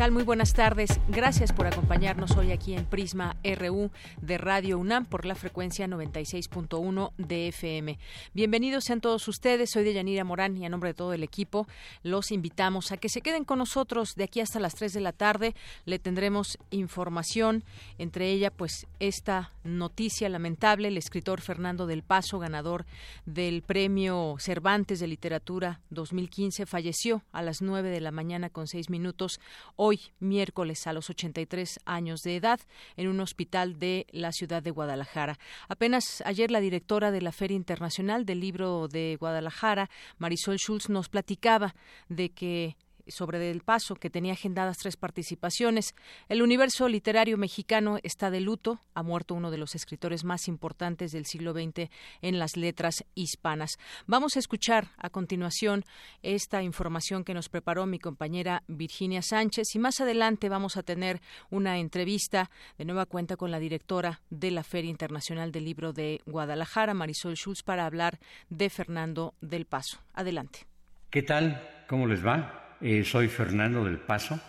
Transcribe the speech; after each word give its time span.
Tal? 0.00 0.12
Muy 0.12 0.22
buenas 0.22 0.54
tardes. 0.54 0.98
Gracias 1.08 1.52
por 1.52 1.66
acompañarnos 1.66 2.34
hoy 2.38 2.52
aquí 2.52 2.72
en 2.72 2.86
Prisma 2.86 3.36
RU 3.44 3.90
de 4.22 4.38
Radio 4.38 4.78
UNAM 4.78 5.04
por 5.04 5.26
la 5.26 5.34
frecuencia 5.34 5.86
96.1 5.86 7.12
de 7.18 7.48
FM. 7.48 7.98
Bienvenidos 8.32 8.84
sean 8.84 9.02
todos 9.02 9.28
ustedes. 9.28 9.72
Soy 9.72 9.84
Deyanira 9.84 10.24
Morán 10.24 10.56
y 10.56 10.64
a 10.64 10.70
nombre 10.70 10.88
de 10.88 10.94
todo 10.94 11.12
el 11.12 11.22
equipo 11.22 11.66
los 12.02 12.30
invitamos 12.30 12.92
a 12.92 12.96
que 12.96 13.10
se 13.10 13.20
queden 13.20 13.44
con 13.44 13.58
nosotros 13.58 14.14
de 14.14 14.24
aquí 14.24 14.40
hasta 14.40 14.58
las 14.58 14.74
3 14.74 14.94
de 14.94 15.00
la 15.02 15.12
tarde. 15.12 15.54
Le 15.84 15.98
tendremos 15.98 16.56
información, 16.70 17.62
entre 17.98 18.30
ella 18.30 18.50
pues 18.50 18.86
esta 19.00 19.52
noticia 19.64 20.30
lamentable. 20.30 20.88
El 20.88 20.96
escritor 20.96 21.42
Fernando 21.42 21.86
del 21.86 22.02
Paso, 22.04 22.38
ganador 22.38 22.86
del 23.26 23.60
Premio 23.60 24.36
Cervantes 24.38 24.98
de 24.98 25.08
Literatura 25.08 25.80
2015, 25.90 26.64
falleció 26.64 27.22
a 27.32 27.42
las 27.42 27.60
9 27.60 27.90
de 27.90 28.00
la 28.00 28.12
mañana 28.12 28.48
con 28.48 28.66
6 28.66 28.88
minutos. 28.88 29.40
Hoy 29.76 29.89
hoy, 29.90 30.00
miércoles, 30.20 30.86
a 30.86 30.92
los 30.92 31.10
83 31.10 31.80
años 31.84 32.20
de 32.22 32.36
edad, 32.36 32.60
en 32.96 33.08
un 33.08 33.18
hospital 33.18 33.80
de 33.80 34.06
la 34.12 34.30
ciudad 34.30 34.62
de 34.62 34.70
Guadalajara. 34.70 35.36
Apenas 35.68 36.22
ayer 36.24 36.52
la 36.52 36.60
directora 36.60 37.10
de 37.10 37.20
la 37.20 37.32
Feria 37.32 37.56
Internacional 37.56 38.24
del 38.24 38.38
Libro 38.38 38.86
de 38.86 39.16
Guadalajara, 39.18 39.90
Marisol 40.18 40.58
Schulz, 40.58 40.88
nos 40.90 41.08
platicaba 41.08 41.74
de 42.08 42.28
que 42.28 42.76
sobre 43.06 43.38
Del 43.38 43.62
Paso, 43.62 43.94
que 43.94 44.10
tenía 44.10 44.32
agendadas 44.32 44.78
tres 44.78 44.96
participaciones. 44.96 45.94
El 46.28 46.42
universo 46.42 46.88
literario 46.88 47.36
mexicano 47.36 47.98
está 48.02 48.30
de 48.30 48.40
luto. 48.40 48.80
Ha 48.94 49.02
muerto 49.02 49.34
uno 49.34 49.50
de 49.50 49.58
los 49.58 49.74
escritores 49.74 50.24
más 50.24 50.48
importantes 50.48 51.12
del 51.12 51.26
siglo 51.26 51.52
XX 51.52 51.90
en 52.22 52.38
las 52.38 52.56
letras 52.56 53.04
hispanas. 53.14 53.78
Vamos 54.06 54.36
a 54.36 54.38
escuchar 54.38 54.88
a 54.98 55.10
continuación 55.10 55.84
esta 56.22 56.62
información 56.62 57.24
que 57.24 57.34
nos 57.34 57.48
preparó 57.48 57.86
mi 57.86 57.98
compañera 57.98 58.62
Virginia 58.66 59.22
Sánchez 59.22 59.74
y 59.74 59.78
más 59.78 60.00
adelante 60.00 60.48
vamos 60.48 60.76
a 60.76 60.82
tener 60.82 61.20
una 61.50 61.78
entrevista 61.78 62.50
de 62.78 62.84
nueva 62.84 63.06
cuenta 63.06 63.36
con 63.36 63.50
la 63.50 63.58
directora 63.58 64.20
de 64.30 64.50
la 64.50 64.62
Feria 64.62 64.90
Internacional 64.90 65.52
del 65.52 65.64
Libro 65.64 65.92
de 65.92 66.20
Guadalajara, 66.26 66.94
Marisol 66.94 67.34
Schulz, 67.36 67.62
para 67.62 67.86
hablar 67.86 68.18
de 68.48 68.70
Fernando 68.70 69.34
del 69.40 69.66
Paso. 69.66 70.00
Adelante. 70.14 70.66
¿Qué 71.10 71.22
tal? 71.22 71.60
¿Cómo 71.88 72.06
les 72.06 72.24
va? 72.24 72.69
Eh, 72.82 73.04
soy 73.04 73.28
Fernando 73.28 73.84
del 73.84 73.98
Paso, 73.98 74.40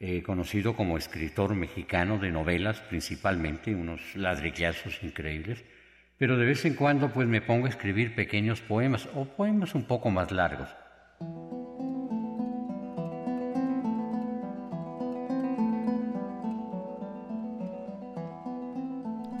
eh, 0.00 0.20
conocido 0.24 0.74
como 0.74 0.98
escritor 0.98 1.54
mexicano 1.54 2.18
de 2.18 2.32
novelas 2.32 2.80
principalmente, 2.80 3.72
unos 3.72 4.16
ladrillazos 4.16 5.00
increíbles, 5.04 5.62
pero 6.18 6.36
de 6.36 6.46
vez 6.46 6.64
en 6.64 6.74
cuando 6.74 7.12
pues 7.12 7.28
me 7.28 7.40
pongo 7.40 7.66
a 7.66 7.68
escribir 7.68 8.16
pequeños 8.16 8.60
poemas 8.60 9.08
o 9.14 9.26
poemas 9.26 9.76
un 9.76 9.84
poco 9.84 10.10
más 10.10 10.32
largos. 10.32 10.68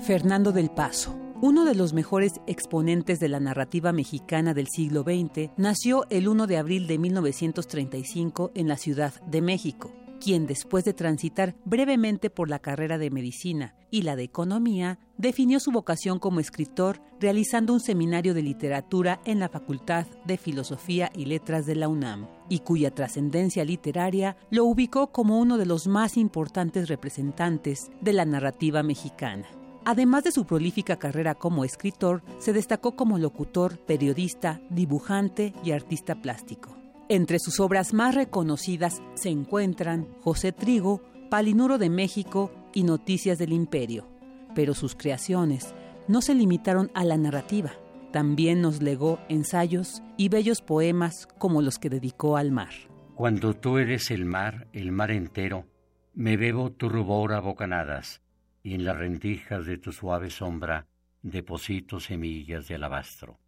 Fernando 0.00 0.52
del 0.52 0.70
Paso 0.70 1.21
uno 1.42 1.64
de 1.64 1.74
los 1.74 1.92
mejores 1.92 2.40
exponentes 2.46 3.18
de 3.18 3.28
la 3.28 3.40
narrativa 3.40 3.92
mexicana 3.92 4.54
del 4.54 4.68
siglo 4.68 5.02
XX, 5.02 5.50
nació 5.56 6.06
el 6.08 6.28
1 6.28 6.46
de 6.46 6.56
abril 6.56 6.86
de 6.86 6.98
1935 6.98 8.52
en 8.54 8.68
la 8.68 8.76
Ciudad 8.76 9.20
de 9.26 9.42
México 9.42 9.92
quien 10.22 10.46
después 10.46 10.84
de 10.84 10.94
transitar 10.94 11.56
brevemente 11.64 12.30
por 12.30 12.48
la 12.48 12.60
carrera 12.60 12.96
de 12.96 13.10
medicina 13.10 13.74
y 13.90 14.02
la 14.02 14.14
de 14.14 14.22
economía, 14.22 15.00
definió 15.18 15.58
su 15.58 15.72
vocación 15.72 16.20
como 16.20 16.38
escritor 16.38 17.00
realizando 17.18 17.72
un 17.72 17.80
seminario 17.80 18.32
de 18.32 18.42
literatura 18.42 19.20
en 19.24 19.40
la 19.40 19.48
Facultad 19.48 20.06
de 20.24 20.36
Filosofía 20.36 21.10
y 21.12 21.24
Letras 21.24 21.66
de 21.66 21.74
la 21.74 21.88
UNAM, 21.88 22.28
y 22.48 22.60
cuya 22.60 22.92
trascendencia 22.92 23.64
literaria 23.64 24.36
lo 24.50 24.64
ubicó 24.64 25.10
como 25.10 25.40
uno 25.40 25.58
de 25.58 25.66
los 25.66 25.88
más 25.88 26.16
importantes 26.16 26.88
representantes 26.88 27.90
de 28.00 28.12
la 28.12 28.24
narrativa 28.24 28.84
mexicana. 28.84 29.48
Además 29.84 30.22
de 30.22 30.30
su 30.30 30.44
prolífica 30.44 30.96
carrera 30.96 31.34
como 31.34 31.64
escritor, 31.64 32.22
se 32.38 32.52
destacó 32.52 32.94
como 32.94 33.18
locutor, 33.18 33.78
periodista, 33.78 34.60
dibujante 34.70 35.52
y 35.64 35.72
artista 35.72 36.14
plástico. 36.14 36.76
Entre 37.08 37.40
sus 37.40 37.58
obras 37.58 37.92
más 37.92 38.14
reconocidas 38.14 39.02
se 39.14 39.30
encuentran 39.30 40.06
José 40.22 40.52
Trigo, 40.52 41.02
Palinuro 41.30 41.78
de 41.78 41.90
México 41.90 42.52
y 42.72 42.84
Noticias 42.84 43.38
del 43.38 43.52
Imperio. 43.52 44.06
Pero 44.54 44.72
sus 44.74 44.94
creaciones 44.94 45.74
no 46.06 46.22
se 46.22 46.34
limitaron 46.34 46.92
a 46.94 47.04
la 47.04 47.16
narrativa. 47.16 47.72
También 48.12 48.62
nos 48.62 48.82
legó 48.82 49.18
ensayos 49.28 50.00
y 50.16 50.28
bellos 50.28 50.62
poemas 50.62 51.26
como 51.38 51.60
los 51.60 51.78
que 51.78 51.90
dedicó 51.90 52.36
al 52.36 52.52
mar. 52.52 52.72
Cuando 53.16 53.54
tú 53.54 53.78
eres 53.78 54.10
el 54.10 54.26
mar, 54.26 54.68
el 54.72 54.92
mar 54.92 55.10
entero, 55.10 55.66
me 56.14 56.36
bebo 56.36 56.70
tu 56.70 56.88
rubor 56.88 57.32
a 57.32 57.40
bocanadas 57.40 58.21
y 58.62 58.74
en 58.74 58.84
las 58.84 58.96
rendijas 58.96 59.66
de 59.66 59.78
tu 59.78 59.92
suave 59.92 60.30
sombra 60.30 60.86
deposito 61.22 62.00
semillas 62.00 62.68
de 62.68 62.74
alabastro. 62.74 63.38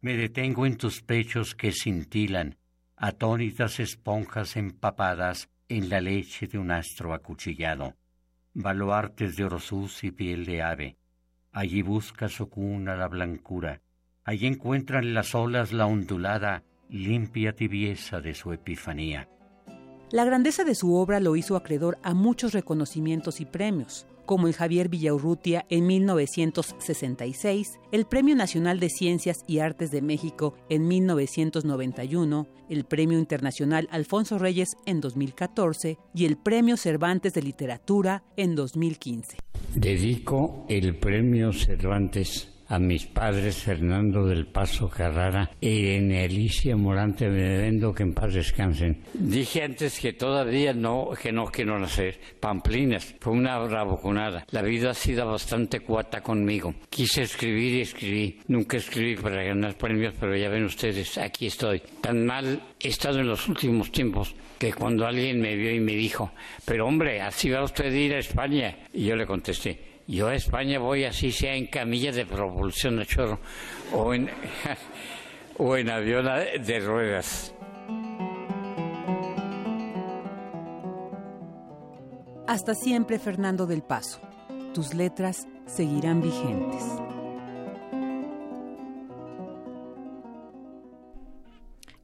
Me 0.00 0.16
detengo 0.16 0.66
en 0.66 0.76
tus 0.76 1.02
pechos 1.02 1.54
que 1.54 1.72
cintilan, 1.72 2.56
atónitas 2.96 3.80
esponjas 3.80 4.56
empapadas 4.56 5.48
en 5.68 5.88
la 5.88 6.00
leche 6.00 6.46
de 6.46 6.58
un 6.58 6.70
astro 6.70 7.12
acuchillado, 7.12 7.94
baluartes 8.54 9.36
de 9.36 9.44
orosús 9.44 10.02
y 10.04 10.10
piel 10.10 10.44
de 10.44 10.62
ave. 10.62 10.96
Allí 11.52 11.82
busca 11.82 12.28
su 12.28 12.48
cuna 12.48 12.96
la 12.96 13.08
blancura, 13.08 13.82
allí 14.24 14.46
encuentran 14.46 15.12
las 15.12 15.34
olas 15.34 15.72
la 15.72 15.86
ondulada, 15.86 16.64
limpia 16.88 17.54
tibieza 17.54 18.20
de 18.20 18.34
su 18.34 18.52
epifanía. 18.52 19.28
La 20.10 20.24
grandeza 20.24 20.64
de 20.64 20.74
su 20.74 20.94
obra 20.94 21.20
lo 21.20 21.36
hizo 21.36 21.56
acreedor 21.56 21.98
a 22.02 22.14
muchos 22.14 22.52
reconocimientos 22.52 23.40
y 23.40 23.44
premios 23.44 24.06
como 24.30 24.46
el 24.46 24.54
Javier 24.54 24.88
Villaurrutia 24.88 25.66
en 25.70 25.88
1966, 25.88 27.80
el 27.90 28.06
Premio 28.06 28.36
Nacional 28.36 28.78
de 28.78 28.88
Ciencias 28.88 29.38
y 29.48 29.58
Artes 29.58 29.90
de 29.90 30.02
México 30.02 30.54
en 30.68 30.86
1991, 30.86 32.46
el 32.68 32.84
Premio 32.84 33.18
Internacional 33.18 33.88
Alfonso 33.90 34.38
Reyes 34.38 34.76
en 34.86 35.00
2014 35.00 35.98
y 36.14 36.26
el 36.26 36.36
Premio 36.36 36.76
Cervantes 36.76 37.34
de 37.34 37.42
Literatura 37.42 38.22
en 38.36 38.54
2015. 38.54 39.38
Dedico 39.74 40.64
el 40.68 40.94
Premio 40.94 41.52
Cervantes 41.52 42.49
a 42.70 42.78
mis 42.78 43.04
padres 43.04 43.56
Fernando 43.64 44.24
del 44.24 44.46
Paso 44.46 44.88
Carrara 44.88 45.50
y 45.60 45.88
en 45.88 46.12
Alicia 46.12 46.76
Morante 46.76 47.28
Benedendo 47.28 47.92
que 47.92 48.04
en 48.04 48.14
paz 48.14 48.32
descansen. 48.32 49.02
Dije 49.12 49.64
antes 49.64 49.98
que 49.98 50.12
todavía 50.12 50.72
no, 50.72 51.10
que 51.20 51.32
no 51.32 51.46
quiero 51.46 51.78
nacer. 51.80 52.20
Pamplinas, 52.38 53.16
fue 53.18 53.32
una 53.32 53.58
bravuconada. 53.58 54.46
La 54.52 54.62
vida 54.62 54.90
ha 54.90 54.94
sido 54.94 55.26
bastante 55.26 55.80
cuata 55.80 56.20
conmigo. 56.20 56.72
Quise 56.88 57.22
escribir 57.22 57.74
y 57.74 57.80
escribí. 57.80 58.38
Nunca 58.46 58.76
escribí 58.76 59.16
para 59.16 59.42
ganar 59.42 59.74
premios, 59.76 60.14
pero 60.18 60.36
ya 60.36 60.48
ven 60.48 60.64
ustedes, 60.64 61.18
aquí 61.18 61.46
estoy. 61.46 61.82
Tan 62.00 62.24
mal 62.24 62.62
he 62.78 62.88
estado 62.88 63.18
en 63.18 63.26
los 63.26 63.48
últimos 63.48 63.90
tiempos 63.90 64.36
que 64.58 64.72
cuando 64.72 65.06
alguien 65.06 65.40
me 65.40 65.56
vio 65.56 65.74
y 65.74 65.80
me 65.80 65.94
dijo, 65.94 66.30
pero 66.64 66.86
hombre, 66.86 67.20
así 67.20 67.50
va 67.50 67.64
usted 67.64 67.86
a 67.86 67.96
ir 67.96 68.14
a 68.14 68.18
España. 68.18 68.76
Y 68.92 69.06
yo 69.06 69.16
le 69.16 69.26
contesté, 69.26 69.89
yo 70.10 70.28
a 70.28 70.34
España 70.34 70.78
voy 70.78 71.04
así 71.04 71.30
sea 71.30 71.54
en 71.54 71.66
camilla 71.66 72.10
de 72.10 72.26
propulsión 72.26 72.98
a 72.98 73.06
chorro 73.06 73.38
o 73.92 74.12
en, 74.12 74.28
o 75.58 75.74
avión 75.74 76.26
de 76.26 76.80
ruedas. 76.80 77.54
Hasta 82.46 82.74
siempre, 82.74 83.20
Fernando 83.20 83.66
del 83.66 83.82
Paso. 83.82 84.20
Tus 84.74 84.94
letras 84.94 85.46
seguirán 85.66 86.20
vigentes. 86.20 86.84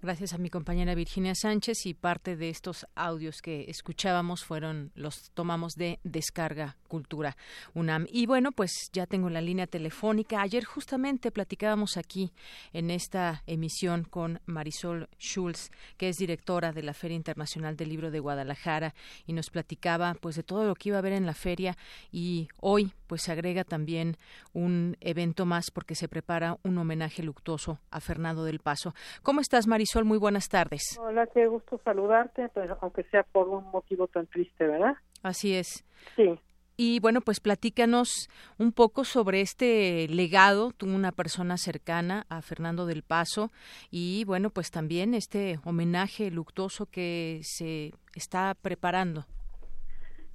Gracias 0.07 0.35
a 0.35 0.39
mi 0.39 0.51
compañera 0.51 0.95
Virginia 0.95 1.35
Sánchez 1.35 1.85
y 1.85 1.93
parte 1.93 2.37
de 2.37 2.49
estos 2.49 2.87
audios 2.95 3.43
que 3.43 3.65
escuchábamos 3.69 4.45
fueron 4.45 4.93
los 4.95 5.33
tomamos 5.35 5.73
de 5.73 5.99
Descarga 6.05 6.77
Cultura 6.87 7.37
UNAM. 7.75 8.07
Y 8.13 8.27
bueno, 8.27 8.53
pues 8.53 8.71
ya 8.93 9.07
tengo 9.07 9.31
la 9.31 9.41
línea 9.41 9.67
telefónica. 9.67 10.43
Ayer 10.43 10.65
justamente 10.65 11.33
platicábamos 11.33 11.97
aquí 11.97 12.33
en 12.73 12.93
esta 12.93 13.43
emisión 13.49 14.05
con 14.05 14.41
Marisol 14.47 15.09
Schulz, 15.19 15.73
que 15.97 16.09
es 16.09 16.19
directora 16.19 16.71
de 16.71 16.85
la 16.85 16.95
Feria 16.95 17.17
Internacional 17.17 17.77
del 17.77 17.89
Libro 17.89 18.13
de 18.13 18.21
Guadalajara 18.21 18.95
y 19.27 19.33
nos 19.33 19.51
platicaba 19.51 20.15
pues 20.15 20.37
de 20.37 20.45
todo 20.45 20.67
lo 20.69 20.77
que 20.77 20.91
iba 20.91 20.99
a 20.99 21.01
haber 21.01 21.15
en 21.15 21.27
la 21.27 21.35
feria 21.35 21.77
y 22.13 22.47
hoy 22.61 22.93
pues 23.09 23.23
se 23.23 23.33
agrega 23.33 23.65
también 23.65 24.19
un 24.53 24.97
evento 25.01 25.47
más 25.47 25.73
porque 25.73 25.97
se 25.97 26.09
prepara 26.09 26.59
un 26.63 26.79
homenaje 26.79 27.25
luctuoso 27.25 27.81
a 27.91 28.01
Fernando 28.01 28.45
del 28.45 28.61
Paso. 28.61 28.95
¿Cómo 29.23 29.41
estás, 29.41 29.67
Marisol? 29.67 29.96
Muy 30.05 30.19
buenas 30.19 30.49
tardes. 30.49 30.99
Hola, 31.01 31.27
qué 31.27 31.47
gusto 31.47 31.81
saludarte, 31.85 32.49
pero 32.55 32.79
aunque 32.81 33.05
sea 33.05 33.23
por 33.23 33.49
un 33.49 33.65
motivo 33.71 34.07
tan 34.09 34.27
triste, 34.27 34.67
¿verdad? 34.67 34.95
Así 35.23 35.55
es. 35.55 35.85
Sí. 36.17 36.39
Y 36.79 37.01
bueno, 37.01 37.23
pues 37.23 37.41
platícanos 37.41 38.29
un 38.59 38.73
poco 38.73 39.05
sobre 39.05 39.41
este 39.41 40.07
legado, 40.09 40.73
tú 40.73 40.87
una 40.87 41.11
persona 41.11 41.57
cercana 41.57 42.27
a 42.29 42.43
Fernando 42.43 42.85
del 42.85 43.03
Paso 43.03 43.51
y 43.91 44.25
bueno, 44.27 44.51
pues 44.51 44.71
también 44.71 45.15
este 45.15 45.59
homenaje 45.65 46.31
luctuoso 46.31 46.85
que 46.85 47.41
se 47.43 47.95
está 48.15 48.55
preparando. 48.61 49.25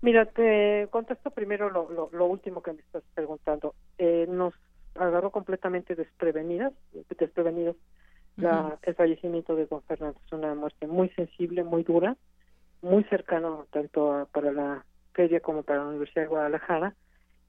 Mira, 0.02 0.26
te 0.26 0.88
contesto 0.90 1.30
primero 1.30 1.70
lo, 1.70 2.10
lo, 2.12 2.26
último 2.26 2.64
que 2.64 2.74
me 2.74 2.82
estás 2.82 3.04
preguntando. 3.14 3.76
Eh, 4.00 4.26
nos 4.28 4.56
agarró 4.96 5.30
completamente 5.30 5.94
desprevenidas, 5.94 6.74
desprevenidos 7.20 7.76
la, 8.38 8.78
el 8.84 8.96
fallecimiento 8.96 9.56
de 9.56 9.66
don 9.66 9.82
Fernando. 9.84 10.20
Es 10.26 10.32
una 10.32 10.54
muerte 10.56 10.88
muy 10.88 11.10
sensible, 11.10 11.64
muy 11.64 11.84
dura, 11.84 12.18
muy 12.82 13.04
cercano 13.06 13.68
tanto 13.72 14.28
para 14.32 14.52
la 14.52 14.86
feria 15.14 15.40
como 15.40 15.64
para 15.64 15.80
la 15.80 15.90
Universidad 15.90 16.24
de 16.24 16.30
Guadalajara 16.30 16.96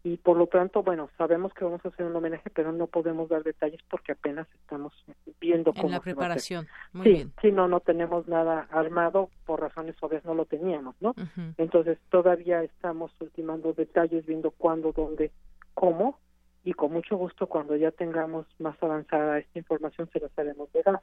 y 0.04 0.16
por 0.16 0.36
lo 0.36 0.48
tanto, 0.48 0.82
bueno, 0.82 1.08
sabemos 1.16 1.54
que 1.54 1.64
vamos 1.64 1.80
a 1.84 1.88
hacer 1.88 2.04
un 2.04 2.16
homenaje, 2.16 2.50
pero 2.50 2.72
no 2.72 2.88
podemos 2.88 3.28
dar 3.28 3.44
detalles 3.44 3.80
porque 3.88 4.12
apenas 4.12 4.48
estamos 4.54 4.92
viendo 5.40 5.72
cómo 5.72 5.86
en 5.86 5.92
la 5.92 6.00
preparación. 6.00 6.66
Muy 6.92 7.04
sí, 7.04 7.12
bien. 7.12 7.32
sí, 7.40 7.52
no, 7.52 7.68
no 7.68 7.78
tenemos 7.78 8.26
nada 8.26 8.66
armado 8.72 9.30
por 9.46 9.60
razones 9.60 9.94
obvias, 10.00 10.24
no 10.24 10.34
lo 10.34 10.44
teníamos, 10.44 10.96
¿no? 11.00 11.14
Entonces 11.56 11.98
todavía 12.10 12.64
estamos 12.64 13.12
ultimando 13.20 13.74
detalles, 13.74 14.26
viendo 14.26 14.50
cuándo, 14.50 14.90
dónde, 14.92 15.30
cómo 15.74 16.18
y 16.64 16.72
con 16.72 16.92
mucho 16.92 17.16
gusto 17.16 17.46
cuando 17.46 17.76
ya 17.76 17.90
tengamos 17.90 18.46
más 18.58 18.80
avanzada 18.82 19.38
esta 19.38 19.58
información 19.58 20.08
se 20.12 20.20
las 20.20 20.36
haremos 20.38 20.72
llegar. 20.72 21.00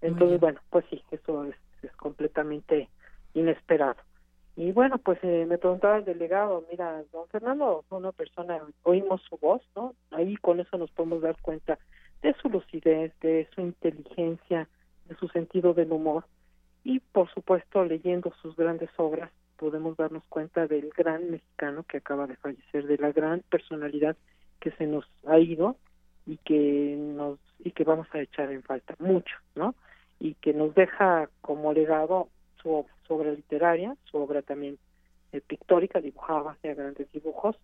Entonces, 0.00 0.40
bueno, 0.40 0.60
pues 0.70 0.84
sí, 0.90 1.02
eso 1.10 1.44
es, 1.44 1.54
completamente 1.96 2.88
inesperado. 3.34 3.96
Y 4.56 4.72
bueno, 4.72 4.98
pues 4.98 5.18
eh, 5.22 5.46
me 5.46 5.58
preguntaba 5.58 5.98
el 5.98 6.04
delegado, 6.04 6.64
mira, 6.70 7.04
don 7.12 7.28
Fernando 7.28 7.84
fue 7.88 7.98
una 7.98 8.12
persona, 8.12 8.60
oímos 8.82 9.22
su 9.28 9.36
voz, 9.36 9.62
¿no? 9.76 9.94
Ahí 10.10 10.36
con 10.36 10.60
eso 10.60 10.78
nos 10.78 10.90
podemos 10.90 11.20
dar 11.20 11.36
cuenta 11.42 11.78
de 12.22 12.34
su 12.40 12.48
lucidez, 12.48 13.12
de 13.20 13.48
su 13.54 13.60
inteligencia, 13.60 14.68
de 15.04 15.14
su 15.16 15.28
sentido 15.28 15.74
del 15.74 15.92
humor. 15.92 16.24
Y 16.84 17.00
por 17.00 17.30
supuesto, 17.32 17.84
leyendo 17.84 18.32
sus 18.40 18.56
grandes 18.56 18.90
obras, 18.96 19.30
podemos 19.56 19.96
darnos 19.96 20.24
cuenta 20.28 20.66
del 20.66 20.90
gran 20.96 21.30
mexicano 21.30 21.84
que 21.84 21.98
acaba 21.98 22.26
de 22.26 22.36
fallecer, 22.36 22.86
de 22.86 22.98
la 22.98 23.12
gran 23.12 23.40
personalidad 23.50 24.16
que 24.60 24.70
se 24.72 24.86
nos 24.86 25.04
ha 25.26 25.38
ido 25.38 25.76
y 26.26 26.38
que 26.38 26.96
nos 26.98 27.38
y 27.58 27.70
que 27.70 27.84
vamos 27.84 28.06
a 28.12 28.20
echar 28.20 28.50
en 28.50 28.62
falta 28.62 28.94
mucho, 28.98 29.34
¿no? 29.54 29.74
Y 30.20 30.34
que 30.34 30.52
nos 30.52 30.74
deja 30.74 31.28
como 31.40 31.72
legado 31.72 32.28
su, 32.62 32.86
obra 33.08 33.32
literaria, 33.32 33.96
su 34.04 34.18
obra 34.18 34.42
también 34.42 34.78
eh, 35.32 35.40
pictórica, 35.40 36.00
dibujaba, 36.00 36.52
hacía 36.52 36.74
grandes 36.74 37.10
dibujos 37.12 37.56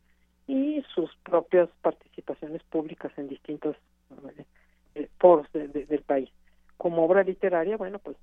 y 0.47 0.83
sus 0.95 1.15
propias 1.25 1.69
participaciones 1.83 2.63
públicas 2.65 3.13
en 3.17 3.29
distintos 3.29 3.77
eh, 4.37 4.45
eh, 4.95 5.09
foros 5.19 5.47
del 5.53 6.03
país. 6.03 6.31
Como 6.77 7.05
obra 7.05 7.23
literaria, 7.23 7.77
bueno, 7.77 7.99
pues 7.99 8.17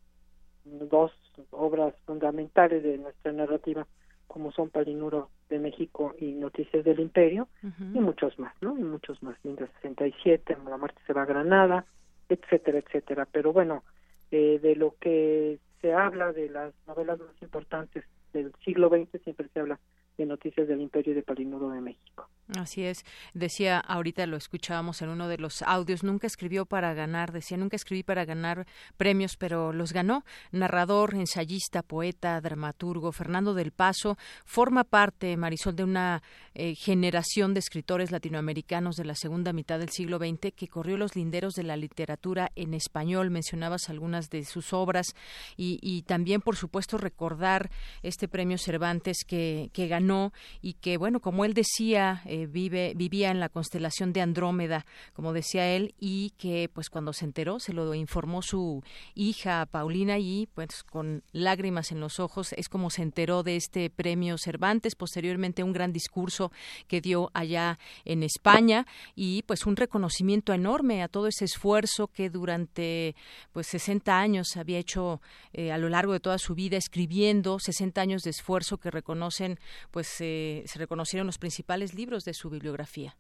dos 0.66 1.12
obras 1.52 1.94
fundamentales 2.06 2.84
de 2.84 2.98
nuestra 2.98 3.32
narrativa 3.32 3.88
como 4.30 4.52
son 4.52 4.70
Palinuro 4.70 5.30
de 5.50 5.58
México 5.58 6.14
y 6.20 6.34
Noticias 6.34 6.86
del 6.86 7.00
Imperio, 7.00 7.50
y 7.64 8.00
muchos 8.00 8.38
más, 8.38 8.54
¿no? 8.62 8.78
Y 8.78 8.84
muchos 8.84 9.22
más, 9.24 9.36
1967, 9.44 10.56
La 10.70 10.78
muerte 10.78 11.02
se 11.08 11.14
va 11.14 11.24
a 11.24 11.26
Granada, 11.26 11.86
etcétera, 12.30 12.78
etcétera. 12.78 13.28
Pero 13.30 13.52
bueno, 13.52 13.84
eh, 14.32 14.60
de 14.62 14.76
lo 14.76 14.96
que 15.02 15.58
se 15.82 15.94
habla 15.94 16.32
de 16.32 16.48
las 16.48 16.74
novelas 16.88 17.20
más 17.20 17.42
importantes 17.42 18.06
del 18.32 18.54
siglo 18.64 18.90
XX 18.90 19.22
siempre 19.24 19.48
se 19.52 19.60
habla 19.60 19.80
de 20.18 20.26
Noticias 20.28 20.68
del 20.68 20.82
Imperio 20.82 21.16
de 21.16 21.24
Palinuro 21.24 21.70
de 21.72 21.82
México. 21.82 22.09
Así 22.58 22.84
es. 22.84 23.06
Decía, 23.36 23.80
ahorita 23.80 24.26
lo 24.26 24.36
escuchábamos 24.36 25.04
en 25.04 25.10
uno 25.10 25.28
de 25.28 25.38
los 25.38 25.62
audios, 25.62 26.04
nunca 26.04 26.26
escribió 26.26 26.66
para 26.66 26.96
ganar, 26.96 27.32
decía, 27.32 27.58
nunca 27.58 27.76
escribí 27.76 28.02
para 28.02 28.26
ganar 28.26 28.66
premios, 28.98 29.38
pero 29.38 29.72
los 29.72 29.94
ganó. 29.94 30.26
Narrador, 30.52 31.14
ensayista, 31.14 31.84
poeta, 31.84 32.42
dramaturgo, 32.42 33.12
Fernando 33.12 33.54
del 33.54 33.72
Paso, 33.72 34.18
forma 34.46 34.84
parte, 34.84 35.38
Marisol, 35.38 35.76
de 35.76 35.84
una 35.84 36.24
eh, 36.56 36.74
generación 36.74 37.54
de 37.54 37.60
escritores 37.60 38.10
latinoamericanos 38.10 38.96
de 38.96 39.06
la 39.06 39.14
segunda 39.14 39.54
mitad 39.54 39.78
del 39.78 39.90
siglo 39.90 40.18
XX 40.18 40.52
que 40.56 40.68
corrió 40.68 40.98
los 40.98 41.16
linderos 41.16 41.54
de 41.54 41.64
la 41.64 41.78
literatura 41.78 42.52
en 42.56 42.74
español. 42.74 43.30
Mencionabas 43.30 43.90
algunas 43.90 44.32
de 44.32 44.44
sus 44.44 44.74
obras 44.74 45.14
y, 45.56 46.02
también, 46.08 46.42
por 46.42 46.56
supuesto, 46.56 46.98
recordar 46.98 47.70
este 48.02 48.28
premio 48.28 48.58
Cervantes 48.58 49.24
que, 49.28 49.70
que 49.72 49.88
ganó 49.88 50.34
y 50.64 50.74
que, 50.74 50.98
bueno, 50.98 51.20
como 51.20 51.46
él 51.46 51.54
decía, 51.54 52.24
eh, 52.26 52.39
vive, 52.48 52.94
vivía 52.96 53.32
en 53.32 53.40
la 53.40 53.50
constelación 53.50 54.14
de 54.14 54.22
Andrómeda, 54.22 54.86
como 55.14 55.34
decía 55.34 55.68
él, 55.76 55.94
y 56.00 56.32
que 56.38 56.70
pues 56.74 56.90
cuando 56.90 57.14
se 57.14 57.26
enteró 57.26 57.60
se 57.60 57.74
lo 57.74 57.94
informó 57.94 58.42
su 58.42 58.84
hija 59.16 59.66
Paulina 59.66 60.20
y 60.20 60.48
pues 60.54 60.84
con 60.84 61.24
lágrimas 61.32 61.92
en 61.92 62.00
los 62.00 62.20
ojos 62.20 62.54
es 62.54 62.70
como 62.70 62.90
se 62.90 63.02
enteró 63.02 63.44
de 63.44 63.56
este 63.56 63.90
premio 63.90 64.38
Cervantes, 64.38 64.96
posteriormente 64.96 65.64
un 65.64 65.74
gran 65.74 65.94
discurso 65.94 66.52
que 66.88 67.02
dio 67.02 67.32
allá 67.34 67.80
en 68.06 68.24
España 68.24 68.86
y 69.16 69.44
pues 69.44 69.66
un 69.66 69.76
reconocimiento 69.76 70.54
enorme 70.54 71.04
a 71.04 71.08
todo 71.08 71.28
ese 71.28 71.46
esfuerzo 71.46 72.08
que 72.08 72.30
durante 72.30 73.16
pues 73.52 73.68
60 73.68 74.18
años 74.18 74.58
había 74.58 74.80
hecho 74.80 75.22
eh, 75.54 75.72
a 75.72 75.78
lo 75.78 75.90
largo 75.90 76.14
de 76.14 76.20
toda 76.20 76.38
su 76.38 76.56
vida 76.56 76.78
escribiendo 76.78 77.60
60 77.60 78.02
años 78.02 78.24
de 78.24 78.32
esfuerzo 78.32 78.78
que 78.78 78.92
reconocen 78.92 79.60
pues 79.92 80.10
eh, 80.20 80.64
se 80.66 80.80
reconocieron 80.80 81.28
los 81.28 81.38
principales 81.38 81.94
libros 81.94 82.24
de 82.24 82.29
su 82.34 82.50
bibliografía. 82.50 83.16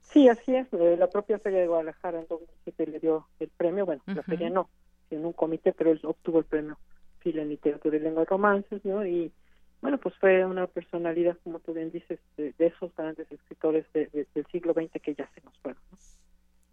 Sí, 0.00 0.28
así 0.28 0.54
es. 0.54 0.66
Eh, 0.72 0.96
la 0.98 1.08
propia 1.08 1.38
Feria 1.38 1.60
de 1.60 1.68
Guadalajara 1.68 2.20
en 2.20 2.26
2007 2.28 2.86
le 2.86 3.00
dio 3.00 3.28
el 3.40 3.48
premio, 3.48 3.86
bueno, 3.86 4.02
la 4.06 4.22
feria 4.22 4.50
no, 4.50 4.68
en 5.10 5.24
un 5.24 5.32
comité, 5.32 5.72
pero 5.72 5.90
él 5.90 6.00
obtuvo 6.02 6.38
el 6.38 6.44
premio 6.44 6.78
Fila 7.20 7.42
en 7.42 7.48
Literatura 7.48 7.96
y 7.96 8.00
Lengua 8.00 8.24
Romances, 8.24 8.84
¿no? 8.84 9.06
Y 9.06 9.32
bueno, 9.80 9.98
pues 9.98 10.14
fue 10.16 10.44
una 10.44 10.66
personalidad, 10.66 11.36
como 11.42 11.60
tú 11.60 11.72
bien 11.72 11.90
dices, 11.90 12.20
de, 12.36 12.54
esos 12.58 12.94
grandes 12.94 13.30
escritores 13.30 13.84
del 13.92 14.46
siglo 14.50 14.74
XX 14.74 15.00
que 15.02 15.14
ya 15.14 15.28
se 15.34 15.40
nos 15.40 15.58
fueron. 15.58 15.82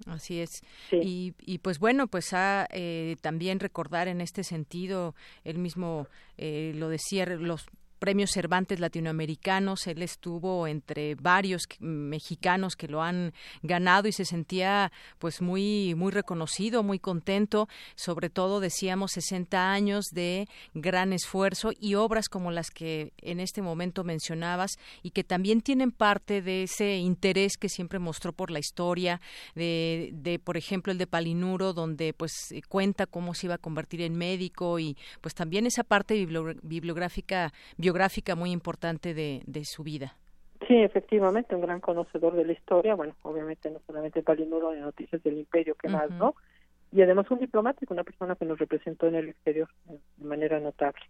Así 0.05 0.41
es. 0.41 0.61
Y, 0.91 1.33
y, 1.39 1.59
pues 1.59 1.79
bueno, 1.79 2.07
pues 2.07 2.33
a 2.33 2.67
eh, 2.71 3.17
también 3.21 3.59
recordar 3.59 4.07
en 4.07 4.21
este 4.21 4.43
sentido, 4.43 5.15
él 5.43 5.57
mismo 5.57 6.07
eh, 6.37 6.73
lo 6.75 6.89
decía, 6.89 7.25
los 7.25 7.67
premios 7.99 8.31
Cervantes 8.31 8.79
latinoamericanos. 8.79 9.85
Él 9.87 10.01
estuvo 10.01 10.67
entre 10.67 11.15
varios 11.15 11.63
mexicanos 11.79 12.75
que 12.75 12.87
lo 12.87 13.03
han 13.03 13.33
ganado 13.61 14.07
y 14.07 14.13
se 14.13 14.25
sentía 14.25 14.91
pues 15.19 15.41
muy 15.41 15.93
muy 15.95 16.11
reconocido, 16.11 16.81
muy 16.81 16.99
contento. 16.99 17.67
Sobre 17.95 18.29
todo 18.29 18.59
decíamos 18.59 19.11
60 19.11 19.71
años 19.71 20.05
de 20.11 20.47
gran 20.73 21.13
esfuerzo 21.13 21.71
y 21.79 21.95
obras 21.95 22.29
como 22.29 22.51
las 22.51 22.71
que 22.71 23.13
en 23.17 23.39
este 23.39 23.61
momento 23.61 24.03
mencionabas 24.03 24.71
y 25.03 25.11
que 25.11 25.23
también 25.23 25.61
tienen 25.61 25.91
parte 25.91 26.41
de 26.41 26.63
ese 26.63 26.97
interés 26.97 27.57
que 27.57 27.69
siempre 27.69 27.99
mostró 27.99 28.33
por 28.33 28.51
la 28.51 28.59
historia 28.59 29.21
de, 29.55 30.11
de 30.13 30.39
por 30.39 30.57
ejemplo 30.57 30.91
el 30.91 30.97
de 30.97 31.07
Palinuro 31.07 31.73
donde 31.73 32.13
pues 32.13 32.53
cuenta 32.67 33.05
cómo 33.05 33.33
se 33.33 33.47
iba 33.47 33.55
a 33.55 33.59
convertir 33.59 34.01
en 34.01 34.17
médico 34.17 34.79
y 34.79 34.97
pues 35.21 35.35
también 35.35 35.65
esa 35.65 35.83
parte 35.83 36.25
bibliográfica 36.63 37.53
biográfica 37.89 38.35
muy 38.35 38.51
importante 38.51 39.13
de, 39.13 39.41
de 39.47 39.65
su 39.65 39.83
vida. 39.83 40.15
Sí, 40.67 40.75
efectivamente, 40.75 41.55
un 41.55 41.61
gran 41.61 41.79
conocedor 41.79 42.35
de 42.35 42.45
la 42.45 42.53
historia, 42.53 42.93
bueno, 42.93 43.15
obviamente 43.23 43.71
no 43.71 43.79
solamente 43.87 44.21
Palinuro 44.21 44.69
de 44.69 44.81
Noticias 44.81 45.23
del 45.23 45.39
Imperio, 45.39 45.73
que 45.73 45.89
más, 45.89 46.11
¿no? 46.11 46.35
Y 46.91 47.01
además 47.01 47.25
un 47.31 47.39
diplomático, 47.39 47.93
una 47.93 48.03
persona 48.03 48.35
que 48.35 48.45
nos 48.45 48.59
representó 48.59 49.07
en 49.07 49.15
el 49.15 49.29
exterior 49.29 49.67
de 49.85 50.25
manera 50.25 50.59
notable. 50.59 51.01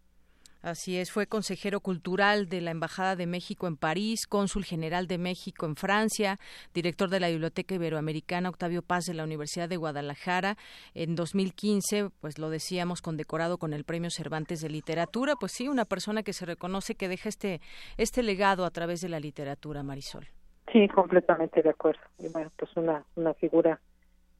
Así 0.62 0.98
es, 0.98 1.10
fue 1.10 1.26
consejero 1.26 1.80
cultural 1.80 2.50
de 2.50 2.60
la 2.60 2.72
Embajada 2.72 3.16
de 3.16 3.28
México 3.28 3.66
en 3.66 3.78
París, 3.78 4.28
cónsul 4.28 4.66
general 4.66 5.08
de 5.08 5.18
México 5.18 5.66
en 5.66 5.78
Francia, 5.78 6.38
director 6.74 7.10
de 7.10 7.22
la 7.22 7.30
Biblioteca 7.30 7.76
Iberoamericana 7.76 8.50
Octavio 8.50 8.82
Paz 8.82 9.06
de 9.06 9.14
la 9.14 9.24
Universidad 9.24 9.70
de 9.70 9.78
Guadalajara. 9.78 10.58
En 10.94 11.16
2015, 11.16 12.10
pues 12.20 12.40
lo 12.40 12.50
decíamos, 12.50 13.02
condecorado 13.02 13.58
con 13.58 13.74
el 13.74 13.86
Premio 13.86 14.10
Cervantes 14.10 14.60
de 14.60 14.70
Literatura. 14.70 15.36
Pues 15.40 15.54
sí, 15.54 15.70
una 15.70 15.86
persona 15.86 16.24
que 16.24 16.34
se 16.34 16.46
reconoce 16.46 16.96
que 16.96 17.08
deja 17.08 17.30
este, 17.30 17.62
este 17.98 18.22
legado 18.22 18.66
a 18.66 18.72
través 18.72 19.00
de 19.00 19.08
la 19.08 19.22
literatura, 19.22 19.82
Marisol. 19.82 20.28
Sí, 20.74 20.90
completamente 20.90 21.62
de 21.62 21.70
acuerdo. 21.70 22.02
Y 22.20 22.28
bueno, 22.34 22.52
pues 22.58 22.76
una, 22.76 23.06
una 23.16 23.34
figura 23.34 23.80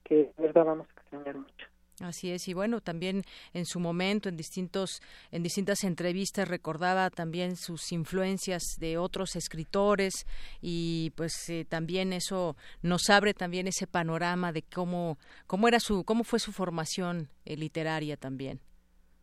que 0.04 0.32
verdad 0.38 0.66
vamos 0.66 0.88
a 0.90 1.00
extrañar 1.00 1.38
mucho. 1.38 1.66
Así 2.02 2.32
es, 2.32 2.48
y 2.48 2.54
bueno, 2.54 2.82
también 2.82 3.24
en 3.54 3.66
su 3.66 3.80
momento, 3.80 4.30
en 4.30 4.38
distintos, 4.38 5.02
en 5.32 5.44
distintas 5.44 5.84
entrevistas, 5.84 6.48
recordaba 6.48 7.10
también 7.10 7.56
sus 7.56 7.92
influencias 7.92 8.78
de 8.80 8.98
otros 8.98 9.36
escritores 9.36 10.26
y 10.62 11.12
pues 11.16 11.50
eh, 11.50 11.66
también 11.68 12.14
eso 12.14 12.56
nos 12.82 13.10
abre 13.10 13.34
también 13.34 13.68
ese 13.68 13.88
panorama 13.88 14.52
de 14.52 14.62
cómo, 14.64 15.18
cómo 15.48 15.68
era 15.68 15.80
su, 15.80 16.04
cómo 16.06 16.24
fue 16.24 16.40
su 16.40 16.52
formación 16.52 17.30
eh, 17.46 17.58
literaria 17.58 18.18
también. 18.18 18.60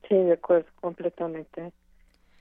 Sí, 0.09 0.15
de 0.15 0.35
acuerdo, 0.35 0.69
completamente. 0.81 1.73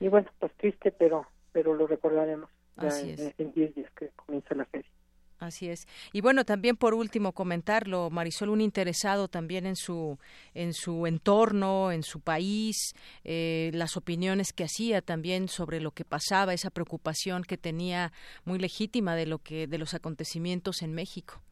Y 0.00 0.08
bueno, 0.08 0.30
pues 0.38 0.52
triste, 0.54 0.92
pero, 0.92 1.26
pero 1.52 1.74
lo 1.74 1.86
recordaremos 1.86 2.50
en 2.78 3.52
10 3.52 3.74
días 3.74 3.90
que 3.92 4.10
comienza 4.10 4.54
la 4.54 4.66
feria. 4.66 4.90
Así 5.38 5.68
es. 5.68 5.86
Y 6.12 6.22
bueno, 6.22 6.44
también 6.44 6.76
por 6.76 6.94
último 6.94 7.32
comentarlo, 7.32 8.08
Marisol, 8.10 8.48
un 8.48 8.62
interesado 8.62 9.28
también 9.28 9.66
en 9.66 9.76
su 9.76 10.18
en 10.54 10.72
su 10.72 11.06
entorno, 11.06 11.92
en 11.92 12.02
su 12.02 12.20
país, 12.20 12.94
eh, 13.22 13.70
las 13.74 13.98
opiniones 13.98 14.54
que 14.54 14.64
hacía 14.64 15.02
también 15.02 15.48
sobre 15.48 15.80
lo 15.80 15.90
que 15.90 16.04
pasaba, 16.06 16.54
esa 16.54 16.70
preocupación 16.70 17.42
que 17.42 17.58
tenía 17.58 18.12
muy 18.46 18.58
legítima 18.58 19.14
de 19.14 19.26
lo 19.26 19.38
que 19.38 19.66
de 19.66 19.76
los 19.78 19.92
acontecimientos 19.92 20.80
en 20.82 20.94
México. 20.94 21.42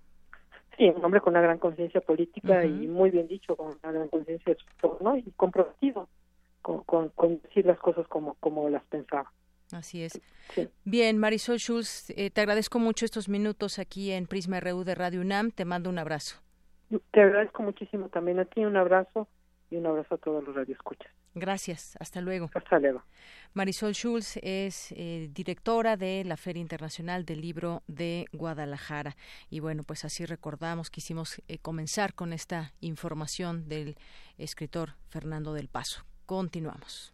Sí, 0.79 0.89
un 0.89 1.05
hombre 1.05 1.21
con 1.21 1.35
una 1.35 1.43
gran 1.43 1.59
conciencia 1.59 2.01
política 2.01 2.65
y 2.65 2.89
muy 2.89 3.11
bien 3.11 3.29
dicho, 3.29 3.55
con 3.55 3.79
una 3.83 3.93
gran 3.93 4.09
conciencia 4.09 4.55
de 4.55 4.59
su 4.59 4.67
entorno 4.71 5.17
y 5.17 5.31
comprometido 5.37 6.09
con, 6.63 6.83
con, 6.85 7.11
con 7.11 7.39
decir 7.43 7.67
las 7.67 7.79
cosas 7.79 8.09
como 8.09 8.35
como 8.41 8.69
las 8.71 8.83
pensaba. 8.85 9.31
Así 9.73 10.03
es. 10.03 10.21
Bien, 10.85 11.19
Marisol 11.19 11.59
Schulz, 11.59 12.11
eh, 12.11 12.31
te 12.31 12.41
agradezco 12.41 12.79
mucho 12.79 13.05
estos 13.05 13.29
minutos 13.29 13.79
aquí 13.79 14.13
en 14.13 14.27
Prisma 14.27 14.61
RU 14.61 14.85
de 14.85 14.95
Radio 14.95 15.21
UNAM. 15.21 15.51
Te 15.51 15.65
mando 15.65 15.91
un 15.91 15.99
abrazo. 15.99 16.41
Te 17.11 17.23
agradezco 17.23 17.63
muchísimo 17.63 18.09
también 18.09 18.39
a 18.39 18.45
ti. 18.45 18.65
Un 18.65 18.77
abrazo 18.77 19.29
y 19.71 19.77
un 19.77 19.87
abrazo 19.87 20.15
a 20.15 20.19
todos 20.19 20.45
los 20.45 20.55
radioescuchas. 20.55 21.11
Gracias. 21.35 21.97
Hasta 21.99 22.21
luego. 22.21 22.51
Hasta 22.55 22.79
luego. 22.79 23.03
Marisol 23.55 23.93
Schulz 23.93 24.37
es 24.43 24.93
eh, 24.93 25.29
directora 25.33 25.97
de 25.97 26.23
la 26.25 26.37
Feria 26.37 26.61
Internacional 26.61 27.25
del 27.25 27.41
Libro 27.41 27.83
de 27.89 28.27
Guadalajara. 28.33 29.17
Y 29.51 29.61
bueno, 29.61 29.83
pues 29.83 30.05
así 30.05 30.27
recordamos, 30.27 30.91
quisimos 30.91 31.43
eh, 31.49 31.59
comenzar 31.59 32.15
con 32.15 32.33
esta 32.33 32.73
información 32.81 33.69
del 33.69 33.97
escritor 34.39 34.91
Fernando 35.09 35.53
del 35.55 35.69
Paso. 35.69 36.05
Continuamos. 36.27 37.14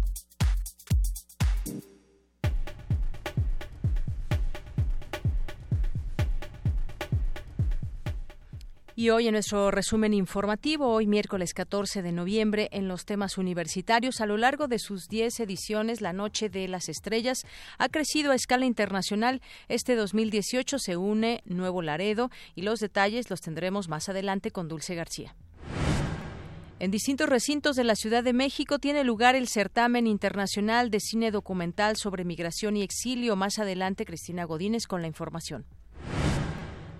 Y 9.01 9.09
hoy 9.09 9.27
en 9.27 9.33
nuestro 9.33 9.71
resumen 9.71 10.13
informativo, 10.13 10.87
hoy 10.87 11.07
miércoles 11.07 11.55
14 11.55 12.03
de 12.03 12.11
noviembre, 12.11 12.69
en 12.71 12.87
los 12.87 13.03
temas 13.03 13.39
universitarios, 13.39 14.21
a 14.21 14.27
lo 14.27 14.37
largo 14.37 14.67
de 14.67 14.77
sus 14.77 15.07
10 15.07 15.39
ediciones, 15.39 16.01
la 16.01 16.13
Noche 16.13 16.49
de 16.49 16.67
las 16.67 16.87
Estrellas 16.87 17.47
ha 17.79 17.89
crecido 17.89 18.31
a 18.31 18.35
escala 18.35 18.67
internacional. 18.67 19.41
Este 19.69 19.95
2018 19.95 20.77
se 20.77 20.97
une 20.97 21.41
Nuevo 21.45 21.81
Laredo 21.81 22.29
y 22.53 22.61
los 22.61 22.79
detalles 22.79 23.31
los 23.31 23.41
tendremos 23.41 23.89
más 23.89 24.07
adelante 24.07 24.51
con 24.51 24.67
Dulce 24.67 24.93
García. 24.93 25.35
En 26.77 26.91
distintos 26.91 27.27
recintos 27.27 27.75
de 27.75 27.85
la 27.85 27.95
Ciudad 27.95 28.23
de 28.23 28.33
México 28.33 28.77
tiene 28.77 29.03
lugar 29.03 29.33
el 29.33 29.47
certamen 29.47 30.05
internacional 30.05 30.91
de 30.91 30.99
cine 30.99 31.31
documental 31.31 31.97
sobre 31.97 32.23
migración 32.23 32.77
y 32.77 32.83
exilio. 32.83 33.35
Más 33.35 33.57
adelante, 33.57 34.05
Cristina 34.05 34.43
Godínez 34.43 34.85
con 34.85 35.01
la 35.01 35.07
información. 35.07 35.65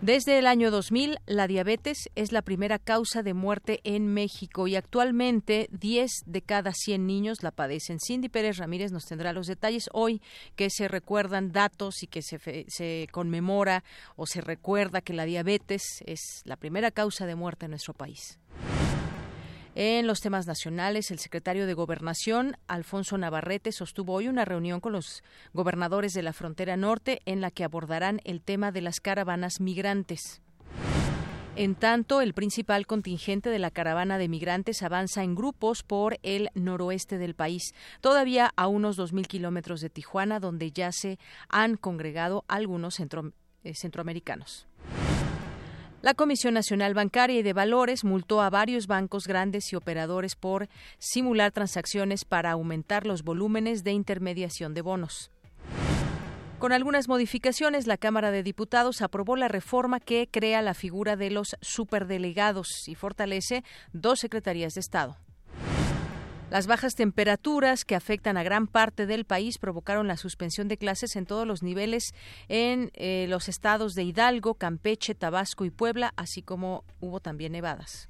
Desde 0.02 0.40
el 0.40 0.48
año 0.48 0.72
2000, 0.72 1.20
la 1.28 1.46
diabetes 1.46 2.10
es 2.16 2.32
la 2.32 2.42
primera 2.42 2.80
causa 2.80 3.22
de 3.22 3.36
muerte 3.36 3.82
en 3.84 4.08
México 4.08 4.68
y 4.68 4.76
actualmente 4.76 5.70
10 5.74 6.24
de 6.26 6.42
cada 6.42 6.74
100 6.74 7.06
niños 7.06 7.44
la 7.44 7.52
padecen. 7.52 8.00
Cindy 8.00 8.28
Pérez 8.28 8.58
Ramírez 8.58 8.92
nos 8.92 9.06
tendrá 9.06 9.32
los 9.32 9.46
detalles 9.46 9.90
hoy 9.94 10.20
que 10.56 10.72
se 10.72 10.88
recuerdan 10.88 11.52
datos 11.52 12.02
y 12.02 12.08
que 12.08 12.24
se, 12.24 12.40
se 12.68 13.10
conmemora 13.12 13.84
o 14.16 14.26
se 14.26 14.42
recuerda 14.42 15.02
que 15.02 15.14
la 15.14 15.26
diabetes 15.26 15.84
es 16.08 16.42
la 16.46 16.56
primera 16.56 16.90
causa 16.90 17.28
de 17.28 17.36
muerte 17.36 17.66
en 17.66 17.72
nuestro 17.72 17.94
país. 17.94 18.40
En 19.74 20.06
los 20.06 20.20
temas 20.20 20.48
nacionales, 20.48 21.12
el 21.12 21.20
secretario 21.20 21.66
de 21.66 21.74
Gobernación, 21.74 22.58
Alfonso 22.68 23.18
Navarrete, 23.18 23.72
sostuvo 23.72 24.14
hoy 24.14 24.28
una 24.28 24.44
reunión 24.44 24.82
con 24.82 24.92
los 24.92 25.24
gobernadores 25.54 26.14
de 26.14 26.24
la 26.24 26.34
frontera 26.34 26.76
norte 26.76 27.22
en 27.26 27.40
la 27.40 27.52
que 27.52 27.64
abordarán 27.64 28.20
el 28.26 28.42
tema 28.42 28.74
de 28.74 28.82
las 28.82 29.00
caravanas 29.00 29.62
migrantes. 29.62 30.42
En 31.56 31.76
tanto, 31.76 32.20
el 32.20 32.34
principal 32.34 32.86
contingente 32.86 33.50
de 33.50 33.60
la 33.60 33.72
caravana 33.72 34.18
de 34.18 34.28
migrantes 34.28 34.84
avanza 34.84 35.24
en 35.24 35.36
grupos 35.36 35.84
por 35.84 36.18
el 36.24 36.50
noroeste 36.54 37.18
del 37.18 37.36
país, 37.36 37.74
todavía 38.02 38.52
a 38.58 38.68
unos 38.68 38.98
2.000 38.98 39.26
kilómetros 39.28 39.80
de 39.80 39.90
Tijuana, 39.90 40.42
donde 40.42 40.72
ya 40.72 40.92
se 40.92 41.18
han 41.48 41.78
congregado 41.78 42.44
algunos 42.50 43.00
eh, 43.00 43.74
centroamericanos. 43.74 44.68
La 46.02 46.16
Comisión 46.16 46.56
Nacional 46.56 46.96
Bancaria 46.96 47.38
y 47.38 47.44
de 47.44 47.54
Valores 47.54 48.04
multó 48.04 48.42
a 48.42 48.50
varios 48.50 48.88
bancos 48.88 49.28
grandes 49.28 49.72
y 49.72 49.76
operadores 49.76 50.36
por 50.36 50.68
simular 50.98 51.52
transacciones 51.52 52.26
para 52.26 52.52
aumentar 52.52 53.06
los 53.06 53.22
volúmenes 53.22 53.84
de 53.84 53.92
intermediación 53.92 54.74
de 54.74 54.82
bonos. 54.82 55.30
Con 56.58 56.72
algunas 56.72 57.08
modificaciones, 57.08 57.86
la 57.86 57.98
Cámara 57.98 58.32
de 58.32 58.42
Diputados 58.42 59.04
aprobó 59.04 59.36
la 59.36 59.48
reforma 59.48 60.00
que 60.00 60.28
crea 60.32 60.64
la 60.64 60.74
figura 60.74 61.16
de 61.16 61.30
los 61.30 61.56
superdelegados 61.62 62.88
y 62.88 62.96
fortalece 62.96 63.64
dos 63.94 64.20
secretarías 64.22 64.74
de 64.74 64.80
Estado. 64.80 65.18
Las 66.52 66.68
bajas 66.68 66.96
temperaturas 66.96 67.86
que 67.86 67.96
afectan 67.96 68.36
a 68.36 68.44
gran 68.44 68.68
parte 68.68 69.06
del 69.06 69.24
país 69.24 69.58
provocaron 69.58 70.10
la 70.10 70.18
suspensión 70.18 70.68
de 70.68 70.76
clases 70.76 71.16
en 71.16 71.26
todos 71.26 71.48
los 71.48 71.64
niveles 71.64 72.14
en 72.50 72.92
eh, 72.94 73.26
los 73.30 73.48
estados 73.48 73.94
de 73.94 74.04
Hidalgo, 74.04 74.56
Campeche, 74.56 75.16
Tabasco 75.16 75.64
y 75.64 75.70
Puebla, 75.70 76.14
así 76.18 76.42
como 76.42 76.84
hubo 77.00 77.22
también 77.22 77.54
nevadas. 77.54 78.10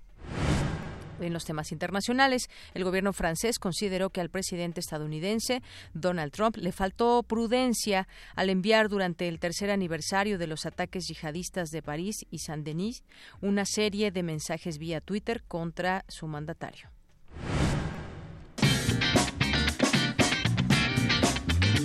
En 1.20 1.34
los 1.34 1.46
temas 1.46 1.72
internacionales, 1.72 2.50
el 2.74 2.84
gobierno 2.84 3.14
francés 3.14 3.60
consideró 3.60 4.10
que 4.10 4.22
al 4.22 4.32
presidente 4.32 4.80
estadounidense 4.80 5.62
Donald 5.94 6.32
Trump 6.32 6.58
le 6.58 6.72
faltó 6.72 7.22
prudencia 7.22 8.08
al 8.36 8.50
enviar 8.50 8.90
durante 8.90 9.28
el 9.28 9.40
tercer 9.40 9.70
aniversario 9.70 10.40
de 10.40 10.48
los 10.48 10.66
ataques 10.66 11.08
yihadistas 11.08 11.70
de 11.70 11.84
París 11.84 12.26
y 12.32 12.40
Saint-Denis 12.40 13.04
una 13.40 13.66
serie 13.66 14.10
de 14.10 14.24
mensajes 14.24 14.80
vía 14.80 15.00
Twitter 15.00 15.44
contra 15.44 16.06
su 16.08 16.26
mandatario. 16.26 16.90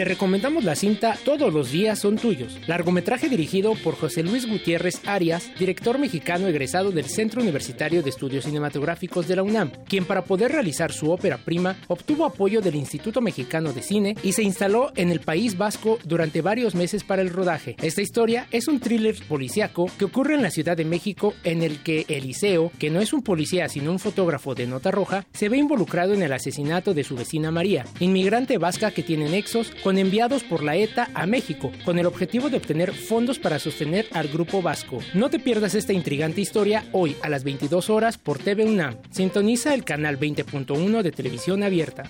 Te 0.00 0.06
recomendamos 0.06 0.64
la 0.64 0.76
cinta 0.76 1.18
Todos 1.26 1.52
los 1.52 1.72
días 1.72 1.98
son 1.98 2.16
tuyos, 2.16 2.58
largometraje 2.66 3.28
dirigido 3.28 3.74
por 3.74 3.96
José 3.96 4.22
Luis 4.22 4.48
Gutiérrez 4.48 5.06
Arias, 5.06 5.50
director 5.58 5.98
mexicano 5.98 6.46
egresado 6.46 6.90
del 6.90 7.04
Centro 7.04 7.42
Universitario 7.42 8.02
de 8.02 8.08
Estudios 8.08 8.46
Cinematográficos 8.46 9.28
de 9.28 9.36
la 9.36 9.42
UNAM, 9.42 9.70
quien 9.86 10.06
para 10.06 10.24
poder 10.24 10.52
realizar 10.52 10.90
su 10.90 11.10
ópera 11.10 11.36
prima 11.36 11.76
obtuvo 11.86 12.24
apoyo 12.24 12.62
del 12.62 12.76
Instituto 12.76 13.20
Mexicano 13.20 13.74
de 13.74 13.82
Cine 13.82 14.16
y 14.22 14.32
se 14.32 14.42
instaló 14.42 14.90
en 14.96 15.10
el 15.10 15.20
País 15.20 15.58
Vasco 15.58 15.98
durante 16.02 16.40
varios 16.40 16.74
meses 16.74 17.04
para 17.04 17.20
el 17.20 17.28
rodaje. 17.28 17.76
Esta 17.82 18.00
historia 18.00 18.46
es 18.52 18.68
un 18.68 18.80
thriller 18.80 19.16
policíaco 19.28 19.90
que 19.98 20.06
ocurre 20.06 20.34
en 20.34 20.42
la 20.42 20.50
Ciudad 20.50 20.78
de 20.78 20.86
México 20.86 21.34
en 21.44 21.62
el 21.62 21.82
que 21.82 22.06
Eliseo, 22.08 22.72
que 22.78 22.88
no 22.88 23.00
es 23.00 23.12
un 23.12 23.20
policía 23.22 23.68
sino 23.68 23.90
un 23.90 23.98
fotógrafo 23.98 24.54
de 24.54 24.66
nota 24.66 24.90
roja, 24.90 25.26
se 25.34 25.50
ve 25.50 25.58
involucrado 25.58 26.14
en 26.14 26.22
el 26.22 26.32
asesinato 26.32 26.94
de 26.94 27.04
su 27.04 27.16
vecina 27.16 27.50
María, 27.50 27.84
inmigrante 27.98 28.56
vasca 28.56 28.92
que 28.92 29.02
tiene 29.02 29.28
nexos 29.28 29.70
con 29.82 29.89
enviados 29.98 30.42
por 30.42 30.62
la 30.62 30.76
ETA 30.76 31.08
a 31.14 31.26
México, 31.26 31.72
con 31.84 31.98
el 31.98 32.06
objetivo 32.06 32.50
de 32.50 32.56
obtener 32.56 32.92
fondos 32.92 33.38
para 33.38 33.58
sostener 33.58 34.06
al 34.12 34.28
grupo 34.28 34.62
vasco. 34.62 34.98
No 35.14 35.30
te 35.30 35.38
pierdas 35.38 35.74
esta 35.74 35.92
intrigante 35.92 36.40
historia 36.40 36.84
hoy 36.92 37.16
a 37.22 37.28
las 37.28 37.44
22 37.44 37.90
horas 37.90 38.18
por 38.18 38.38
TV 38.38 38.64
UNAM. 38.64 38.96
Sintoniza 39.10 39.74
el 39.74 39.84
canal 39.84 40.18
20.1 40.18 41.02
de 41.02 41.12
televisión 41.12 41.62
abierta. 41.62 42.04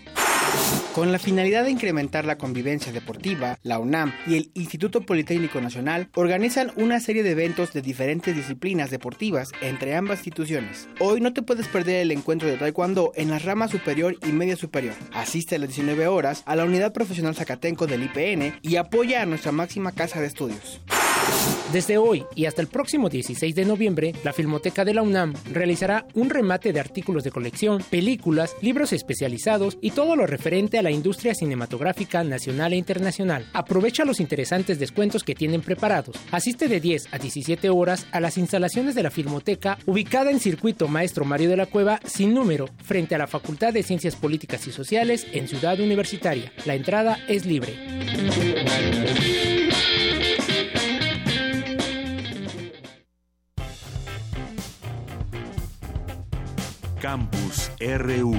Con 0.94 1.12
la 1.12 1.20
finalidad 1.20 1.62
de 1.62 1.70
incrementar 1.70 2.24
la 2.24 2.36
convivencia 2.36 2.90
deportiva, 2.90 3.60
la 3.62 3.78
UNAM 3.78 4.12
y 4.26 4.36
el 4.36 4.50
Instituto 4.54 5.02
Politécnico 5.02 5.60
Nacional 5.60 6.08
organizan 6.16 6.72
una 6.74 6.98
serie 6.98 7.22
de 7.22 7.30
eventos 7.30 7.72
de 7.72 7.80
diferentes 7.80 8.34
disciplinas 8.34 8.90
deportivas 8.90 9.52
entre 9.60 9.94
ambas 9.94 10.18
instituciones. 10.18 10.88
Hoy 10.98 11.20
no 11.20 11.32
te 11.32 11.42
puedes 11.42 11.68
perder 11.68 12.02
el 12.02 12.10
encuentro 12.10 12.48
de 12.48 12.56
Taekwondo 12.56 13.12
en 13.14 13.30
las 13.30 13.44
ramas 13.44 13.70
superior 13.70 14.16
y 14.26 14.32
media 14.32 14.56
superior. 14.56 14.94
Asiste 15.12 15.54
a 15.54 15.58
las 15.60 15.68
19 15.68 16.08
horas 16.08 16.42
a 16.44 16.56
la 16.56 16.64
Unidad 16.64 16.92
Profesional 16.92 17.36
Zacatenco 17.36 17.86
del 17.86 18.02
IPN 18.02 18.58
y 18.60 18.74
apoya 18.74 19.22
a 19.22 19.26
nuestra 19.26 19.52
máxima 19.52 19.92
casa 19.92 20.20
de 20.20 20.26
estudios. 20.26 20.80
Desde 21.72 21.98
hoy 21.98 22.24
y 22.34 22.46
hasta 22.46 22.62
el 22.62 22.66
próximo 22.66 23.08
16 23.08 23.54
de 23.54 23.64
noviembre, 23.64 24.12
la 24.24 24.32
Filmoteca 24.32 24.84
de 24.84 24.92
la 24.92 25.02
UNAM 25.02 25.34
realizará 25.52 26.04
un 26.14 26.28
remate 26.28 26.72
de 26.72 26.80
artículos 26.80 27.22
de 27.22 27.30
colección, 27.30 27.80
películas, 27.88 28.56
libros 28.60 28.92
especializados 28.92 29.78
y 29.80 29.92
todo 29.92 30.16
lo 30.16 30.26
referente 30.26 30.78
a 30.78 30.82
la 30.82 30.90
industria 30.90 31.32
cinematográfica 31.32 32.24
nacional 32.24 32.72
e 32.72 32.76
internacional. 32.76 33.46
Aprovecha 33.52 34.04
los 34.04 34.18
interesantes 34.18 34.80
descuentos 34.80 35.22
que 35.22 35.36
tienen 35.36 35.60
preparados. 35.60 36.16
Asiste 36.32 36.66
de 36.66 36.80
10 36.80 37.14
a 37.14 37.18
17 37.18 37.70
horas 37.70 38.04
a 38.10 38.18
las 38.18 38.36
instalaciones 38.36 38.96
de 38.96 39.04
la 39.04 39.12
Filmoteca 39.12 39.78
ubicada 39.86 40.32
en 40.32 40.40
Circuito 40.40 40.88
Maestro 40.88 41.24
Mario 41.24 41.50
de 41.50 41.56
la 41.56 41.66
Cueva 41.66 42.00
sin 42.04 42.34
número, 42.34 42.68
frente 42.82 43.14
a 43.14 43.18
la 43.18 43.28
Facultad 43.28 43.72
de 43.72 43.84
Ciencias 43.84 44.16
Políticas 44.16 44.66
y 44.66 44.72
Sociales 44.72 45.24
en 45.32 45.46
Ciudad 45.46 45.78
Universitaria. 45.78 46.52
La 46.66 46.74
entrada 46.74 47.18
es 47.28 47.46
libre. 47.46 47.76
Campus 57.00 57.72
RU. 57.80 58.34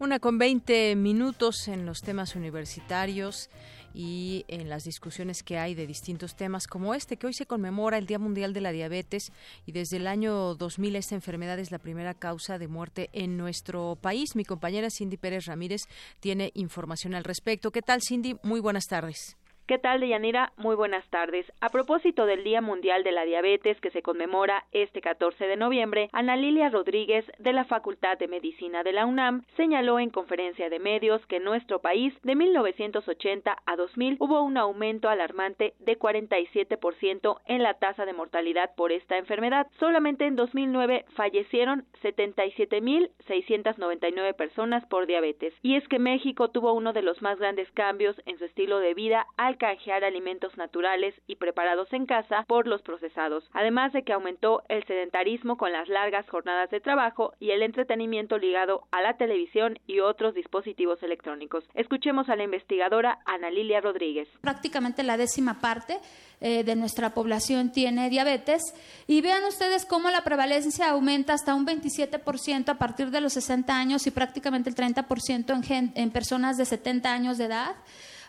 Una 0.00 0.18
con 0.18 0.38
20 0.38 0.96
minutos 0.96 1.68
en 1.68 1.86
los 1.86 2.02
temas 2.02 2.34
universitarios 2.34 3.48
y 3.94 4.44
en 4.48 4.68
las 4.68 4.82
discusiones 4.82 5.44
que 5.44 5.58
hay 5.58 5.76
de 5.76 5.86
distintos 5.86 6.34
temas 6.34 6.66
como 6.66 6.94
este, 6.94 7.16
que 7.16 7.28
hoy 7.28 7.32
se 7.32 7.46
conmemora 7.46 7.96
el 7.96 8.06
Día 8.06 8.18
Mundial 8.18 8.52
de 8.52 8.60
la 8.60 8.72
Diabetes 8.72 9.30
y 9.66 9.72
desde 9.72 9.98
el 9.98 10.08
año 10.08 10.56
2000 10.56 10.96
esta 10.96 11.14
enfermedad 11.14 11.60
es 11.60 11.70
la 11.70 11.78
primera 11.78 12.14
causa 12.14 12.58
de 12.58 12.66
muerte 12.66 13.08
en 13.12 13.36
nuestro 13.36 13.96
país. 14.00 14.34
Mi 14.34 14.44
compañera 14.44 14.90
Cindy 14.90 15.16
Pérez 15.16 15.46
Ramírez 15.46 15.82
tiene 16.18 16.50
información 16.54 17.14
al 17.14 17.22
respecto. 17.22 17.70
¿Qué 17.70 17.82
tal, 17.82 18.02
Cindy? 18.02 18.36
Muy 18.42 18.58
buenas 18.58 18.88
tardes. 18.88 19.36
¿Qué 19.70 19.78
tal, 19.78 20.00
Deyanira? 20.00 20.52
Muy 20.56 20.74
buenas 20.74 21.08
tardes. 21.10 21.46
A 21.60 21.68
propósito 21.68 22.26
del 22.26 22.42
Día 22.42 22.60
Mundial 22.60 23.04
de 23.04 23.12
la 23.12 23.24
Diabetes 23.24 23.80
que 23.80 23.92
se 23.92 24.02
conmemora 24.02 24.64
este 24.72 25.00
14 25.00 25.46
de 25.46 25.54
noviembre, 25.54 26.10
Ana 26.12 26.36
Lilia 26.36 26.70
Rodríguez 26.70 27.24
de 27.38 27.52
la 27.52 27.64
Facultad 27.64 28.18
de 28.18 28.26
Medicina 28.26 28.82
de 28.82 28.92
la 28.92 29.06
UNAM 29.06 29.44
señaló 29.56 30.00
en 30.00 30.10
conferencia 30.10 30.68
de 30.70 30.80
medios 30.80 31.24
que 31.26 31.36
en 31.36 31.44
nuestro 31.44 31.78
país 31.78 32.12
de 32.24 32.34
1980 32.34 33.58
a 33.64 33.76
2000 33.76 34.16
hubo 34.18 34.42
un 34.42 34.56
aumento 34.56 35.08
alarmante 35.08 35.74
de 35.78 35.96
47% 35.96 37.36
en 37.46 37.62
la 37.62 37.74
tasa 37.74 38.04
de 38.06 38.12
mortalidad 38.12 38.74
por 38.74 38.90
esta 38.90 39.18
enfermedad. 39.18 39.68
Solamente 39.78 40.26
en 40.26 40.34
2009 40.34 41.04
fallecieron 41.14 41.84
77.699 42.02 44.34
personas 44.34 44.84
por 44.86 45.06
diabetes. 45.06 45.54
Y 45.62 45.76
es 45.76 45.86
que 45.86 46.00
México 46.00 46.48
tuvo 46.48 46.72
uno 46.72 46.92
de 46.92 47.02
los 47.02 47.22
más 47.22 47.38
grandes 47.38 47.70
cambios 47.70 48.20
en 48.26 48.36
su 48.36 48.46
estilo 48.46 48.80
de 48.80 48.94
vida 48.94 49.28
al 49.36 49.59
canjear 49.60 50.02
alimentos 50.04 50.56
naturales 50.56 51.14
y 51.26 51.36
preparados 51.36 51.92
en 51.92 52.06
casa 52.06 52.44
por 52.48 52.66
los 52.66 52.80
procesados, 52.80 53.44
además 53.52 53.92
de 53.92 54.02
que 54.02 54.14
aumentó 54.14 54.62
el 54.70 54.84
sedentarismo 54.86 55.58
con 55.58 55.70
las 55.70 55.86
largas 55.88 56.26
jornadas 56.30 56.70
de 56.70 56.80
trabajo 56.80 57.34
y 57.38 57.50
el 57.50 57.62
entretenimiento 57.62 58.38
ligado 58.38 58.88
a 58.90 59.02
la 59.02 59.18
televisión 59.18 59.78
y 59.86 60.00
otros 60.00 60.34
dispositivos 60.34 61.02
electrónicos. 61.02 61.62
Escuchemos 61.74 62.30
a 62.30 62.36
la 62.36 62.44
investigadora 62.44 63.18
Ana 63.26 63.50
Lilia 63.50 63.82
Rodríguez. 63.82 64.28
Prácticamente 64.40 65.02
la 65.02 65.18
décima 65.18 65.60
parte 65.60 65.98
eh, 66.40 66.64
de 66.64 66.74
nuestra 66.74 67.10
población 67.10 67.70
tiene 67.70 68.08
diabetes 68.08 68.62
y 69.06 69.20
vean 69.20 69.44
ustedes 69.44 69.84
cómo 69.84 70.08
la 70.08 70.24
prevalencia 70.24 70.88
aumenta 70.88 71.34
hasta 71.34 71.54
un 71.54 71.66
27% 71.66 72.70
a 72.70 72.78
partir 72.78 73.10
de 73.10 73.20
los 73.20 73.34
60 73.34 73.76
años 73.76 74.06
y 74.06 74.10
prácticamente 74.10 74.70
el 74.70 74.76
30% 74.76 75.70
en, 75.70 75.92
en 75.94 76.10
personas 76.10 76.56
de 76.56 76.64
70 76.64 77.12
años 77.12 77.36
de 77.36 77.44
edad. 77.44 77.76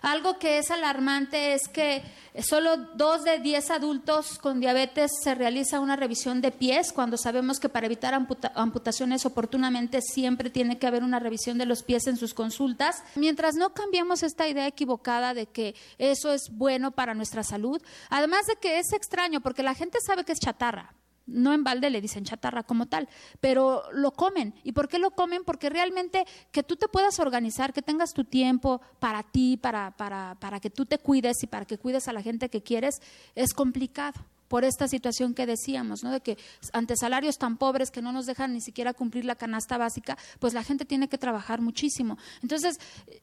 Algo 0.01 0.39
que 0.39 0.57
es 0.57 0.71
alarmante 0.71 1.53
es 1.53 1.67
que 1.67 2.03
solo 2.41 2.77
dos 2.95 3.23
de 3.23 3.39
diez 3.39 3.69
adultos 3.69 4.39
con 4.39 4.59
diabetes 4.59 5.11
se 5.23 5.35
realiza 5.35 5.79
una 5.79 5.95
revisión 5.95 6.41
de 6.41 6.51
pies, 6.51 6.91
cuando 6.91 7.17
sabemos 7.17 7.59
que 7.59 7.69
para 7.69 7.85
evitar 7.85 8.13
amputaciones 8.55 9.25
oportunamente 9.25 10.01
siempre 10.01 10.49
tiene 10.49 10.79
que 10.79 10.87
haber 10.87 11.03
una 11.03 11.19
revisión 11.19 11.57
de 11.57 11.65
los 11.65 11.83
pies 11.83 12.07
en 12.07 12.17
sus 12.17 12.33
consultas. 12.33 13.03
Mientras 13.15 13.55
no 13.55 13.73
cambiemos 13.73 14.23
esta 14.23 14.47
idea 14.47 14.65
equivocada 14.65 15.33
de 15.33 15.45
que 15.47 15.75
eso 15.97 16.33
es 16.33 16.49
bueno 16.51 16.91
para 16.91 17.13
nuestra 17.13 17.43
salud, 17.43 17.81
además 18.09 18.47
de 18.47 18.55
que 18.55 18.79
es 18.79 18.93
extraño 18.93 19.41
porque 19.41 19.61
la 19.61 19.75
gente 19.75 19.99
sabe 20.05 20.23
que 20.23 20.31
es 20.31 20.39
chatarra, 20.39 20.95
no 21.31 21.53
en 21.53 21.63
balde 21.63 21.89
le 21.89 22.01
dicen 22.01 22.23
chatarra 22.23 22.63
como 22.63 22.87
tal, 22.87 23.07
pero 23.39 23.83
lo 23.91 24.11
comen. 24.11 24.53
¿Y 24.63 24.73
por 24.73 24.87
qué 24.87 24.99
lo 24.99 25.11
comen? 25.11 25.43
Porque 25.43 25.69
realmente 25.69 26.25
que 26.51 26.63
tú 26.63 26.75
te 26.75 26.87
puedas 26.87 27.19
organizar, 27.19 27.73
que 27.73 27.81
tengas 27.81 28.13
tu 28.13 28.23
tiempo 28.23 28.81
para 28.99 29.23
ti, 29.23 29.57
para, 29.57 29.91
para, 29.97 30.35
para 30.39 30.59
que 30.59 30.69
tú 30.69 30.85
te 30.85 30.97
cuides 30.97 31.43
y 31.43 31.47
para 31.47 31.65
que 31.65 31.77
cuides 31.77 32.07
a 32.07 32.13
la 32.13 32.21
gente 32.21 32.49
que 32.49 32.61
quieres, 32.61 33.01
es 33.35 33.53
complicado 33.53 34.21
por 34.51 34.65
esta 34.65 34.89
situación 34.89 35.33
que 35.33 35.45
decíamos, 35.45 36.03
¿no? 36.03 36.11
De 36.11 36.19
que 36.19 36.35
ante 36.73 36.97
salarios 36.97 37.37
tan 37.37 37.55
pobres 37.55 37.89
que 37.89 38.01
no 38.01 38.11
nos 38.11 38.25
dejan 38.25 38.51
ni 38.51 38.59
siquiera 38.59 38.93
cumplir 38.93 39.23
la 39.23 39.35
canasta 39.35 39.77
básica, 39.77 40.17
pues 40.41 40.53
la 40.53 40.61
gente 40.61 40.83
tiene 40.83 41.07
que 41.07 41.17
trabajar 41.17 41.61
muchísimo. 41.61 42.17
Entonces, 42.43 42.77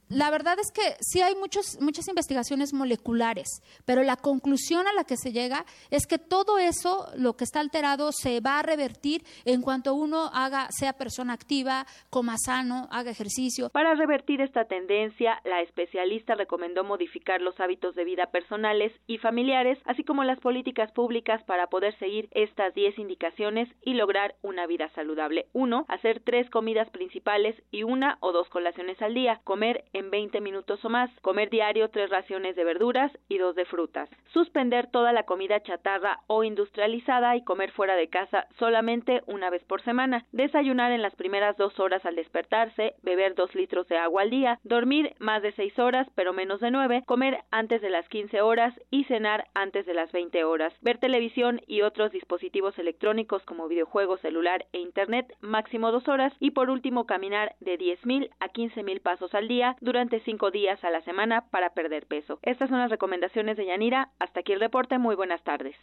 la 0.09 0.31
verdad 0.31 0.57
es 0.59 0.73
que 0.73 0.97
sí 1.03 1.21
hay 1.21 1.35
muchos, 1.35 1.79
muchas 1.83 2.09
investigaciones 2.09 2.73
moleculares, 2.73 3.63
pero 3.85 4.03
la 4.05 4.17
conclusión 4.17 4.87
a 4.87 4.95
la 4.95 5.05
que 5.05 5.19
se 5.19 5.31
llega 5.31 5.67
es 5.91 6.07
que 6.07 6.17
todo 6.17 6.57
eso, 6.57 7.07
lo 7.15 7.37
que 7.37 7.45
está 7.45 7.61
alterado, 7.61 8.11
se 8.11 8.41
va 8.41 8.61
a 8.61 8.63
revertir 8.63 9.23
en 9.45 9.61
cuanto 9.61 9.93
uno 9.93 10.31
haga, 10.33 10.69
sea 10.71 10.95
persona 10.95 11.35
activa, 11.35 11.87
coma 12.09 12.37
sano, 12.39 12.89
haga 12.91 13.11
ejercicio. 13.11 13.69
Para 13.69 13.95
revertir 13.97 14.41
esta 14.41 14.65
tendencia, 14.65 15.43
la 15.45 15.61
especialista 15.61 16.37
recomendó 16.37 16.85
modificar 16.85 17.43
los 17.43 17.61
hábitos 17.61 17.95
de 17.95 18.05
vida 18.05 18.31
personales 18.31 18.93
y 19.07 19.19
familiares, 19.19 19.79
así 19.85 20.05
como 20.05 20.25
las 20.25 20.41
políticas 20.41 20.91
públicas 20.93 21.18
para 21.47 21.67
poder 21.67 21.97
seguir 21.99 22.29
estas 22.33 22.75
10 22.75 22.99
indicaciones 22.99 23.69
y 23.83 23.95
lograr 23.95 24.35
una 24.43 24.67
vida 24.67 24.89
saludable. 24.91 25.47
1. 25.53 25.87
Hacer 25.89 26.21
tres 26.25 26.49
comidas 26.51 26.89
principales 26.91 27.57
y 27.71 27.83
una 27.83 28.19
o 28.21 28.33
dos 28.33 28.49
colaciones 28.49 29.01
al 29.03 29.15
día. 29.15 29.41
Comer 29.45 29.85
en 29.93 30.11
20 30.11 30.41
minutos 30.41 30.85
o 30.85 30.89
más. 30.89 31.11
Comer 31.21 31.51
diario 31.51 31.91
tres 31.91 32.11
raciones 32.11 32.55
de 32.57 32.65
verduras 32.65 33.11
y 33.29 33.39
dos 33.39 33.57
de 33.57 33.65
frutas. 33.65 34.09
Suspender 34.33 34.91
toda 34.91 35.13
la 35.13 35.25
comida 35.25 35.61
chatarra 35.63 36.21
o 36.29 36.45
industrializada 36.45 37.37
y 37.37 37.43
comer 37.43 37.73
fuera 37.73 37.97
de 37.97 38.09
casa 38.09 38.47
solamente 38.59 39.23
una 39.27 39.51
vez 39.51 39.65
por 39.65 39.83
semana. 39.83 40.25
Desayunar 40.33 40.93
en 40.93 41.03
las 41.03 41.15
primeras 41.17 41.57
dos 41.57 41.79
horas 41.81 42.05
al 42.07 42.15
despertarse. 42.15 42.95
Beber 43.03 43.35
dos 43.35 43.55
litros 43.55 43.89
de 43.89 43.99
agua 43.99 44.23
al 44.23 44.31
día. 44.31 44.61
Dormir 44.63 45.15
más 45.19 45.43
de 45.43 45.53
seis 45.53 45.77
horas 45.79 46.07
pero 46.15 46.33
menos 46.33 46.61
de 46.61 46.71
nueve. 46.71 47.03
Comer 47.07 47.41
antes 47.51 47.83
de 47.83 47.91
las 47.91 48.09
15 48.09 48.41
horas 48.41 48.75
y 48.91 49.05
cenar 49.05 49.47
antes 49.55 49.85
de 49.87 49.95
las 49.95 50.13
20 50.13 50.45
horas. 50.45 50.73
Televisión 51.09 51.63
y 51.67 51.81
otros 51.81 52.13
dispositivos 52.13 52.79
electrónicos 52.79 53.43
como 53.45 53.67
videojuegos, 53.67 54.21
celular 54.21 54.67
e 54.75 54.81
internet 54.81 55.35
máximo 55.41 55.91
dos 55.91 56.07
horas 56.07 56.35
y 56.39 56.51
por 56.51 56.69
último 56.69 57.07
caminar 57.07 57.57
de 57.61 57.79
10.000 57.79 58.29
a 58.41 58.49
15.000 58.51 59.01
pasos 59.01 59.35
al 59.35 59.49
día 59.49 59.75
durante 59.81 60.21
cinco 60.21 60.51
días 60.51 60.85
a 60.85 60.91
la 60.91 61.01
semana 61.05 61.47
para 61.51 61.71
perder 61.71 62.05
peso. 62.05 62.39
Estas 62.43 62.69
son 62.69 62.81
las 62.81 62.91
recomendaciones 62.91 63.57
de 63.57 63.65
Yanira. 63.65 64.11
Hasta 64.19 64.41
aquí 64.41 64.53
el 64.53 64.61
reporte. 64.61 64.99
Muy 64.99 65.15
buenas 65.17 65.43
tardes. 65.45 65.77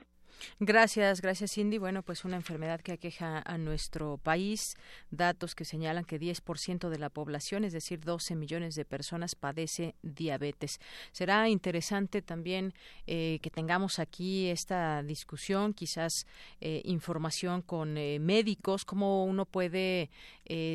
Gracias, 0.60 1.22
gracias 1.22 1.54
Cindy. 1.54 1.78
Bueno, 1.78 2.04
pues 2.04 2.26
una 2.26 2.36
enfermedad 2.36 2.82
que 2.82 2.94
aqueja 2.94 3.42
a 3.46 3.58
nuestro 3.58 4.18
país. 4.18 4.76
Datos 5.12 5.56
que 5.56 5.66
señalan 5.66 6.06
que 6.06 6.20
10% 6.20 6.90
de 6.90 7.00
la 7.00 7.10
población, 7.10 7.64
es 7.64 7.74
decir, 7.74 8.02
12 8.02 8.36
millones 8.36 8.76
de 8.76 8.86
personas, 8.86 9.36
padece 9.36 9.96
diabetes. 10.02 10.80
Será 11.12 11.50
interesante 11.50 12.22
también 12.22 12.74
eh, 13.08 13.40
que 13.42 13.50
tengamos 13.50 14.00
aquí 14.00 14.50
esta 14.50 15.02
discusión, 15.06 15.74
quizás 15.74 16.28
eh, 16.62 16.82
información 16.86 17.62
con 17.62 17.98
eh, 17.98 18.20
médicos, 18.20 18.86
cómo 18.86 19.26
uno 19.26 19.46
puede 19.46 20.10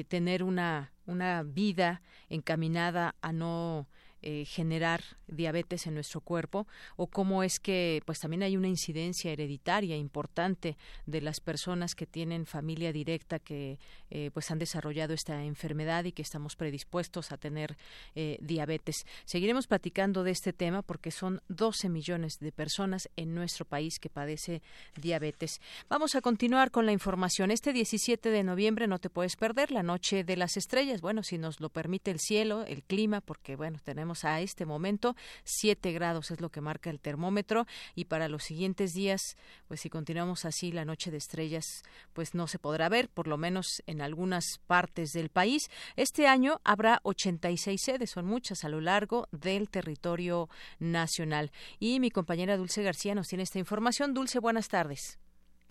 tener 0.08 0.42
una, 0.42 0.92
una 1.06 1.42
vida 1.44 2.02
encaminada 2.28 3.14
a 3.20 3.32
no 3.32 3.86
eh, 4.22 4.44
generar 4.44 5.02
diabetes 5.28 5.86
en 5.86 5.94
nuestro 5.94 6.20
cuerpo 6.20 6.66
o 6.96 7.06
cómo 7.06 7.42
es 7.42 7.60
que 7.60 8.02
pues 8.04 8.20
también 8.20 8.42
hay 8.42 8.56
una 8.56 8.68
incidencia 8.68 9.32
hereditaria 9.32 9.96
importante 9.96 10.76
de 11.06 11.20
las 11.20 11.40
personas 11.40 11.94
que 11.94 12.06
tienen 12.06 12.46
familia 12.46 12.92
directa 12.92 13.38
que 13.38 13.78
eh, 14.10 14.30
pues 14.32 14.50
han 14.50 14.58
desarrollado 14.58 15.14
esta 15.14 15.44
enfermedad 15.44 16.04
y 16.04 16.12
que 16.12 16.22
estamos 16.22 16.56
predispuestos 16.56 17.32
a 17.32 17.36
tener 17.36 17.76
eh, 18.14 18.38
diabetes. 18.40 19.06
Seguiremos 19.24 19.66
platicando 19.66 20.24
de 20.24 20.32
este 20.32 20.52
tema 20.52 20.82
porque 20.82 21.10
son 21.10 21.40
12 21.48 21.88
millones 21.88 22.38
de 22.40 22.52
personas 22.52 23.08
en 23.16 23.34
nuestro 23.34 23.64
país 23.64 23.98
que 23.98 24.10
padece 24.10 24.62
diabetes. 25.00 25.60
Vamos 25.88 26.14
a 26.14 26.20
continuar 26.20 26.70
con 26.70 26.86
la 26.86 26.92
información. 26.92 27.50
Este 27.50 27.72
17 27.72 28.30
de 28.30 28.42
noviembre 28.42 28.86
no 28.86 28.98
te 28.98 29.10
puedes 29.10 29.36
perder 29.36 29.70
la 29.70 29.82
noche 29.82 30.24
de 30.24 30.36
las 30.36 30.56
estrellas. 30.56 31.00
Bueno, 31.00 31.22
si 31.22 31.38
nos 31.38 31.60
lo 31.60 31.70
permite 31.70 32.10
el 32.10 32.20
cielo, 32.20 32.64
el 32.66 32.82
clima, 32.82 33.20
porque 33.20 33.56
bueno, 33.56 33.78
tenemos 33.84 34.09
a 34.24 34.40
este 34.40 34.66
momento 34.66 35.16
7 35.44 35.92
grados 35.92 36.30
es 36.30 36.40
lo 36.40 36.50
que 36.50 36.60
marca 36.60 36.90
el 36.90 37.00
termómetro 37.00 37.66
y 37.94 38.06
para 38.06 38.28
los 38.28 38.44
siguientes 38.44 38.92
días, 38.92 39.36
pues 39.68 39.80
si 39.80 39.90
continuamos 39.90 40.44
así 40.44 40.72
la 40.72 40.84
noche 40.84 41.10
de 41.10 41.16
estrellas, 41.18 41.82
pues 42.12 42.34
no 42.34 42.46
se 42.46 42.58
podrá 42.58 42.88
ver, 42.88 43.08
por 43.08 43.26
lo 43.26 43.36
menos 43.36 43.82
en 43.86 44.02
algunas 44.02 44.58
partes 44.66 45.12
del 45.12 45.28
país. 45.28 45.70
Este 45.96 46.26
año 46.26 46.60
habrá 46.64 47.00
86 47.04 47.80
sedes, 47.80 48.10
son 48.10 48.26
muchas 48.26 48.64
a 48.64 48.68
lo 48.68 48.80
largo 48.80 49.28
del 49.32 49.70
territorio 49.70 50.48
nacional. 50.78 51.52
Y 51.78 52.00
mi 52.00 52.10
compañera 52.10 52.56
Dulce 52.56 52.82
García 52.82 53.14
nos 53.14 53.28
tiene 53.28 53.44
esta 53.44 53.58
información. 53.58 54.14
Dulce, 54.14 54.38
buenas 54.38 54.68
tardes. 54.68 55.18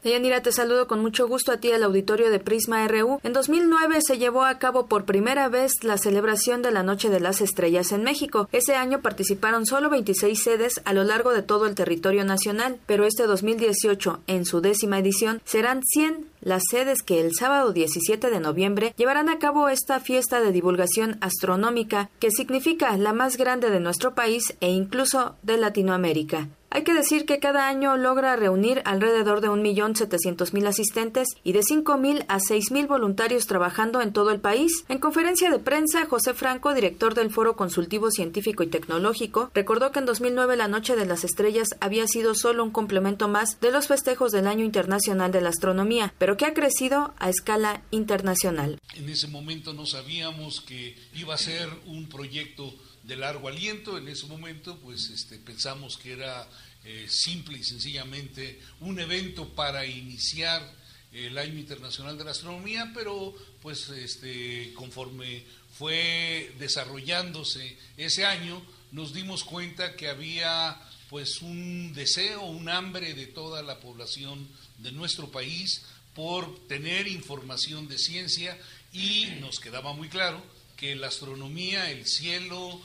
Deyanira, 0.01 0.41
te 0.41 0.53
saludo 0.53 0.87
con 0.87 1.01
mucho 1.01 1.27
gusto 1.27 1.51
a 1.51 1.57
ti 1.57 1.73
al 1.73 1.83
auditorio 1.83 2.29
de 2.29 2.39
Prisma 2.39 2.87
RU. 2.87 3.19
En 3.21 3.33
2009 3.33 3.99
se 4.01 4.17
llevó 4.17 4.45
a 4.45 4.57
cabo 4.57 4.85
por 4.85 5.03
primera 5.03 5.49
vez 5.49 5.83
la 5.83 5.97
celebración 5.97 6.61
de 6.61 6.71
la 6.71 6.83
Noche 6.83 7.09
de 7.09 7.19
las 7.19 7.41
Estrellas 7.41 7.91
en 7.91 8.03
México. 8.03 8.47
Ese 8.53 8.75
año 8.75 9.01
participaron 9.01 9.65
solo 9.65 9.89
26 9.89 10.41
sedes 10.41 10.81
a 10.85 10.93
lo 10.93 11.03
largo 11.03 11.33
de 11.33 11.41
todo 11.41 11.65
el 11.65 11.75
territorio 11.75 12.23
nacional, 12.23 12.79
pero 12.85 13.03
este 13.03 13.23
2018, 13.23 14.21
en 14.27 14.45
su 14.45 14.61
décima 14.61 14.99
edición, 14.99 15.41
serán 15.43 15.83
100 15.83 16.27
las 16.39 16.63
sedes 16.71 17.01
que 17.03 17.19
el 17.19 17.35
sábado 17.35 17.73
17 17.73 18.29
de 18.29 18.39
noviembre 18.39 18.93
llevarán 18.95 19.27
a 19.27 19.37
cabo 19.37 19.67
esta 19.67 19.99
fiesta 19.99 20.39
de 20.39 20.53
divulgación 20.53 21.17
astronómica 21.19 22.09
que 22.19 22.31
significa 22.31 22.95
la 22.95 23.11
más 23.11 23.35
grande 23.35 23.69
de 23.69 23.81
nuestro 23.81 24.15
país 24.15 24.55
e 24.61 24.69
incluso 24.69 25.35
de 25.43 25.57
Latinoamérica. 25.57 26.47
Hay 26.71 26.83
que 26.83 26.93
decir 26.93 27.25
que 27.25 27.39
cada 27.39 27.67
año 27.67 27.97
logra 27.97 28.35
reunir 28.35 28.83
alrededor 28.85 29.41
de 29.41 29.47
1.700.000 29.47 30.67
asistentes 30.67 31.27
y 31.43 31.53
de 31.53 31.61
5.000 31.61 32.25
a 32.27 32.37
6.000 32.37 32.87
voluntarios 32.87 33.47
trabajando 33.47 34.01
en 34.01 34.13
todo 34.13 34.29
el 34.29 34.39
país. 34.39 34.85
En 34.87 34.99
conferencia 34.99 35.49
de 35.49 35.57
prensa, 35.57 36.05
José 36.05 36.35
Franco, 36.35 36.75
director 36.75 37.15
del 37.15 37.31
Foro 37.31 37.55
Consultivo 37.55 38.11
Científico 38.11 38.61
y 38.61 38.67
Tecnológico, 38.67 39.49
recordó 39.55 39.91
que 39.91 39.97
en 39.97 40.05
2009 40.05 40.57
la 40.57 40.67
Noche 40.67 40.95
de 40.95 41.07
las 41.07 41.23
Estrellas 41.23 41.69
había 41.79 42.05
sido 42.05 42.35
solo 42.35 42.63
un 42.63 42.71
complemento 42.71 43.27
más 43.27 43.59
de 43.59 43.71
los 43.71 43.87
festejos 43.87 44.31
del 44.31 44.45
Año 44.45 44.63
Internacional 44.63 45.31
de 45.31 45.41
la 45.41 45.49
Astronomía, 45.49 46.13
pero 46.19 46.37
que 46.37 46.45
ha 46.45 46.53
crecido 46.53 47.13
a 47.17 47.29
escala 47.29 47.81
internacional. 47.89 48.77
En 48.95 49.09
ese 49.09 49.27
momento 49.27 49.73
no 49.73 49.87
sabíamos 49.87 50.61
que 50.61 50.95
iba 51.15 51.33
a 51.33 51.37
ser 51.39 51.67
un 51.87 52.07
proyecto 52.09 52.71
de 53.09 53.17
largo 53.17 53.49
aliento. 53.49 53.97
En 53.97 54.07
ese 54.07 54.27
momento, 54.27 54.77
pues 54.77 55.09
este, 55.09 55.37
pensamos 55.39 55.97
que 55.97 56.13
era 56.13 56.47
eh, 56.85 57.07
simple 57.09 57.57
y 57.57 57.63
sencillamente 57.63 58.61
un 58.79 58.99
evento 58.99 59.49
para 59.49 59.85
iniciar 59.85 60.61
el 61.11 61.37
Año 61.39 61.57
Internacional 61.57 62.17
de 62.17 62.23
la 62.23 62.31
Astronomía, 62.31 62.91
pero 62.93 63.35
pues 63.61 63.89
este, 63.89 64.71
conforme 64.75 65.43
fue 65.77 66.53
desarrollándose 66.59 67.77
ese 67.97 68.25
año, 68.25 68.61
nos 68.91 69.11
dimos 69.11 69.43
cuenta 69.43 69.95
que 69.95 70.07
había 70.07 70.79
pues 71.09 71.41
un 71.41 71.93
deseo, 71.93 72.43
un 72.43 72.69
hambre 72.69 73.15
de 73.15 73.25
toda 73.25 73.63
la 73.63 73.79
población 73.79 74.47
de 74.77 74.91
nuestro 74.91 75.31
país 75.31 75.83
por 76.13 76.67
tener 76.67 77.07
información 77.07 77.87
de 77.87 77.97
ciencia 77.97 78.55
y 78.93 79.25
nos 79.39 79.59
quedaba 79.59 79.93
muy 79.93 80.09
claro 80.09 80.43
que 80.77 80.95
la 80.95 81.07
astronomía, 81.07 81.89
el 81.89 82.05
cielo, 82.05 82.79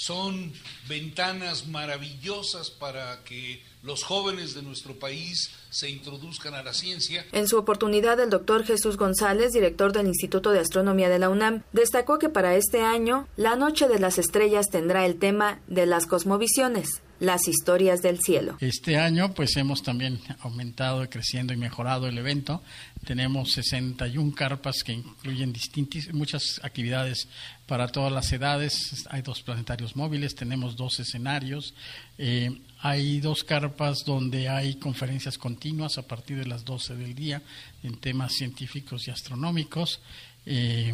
son 0.00 0.50
ventanas 0.88 1.66
maravillosas 1.66 2.70
para 2.70 3.22
que 3.22 3.62
los 3.82 4.02
jóvenes 4.02 4.54
de 4.54 4.62
nuestro 4.62 4.98
país 4.98 5.50
se 5.68 5.90
introduzcan 5.90 6.54
a 6.54 6.62
la 6.62 6.72
ciencia. 6.72 7.26
En 7.32 7.46
su 7.46 7.58
oportunidad, 7.58 8.18
el 8.18 8.30
doctor 8.30 8.64
Jesús 8.64 8.96
González, 8.96 9.52
director 9.52 9.92
del 9.92 10.06
Instituto 10.06 10.52
de 10.52 10.60
Astronomía 10.60 11.10
de 11.10 11.18
la 11.18 11.28
UNAM, 11.28 11.64
destacó 11.72 12.18
que 12.18 12.30
para 12.30 12.56
este 12.56 12.80
año, 12.80 13.28
la 13.36 13.56
Noche 13.56 13.88
de 13.88 13.98
las 13.98 14.16
Estrellas 14.16 14.68
tendrá 14.70 15.04
el 15.04 15.18
tema 15.18 15.60
de 15.66 15.84
las 15.84 16.06
cosmovisiones 16.06 17.02
las 17.20 17.46
historias 17.46 18.00
del 18.00 18.18
cielo. 18.18 18.56
Este 18.60 18.96
año 18.96 19.34
pues 19.34 19.56
hemos 19.56 19.82
también 19.82 20.18
aumentado, 20.40 21.08
creciendo 21.08 21.52
y 21.52 21.56
mejorado 21.56 22.08
el 22.08 22.18
evento. 22.18 22.62
Tenemos 23.04 23.52
61 23.52 24.34
carpas 24.34 24.82
que 24.84 24.92
incluyen 24.92 25.52
distintas, 25.52 26.12
muchas 26.12 26.60
actividades 26.62 27.28
para 27.66 27.88
todas 27.88 28.12
las 28.12 28.30
edades. 28.32 29.06
Hay 29.08 29.22
dos 29.22 29.42
planetarios 29.42 29.96
móviles, 29.96 30.34
tenemos 30.34 30.76
dos 30.76 31.00
escenarios. 31.00 31.72
Eh, 32.18 32.60
hay 32.80 33.20
dos 33.20 33.42
carpas 33.42 34.04
donde 34.04 34.48
hay 34.48 34.74
conferencias 34.74 35.38
continuas 35.38 35.96
a 35.96 36.02
partir 36.02 36.38
de 36.38 36.46
las 36.46 36.64
12 36.64 36.96
del 36.96 37.14
día 37.14 37.42
en 37.82 37.96
temas 37.96 38.32
científicos 38.34 39.08
y 39.08 39.10
astronómicos. 39.10 40.00
Eh, 40.44 40.92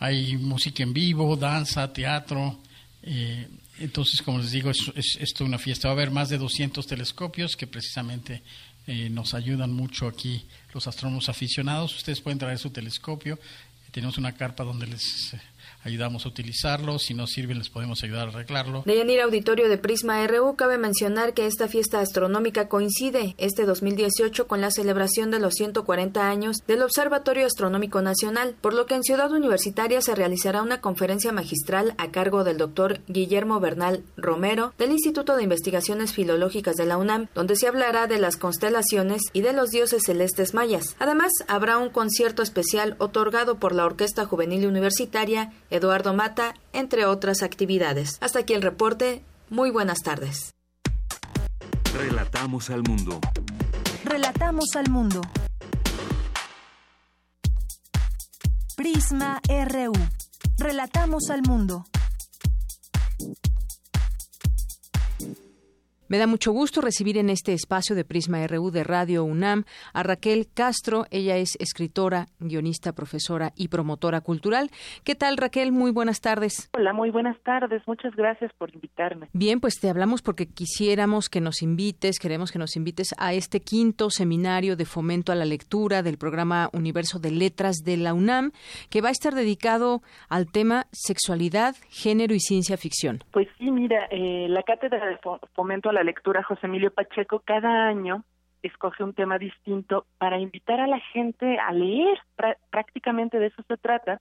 hay 0.00 0.36
música 0.36 0.82
en 0.82 0.92
vivo, 0.92 1.36
danza, 1.36 1.92
teatro. 1.92 2.58
Eh, 3.02 3.46
entonces, 3.78 4.20
como 4.22 4.38
les 4.38 4.50
digo, 4.50 4.70
es, 4.70 4.90
es, 4.94 5.40
una 5.40 5.58
fiesta. 5.58 5.88
Va 5.88 5.92
a 5.92 5.96
haber 5.96 6.10
más 6.10 6.28
de 6.28 6.38
200 6.38 6.86
telescopios 6.86 7.56
que 7.56 7.66
precisamente 7.66 8.42
eh, 8.92 9.08
nos 9.08 9.34
ayudan 9.34 9.72
mucho 9.72 10.08
aquí 10.08 10.44
los 10.74 10.88
astrónomos 10.88 11.28
aficionados. 11.28 11.94
Ustedes 11.96 12.20
pueden 12.20 12.40
traer 12.40 12.58
su 12.58 12.70
telescopio. 12.70 13.38
Tenemos 13.92 14.18
una 14.18 14.34
carpa 14.34 14.64
donde 14.64 14.88
les 14.88 15.36
ayudamos 15.82 16.26
a 16.26 16.28
utilizarlo, 16.28 16.98
si 16.98 17.14
no 17.14 17.26
sirve 17.26 17.54
les 17.54 17.70
podemos 17.70 18.02
ayudar 18.02 18.28
a 18.28 18.30
arreglarlo. 18.30 18.82
De 18.86 19.00
Auditorio 19.20 19.68
de 19.68 19.78
Prisma 19.78 20.26
RU, 20.26 20.56
cabe 20.56 20.78
mencionar 20.78 21.34
que 21.34 21.46
esta 21.46 21.68
fiesta 21.68 22.00
astronómica 22.00 22.68
coincide 22.68 23.34
este 23.38 23.64
2018 23.64 24.46
con 24.46 24.60
la 24.60 24.70
celebración 24.70 25.30
de 25.30 25.40
los 25.40 25.54
140 25.54 26.28
años 26.28 26.58
del 26.66 26.82
Observatorio 26.82 27.46
Astronómico 27.46 28.00
Nacional, 28.02 28.54
por 28.60 28.72
lo 28.72 28.86
que 28.86 28.94
en 28.94 29.02
Ciudad 29.02 29.30
Universitaria 29.32 30.00
se 30.00 30.14
realizará 30.14 30.62
una 30.62 30.80
conferencia 30.80 31.32
magistral 31.32 31.94
a 31.98 32.10
cargo 32.10 32.44
del 32.44 32.56
doctor 32.56 33.00
Guillermo 33.08 33.60
Bernal 33.60 34.04
Romero 34.16 34.72
del 34.78 34.92
Instituto 34.92 35.36
de 35.36 35.42
Investigaciones 35.42 36.12
Filológicas 36.12 36.76
de 36.76 36.86
la 36.86 36.96
UNAM, 36.96 37.28
donde 37.34 37.56
se 37.56 37.68
hablará 37.68 38.06
de 38.06 38.18
las 38.18 38.36
constelaciones 38.36 39.22
y 39.32 39.42
de 39.42 39.52
los 39.52 39.70
dioses 39.70 40.04
celestes 40.04 40.54
mayas. 40.54 40.96
Además, 40.98 41.32
habrá 41.48 41.78
un 41.78 41.90
concierto 41.90 42.42
especial 42.42 42.96
otorgado 42.98 43.58
por 43.58 43.74
la 43.74 43.84
Orquesta 43.84 44.24
Juvenil 44.24 44.66
Universitaria 44.66 45.52
Eduardo 45.70 46.14
Mata, 46.14 46.54
entre 46.72 47.04
otras 47.06 47.42
actividades. 47.42 48.18
Hasta 48.20 48.40
aquí 48.40 48.54
el 48.54 48.62
reporte. 48.62 49.22
Muy 49.48 49.70
buenas 49.70 49.98
tardes. 50.00 50.52
Relatamos 51.96 52.70
al 52.70 52.82
mundo. 52.82 53.20
Relatamos 54.04 54.76
al 54.76 54.90
mundo. 54.90 55.20
Prisma 58.76 59.40
RU. 59.48 59.92
Relatamos 60.58 61.30
al 61.30 61.42
mundo. 61.42 61.84
Me 66.10 66.18
da 66.18 66.26
mucho 66.26 66.50
gusto 66.50 66.80
recibir 66.80 67.18
en 67.18 67.30
este 67.30 67.52
espacio 67.52 67.94
de 67.94 68.04
Prisma 68.04 68.44
RU 68.48 68.72
de 68.72 68.82
Radio 68.82 69.22
UNAM 69.22 69.62
a 69.94 70.02
Raquel 70.02 70.48
Castro. 70.52 71.04
Ella 71.12 71.36
es 71.36 71.54
escritora, 71.60 72.26
guionista, 72.40 72.92
profesora 72.92 73.52
y 73.54 73.68
promotora 73.68 74.20
cultural. 74.20 74.70
¿Qué 75.04 75.14
tal, 75.14 75.36
Raquel? 75.36 75.70
Muy 75.70 75.92
buenas 75.92 76.20
tardes. 76.20 76.68
Hola, 76.76 76.92
muy 76.92 77.10
buenas 77.10 77.38
tardes. 77.44 77.86
Muchas 77.86 78.12
gracias 78.16 78.52
por 78.54 78.74
invitarme. 78.74 79.28
Bien, 79.32 79.60
pues 79.60 79.78
te 79.78 79.88
hablamos 79.88 80.20
porque 80.20 80.48
quisiéramos 80.48 81.28
que 81.28 81.40
nos 81.40 81.62
invites, 81.62 82.18
queremos 82.18 82.50
que 82.50 82.58
nos 82.58 82.74
invites 82.74 83.14
a 83.16 83.32
este 83.32 83.60
quinto 83.60 84.10
seminario 84.10 84.74
de 84.74 84.86
fomento 84.86 85.30
a 85.30 85.36
la 85.36 85.44
lectura 85.44 86.02
del 86.02 86.18
programa 86.18 86.70
Universo 86.72 87.20
de 87.20 87.30
Letras 87.30 87.84
de 87.84 87.96
la 87.96 88.14
UNAM, 88.14 88.50
que 88.90 89.00
va 89.00 89.10
a 89.10 89.12
estar 89.12 89.32
dedicado 89.32 90.02
al 90.28 90.50
tema 90.50 90.88
sexualidad, 90.90 91.76
género 91.88 92.34
y 92.34 92.40
ciencia 92.40 92.76
ficción. 92.76 93.22
Pues 93.30 93.46
sí, 93.58 93.70
mira, 93.70 94.08
eh, 94.10 94.48
la 94.48 94.64
cátedra 94.64 95.06
de 95.06 95.16
fomento 95.54 95.88
a 95.88 95.92
la 95.92 95.99
lectura 96.04 96.42
José 96.42 96.66
Emilio 96.66 96.92
Pacheco 96.92 97.40
cada 97.40 97.88
año 97.88 98.24
escoge 98.62 99.02
un 99.02 99.14
tema 99.14 99.38
distinto 99.38 100.06
para 100.18 100.38
invitar 100.38 100.80
a 100.80 100.86
la 100.86 101.00
gente 101.00 101.58
a 101.58 101.72
leer. 101.72 102.18
prácticamente 102.70 103.38
de 103.38 103.46
eso 103.46 103.62
se 103.66 103.76
trata. 103.76 104.20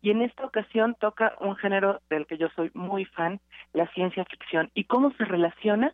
Y 0.00 0.10
en 0.10 0.22
esta 0.22 0.44
ocasión 0.44 0.96
toca 1.00 1.34
un 1.40 1.56
género 1.56 2.00
del 2.08 2.26
que 2.26 2.38
yo 2.38 2.48
soy 2.54 2.70
muy 2.72 3.04
fan, 3.04 3.40
la 3.72 3.88
ciencia 3.88 4.24
ficción, 4.26 4.70
y 4.72 4.84
cómo 4.84 5.10
se 5.12 5.24
relaciona 5.24 5.92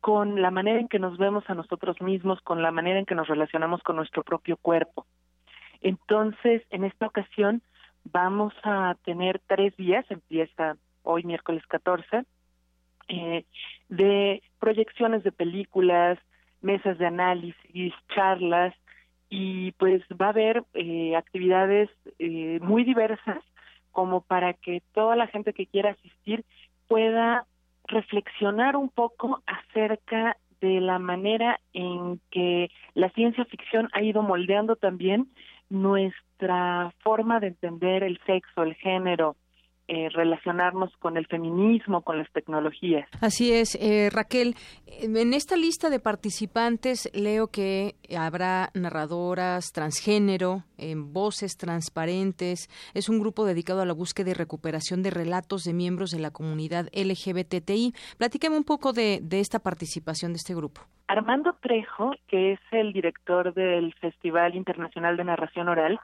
con 0.00 0.42
la 0.42 0.50
manera 0.50 0.78
en 0.78 0.88
que 0.88 0.98
nos 0.98 1.16
vemos 1.18 1.48
a 1.48 1.54
nosotros 1.54 2.00
mismos, 2.00 2.40
con 2.42 2.62
la 2.62 2.70
manera 2.70 2.98
en 2.98 3.06
que 3.06 3.14
nos 3.14 3.28
relacionamos 3.28 3.82
con 3.82 3.96
nuestro 3.96 4.22
propio 4.22 4.56
cuerpo. 4.56 5.06
Entonces, 5.80 6.62
en 6.70 6.84
esta 6.84 7.06
ocasión 7.06 7.62
vamos 8.04 8.52
a 8.62 8.96
tener 9.04 9.40
tres 9.46 9.76
días, 9.76 10.04
empieza 10.10 10.76
hoy 11.02 11.24
miércoles 11.24 11.66
14, 11.66 12.24
eh, 13.08 13.44
de 13.88 14.42
proyecciones 14.58 15.22
de 15.24 15.32
películas, 15.32 16.18
mesas 16.60 16.98
de 16.98 17.06
análisis, 17.06 17.94
charlas, 18.14 18.74
y 19.28 19.72
pues 19.72 20.02
va 20.20 20.26
a 20.26 20.30
haber 20.30 20.64
eh, 20.74 21.14
actividades 21.16 21.88
eh, 22.18 22.58
muy 22.62 22.84
diversas 22.84 23.38
como 23.92 24.20
para 24.20 24.54
que 24.54 24.82
toda 24.92 25.16
la 25.16 25.28
gente 25.28 25.52
que 25.52 25.66
quiera 25.66 25.90
asistir 25.90 26.44
pueda 26.88 27.46
reflexionar 27.84 28.76
un 28.76 28.88
poco 28.88 29.42
acerca 29.46 30.36
de 30.60 30.80
la 30.80 30.98
manera 30.98 31.58
en 31.72 32.20
que 32.30 32.70
la 32.94 33.08
ciencia 33.10 33.44
ficción 33.46 33.88
ha 33.92 34.02
ido 34.02 34.22
moldeando 34.22 34.76
también 34.76 35.28
nuestra 35.70 36.92
forma 36.98 37.40
de 37.40 37.48
entender 37.48 38.02
el 38.02 38.20
sexo, 38.26 38.62
el 38.62 38.74
género, 38.74 39.36
eh, 39.92 40.08
relacionarnos 40.10 40.96
con 40.98 41.16
el 41.16 41.26
feminismo, 41.26 42.02
con 42.02 42.16
las 42.16 42.30
tecnologías. 42.30 43.08
Así 43.20 43.52
es, 43.52 43.74
eh, 43.74 44.08
Raquel. 44.08 44.54
En 44.86 45.34
esta 45.34 45.56
lista 45.56 45.90
de 45.90 45.98
participantes 45.98 47.10
leo 47.12 47.48
que 47.48 47.96
habrá 48.16 48.70
narradoras 48.74 49.72
transgénero, 49.72 50.62
en 50.78 51.12
voces 51.12 51.56
transparentes. 51.56 52.68
Es 52.94 53.08
un 53.08 53.18
grupo 53.18 53.44
dedicado 53.44 53.82
a 53.82 53.84
la 53.84 53.92
búsqueda 53.92 54.30
y 54.30 54.34
recuperación 54.34 55.02
de 55.02 55.10
relatos 55.10 55.64
de 55.64 55.72
miembros 55.72 56.12
de 56.12 56.20
la 56.20 56.30
comunidad 56.30 56.86
LGBTI. 56.92 57.92
Platícame 58.16 58.56
un 58.56 58.64
poco 58.64 58.92
de, 58.92 59.18
de 59.20 59.40
esta 59.40 59.58
participación 59.58 60.32
de 60.32 60.36
este 60.36 60.54
grupo. 60.54 60.82
Armando 61.08 61.56
Trejo, 61.60 62.12
que 62.28 62.52
es 62.52 62.60
el 62.70 62.92
director 62.92 63.52
del 63.54 63.92
Festival 63.94 64.54
Internacional 64.54 65.16
de 65.16 65.24
Narración 65.24 65.68
Oral, 65.68 65.98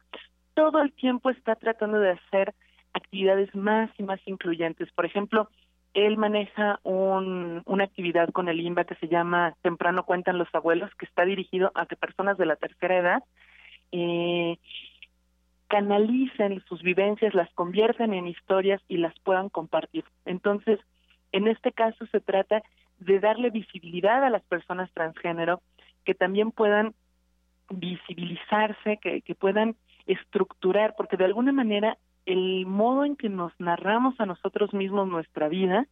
todo 0.55 0.83
el 0.83 0.92
tiempo 0.92 1.31
está 1.31 1.55
tratando 1.55 2.01
de 2.01 2.11
hacer 2.11 2.53
actividades 2.96 3.54
más 3.54 3.90
y 3.98 4.02
más 4.02 4.20
incluyentes. 4.26 4.90
Por 4.92 5.04
ejemplo, 5.04 5.48
él 5.94 6.16
maneja 6.16 6.80
un, 6.82 7.62
una 7.66 7.85
actividad 7.85 8.30
con 8.30 8.48
el 8.48 8.61
INBA 8.61 8.85
que 8.85 8.96
se 8.96 9.09
llama 9.09 9.54
Temprano 9.62 10.04
Cuentan 10.04 10.38
los 10.38 10.48
Abuelos, 10.54 10.90
que 10.98 11.06
está 11.06 11.24
dirigido 11.24 11.72
a 11.74 11.87
que 11.87 11.96
personas 11.96 12.37
de 12.38 12.46
la 12.46 12.56
tercera 12.56 12.98
edad 12.98 13.22
eh, 13.92 14.59
canalicen 15.68 16.62
sus 16.68 16.82
vivencias, 16.82 17.35
las 17.35 17.52
convierten 17.54 18.14
en 18.14 18.28
historias 18.28 18.80
y 18.88 18.96
las 18.98 19.18
puedan 19.20 19.48
compartir. 19.48 20.04
Entonces, 20.24 20.80
en 21.32 21.48
este 21.48 21.72
caso 21.72 22.06
se 22.06 22.20
trata 22.20 22.62
de 22.98 23.20
darle 23.20 23.50
visibilidad 23.50 24.24
a 24.24 24.30
las 24.30 24.42
personas 24.42 24.90
transgénero, 24.92 25.61
que 26.04 26.14
también 26.14 26.50
puedan 26.50 26.94
visibilizarse, 27.68 28.98
que 28.98 29.35
puedan 29.35 29.76
estructurar, 30.06 30.94
porque 30.96 31.16
de 31.16 31.24
alguna 31.24 31.52
manera 31.52 31.98
el 32.26 32.66
modo 32.66 33.04
en 33.04 33.16
que 33.16 33.28
nos 33.28 33.52
narramos 33.58 34.20
a 34.20 34.26
nosotros 34.26 34.74
mismos 34.74 35.08
nuestra 35.08 35.48
vida 35.48 35.86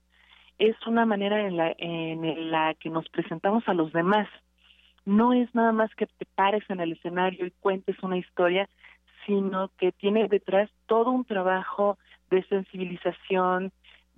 es 0.58 0.76
una 0.86 1.06
manera 1.06 1.46
en 1.46 1.56
la, 1.56 1.74
en 1.78 2.50
la 2.50 2.74
que 2.74 2.90
nos 2.90 3.08
presentamos 3.08 3.66
a 3.68 3.74
los 3.74 3.92
demás. 3.92 4.28
No 5.04 5.32
es 5.32 5.52
nada 5.54 5.72
más 5.72 5.94
que 5.94 6.06
te 6.06 6.26
pares 6.34 6.62
en 6.68 6.80
el 6.80 6.92
escenario 6.92 7.46
y 7.46 7.50
cuentes 7.50 7.96
una 8.02 8.18
historia, 8.18 8.68
sino 9.26 9.70
que 9.78 9.92
tiene 9.92 10.28
detrás 10.28 10.70
todo 10.86 11.10
un 11.10 11.24
trabajo 11.24 11.98
de 12.30 12.42
sensibilización, 12.44 13.72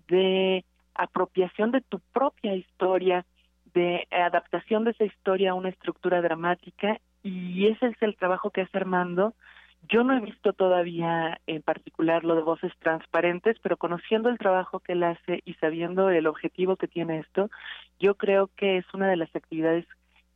de 0.08 0.64
apropiación 0.94 1.70
de 1.70 1.80
tu 1.82 2.00
propia 2.12 2.54
historia, 2.54 3.24
de 3.74 4.06
adaptación 4.10 4.84
de 4.84 4.92
esa 4.92 5.04
historia 5.04 5.50
a 5.50 5.54
una 5.54 5.68
estructura 5.68 6.22
dramática 6.22 6.98
y 7.22 7.66
ese 7.66 7.86
es 7.86 8.02
el 8.02 8.16
trabajo 8.16 8.50
que 8.50 8.62
hace 8.62 8.78
Armando 8.78 9.34
yo 9.88 10.02
no 10.02 10.16
he 10.16 10.20
visto 10.20 10.52
todavía 10.52 11.40
en 11.46 11.62
particular 11.62 12.24
lo 12.24 12.34
de 12.34 12.42
voces 12.42 12.72
transparentes, 12.80 13.56
pero 13.62 13.76
conociendo 13.76 14.28
el 14.28 14.38
trabajo 14.38 14.80
que 14.80 14.92
él 14.92 15.02
hace 15.04 15.42
y 15.44 15.54
sabiendo 15.54 16.10
el 16.10 16.26
objetivo 16.26 16.76
que 16.76 16.88
tiene 16.88 17.18
esto, 17.18 17.50
yo 18.00 18.16
creo 18.16 18.50
que 18.56 18.78
es 18.78 18.84
una 18.94 19.08
de 19.08 19.16
las 19.16 19.34
actividades 19.34 19.86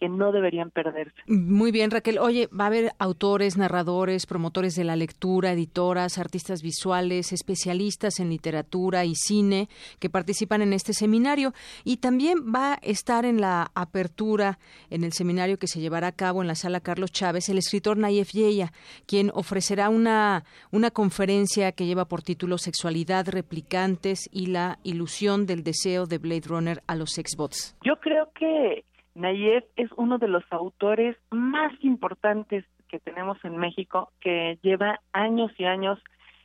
que 0.01 0.09
no 0.09 0.33
deberían 0.33 0.71
perderse. 0.71 1.15
Muy 1.27 1.71
bien, 1.71 1.91
Raquel. 1.91 2.19
Oye, 2.19 2.49
va 2.49 2.65
a 2.65 2.67
haber 2.69 2.93
autores, 2.99 3.59
narradores, 3.59 4.27
promotores 4.27 4.75
de 4.75 4.85
la 4.85 4.97
lectura, 4.97 5.53
editoras, 5.53 6.19
artistas 6.19 6.63
visuales, 6.63 7.33
especialistas 7.33 8.19
en 8.19 8.31
literatura 8.31 9.05
y 9.05 9.15
cine 9.15 9.69
que 9.99 10.09
participan 10.09 10.63
en 10.63 10.73
este 10.73 10.95
seminario 10.95 11.53
y 11.85 11.99
también 11.99 12.39
va 12.55 12.73
a 12.73 12.79
estar 12.83 13.27
en 13.27 13.41
la 13.41 13.71
apertura 13.75 14.59
en 14.89 15.05
el 15.05 15.13
seminario 15.13 15.59
que 15.59 15.69
se 15.69 15.81
llevará 15.81 16.09
a 16.09 16.13
cabo 16.13 16.41
en 16.41 16.49
la 16.49 16.55
sala 16.55 16.81
Carlos 16.81 17.13
Chávez 17.13 17.49
el 17.51 17.59
escritor 17.59 17.99
Nayef 17.99 18.33
Yeya, 18.33 18.73
quien 19.07 19.31
ofrecerá 19.35 19.91
una 19.91 20.45
una 20.71 20.91
conferencia 20.91 21.73
que 21.73 21.87
lleva 21.87 22.07
por 22.07 22.23
título 22.23 22.57
Sexualidad 22.59 23.29
replicantes 23.29 24.29
y 24.33 24.47
la 24.47 24.79
ilusión 24.83 25.47
del 25.47 25.63
deseo 25.63 26.07
de 26.07 26.19
Blade 26.19 26.47
Runner 26.47 26.83
a 26.87 26.97
los 26.97 27.11
sexbots. 27.11 27.77
Yo 27.85 27.97
creo 28.01 28.31
que 28.35 28.85
Nayef 29.15 29.65
es 29.77 29.91
uno 29.97 30.19
de 30.19 30.29
los 30.29 30.45
autores 30.51 31.17
más 31.31 31.73
importantes 31.83 32.65
que 32.89 32.99
tenemos 32.99 33.39
en 33.45 33.57
México, 33.57 34.13
que 34.21 34.59
lleva 34.63 35.01
años 35.13 35.53
y 35.59 35.65
años 35.65 35.99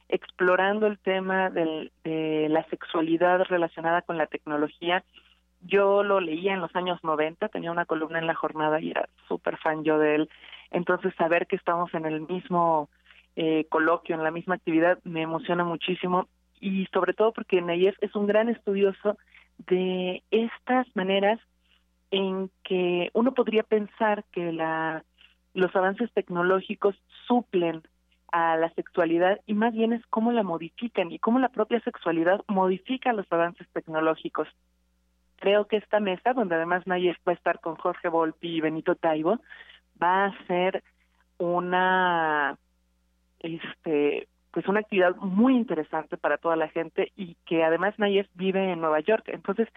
explorando 0.08 0.86
el 0.88 1.00
tema 1.00 1.50
de 1.50 2.48
la 2.50 2.64
sexualidad 2.70 3.42
relacionada 3.50 4.02
con 4.04 4.18
la 4.18 4.28
tecnología. 4.28 5.04
Yo 5.62 6.04
lo 6.04 6.20
leía 6.20 6.54
en 6.54 6.62
los 6.62 6.76
años 6.76 7.04
90, 7.04 7.50
tenía 7.50 7.72
una 7.72 7.86
columna 7.86 8.20
en 8.20 8.28
la 8.28 8.36
jornada 8.36 8.80
y 8.80 8.92
era 8.92 9.10
súper 9.28 9.58
fan 9.58 9.84
yo 9.84 9.98
de 9.98 10.16
él. 10.16 10.30
Entonces, 10.70 11.14
saber 11.16 11.48
que 11.48 11.56
estamos 11.56 11.94
en 11.96 12.06
el 12.06 12.22
mismo 12.22 12.90
eh, 13.36 13.66
coloquio, 13.70 14.16
en 14.16 14.24
la 14.24 14.32
misma 14.32 14.56
actividad, 14.56 15.00
me 15.04 15.24
emociona 15.24 15.64
muchísimo 15.64 16.28
y 16.60 16.86
sobre 16.94 17.14
todo 17.14 17.34
porque 17.34 17.62
Nayef 17.62 17.96
es 18.02 18.16
un 18.16 18.28
gran 18.28 18.50
estudioso 18.50 19.18
de 19.58 20.24
estas 20.30 20.88
maneras 20.96 21.40
en 22.12 22.50
que 22.64 23.10
uno 23.14 23.34
podría 23.34 23.64
pensar 23.64 24.24
que 24.32 24.52
la, 24.52 25.04
los 25.54 25.76
avances 25.76 26.12
tecnológicos 26.14 26.96
suplen 27.28 27.82
a 28.32 28.58
la 28.58 28.70
sexualidad 28.74 29.40
y 29.46 29.54
más 29.54 29.74
bien 29.74 29.94
es 29.94 30.06
cómo 30.08 30.32
la 30.32 30.44
modifican 30.44 31.12
y 31.12 31.20
cómo 31.20 31.40
la 31.40 31.50
propia 31.50 31.80
sexualidad 31.82 32.44
modifica 32.48 33.14
los 33.14 33.26
avances 33.32 33.68
tecnológicos. 33.74 34.48
Creo 35.38 35.68
que 35.68 35.78
esta 35.78 36.00
mesa, 36.00 36.34
donde 36.34 36.56
además 36.56 36.86
Nayef 36.86 37.18
va 37.28 37.32
a 37.32 37.36
estar 37.36 37.60
con 37.60 37.76
Jorge 37.76 38.10
Volpi 38.10 38.58
y 38.58 38.62
Benito 38.62 38.96
Taibo, 38.96 39.40
va 40.02 40.26
a 40.26 40.46
ser 40.48 40.84
una 41.38 42.58
este 43.40 44.28
pues 44.56 44.70
una 44.70 44.80
actividad 44.80 45.18
muy 45.18 45.54
interesante 45.54 46.16
para 46.16 46.38
toda 46.38 46.56
la 46.56 46.70
gente 46.70 47.12
y 47.18 47.36
que 47.46 47.66
además 47.66 47.94
Nayef 48.00 48.26
vive 48.36 48.72
en 48.72 48.80
Nueva 48.80 49.02
York. 49.02 49.26
Entonces, 49.28 49.68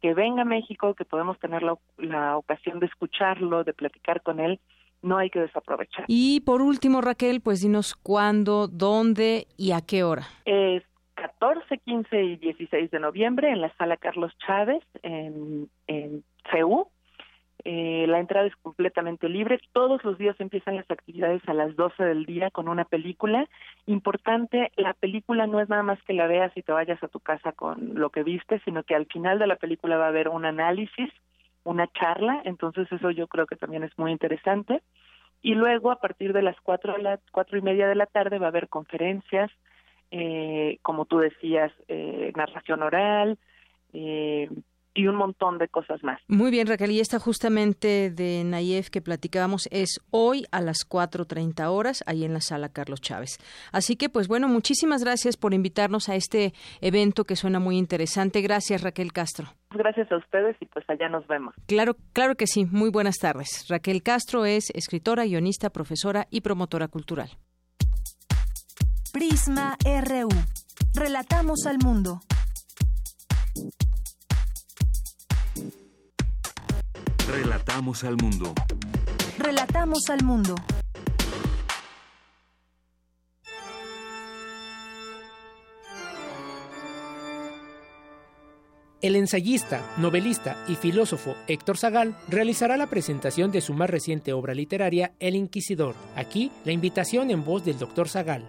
que 0.00 0.14
venga 0.14 0.42
a 0.42 0.44
México, 0.44 0.94
que 0.94 1.04
podemos 1.04 1.40
tener 1.40 1.64
la, 1.64 2.36
ocasión 2.36 2.78
de 2.78 2.86
escucharlo, 2.86 3.64
de 3.64 3.72
platicar 3.72 4.22
con 4.22 4.38
él, 4.38 4.60
no 5.02 5.18
hay 5.18 5.28
que 5.28 5.40
desaprovechar. 5.40 6.04
Y 6.06 6.40
por 6.42 6.62
último, 6.62 7.00
Raquel, 7.00 7.40
pues 7.40 7.62
dinos 7.62 7.96
cuándo, 7.96 8.68
dónde 8.68 9.48
y 9.56 9.72
a 9.72 9.80
qué 9.80 10.04
hora. 10.04 10.22
Es 10.44 10.84
14, 11.14 11.78
15 11.78 12.22
y 12.22 12.36
16 12.36 12.92
de 12.92 13.00
noviembre 13.00 13.50
en 13.50 13.60
la 13.60 13.74
sala 13.74 13.96
Carlos 13.96 14.32
Chávez 14.46 14.84
en, 15.02 15.68
en 15.88 16.22
CEU. 16.52 16.86
Eh, 17.70 18.06
la 18.08 18.18
entrada 18.18 18.46
es 18.46 18.56
completamente 18.56 19.28
libre. 19.28 19.60
Todos 19.74 20.02
los 20.02 20.16
días 20.16 20.34
empiezan 20.38 20.76
las 20.76 20.90
actividades 20.90 21.46
a 21.46 21.52
las 21.52 21.76
12 21.76 22.02
del 22.02 22.24
día 22.24 22.50
con 22.50 22.66
una 22.66 22.86
película. 22.86 23.46
Importante, 23.84 24.72
la 24.76 24.94
película 24.94 25.46
no 25.46 25.60
es 25.60 25.68
nada 25.68 25.82
más 25.82 26.02
que 26.04 26.14
la 26.14 26.26
veas 26.26 26.50
y 26.56 26.62
te 26.62 26.72
vayas 26.72 27.02
a 27.02 27.08
tu 27.08 27.20
casa 27.20 27.52
con 27.52 27.92
lo 27.92 28.08
que 28.08 28.22
viste, 28.22 28.58
sino 28.64 28.84
que 28.84 28.94
al 28.94 29.04
final 29.04 29.38
de 29.38 29.46
la 29.46 29.56
película 29.56 29.98
va 29.98 30.06
a 30.06 30.08
haber 30.08 30.30
un 30.30 30.46
análisis, 30.46 31.12
una 31.62 31.86
charla. 31.88 32.40
Entonces 32.46 32.90
eso 32.90 33.10
yo 33.10 33.26
creo 33.26 33.44
que 33.44 33.56
también 33.56 33.84
es 33.84 33.92
muy 33.98 34.12
interesante. 34.12 34.80
Y 35.42 35.54
luego 35.54 35.90
a 35.90 36.00
partir 36.00 36.32
de 36.32 36.40
las 36.40 36.58
cuatro, 36.62 36.96
las 36.96 37.20
cuatro 37.32 37.58
y 37.58 37.60
media 37.60 37.86
de 37.86 37.96
la 37.96 38.06
tarde 38.06 38.38
va 38.38 38.46
a 38.46 38.48
haber 38.48 38.70
conferencias, 38.70 39.50
eh, 40.10 40.78
como 40.80 41.04
tú 41.04 41.18
decías, 41.18 41.70
eh, 41.88 42.32
narración 42.34 42.82
oral, 42.82 43.36
eh, 43.92 44.48
y 44.98 45.06
un 45.06 45.14
montón 45.14 45.58
de 45.58 45.68
cosas 45.68 46.02
más. 46.02 46.20
Muy 46.26 46.50
bien, 46.50 46.66
Raquel. 46.66 46.90
Y 46.90 46.98
esta 46.98 47.20
justamente 47.20 48.10
de 48.10 48.42
Nayef 48.44 48.90
que 48.90 49.00
platicábamos 49.00 49.68
es 49.70 50.00
hoy 50.10 50.44
a 50.50 50.60
las 50.60 50.78
4.30 50.88 51.68
horas, 51.70 52.02
ahí 52.06 52.24
en 52.24 52.34
la 52.34 52.40
sala 52.40 52.68
Carlos 52.68 53.00
Chávez. 53.00 53.38
Así 53.70 53.94
que, 53.94 54.08
pues 54.08 54.26
bueno, 54.26 54.48
muchísimas 54.48 55.04
gracias 55.04 55.36
por 55.36 55.54
invitarnos 55.54 56.08
a 56.08 56.16
este 56.16 56.52
evento 56.80 57.24
que 57.24 57.36
suena 57.36 57.60
muy 57.60 57.78
interesante. 57.78 58.40
Gracias, 58.40 58.82
Raquel 58.82 59.12
Castro. 59.12 59.46
Gracias 59.70 60.10
a 60.10 60.16
ustedes 60.16 60.56
y 60.60 60.66
pues 60.66 60.84
allá 60.88 61.08
nos 61.08 61.24
vemos. 61.28 61.54
Claro, 61.66 61.94
claro 62.12 62.34
que 62.34 62.48
sí. 62.48 62.64
Muy 62.64 62.90
buenas 62.90 63.18
tardes. 63.18 63.66
Raquel 63.68 64.02
Castro 64.02 64.46
es 64.46 64.70
escritora, 64.74 65.24
guionista, 65.24 65.70
profesora 65.70 66.26
y 66.28 66.40
promotora 66.40 66.88
cultural. 66.88 67.30
Prisma 69.12 69.76
RU. 69.84 70.28
Relatamos 70.92 71.66
al 71.66 71.78
mundo. 71.78 72.20
Relatamos 77.30 78.04
al 78.04 78.16
mundo. 78.16 78.54
Relatamos 79.38 80.08
al 80.08 80.24
mundo. 80.24 80.54
El 89.02 89.14
ensayista, 89.14 89.94
novelista 89.98 90.56
y 90.68 90.74
filósofo 90.74 91.36
Héctor 91.46 91.76
Zagal 91.76 92.16
realizará 92.28 92.76
la 92.78 92.88
presentación 92.88 93.52
de 93.52 93.60
su 93.60 93.74
más 93.74 93.90
reciente 93.90 94.32
obra 94.32 94.54
literaria, 94.54 95.12
El 95.20 95.36
Inquisidor. 95.36 95.94
Aquí, 96.16 96.50
la 96.64 96.72
invitación 96.72 97.30
en 97.30 97.44
voz 97.44 97.62
del 97.62 97.78
doctor 97.78 98.08
Zagal. 98.08 98.48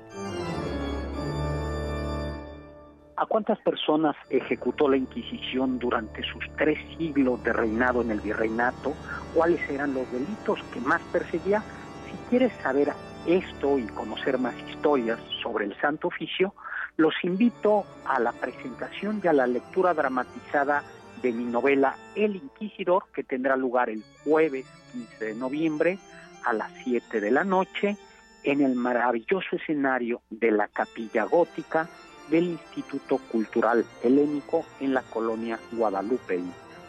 ¿A 3.20 3.26
cuántas 3.26 3.60
personas 3.60 4.16
ejecutó 4.30 4.88
la 4.88 4.96
Inquisición 4.96 5.78
durante 5.78 6.24
sus 6.24 6.42
tres 6.56 6.80
siglos 6.98 7.44
de 7.44 7.52
reinado 7.52 8.02
en 8.02 8.12
el 8.12 8.22
virreinato? 8.22 8.94
¿Cuáles 9.34 9.60
eran 9.70 9.94
los 9.94 10.10
delitos 10.10 10.64
que 10.74 10.80
más 10.80 11.02
perseguía? 11.12 11.62
Si 12.06 12.16
quieres 12.30 12.54
saber 12.64 12.94
esto 13.28 13.78
y 13.78 13.86
conocer 13.88 14.38
más 14.38 14.56
historias 14.70 15.20
sobre 15.44 15.66
el 15.66 15.76
Santo 15.82 16.08
Oficio, 16.08 16.54
los 16.96 17.14
invito 17.22 17.84
a 18.06 18.22
la 18.22 18.32
presentación 18.32 19.20
y 19.22 19.28
a 19.28 19.34
la 19.34 19.48
lectura 19.48 19.94
dramatizada 19.94 20.82
de 21.22 21.34
mi 21.34 21.44
novela 21.44 21.98
El 22.16 22.38
Inquisidor, 22.38 23.04
que 23.14 23.26
tendrá 23.26 23.58
lugar 23.58 23.90
el 23.90 24.02
jueves 24.24 24.66
15 24.94 25.26
de 25.26 25.36
noviembre 25.36 26.00
a 26.46 26.54
las 26.54 26.72
7 26.86 27.20
de 27.20 27.32
la 27.32 27.44
noche 27.44 27.98
en 28.46 28.62
el 28.62 28.76
maravilloso 28.76 29.58
escenario 29.58 30.22
de 30.30 30.52
la 30.52 30.70
Capilla 30.70 31.26
Gótica 31.26 31.90
del 32.30 32.46
Instituto 32.46 33.18
Cultural 33.32 33.86
Helénico 34.04 34.66
en 34.80 34.94
la 34.94 35.02
colonia 35.04 35.60
Guadalupe. 35.72 36.42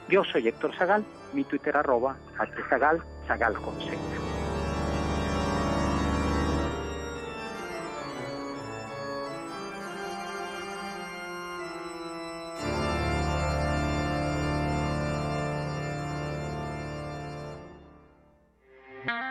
Yo 0.08 0.24
soy 0.24 0.48
Héctor 0.48 0.74
Zagal, 0.76 1.04
mi 1.32 1.44
Twitter 1.44 1.76
arroba 1.76 2.16
hzagal, 2.68 3.02
zagal 3.26 3.54
con 3.54 3.74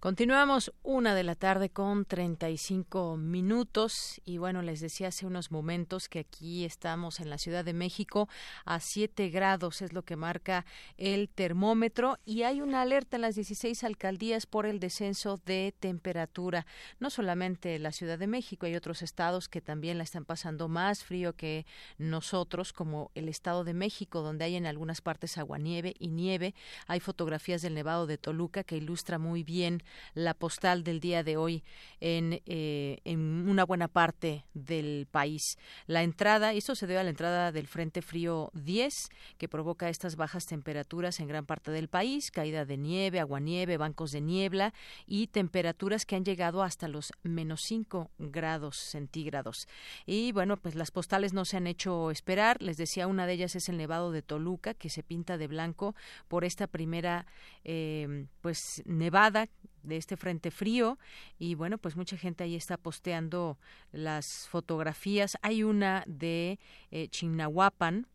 Continuamos 0.00 0.72
una 0.82 1.14
de 1.14 1.24
la 1.24 1.34
tarde 1.34 1.68
con 1.68 2.06
35 2.06 3.18
minutos 3.18 4.18
y 4.24 4.38
bueno, 4.38 4.62
les 4.62 4.80
decía 4.80 5.08
hace 5.08 5.26
unos 5.26 5.50
momentos 5.50 6.08
que 6.08 6.20
aquí 6.20 6.64
estamos 6.64 7.20
en 7.20 7.28
la 7.28 7.36
Ciudad 7.36 7.66
de 7.66 7.74
México 7.74 8.26
a 8.64 8.80
7 8.80 9.28
grados 9.28 9.82
es 9.82 9.92
lo 9.92 10.02
que 10.02 10.16
marca 10.16 10.64
el 10.96 11.28
termómetro 11.28 12.18
y 12.24 12.44
hay 12.44 12.62
una 12.62 12.80
alerta 12.80 13.18
en 13.18 13.20
las 13.20 13.34
16 13.34 13.84
alcaldías 13.84 14.46
por 14.46 14.64
el 14.64 14.80
descenso 14.80 15.38
de 15.44 15.74
temperatura. 15.78 16.64
No 16.98 17.10
solamente 17.10 17.78
la 17.78 17.92
Ciudad 17.92 18.18
de 18.18 18.26
México, 18.26 18.64
hay 18.64 18.76
otros 18.76 19.02
estados 19.02 19.50
que 19.50 19.60
también 19.60 19.98
la 19.98 20.04
están 20.04 20.24
pasando 20.24 20.68
más 20.68 21.04
frío 21.04 21.34
que 21.36 21.66
nosotros, 21.98 22.72
como 22.72 23.10
el 23.14 23.28
Estado 23.28 23.64
de 23.64 23.74
México, 23.74 24.22
donde 24.22 24.46
hay 24.46 24.56
en 24.56 24.64
algunas 24.64 25.02
partes 25.02 25.36
aguanieve 25.36 25.94
y 25.98 26.08
nieve. 26.08 26.54
Hay 26.86 27.00
fotografías 27.00 27.60
del 27.60 27.74
Nevado 27.74 28.06
de 28.06 28.16
Toluca 28.16 28.64
que 28.64 28.78
ilustra 28.78 29.18
muy 29.18 29.42
bien 29.42 29.82
la 30.14 30.34
postal 30.34 30.84
del 30.84 31.00
día 31.00 31.22
de 31.22 31.36
hoy 31.36 31.64
en, 32.00 32.40
eh, 32.46 32.98
en 33.04 33.48
una 33.48 33.64
buena 33.64 33.88
parte 33.88 34.44
del 34.54 35.06
país. 35.10 35.58
La 35.86 36.02
entrada, 36.02 36.52
esto 36.52 36.74
se 36.74 36.86
debe 36.86 37.00
a 37.00 37.04
la 37.04 37.10
entrada 37.10 37.52
del 37.52 37.66
Frente 37.66 38.02
Frío 38.02 38.50
10, 38.54 39.08
que 39.38 39.48
provoca 39.48 39.88
estas 39.88 40.16
bajas 40.16 40.46
temperaturas 40.46 41.20
en 41.20 41.28
gran 41.28 41.46
parte 41.46 41.70
del 41.70 41.88
país, 41.88 42.30
caída 42.30 42.64
de 42.64 42.76
nieve, 42.76 43.20
aguanieve, 43.20 43.76
bancos 43.76 44.12
de 44.12 44.20
niebla 44.20 44.74
y 45.06 45.28
temperaturas 45.28 46.06
que 46.06 46.16
han 46.16 46.24
llegado 46.24 46.62
hasta 46.62 46.88
los 46.88 47.12
menos 47.22 47.62
5 47.62 48.10
grados 48.18 48.76
centígrados. 48.76 49.68
Y 50.06 50.32
bueno, 50.32 50.56
pues 50.56 50.74
las 50.74 50.90
postales 50.90 51.32
no 51.32 51.44
se 51.44 51.56
han 51.56 51.66
hecho 51.66 52.10
esperar. 52.10 52.60
Les 52.62 52.76
decía, 52.76 53.06
una 53.06 53.26
de 53.26 53.34
ellas 53.34 53.56
es 53.56 53.68
el 53.68 53.76
Nevado 53.76 54.12
de 54.12 54.22
Toluca, 54.22 54.74
que 54.74 54.90
se 54.90 55.02
pinta 55.02 55.38
de 55.38 55.46
blanco 55.46 55.94
por 56.28 56.44
esta 56.44 56.66
primera 56.66 57.26
eh, 57.64 58.26
pues 58.40 58.82
nevada 58.86 59.48
de 59.82 59.96
este 59.96 60.16
frente 60.16 60.50
frío 60.50 60.98
y 61.38 61.54
bueno 61.54 61.78
pues 61.78 61.96
mucha 61.96 62.16
gente 62.16 62.44
ahí 62.44 62.54
está 62.54 62.76
posteando 62.76 63.58
las 63.92 64.48
fotografías. 64.48 65.36
Hay 65.42 65.62
una 65.62 66.04
de 66.06 66.58
eh, 66.90 67.08
Chignahuapan 67.08 68.06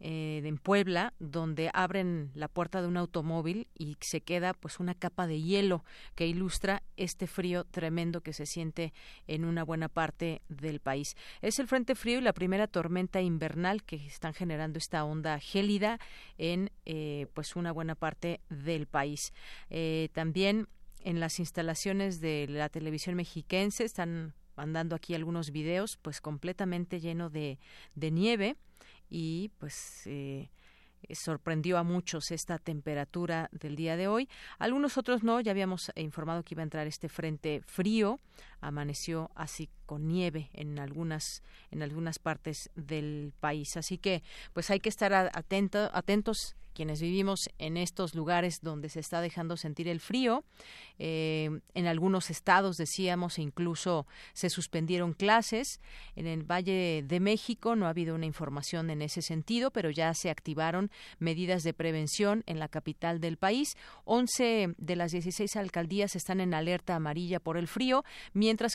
eh, 0.00 0.40
en 0.44 0.58
Puebla 0.58 1.12
donde 1.18 1.72
abren 1.74 2.30
la 2.34 2.46
puerta 2.46 2.80
de 2.80 2.86
un 2.86 2.96
automóvil 2.96 3.66
y 3.76 3.96
se 4.00 4.20
queda 4.20 4.54
pues 4.54 4.78
una 4.78 4.94
capa 4.94 5.26
de 5.26 5.42
hielo 5.42 5.84
que 6.14 6.28
ilustra 6.28 6.84
este 6.96 7.26
frío 7.26 7.64
tremendo 7.64 8.20
que 8.20 8.32
se 8.32 8.46
siente 8.46 8.92
en 9.26 9.44
una 9.44 9.64
buena 9.64 9.88
parte 9.88 10.40
del 10.48 10.78
país. 10.78 11.16
Es 11.42 11.58
el 11.58 11.66
frente 11.66 11.96
frío 11.96 12.18
y 12.18 12.22
la 12.22 12.32
primera 12.32 12.68
tormenta 12.68 13.20
invernal 13.20 13.82
que 13.82 13.96
están 13.96 14.34
generando 14.34 14.78
esta 14.78 15.04
onda 15.04 15.40
gélida 15.40 15.98
en 16.36 16.70
eh, 16.84 17.26
pues 17.34 17.56
una 17.56 17.72
buena 17.72 17.96
parte 17.96 18.40
del 18.50 18.86
país. 18.86 19.32
Eh, 19.68 20.10
también 20.12 20.68
en 21.04 21.20
las 21.20 21.38
instalaciones 21.38 22.20
de 22.20 22.46
la 22.48 22.68
televisión 22.68 23.16
mexiquense 23.16 23.84
están 23.84 24.34
mandando 24.56 24.96
aquí 24.96 25.14
algunos 25.14 25.50
videos 25.50 25.96
pues 25.96 26.20
completamente 26.20 27.00
lleno 27.00 27.30
de, 27.30 27.58
de 27.94 28.10
nieve 28.10 28.56
y 29.08 29.50
pues 29.58 30.02
eh, 30.06 30.50
sorprendió 31.12 31.78
a 31.78 31.82
muchos 31.82 32.30
esta 32.30 32.58
temperatura 32.58 33.48
del 33.52 33.76
día 33.76 33.96
de 33.96 34.08
hoy. 34.08 34.28
Algunos 34.58 34.98
otros 34.98 35.22
no, 35.22 35.40
ya 35.40 35.52
habíamos 35.52 35.92
informado 35.96 36.42
que 36.42 36.54
iba 36.54 36.62
a 36.62 36.64
entrar 36.64 36.86
este 36.86 37.08
frente 37.08 37.62
frío, 37.66 38.18
amaneció 38.60 39.30
así 39.34 39.68
con 39.86 40.08
nieve 40.08 40.50
en 40.52 40.78
algunas 40.78 41.42
en 41.70 41.82
algunas 41.82 42.18
partes 42.18 42.70
del 42.74 43.32
país. 43.40 43.76
Así 43.76 43.98
que 43.98 44.22
pues 44.52 44.70
hay 44.70 44.80
que 44.80 44.88
estar 44.88 45.12
atento, 45.14 45.90
atentos 45.92 46.56
quienes 46.78 47.00
vivimos 47.00 47.50
en 47.58 47.76
estos 47.76 48.14
lugares 48.14 48.60
donde 48.62 48.88
se 48.88 49.00
está 49.00 49.20
dejando 49.20 49.56
sentir 49.56 49.88
el 49.88 49.98
frío. 49.98 50.44
Eh, 51.00 51.50
en 51.74 51.86
algunos 51.88 52.30
estados, 52.30 52.76
decíamos, 52.76 53.40
incluso 53.40 54.06
se 54.32 54.48
suspendieron 54.48 55.12
clases. 55.12 55.80
En 56.14 56.28
el 56.28 56.44
Valle 56.44 57.02
de 57.04 57.18
México 57.18 57.74
no 57.74 57.86
ha 57.86 57.90
habido 57.90 58.14
una 58.14 58.26
información 58.26 58.90
en 58.90 59.02
ese 59.02 59.22
sentido, 59.22 59.72
pero 59.72 59.90
ya 59.90 60.14
se 60.14 60.30
activaron 60.30 60.92
medidas 61.18 61.64
de 61.64 61.74
prevención 61.74 62.44
en 62.46 62.60
la 62.60 62.68
capital 62.68 63.18
del 63.18 63.38
país. 63.38 63.76
11 64.04 64.76
de 64.78 64.94
las 64.94 65.10
16 65.10 65.56
alcaldías 65.56 66.14
están 66.14 66.40
en 66.40 66.54
alerta 66.54 66.94
amarilla 66.94 67.40
por 67.40 67.56
el 67.56 67.66
frío, 67.66 68.04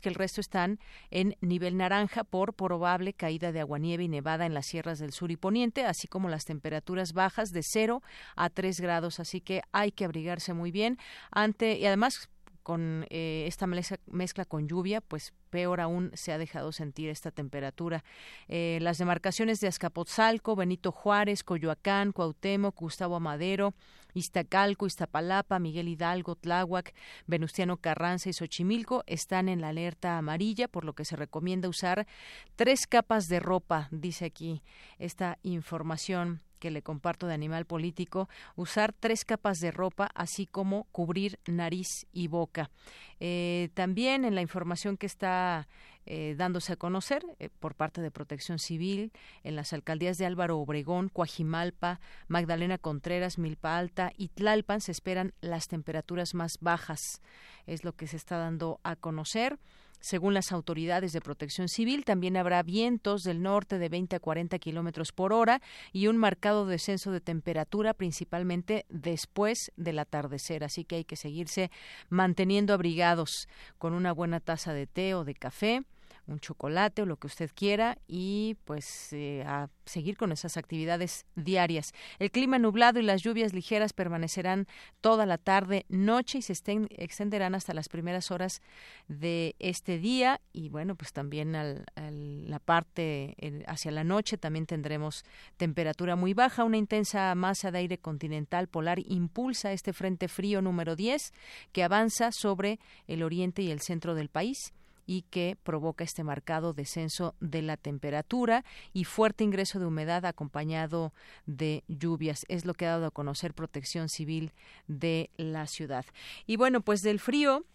que 0.01 0.09
el 0.09 0.15
resto 0.15 0.39
están 0.39 0.79
en 1.09 1.35
nivel 1.41 1.77
naranja 1.77 2.23
por 2.23 2.53
probable 2.53 3.13
caída 3.13 3.51
de 3.51 3.59
aguanieve 3.59 4.03
y 4.03 4.07
nevada 4.07 4.45
en 4.45 4.53
las 4.53 4.67
sierras 4.67 4.99
del 4.99 5.11
sur 5.11 5.31
y 5.31 5.37
poniente, 5.37 5.85
así 5.85 6.07
como 6.07 6.29
las 6.29 6.45
temperaturas 6.45 7.13
bajas 7.13 7.51
de 7.51 7.63
cero 7.63 8.03
a 8.35 8.49
3 8.49 8.79
grados, 8.81 9.19
así 9.19 9.41
que 9.41 9.61
hay 9.71 9.91
que 9.91 10.05
abrigarse 10.05 10.53
muy 10.53 10.71
bien 10.71 10.99
ante 11.31 11.77
y 11.77 11.85
además 11.87 12.29
con 12.63 13.05
eh, 13.09 13.45
esta 13.47 13.67
mezcla, 13.67 14.45
con 14.45 14.67
lluvia, 14.67 15.01
pues 15.01 15.33
peor 15.49 15.81
aún 15.81 16.09
se 16.13 16.31
ha 16.31 16.37
dejado 16.37 16.71
sentir 16.71 17.09
esta 17.09 17.29
temperatura. 17.29 18.03
Eh, 18.47 18.79
las 18.81 18.97
demarcaciones 18.97 19.59
de 19.59 19.67
Azcapotzalco, 19.67 20.55
Benito 20.55 20.91
Juárez, 20.91 21.43
Coyoacán, 21.43 22.11
Cuauhtémoc, 22.11 22.75
Gustavo 22.79 23.17
Amadero, 23.17 23.73
Iztacalco, 24.13 24.87
Iztapalapa, 24.87 25.59
Miguel 25.59 25.87
Hidalgo, 25.87 26.35
Tláhuac, 26.35 26.93
Venustiano 27.27 27.77
Carranza 27.77 28.29
y 28.29 28.33
Xochimilco 28.33 29.03
están 29.05 29.49
en 29.49 29.61
la 29.61 29.69
alerta 29.69 30.17
amarilla, 30.17 30.67
por 30.67 30.85
lo 30.85 30.93
que 30.93 31.05
se 31.05 31.15
recomienda 31.15 31.69
usar 31.69 32.07
tres 32.55 32.87
capas 32.87 33.27
de 33.27 33.39
ropa, 33.39 33.89
dice 33.91 34.25
aquí 34.25 34.63
esta 34.97 35.37
información 35.43 36.41
que 36.63 36.71
le 36.71 36.81
comparto 36.81 37.27
de 37.27 37.33
Animal 37.33 37.65
Político, 37.65 38.29
usar 38.55 38.93
tres 38.97 39.25
capas 39.25 39.59
de 39.59 39.69
ropa, 39.69 40.09
así 40.15 40.47
como 40.47 40.85
cubrir 40.93 41.37
nariz 41.45 42.07
y 42.13 42.29
boca. 42.29 42.71
Eh, 43.19 43.67
también 43.73 44.23
en 44.23 44.33
la 44.33 44.41
información 44.41 44.95
que 44.95 45.05
está 45.05 45.67
eh, 46.05 46.35
dándose 46.37 46.71
a 46.71 46.75
conocer 46.77 47.25
eh, 47.39 47.49
por 47.59 47.75
parte 47.75 47.99
de 48.01 48.11
Protección 48.11 48.59
Civil 48.59 49.11
en 49.43 49.57
las 49.57 49.73
alcaldías 49.73 50.17
de 50.17 50.25
Álvaro 50.25 50.57
Obregón, 50.57 51.09
Coajimalpa, 51.09 51.99
Magdalena 52.29 52.77
Contreras, 52.77 53.37
Milpa 53.37 53.77
Alta 53.77 54.13
y 54.15 54.29
Tlalpan 54.29 54.79
se 54.79 54.93
esperan 54.93 55.33
las 55.41 55.67
temperaturas 55.67 56.33
más 56.33 56.59
bajas. 56.61 57.21
Es 57.65 57.83
lo 57.83 57.91
que 57.91 58.07
se 58.07 58.15
está 58.15 58.37
dando 58.37 58.79
a 58.83 58.95
conocer. 58.95 59.59
Según 60.03 60.33
las 60.33 60.51
autoridades 60.51 61.13
de 61.13 61.21
protección 61.21 61.69
civil, 61.69 62.03
también 62.03 62.35
habrá 62.35 62.61
vientos 62.61 63.23
del 63.23 63.41
norte 63.41 63.79
de 63.79 63.87
20 63.87 64.17
a 64.17 64.19
40 64.19 64.59
kilómetros 64.59 65.13
por 65.13 65.31
hora 65.31 65.61
y 65.93 66.07
un 66.07 66.17
marcado 66.17 66.65
descenso 66.65 67.13
de 67.13 67.21
temperatura, 67.21 67.93
principalmente 67.93 68.85
después 68.89 69.71
del 69.77 69.99
atardecer. 69.99 70.65
Así 70.65 70.83
que 70.83 70.97
hay 70.97 71.05
que 71.05 71.15
seguirse 71.15 71.71
manteniendo 72.09 72.73
abrigados 72.73 73.47
con 73.77 73.93
una 73.93 74.11
buena 74.11 74.41
taza 74.41 74.73
de 74.73 74.87
té 74.87 75.15
o 75.15 75.23
de 75.23 75.35
café 75.35 75.83
un 76.27 76.39
chocolate 76.39 77.01
o 77.01 77.05
lo 77.05 77.17
que 77.17 77.27
usted 77.27 77.51
quiera 77.53 77.97
y 78.07 78.55
pues 78.65 79.11
eh, 79.11 79.43
a 79.45 79.69
seguir 79.85 80.17
con 80.17 80.31
esas 80.31 80.57
actividades 80.57 81.25
diarias. 81.35 81.93
El 82.19 82.31
clima 82.31 82.59
nublado 82.59 82.99
y 82.99 83.03
las 83.03 83.21
lluvias 83.21 83.53
ligeras 83.53 83.93
permanecerán 83.93 84.67
toda 85.01 85.25
la 85.25 85.37
tarde, 85.37 85.85
noche 85.89 86.39
y 86.39 86.41
se 86.41 86.53
extenderán 86.97 87.55
hasta 87.55 87.73
las 87.73 87.89
primeras 87.89 88.31
horas 88.31 88.61
de 89.07 89.55
este 89.59 89.97
día. 89.97 90.39
Y 90.53 90.69
bueno, 90.69 90.95
pues 90.95 91.11
también 91.11 91.55
al, 91.55 91.85
la 91.95 92.59
parte 92.59 93.35
hacia 93.67 93.91
la 93.91 94.03
noche 94.03 94.37
también 94.37 94.65
tendremos 94.65 95.23
temperatura 95.57 96.15
muy 96.15 96.33
baja, 96.33 96.63
una 96.63 96.77
intensa 96.77 97.33
masa 97.35 97.71
de 97.71 97.79
aire 97.79 97.97
continental 97.97 98.67
polar 98.67 98.99
impulsa 98.99 99.73
este 99.73 99.93
frente 99.93 100.27
frío 100.27 100.61
número 100.61 100.95
10 100.95 101.31
que 101.71 101.83
avanza 101.83 102.31
sobre 102.31 102.79
el 103.07 103.23
oriente 103.23 103.61
y 103.61 103.71
el 103.71 103.81
centro 103.81 104.15
del 104.15 104.29
país 104.29 104.73
y 105.05 105.23
que 105.23 105.57
provoca 105.63 106.03
este 106.03 106.23
marcado 106.23 106.73
descenso 106.73 107.35
de 107.39 107.61
la 107.61 107.77
temperatura 107.77 108.63
y 108.93 109.03
fuerte 109.03 109.43
ingreso 109.43 109.79
de 109.79 109.85
humedad 109.85 110.25
acompañado 110.25 111.13
de 111.45 111.83
lluvias. 111.87 112.45
Es 112.49 112.65
lo 112.65 112.73
que 112.73 112.85
ha 112.85 112.91
dado 112.91 113.07
a 113.07 113.11
conocer 113.11 113.53
Protección 113.53 114.09
Civil 114.09 114.51
de 114.87 115.29
la 115.37 115.67
ciudad. 115.67 116.05
Y 116.45 116.57
bueno, 116.57 116.81
pues 116.81 117.01
del 117.01 117.19
frío 117.19 117.65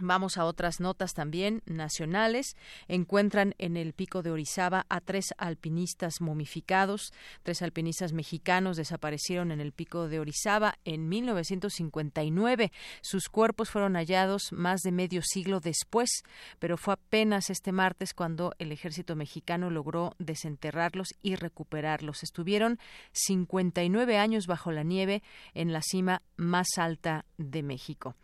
Vamos 0.00 0.38
a 0.38 0.44
otras 0.44 0.78
notas 0.78 1.12
también 1.12 1.62
nacionales. 1.66 2.56
Encuentran 2.86 3.56
en 3.58 3.76
el 3.76 3.94
pico 3.94 4.22
de 4.22 4.30
Orizaba 4.30 4.86
a 4.88 5.00
tres 5.00 5.34
alpinistas 5.38 6.20
momificados. 6.20 7.12
Tres 7.42 7.62
alpinistas 7.62 8.12
mexicanos 8.12 8.76
desaparecieron 8.76 9.50
en 9.50 9.60
el 9.60 9.72
pico 9.72 10.06
de 10.06 10.20
Orizaba 10.20 10.78
en 10.84 11.08
1959. 11.08 12.70
Sus 13.00 13.28
cuerpos 13.28 13.70
fueron 13.70 13.94
hallados 13.94 14.52
más 14.52 14.82
de 14.82 14.92
medio 14.92 15.20
siglo 15.22 15.58
después, 15.58 16.22
pero 16.60 16.76
fue 16.76 16.94
apenas 16.94 17.50
este 17.50 17.72
martes 17.72 18.14
cuando 18.14 18.54
el 18.58 18.70
ejército 18.70 19.16
mexicano 19.16 19.68
logró 19.68 20.14
desenterrarlos 20.20 21.08
y 21.22 21.34
recuperarlos. 21.34 22.22
Estuvieron 22.22 22.78
59 23.12 24.16
años 24.16 24.46
bajo 24.46 24.70
la 24.70 24.84
nieve 24.84 25.24
en 25.54 25.72
la 25.72 25.82
cima 25.82 26.22
más 26.36 26.68
alta 26.76 27.24
de 27.36 27.64
México. 27.64 28.14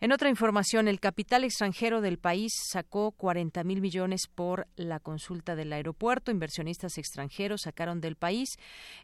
En 0.00 0.12
otra 0.12 0.28
información, 0.28 0.88
el 0.88 1.00
capital 1.22 1.44
extranjero 1.44 2.00
del 2.00 2.18
país 2.18 2.52
sacó 2.68 3.12
40 3.12 3.62
mil 3.62 3.80
millones 3.80 4.22
por 4.26 4.66
la 4.74 4.98
consulta 4.98 5.54
del 5.54 5.72
aeropuerto. 5.72 6.32
Inversionistas 6.32 6.98
extranjeros 6.98 7.60
sacaron 7.62 8.00
del 8.00 8.16
país 8.16 8.48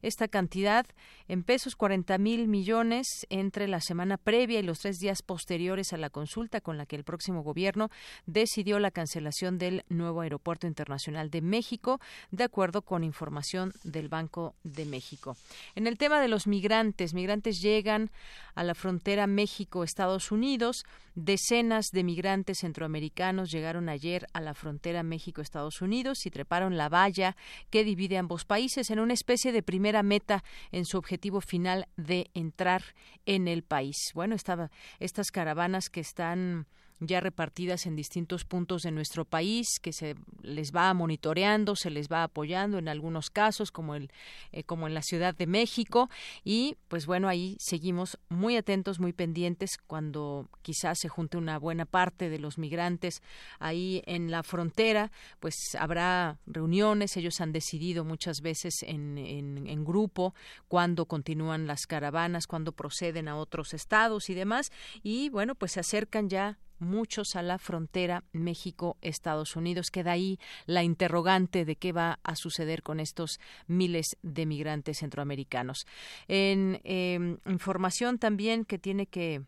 esta 0.02 0.26
cantidad 0.26 0.84
en 1.28 1.44
pesos 1.44 1.76
40 1.76 2.18
mil 2.18 2.48
millones 2.48 3.06
entre 3.30 3.68
la 3.68 3.80
semana 3.80 4.16
previa 4.16 4.58
y 4.58 4.64
los 4.64 4.80
tres 4.80 4.98
días 4.98 5.22
posteriores 5.22 5.92
a 5.92 5.96
la 5.96 6.10
consulta 6.10 6.60
con 6.60 6.76
la 6.76 6.86
que 6.86 6.96
el 6.96 7.04
próximo 7.04 7.44
gobierno 7.44 7.88
decidió 8.26 8.80
la 8.80 8.90
cancelación 8.90 9.56
del 9.56 9.84
nuevo 9.88 10.22
aeropuerto 10.22 10.66
internacional 10.66 11.30
de 11.30 11.40
México, 11.40 12.00
de 12.32 12.42
acuerdo 12.42 12.82
con 12.82 13.04
información 13.04 13.72
del 13.84 14.08
Banco 14.08 14.56
de 14.64 14.86
México. 14.86 15.36
En 15.76 15.86
el 15.86 15.98
tema 15.98 16.20
de 16.20 16.26
los 16.26 16.48
migrantes, 16.48 17.14
migrantes 17.14 17.60
llegan 17.60 18.10
a 18.56 18.64
la 18.64 18.74
frontera 18.74 19.28
México-Estados 19.28 20.32
Unidos. 20.32 20.84
Decenas 21.14 21.86
de 21.92 22.04
migrantes 22.08 22.60
centroamericanos 22.60 23.50
llegaron 23.50 23.90
ayer 23.90 24.26
a 24.32 24.40
la 24.40 24.54
frontera 24.54 25.02
México-Estados 25.02 25.82
Unidos 25.82 26.24
y 26.24 26.30
treparon 26.30 26.78
la 26.78 26.88
valla 26.88 27.36
que 27.68 27.84
divide 27.84 28.16
ambos 28.16 28.46
países 28.46 28.88
en 28.88 28.98
una 28.98 29.12
especie 29.12 29.52
de 29.52 29.62
primera 29.62 30.02
meta 30.02 30.42
en 30.72 30.86
su 30.86 30.96
objetivo 30.96 31.42
final 31.42 31.86
de 31.98 32.30
entrar 32.32 32.82
en 33.26 33.46
el 33.46 33.62
país. 33.62 33.98
Bueno, 34.14 34.34
estaba 34.34 34.70
estas 35.00 35.30
caravanas 35.30 35.90
que 35.90 36.00
están 36.00 36.66
ya 37.00 37.20
repartidas 37.20 37.86
en 37.86 37.96
distintos 37.96 38.44
puntos 38.44 38.82
de 38.82 38.90
nuestro 38.90 39.24
país, 39.24 39.78
que 39.80 39.92
se 39.92 40.16
les 40.42 40.72
va 40.74 40.92
monitoreando, 40.94 41.76
se 41.76 41.90
les 41.90 42.08
va 42.08 42.24
apoyando 42.24 42.78
en 42.78 42.88
algunos 42.88 43.30
casos, 43.30 43.70
como, 43.70 43.94
el, 43.94 44.10
eh, 44.52 44.64
como 44.64 44.86
en 44.86 44.94
la 44.94 45.02
Ciudad 45.02 45.34
de 45.34 45.46
México. 45.46 46.10
Y 46.44 46.76
pues 46.88 47.06
bueno, 47.06 47.28
ahí 47.28 47.56
seguimos 47.60 48.18
muy 48.28 48.56
atentos, 48.56 48.98
muy 48.98 49.12
pendientes 49.12 49.78
cuando 49.86 50.48
quizás 50.62 50.98
se 51.00 51.08
junte 51.08 51.36
una 51.36 51.58
buena 51.58 51.84
parte 51.84 52.28
de 52.28 52.38
los 52.38 52.58
migrantes 52.58 53.22
ahí 53.58 54.02
en 54.06 54.30
la 54.30 54.42
frontera, 54.42 55.10
pues 55.40 55.54
habrá 55.78 56.38
reuniones, 56.46 57.16
ellos 57.16 57.40
han 57.40 57.52
decidido 57.52 58.04
muchas 58.04 58.40
veces 58.40 58.82
en, 58.82 59.18
en, 59.18 59.66
en 59.66 59.84
grupo 59.84 60.34
cuando 60.68 61.06
continúan 61.06 61.66
las 61.66 61.86
caravanas, 61.86 62.46
cuando 62.46 62.72
proceden 62.72 63.28
a 63.28 63.36
otros 63.36 63.74
estados 63.74 64.30
y 64.30 64.34
demás. 64.34 64.70
Y 65.02 65.28
bueno, 65.30 65.54
pues 65.54 65.72
se 65.72 65.80
acercan 65.80 66.28
ya 66.28 66.58
muchos 66.78 67.36
a 67.36 67.42
la 67.42 67.58
frontera 67.58 68.24
México-Estados 68.32 69.56
Unidos. 69.56 69.90
Queda 69.90 70.12
ahí 70.12 70.38
la 70.66 70.82
interrogante 70.82 71.64
de 71.64 71.76
qué 71.76 71.92
va 71.92 72.18
a 72.22 72.36
suceder 72.36 72.82
con 72.82 73.00
estos 73.00 73.40
miles 73.66 74.16
de 74.22 74.46
migrantes 74.46 74.98
centroamericanos. 74.98 75.86
En 76.28 76.80
em, 76.84 77.38
información 77.46 78.18
también 78.18 78.64
que 78.64 78.78
tiene 78.78 79.06
que 79.06 79.42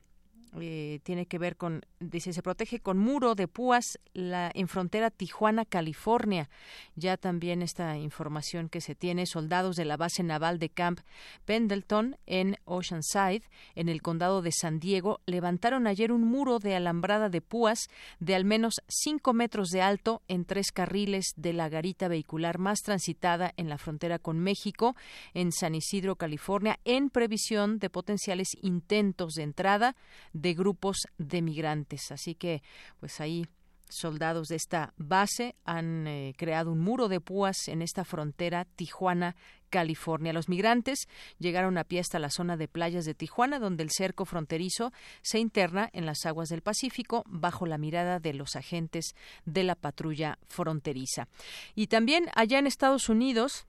eh, 0.61 1.01
tiene 1.05 1.26
que 1.26 1.38
ver 1.38 1.57
con, 1.57 1.86
dice, 2.01 2.32
se 2.32 2.42
protege 2.42 2.80
con 2.80 2.98
muro 2.98 3.34
de 3.34 3.46
púas 3.46 4.01
la, 4.14 4.51
en 4.55 4.66
frontera 4.66 5.11
Tijuana, 5.11 5.64
California. 5.64 6.51
Ya 6.96 7.16
también 7.16 7.62
esta 7.62 7.96
información 7.96 8.68
que 8.68 8.80
se 8.80 8.94
tiene, 8.94 9.26
soldados 9.26 9.76
de 9.76 9.84
la 9.84 9.96
base 9.96 10.22
naval 10.22 10.59
de 10.59 10.68
Camp 10.68 11.01
Pendleton 11.44 12.16
en 12.26 12.57
Oceanside, 12.64 13.44
en 13.74 13.88
el 13.88 14.03
condado 14.03 14.42
de 14.42 14.51
San 14.53 14.80
Diego, 14.80 15.20
levantaron 15.26 15.86
ayer 15.86 16.11
un 16.11 16.24
muro 16.24 16.59
de 16.59 16.74
alambrada 16.74 17.28
de 17.28 17.40
púas 17.40 17.88
de 18.18 18.34
al 18.34 18.44
menos 18.44 18.82
cinco 18.88 19.32
metros 19.32 19.70
de 19.70 19.82
alto 19.82 20.22
en 20.26 20.44
tres 20.44 20.72
carriles 20.72 21.32
de 21.36 21.53
la 21.53 21.68
garita 21.68 22.09
vehicular 22.09 22.59
más 22.59 22.80
transitada 22.80 23.53
en 23.57 23.68
la 23.68 23.78
frontera 23.78 24.18
con 24.18 24.40
México, 24.40 24.96
en 25.32 25.53
San 25.53 25.74
Isidro, 25.74 26.16
California, 26.16 26.80
en 26.84 27.11
previsión 27.11 27.78
de 27.78 27.90
potenciales 27.90 28.57
intentos 28.62 29.34
de 29.34 29.42
entrada 29.44 29.96
grupos 30.55 30.99
de 31.18 31.43
migrantes. 31.43 32.11
Así 32.11 32.34
que, 32.34 32.62
pues 33.01 33.20
ahí 33.20 33.47
soldados 33.91 34.49
de 34.49 34.57
esta 34.57 34.95
base 34.97 35.57
han 35.64 36.07
eh, 36.07 36.34
creado 36.36 36.72
un 36.72 36.80
muro 36.80 37.09
de 37.09 37.20
púas 37.20 37.68
en 37.68 37.82
esta 37.82 38.05
frontera 38.05 38.64
Tijuana, 38.64 39.36
California. 39.68 40.32
Los 40.32 40.49
migrantes 40.49 41.09
llegaron 41.38 41.78
a 41.78 41.84
pie 41.84 42.01
hasta 42.01 42.18
la 42.18 42.30
zona 42.30 42.57
de 42.57 42.68
playas 42.68 43.05
de 43.05 43.14
Tijuana, 43.14 43.59
donde 43.59 43.82
el 43.82 43.91
cerco 43.91 44.24
fronterizo 44.24 44.93
se 45.22 45.38
interna 45.38 45.88
en 45.93 46.07
las 46.07 46.26
aguas 46.26 46.49
del 46.49 46.62
Pacífico 46.62 47.22
bajo 47.26 47.66
la 47.66 47.78
mirada 47.78 48.18
de 48.18 48.34
los 48.34 48.57
agentes 48.57 49.14
de 49.45 49.64
la 49.64 49.74
patrulla 49.74 50.38
fronteriza. 50.49 51.28
Y 51.74 51.86
también 51.86 52.26
allá 52.34 52.59
en 52.59 52.66
Estados 52.66 53.09
Unidos, 53.09 53.66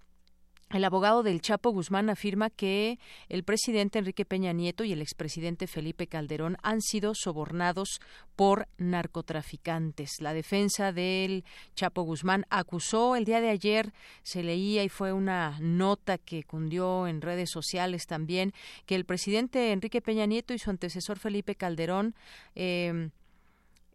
el 0.74 0.86
abogado 0.86 1.24
del 1.24 1.42
Chapo 1.42 1.72
Guzmán 1.72 2.10
afirma 2.10 2.50
que 2.50 3.00
el 3.30 3.44
presidente 3.44 4.00
Enrique 4.00 4.26
Peña 4.26 4.54
Nieto 4.54 4.84
y 4.84 4.94
el 4.94 5.02
expresidente 5.02 5.68
Felipe 5.68 6.08
Calderón 6.08 6.58
han 6.64 6.82
sido 6.82 7.14
sobornados 7.14 8.00
por 8.36 8.68
narcotraficantes. 8.78 10.22
La 10.22 10.34
defensa 10.34 10.92
del 10.92 11.44
Chapo 11.76 12.04
Guzmán 12.04 12.46
acusó 12.50 13.16
el 13.16 13.26
día 13.26 13.42
de 13.42 13.50
ayer, 13.50 13.94
se 14.24 14.44
leía 14.44 14.84
y 14.84 14.90
fue 14.90 15.14
una 15.14 15.58
nota 15.60 16.18
que 16.18 16.44
cundió 16.44 17.08
en 17.08 17.22
redes 17.22 17.50
sociales 17.52 18.06
también, 18.08 18.54
que 18.86 18.96
el 18.96 19.06
presidente 19.06 19.72
Enrique 19.72 20.02
Peña 20.02 20.26
Nieto 20.26 20.54
y 20.54 20.60
su 20.60 20.70
antecesor 20.70 21.20
Felipe 21.20 21.56
Calderón 21.56 22.16
eh, 22.56 23.10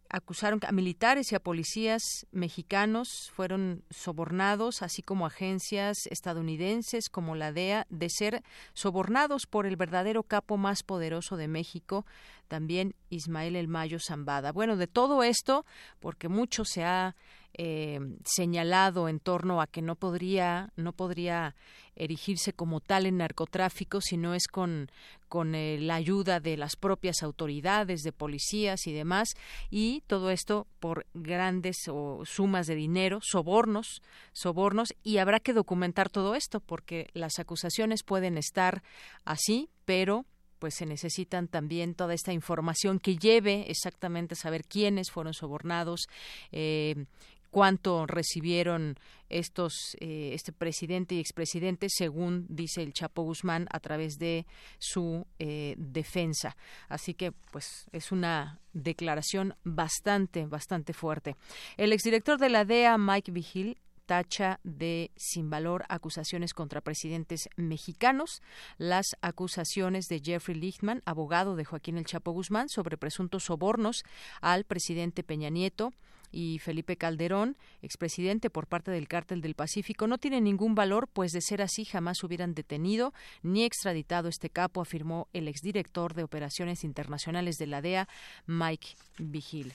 acusaron 0.09 0.59
a 0.67 0.71
militares 0.71 1.31
y 1.31 1.35
a 1.35 1.39
policías 1.39 2.01
mexicanos 2.31 3.31
fueron 3.33 3.83
sobornados, 3.89 4.81
así 4.81 5.01
como 5.01 5.25
agencias 5.25 5.97
estadounidenses 6.09 7.09
como 7.09 7.35
la 7.35 7.51
DEA, 7.51 7.85
de 7.89 8.09
ser 8.09 8.43
sobornados 8.73 9.45
por 9.45 9.65
el 9.65 9.75
verdadero 9.75 10.23
capo 10.23 10.57
más 10.57 10.83
poderoso 10.83 11.37
de 11.37 11.47
México, 11.47 12.05
también 12.47 12.95
Ismael 13.09 13.55
El 13.55 13.67
Mayo 13.67 13.97
Zambada. 13.99 14.51
Bueno, 14.51 14.77
de 14.77 14.87
todo 14.87 15.23
esto, 15.23 15.65
porque 15.99 16.29
mucho 16.29 16.63
se 16.65 16.83
ha 16.83 17.15
eh, 17.53 17.99
señalado 18.23 19.09
en 19.09 19.19
torno 19.19 19.61
a 19.61 19.67
que 19.67 19.81
no 19.81 19.95
podría 19.95 20.71
no 20.75 20.93
podría 20.93 21.55
erigirse 21.97 22.53
como 22.53 22.79
tal 22.79 23.05
en 23.05 23.17
narcotráfico 23.17 24.01
si 24.01 24.17
no 24.17 24.33
es 24.33 24.47
con 24.47 24.89
con 25.27 25.55
eh, 25.55 25.77
la 25.79 25.95
ayuda 25.95 26.39
de 26.39 26.55
las 26.55 26.75
propias 26.75 27.21
autoridades 27.21 28.01
de 28.01 28.13
policías 28.13 28.87
y 28.87 28.93
demás 28.93 29.29
y 29.69 30.03
todo 30.07 30.29
esto 30.29 30.67
por 30.79 31.05
grandes 31.13 31.77
o 31.89 32.23
sumas 32.25 32.67
de 32.67 32.75
dinero 32.75 33.19
sobornos 33.21 34.01
sobornos 34.31 34.93
y 35.03 35.17
habrá 35.17 35.39
que 35.39 35.53
documentar 35.53 36.09
todo 36.09 36.35
esto 36.35 36.59
porque 36.59 37.09
las 37.13 37.39
acusaciones 37.39 38.03
pueden 38.03 38.37
estar 38.37 38.83
así 39.25 39.69
pero 39.85 40.25
pues 40.59 40.75
se 40.75 40.85
necesitan 40.85 41.47
también 41.47 41.93
toda 41.93 42.13
esta 42.13 42.33
información 42.33 42.99
que 42.99 43.17
lleve 43.17 43.69
exactamente 43.69 44.33
a 44.33 44.37
saber 44.37 44.63
quiénes 44.63 45.11
fueron 45.11 45.33
sobornados, 45.33 46.07
eh, 46.51 47.05
cuánto 47.51 48.05
recibieron 48.05 48.97
estos 49.29 49.97
eh, 49.99 50.31
este 50.33 50.53
presidente 50.53 51.15
y 51.15 51.19
expresidente 51.19 51.87
según 51.89 52.45
dice 52.49 52.81
el 52.81 52.93
Chapo 52.93 53.23
Guzmán 53.23 53.67
a 53.71 53.79
través 53.79 54.17
de 54.17 54.45
su 54.79 55.25
eh, 55.39 55.75
defensa 55.77 56.55
así 56.87 57.13
que 57.13 57.33
pues 57.51 57.87
es 57.91 58.11
una 58.11 58.59
declaración 58.73 59.55
bastante 59.63 60.45
bastante 60.45 60.93
fuerte 60.93 61.35
el 61.75 61.91
exdirector 61.91 62.37
de 62.39 62.49
la 62.49 62.63
DEA 62.63 62.97
Mike 62.97 63.31
Vigil 63.31 63.77
tacha 64.07 64.59
de 64.63 65.11
sin 65.15 65.51
valor 65.51 65.85
acusaciones 65.89 66.55
contra 66.55 66.81
presidentes 66.81 67.49
mexicanos. 67.57 68.41
Las 68.79 69.05
acusaciones 69.21 70.07
de 70.07 70.21
Jeffrey 70.23 70.57
Lichtman, 70.57 71.03
abogado 71.05 71.55
de 71.55 71.65
Joaquín 71.65 71.97
El 71.97 72.05
Chapo 72.05 72.31
Guzmán, 72.31 72.69
sobre 72.69 72.97
presuntos 72.97 73.43
sobornos 73.43 74.03
al 74.41 74.63
presidente 74.63 75.23
Peña 75.23 75.49
Nieto 75.49 75.93
y 76.31 76.59
Felipe 76.59 76.97
Calderón, 76.97 77.57
expresidente 77.81 78.49
por 78.49 78.67
parte 78.67 78.91
del 78.91 79.07
Cártel 79.07 79.41
del 79.41 79.55
Pacífico, 79.55 80.07
no 80.07 80.17
tienen 80.17 80.43
ningún 80.43 80.75
valor, 80.75 81.07
pues 81.07 81.31
de 81.31 81.41
ser 81.41 81.61
así 81.61 81.85
jamás 81.85 82.23
hubieran 82.23 82.53
detenido 82.53 83.13
ni 83.43 83.63
extraditado 83.63 84.29
este 84.29 84.49
capo, 84.49 84.81
afirmó 84.81 85.27
el 85.33 85.47
exdirector 85.47 86.13
de 86.13 86.23
Operaciones 86.23 86.83
Internacionales 86.83 87.57
de 87.57 87.67
la 87.67 87.81
DEA, 87.81 88.07
Mike 88.45 88.89
Vigil. 89.17 89.73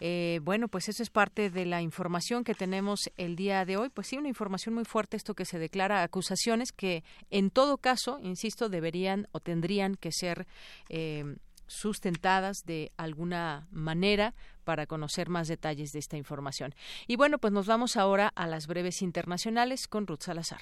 Eh, 0.00 0.40
bueno, 0.42 0.68
pues 0.68 0.88
eso 0.88 1.02
es 1.02 1.10
parte 1.10 1.50
de 1.50 1.66
la 1.66 1.82
información 1.82 2.42
que 2.42 2.54
tenemos 2.54 3.10
el 3.18 3.36
día 3.36 3.64
de 3.66 3.76
hoy. 3.76 3.90
Pues 3.90 4.06
sí, 4.06 4.16
una 4.16 4.28
información 4.28 4.74
muy 4.74 4.84
fuerte, 4.84 5.16
esto 5.16 5.34
que 5.34 5.44
se 5.44 5.58
declara 5.58 6.02
acusaciones 6.02 6.72
que 6.72 7.04
en 7.30 7.50
todo 7.50 7.76
caso, 7.76 8.18
insisto, 8.22 8.70
deberían 8.70 9.28
o 9.32 9.40
tendrían 9.40 9.96
que 9.96 10.10
ser 10.10 10.46
eh, 10.88 11.36
sustentadas 11.70 12.64
de 12.64 12.92
alguna 12.96 13.68
manera 13.70 14.34
para 14.64 14.86
conocer 14.86 15.28
más 15.28 15.48
detalles 15.48 15.92
de 15.92 16.00
esta 16.00 16.16
información. 16.16 16.74
Y 17.06 17.16
bueno, 17.16 17.38
pues 17.38 17.52
nos 17.52 17.66
vamos 17.66 17.96
ahora 17.96 18.32
a 18.34 18.46
las 18.46 18.66
breves 18.66 19.02
internacionales 19.02 19.86
con 19.86 20.06
Ruth 20.06 20.22
Salazar. 20.22 20.60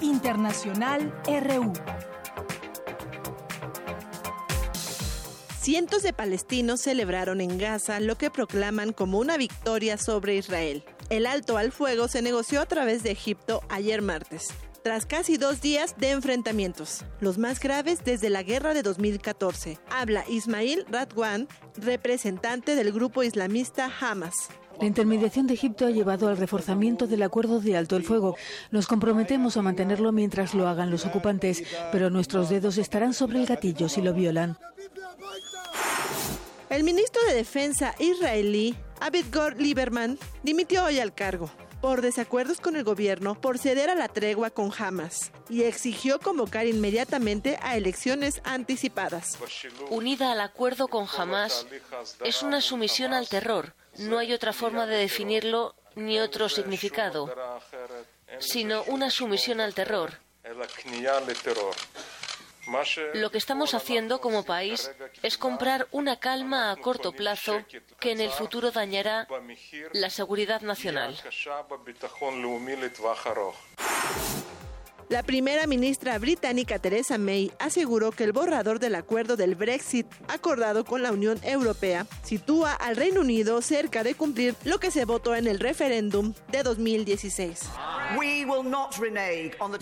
Internacional 0.00 1.14
RU. 1.26 1.72
Cientos 5.58 6.02
de 6.02 6.12
palestinos 6.12 6.80
celebraron 6.80 7.40
en 7.40 7.56
Gaza 7.56 8.00
lo 8.00 8.16
que 8.18 8.30
proclaman 8.30 8.92
como 8.92 9.18
una 9.18 9.36
victoria 9.36 9.96
sobre 9.96 10.34
Israel. 10.34 10.84
El 11.08 11.24
alto 11.24 11.56
al 11.56 11.70
fuego 11.70 12.08
se 12.08 12.20
negoció 12.20 12.60
a 12.60 12.66
través 12.66 13.04
de 13.04 13.12
Egipto 13.12 13.62
ayer 13.68 14.02
martes, 14.02 14.52
tras 14.82 15.06
casi 15.06 15.36
dos 15.36 15.60
días 15.60 15.94
de 15.98 16.10
enfrentamientos, 16.10 17.04
los 17.20 17.38
más 17.38 17.60
graves 17.60 18.04
desde 18.04 18.30
la 18.30 18.42
guerra 18.42 18.74
de 18.74 18.82
2014. 18.82 19.78
Habla 19.90 20.24
Ismail 20.28 20.84
Radwan, 20.90 21.48
representante 21.76 22.74
del 22.74 22.92
grupo 22.92 23.22
islamista 23.22 23.90
Hamas. 24.00 24.48
La 24.80 24.86
intermediación 24.86 25.46
de 25.46 25.54
Egipto 25.54 25.86
ha 25.86 25.90
llevado 25.90 26.28
al 26.28 26.36
reforzamiento 26.36 27.06
del 27.06 27.22
acuerdo 27.22 27.60
de 27.60 27.76
alto 27.76 27.96
el 27.96 28.02
fuego. 28.02 28.36
Nos 28.70 28.86
comprometemos 28.88 29.56
a 29.56 29.62
mantenerlo 29.62 30.10
mientras 30.10 30.54
lo 30.54 30.66
hagan 30.66 30.90
los 30.90 31.06
ocupantes, 31.06 31.62
pero 31.92 32.10
nuestros 32.10 32.48
dedos 32.48 32.78
estarán 32.78 33.14
sobre 33.14 33.40
el 33.40 33.46
gatillo 33.46 33.88
si 33.88 34.02
lo 34.02 34.12
violan. 34.12 34.58
El 36.70 36.84
ministro 36.84 37.20
de 37.28 37.34
Defensa 37.34 37.94
israelí, 37.98 38.74
Abedgor 38.98 39.60
Lieberman, 39.60 40.18
dimitió 40.42 40.84
hoy 40.86 40.98
al 40.98 41.14
cargo 41.14 41.50
por 41.82 42.00
desacuerdos 42.00 42.60
con 42.60 42.76
el 42.76 42.84
gobierno 42.84 43.38
por 43.38 43.58
ceder 43.58 43.90
a 43.90 43.96
la 43.96 44.06
tregua 44.06 44.50
con 44.50 44.72
Hamas 44.78 45.32
y 45.50 45.64
exigió 45.64 46.20
convocar 46.20 46.64
inmediatamente 46.66 47.58
a 47.60 47.76
elecciones 47.76 48.40
anticipadas. 48.44 49.36
Unida 49.90 50.30
al 50.30 50.40
acuerdo 50.40 50.86
con 50.86 51.08
Hamas, 51.08 51.66
es 52.24 52.44
una 52.44 52.60
sumisión 52.60 53.12
al 53.12 53.28
terror. 53.28 53.74
No 53.98 54.18
hay 54.18 54.32
otra 54.32 54.52
forma 54.52 54.86
de 54.86 54.96
definirlo 54.96 55.74
ni 55.96 56.20
otro 56.20 56.48
significado, 56.48 57.34
sino 58.38 58.84
una 58.84 59.10
sumisión 59.10 59.60
al 59.60 59.74
terror. 59.74 60.12
Lo 63.14 63.30
que 63.30 63.38
estamos 63.38 63.74
haciendo 63.74 64.20
como 64.20 64.44
país 64.44 64.90
es 65.22 65.36
comprar 65.36 65.88
una 65.90 66.18
calma 66.18 66.70
a 66.70 66.76
corto 66.76 67.12
plazo 67.12 67.64
que 67.98 68.12
en 68.12 68.20
el 68.20 68.30
futuro 68.30 68.70
dañará 68.70 69.26
la 69.92 70.10
seguridad 70.10 70.60
nacional. 70.62 71.18
La 75.12 75.22
primera 75.22 75.66
ministra 75.66 76.18
británica 76.18 76.78
Theresa 76.78 77.18
May 77.18 77.52
aseguró 77.58 78.12
que 78.12 78.24
el 78.24 78.32
borrador 78.32 78.78
del 78.78 78.94
acuerdo 78.94 79.36
del 79.36 79.56
Brexit 79.56 80.06
acordado 80.26 80.86
con 80.86 81.02
la 81.02 81.12
Unión 81.12 81.38
Europea 81.42 82.06
sitúa 82.22 82.72
al 82.72 82.96
Reino 82.96 83.20
Unido 83.20 83.60
cerca 83.60 84.04
de 84.04 84.14
cumplir 84.14 84.54
lo 84.64 84.80
que 84.80 84.90
se 84.90 85.04
votó 85.04 85.34
en 85.34 85.48
el 85.48 85.60
referéndum 85.60 86.32
de 86.50 86.62
2016. 86.62 87.60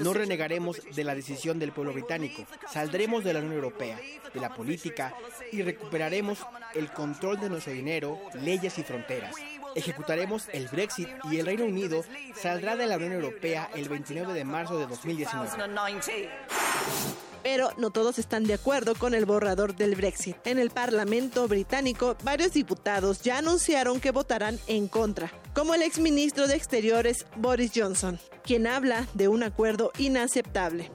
No 0.00 0.12
renegaremos 0.12 0.80
de 0.96 1.04
la 1.04 1.14
decisión 1.14 1.60
del 1.60 1.70
pueblo 1.70 1.92
británico. 1.92 2.44
Saldremos 2.68 3.22
de 3.22 3.32
la 3.32 3.38
Unión 3.38 3.54
Europea, 3.54 4.00
de 4.34 4.40
la 4.40 4.52
política 4.52 5.14
y 5.52 5.62
recuperaremos 5.62 6.40
el 6.74 6.90
control 6.90 7.38
de 7.38 7.50
nuestro 7.50 7.72
dinero, 7.72 8.18
leyes 8.34 8.76
y 8.78 8.82
fronteras 8.82 9.36
ejecutaremos 9.74 10.48
el 10.52 10.68
Brexit 10.68 11.08
y 11.30 11.38
el 11.38 11.46
Reino 11.46 11.64
Unido 11.64 12.04
saldrá 12.34 12.76
de 12.76 12.86
la 12.86 12.96
Unión 12.96 13.12
Europea 13.12 13.70
el 13.74 13.88
29 13.88 14.32
de 14.32 14.44
marzo 14.44 14.78
de 14.78 14.86
2019. 14.86 15.48
Pero 17.42 17.70
no 17.78 17.90
todos 17.90 18.18
están 18.18 18.44
de 18.44 18.54
acuerdo 18.54 18.94
con 18.94 19.14
el 19.14 19.24
borrador 19.24 19.74
del 19.74 19.96
Brexit. 19.96 20.36
En 20.44 20.58
el 20.58 20.70
Parlamento 20.70 21.48
británico, 21.48 22.16
varios 22.22 22.52
diputados 22.52 23.22
ya 23.22 23.38
anunciaron 23.38 24.00
que 24.00 24.10
votarán 24.10 24.58
en 24.66 24.88
contra, 24.88 25.32
como 25.54 25.74
el 25.74 25.82
exministro 25.82 26.46
de 26.46 26.56
Exteriores 26.56 27.26
Boris 27.36 27.72
Johnson, 27.74 28.20
quien 28.50 28.66
habla 28.66 29.06
de 29.14 29.28
un 29.28 29.44
acuerdo 29.44 29.92
inaceptable. 29.96 30.90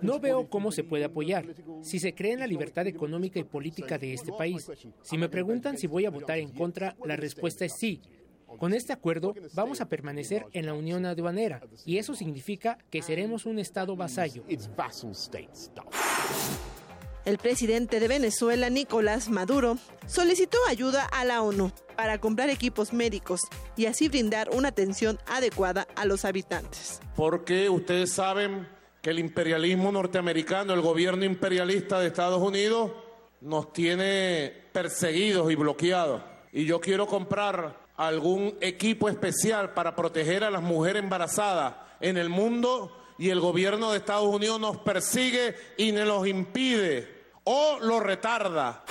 No 0.00 0.18
veo 0.18 0.48
cómo 0.48 0.72
se 0.72 0.82
puede 0.82 1.04
apoyar 1.04 1.44
si 1.82 1.98
se 1.98 2.14
cree 2.14 2.32
en 2.32 2.40
la 2.40 2.46
libertad 2.46 2.86
económica 2.86 3.38
y 3.38 3.44
política 3.44 3.98
de 3.98 4.14
este 4.14 4.32
país. 4.32 4.66
Si 5.02 5.18
me 5.18 5.28
preguntan 5.28 5.76
si 5.76 5.86
voy 5.86 6.06
a 6.06 6.10
votar 6.10 6.38
en 6.38 6.48
contra, 6.48 6.96
la 7.04 7.16
respuesta 7.16 7.66
es 7.66 7.74
sí. 7.74 8.00
Con 8.58 8.72
este 8.72 8.94
acuerdo 8.94 9.34
vamos 9.52 9.82
a 9.82 9.90
permanecer 9.90 10.46
en 10.52 10.64
la 10.64 10.72
Unión 10.72 11.04
Aduanera 11.04 11.60
y 11.84 11.98
eso 11.98 12.14
significa 12.14 12.78
que 12.88 13.02
seremos 13.02 13.44
un 13.44 13.58
Estado 13.58 13.94
vasallo. 13.94 14.42
El 17.24 17.38
presidente 17.38 18.00
de 18.00 18.08
Venezuela, 18.08 18.68
Nicolás 18.68 19.30
Maduro, 19.30 19.78
solicitó 20.06 20.58
ayuda 20.68 21.04
a 21.04 21.24
la 21.24 21.40
ONU 21.40 21.72
para 21.96 22.18
comprar 22.18 22.50
equipos 22.50 22.92
médicos 22.92 23.40
y 23.76 23.86
así 23.86 24.08
brindar 24.08 24.50
una 24.50 24.68
atención 24.68 25.18
adecuada 25.26 25.86
a 25.96 26.04
los 26.04 26.26
habitantes. 26.26 27.00
Porque 27.16 27.70
ustedes 27.70 28.12
saben 28.12 28.68
que 29.00 29.08
el 29.08 29.18
imperialismo 29.18 29.90
norteamericano, 29.90 30.74
el 30.74 30.82
gobierno 30.82 31.24
imperialista 31.24 31.98
de 31.98 32.08
Estados 32.08 32.42
Unidos, 32.42 32.90
nos 33.40 33.72
tiene 33.72 34.52
perseguidos 34.72 35.50
y 35.50 35.54
bloqueados. 35.54 36.22
Y 36.52 36.66
yo 36.66 36.78
quiero 36.78 37.06
comprar 37.06 37.86
algún 37.96 38.54
equipo 38.60 39.08
especial 39.08 39.72
para 39.72 39.96
proteger 39.96 40.44
a 40.44 40.50
las 40.50 40.62
mujeres 40.62 41.02
embarazadas 41.02 41.76
en 42.00 42.18
el 42.18 42.28
mundo 42.28 42.94
y 43.18 43.30
el 43.30 43.40
gobierno 43.40 43.92
de 43.92 43.98
Estados 43.98 44.26
Unidos 44.26 44.60
nos 44.60 44.78
persigue 44.78 45.54
y 45.76 45.92
nos 45.92 46.26
impide 46.26 47.13
o 47.44 47.78
lo 47.80 48.00
retarda. 48.00 48.84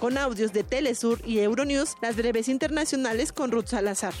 Con 0.00 0.18
audios 0.18 0.52
de 0.52 0.62
Telesur 0.62 1.20
y 1.24 1.40
Euronews, 1.40 1.94
las 2.02 2.16
breves 2.16 2.48
internacionales 2.48 3.32
con 3.32 3.50
Ruth 3.50 3.66
Salazar. 3.66 4.14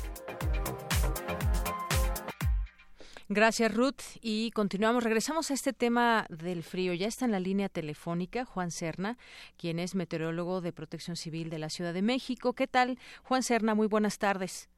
Gracias, 3.30 3.74
Ruth. 3.74 4.00
Y 4.22 4.50
continuamos. 4.52 5.04
Regresamos 5.04 5.50
a 5.50 5.54
este 5.54 5.74
tema 5.74 6.26
del 6.30 6.62
frío. 6.62 6.94
Ya 6.94 7.06
está 7.06 7.26
en 7.26 7.32
la 7.32 7.40
línea 7.40 7.68
telefónica 7.68 8.46
Juan 8.46 8.70
Serna, 8.70 9.18
quien 9.58 9.78
es 9.78 9.94
meteorólogo 9.94 10.62
de 10.62 10.72
Protección 10.72 11.14
Civil 11.14 11.50
de 11.50 11.58
la 11.58 11.68
Ciudad 11.68 11.92
de 11.92 12.00
México. 12.00 12.54
¿Qué 12.54 12.66
tal, 12.66 12.98
Juan 13.24 13.42
Serna? 13.42 13.74
Muy 13.74 13.86
buenas 13.86 14.18
tardes. 14.18 14.70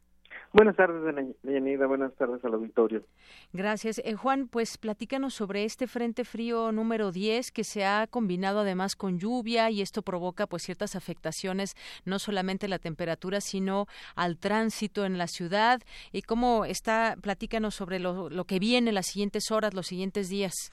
Buenas 0.53 0.76
tardes, 0.76 1.35
Deyanira. 1.43 1.87
Buenas 1.87 2.14
tardes 2.14 2.45
al 2.45 2.55
auditorio. 2.55 3.05
Gracias. 3.53 4.01
Eh, 4.05 4.14
Juan, 4.14 4.49
pues 4.49 4.78
platícanos 4.78 5.35
sobre 5.35 5.64
este 5.64 5.87
Frente 5.87 6.24
Frío 6.24 6.72
número 6.72 7.12
10 7.12 7.53
que 7.53 7.62
se 7.62 7.85
ha 7.85 8.07
combinado 8.09 8.61
además 8.61 8.97
con 8.97 9.18
lluvia 9.18 9.70
y 9.70 9.81
esto 9.81 10.03
provoca 10.03 10.47
pues 10.47 10.62
ciertas 10.62 10.97
afectaciones, 10.97 11.76
no 12.05 12.18
solamente 12.18 12.66
la 12.66 12.78
temperatura, 12.78 13.41
sino 13.41 13.87
al 14.16 14.39
tránsito 14.39 15.05
en 15.05 15.18
la 15.18 15.28
ciudad. 15.28 15.81
¿Y 16.12 16.22
cómo 16.22 16.64
está? 16.64 17.16
Platícanos 17.22 17.74
sobre 17.74 18.01
lo, 18.01 18.28
lo 18.28 18.45
que 18.45 18.59
viene 18.59 18.93
las 18.93 19.07
siguientes 19.07 19.51
horas, 19.51 19.74
los 19.74 19.87
siguientes 19.87 20.28
días. 20.28 20.72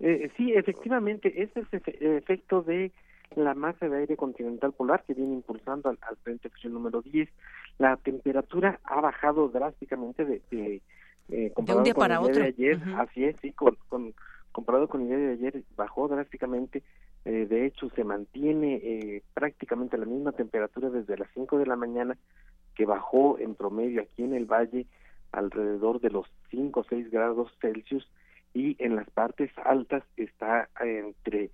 Eh, 0.00 0.30
sí, 0.36 0.52
efectivamente, 0.52 1.42
este 1.42 1.60
es 1.60 1.82
el 2.00 2.16
efecto 2.16 2.62
de 2.62 2.92
la 3.36 3.54
masa 3.54 3.88
de 3.88 3.98
aire 3.98 4.16
continental 4.16 4.72
polar 4.72 5.04
que 5.04 5.14
viene 5.14 5.34
impulsando 5.34 5.88
al, 5.88 5.98
al 6.02 6.16
Frente 6.18 6.48
Frío 6.50 6.70
número 6.70 7.02
10 7.02 7.28
la 7.78 7.96
temperatura 7.96 8.80
ha 8.84 9.00
bajado 9.00 9.48
drásticamente 9.48 10.24
de, 10.24 10.42
de, 10.50 10.82
eh, 11.28 11.52
un 11.56 11.82
día 11.82 11.94
para 11.94 12.20
otro. 12.20 12.34
De 12.34 12.48
ayer, 12.48 12.80
así 12.96 13.24
es, 13.24 13.36
sí, 13.40 13.52
con, 13.52 13.76
con, 13.88 14.14
comparado 14.52 14.88
con 14.88 15.02
el 15.02 15.08
día 15.08 15.16
de 15.16 15.32
ayer 15.32 15.62
bajó 15.76 16.08
drásticamente 16.08 16.82
eh, 17.24 17.46
de 17.48 17.64
hecho 17.64 17.88
se 17.90 18.04
mantiene 18.04 18.74
eh, 18.74 19.22
prácticamente 19.32 19.96
la 19.96 20.04
misma 20.04 20.32
temperatura 20.32 20.90
desde 20.90 21.16
las 21.16 21.28
5 21.34 21.58
de 21.58 21.66
la 21.66 21.76
mañana 21.76 22.18
que 22.74 22.84
bajó 22.84 23.38
en 23.38 23.54
promedio 23.54 24.02
aquí 24.02 24.24
en 24.24 24.34
el 24.34 24.44
valle 24.44 24.86
alrededor 25.32 26.00
de 26.00 26.10
los 26.10 26.26
5 26.50 26.80
o 26.80 26.84
6 26.84 27.10
grados 27.10 27.50
Celsius 27.60 28.06
y 28.52 28.76
en 28.78 28.94
las 28.94 29.08
partes 29.10 29.50
altas 29.64 30.04
está 30.16 30.68
entre 30.80 31.50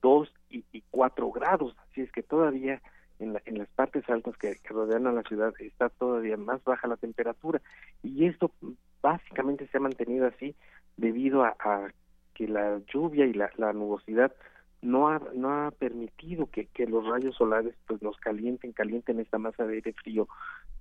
2 0.00 0.34
y, 0.50 0.64
y 0.72 0.82
4 0.90 1.30
grados, 1.32 1.76
así 1.90 2.02
es 2.02 2.12
que 2.12 2.22
todavía 2.22 2.80
en, 3.22 3.40
en 3.44 3.58
las 3.58 3.68
partes 3.68 4.08
altas 4.08 4.36
que, 4.36 4.56
rodean 4.64 5.06
a 5.06 5.12
la 5.12 5.22
ciudad 5.22 5.52
está 5.58 5.88
todavía 5.88 6.36
más 6.36 6.62
baja 6.64 6.88
la 6.88 6.96
temperatura. 6.96 7.60
Y 8.02 8.26
esto 8.26 8.50
básicamente 9.00 9.66
se 9.68 9.78
ha 9.78 9.80
mantenido 9.80 10.26
así 10.26 10.54
debido 10.96 11.44
a, 11.44 11.92
que 12.34 12.48
la 12.48 12.80
lluvia 12.92 13.26
y 13.26 13.34
la, 13.34 13.50
la 13.56 13.72
nubosidad 13.72 14.32
no 14.82 15.08
ha, 15.08 15.20
no 15.34 15.48
ha 15.50 15.70
permitido 15.70 16.50
que, 16.50 16.66
que 16.66 16.86
los 16.86 17.06
rayos 17.06 17.36
solares 17.36 17.74
pues 17.86 18.02
nos 18.02 18.16
calienten, 18.18 18.72
calienten 18.72 19.20
esta 19.20 19.38
masa 19.38 19.64
de 19.64 19.74
aire 19.74 19.92
frío 19.92 20.28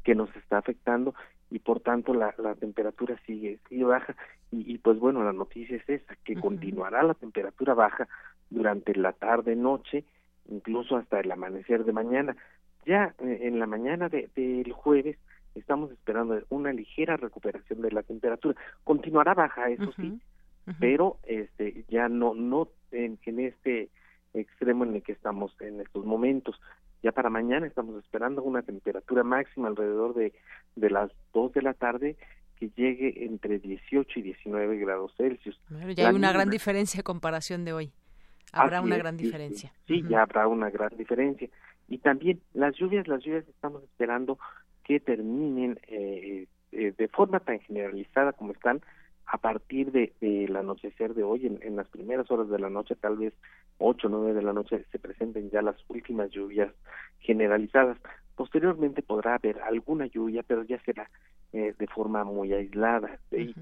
que 0.03 0.15
nos 0.15 0.35
está 0.35 0.57
afectando 0.57 1.13
y 1.51 1.59
por 1.59 1.79
tanto 1.79 2.13
la, 2.13 2.33
la 2.39 2.55
temperatura 2.55 3.15
sigue, 3.27 3.59
sigue 3.69 3.83
baja 3.83 4.15
y, 4.51 4.73
y 4.73 4.77
pues 4.79 4.97
bueno, 4.99 5.23
la 5.23 5.33
noticia 5.33 5.77
es 5.77 5.87
esa, 5.87 6.15
que 6.23 6.35
continuará 6.35 7.03
la 7.03 7.13
temperatura 7.13 7.75
baja 7.75 8.07
durante 8.49 8.95
la 8.95 9.13
tarde, 9.13 9.55
noche, 9.55 10.03
incluso 10.49 10.97
hasta 10.97 11.19
el 11.19 11.31
amanecer 11.31 11.85
de 11.85 11.93
mañana. 11.93 12.35
Ya 12.85 13.13
eh, 13.19 13.39
en 13.43 13.59
la 13.59 13.67
mañana 13.67 14.09
del 14.09 14.31
de, 14.35 14.71
jueves 14.71 15.17
estamos 15.53 15.91
esperando 15.91 16.41
una 16.49 16.73
ligera 16.73 17.17
recuperación 17.17 17.81
de 17.81 17.91
la 17.91 18.01
temperatura. 18.01 18.59
Continuará 18.83 19.33
baja, 19.33 19.69
eso 19.69 19.91
sí, 19.95 20.19
pero 20.79 21.17
este 21.23 21.85
ya 21.89 22.07
no 22.09 22.33
no 22.33 22.69
en, 22.91 23.17
en, 23.25 23.39
este 23.39 23.89
extremo 24.33 24.85
en 24.85 24.95
el 24.95 25.03
que 25.03 25.11
estamos 25.11 25.55
en 25.59 25.81
estos 25.81 26.05
momentos. 26.05 26.59
Ya 27.03 27.11
para 27.11 27.29
mañana 27.29 27.65
estamos 27.65 28.01
esperando 28.03 28.43
una 28.43 28.61
temperatura 28.61 29.23
máxima 29.23 29.67
alrededor 29.67 30.13
de, 30.13 30.33
de 30.75 30.89
las 30.89 31.11
2 31.33 31.53
de 31.53 31.61
la 31.61 31.73
tarde 31.73 32.15
que 32.57 32.69
llegue 32.75 33.25
entre 33.25 33.57
18 33.57 34.19
y 34.19 34.21
19 34.21 34.77
grados 34.77 35.11
Celsius. 35.17 35.59
ya 35.95 36.09
hay 36.09 36.15
una 36.15 36.31
gran 36.31 36.49
diferencia 36.49 36.99
en 36.99 37.03
comparación 37.03 37.65
de 37.65 37.73
hoy. 37.73 37.91
Habrá 38.53 38.81
una 38.81 38.97
gran 38.97 39.17
diferencia. 39.17 39.71
Sí, 39.87 40.03
ya 40.07 40.21
habrá 40.21 40.47
una 40.47 40.69
gran 40.69 40.95
diferencia. 40.95 41.49
Y 41.87 41.97
también 41.97 42.39
las 42.53 42.75
lluvias, 42.75 43.07
las 43.07 43.23
lluvias 43.23 43.47
estamos 43.47 43.83
esperando 43.83 44.37
que 44.83 44.99
terminen 44.99 45.79
eh, 45.87 46.47
eh, 46.71 46.93
de 46.97 47.07
forma 47.07 47.39
tan 47.39 47.59
generalizada 47.61 48.33
como 48.33 48.51
están 48.51 48.81
a 49.31 49.37
partir 49.37 49.93
de, 49.93 50.11
del 50.19 50.53
anochecer 50.57 51.13
de 51.13 51.23
hoy, 51.23 51.45
en, 51.45 51.75
las 51.77 51.87
primeras 51.87 52.29
horas 52.29 52.49
de 52.49 52.59
la 52.59 52.69
noche, 52.69 52.97
tal 52.97 53.15
vez 53.15 53.33
ocho 53.77 54.07
o 54.07 54.09
nueve 54.09 54.33
de 54.33 54.41
la 54.41 54.51
noche, 54.51 54.83
se 54.91 54.99
presenten 54.99 55.49
ya 55.49 55.61
las 55.61 55.77
últimas 55.87 56.29
lluvias 56.31 56.69
generalizadas. 57.19 57.97
Posteriormente 58.35 59.01
podrá 59.01 59.35
haber 59.35 59.61
alguna 59.61 60.07
lluvia, 60.07 60.43
pero 60.45 60.63
ya 60.63 60.79
será 60.83 61.09
eh, 61.53 61.73
de 61.79 61.87
forma 61.87 62.25
muy 62.25 62.51
aislada, 62.51 63.19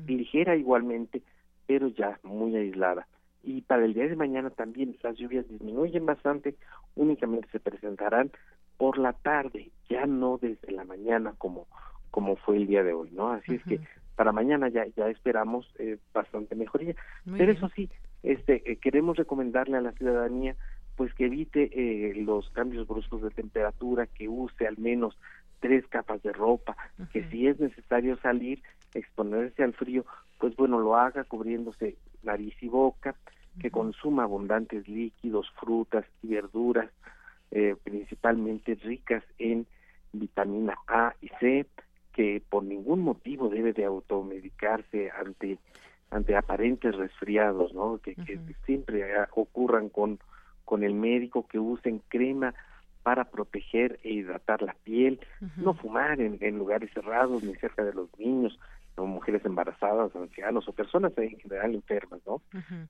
ligera 0.07 0.55
igualmente, 0.55 1.21
pero 1.67 1.87
ya 1.89 2.19
muy 2.23 2.55
aislada. 2.55 3.07
Y 3.43 3.61
para 3.61 3.85
el 3.85 3.93
día 3.93 4.07
de 4.07 4.15
mañana 4.15 4.49
también 4.49 4.97
las 5.03 5.17
lluvias 5.17 5.47
disminuyen 5.47 6.03
bastante, 6.03 6.55
únicamente 6.95 7.47
se 7.51 7.59
presentarán 7.59 8.31
por 8.77 8.97
la 8.97 9.13
tarde, 9.13 9.69
ya 9.87 10.07
no 10.07 10.39
desde 10.41 10.71
la 10.71 10.83
mañana 10.83 11.35
como 11.37 11.67
como 12.09 12.37
fue 12.37 12.57
el 12.57 12.65
día 12.65 12.83
de 12.83 12.93
hoy, 12.93 13.11
¿no? 13.11 13.29
Así 13.29 13.53
es 13.53 13.63
que 13.65 13.79
para 14.19 14.33
mañana 14.33 14.67
ya 14.67 14.85
ya 14.97 15.07
esperamos 15.07 15.73
eh, 15.79 15.97
bastante 16.13 16.53
mejoría. 16.53 16.93
Pero 17.37 17.53
eso 17.53 17.69
sí, 17.73 17.89
este 18.21 18.69
eh, 18.69 18.75
queremos 18.75 19.15
recomendarle 19.15 19.77
a 19.77 19.81
la 19.81 19.93
ciudadanía 19.93 20.57
pues 20.97 21.13
que 21.13 21.27
evite 21.27 21.69
eh, 21.71 22.13
los 22.15 22.49
cambios 22.49 22.85
bruscos 22.85 23.21
de 23.21 23.29
temperatura, 23.29 24.07
que 24.07 24.27
use 24.27 24.67
al 24.67 24.77
menos 24.77 25.17
tres 25.61 25.87
capas 25.87 26.21
de 26.21 26.33
ropa, 26.33 26.75
que 27.13 27.23
si 27.29 27.47
es 27.47 27.61
necesario 27.61 28.17
salir, 28.17 28.61
exponerse 28.93 29.63
al 29.63 29.71
frío, 29.71 30.05
pues 30.37 30.53
bueno, 30.57 30.79
lo 30.79 30.97
haga 30.97 31.23
cubriéndose 31.23 31.95
nariz 32.21 32.61
y 32.61 32.67
boca, 32.67 33.15
que 33.61 33.71
consuma 33.71 34.23
abundantes 34.23 34.85
líquidos, 34.89 35.49
frutas 35.61 36.03
y 36.21 36.27
verduras, 36.27 36.89
principalmente 37.85 38.75
ricas 38.83 39.23
en 39.37 39.65
vitamina 40.11 40.77
A 40.89 41.15
y 41.21 41.29
C, 41.39 41.65
que 42.19 42.43
por 42.49 42.65
ningún 42.65 42.99
motivo 42.99 43.47
debe 43.47 43.71
de 43.71 43.85
automedicarse 43.85 45.09
ante 45.11 45.57
ante 46.11 46.35
aparentes 46.35 46.93
resfriados, 46.93 47.73
¿no? 47.73 47.99
Que, 47.99 48.13
que 48.13 48.37
siempre 48.65 49.05
ocurran 49.31 49.87
con 49.87 50.19
con 50.65 50.83
el 50.83 50.95
médico, 50.95 51.47
que 51.47 51.59
usen 51.59 52.01
crema 52.09 52.53
para 53.03 53.23
proteger 53.23 54.01
e 54.03 54.11
hidratar 54.11 54.61
la 54.61 54.75
piel, 54.83 55.21
no 55.55 55.73
fumar 55.73 56.19
en, 56.19 56.37
en, 56.41 56.57
lugares 56.57 56.91
cerrados 56.93 57.41
ni 57.41 57.55
cerca 57.55 57.85
de 57.85 57.93
los 57.93 58.09
niños, 58.19 58.59
o 58.97 59.05
mujeres 59.05 59.45
embarazadas, 59.45 60.13
ancianos 60.13 60.67
o 60.67 60.73
personas 60.73 61.17
en 61.17 61.39
general 61.39 61.73
enfermas, 61.73 62.19
¿no? 62.27 62.41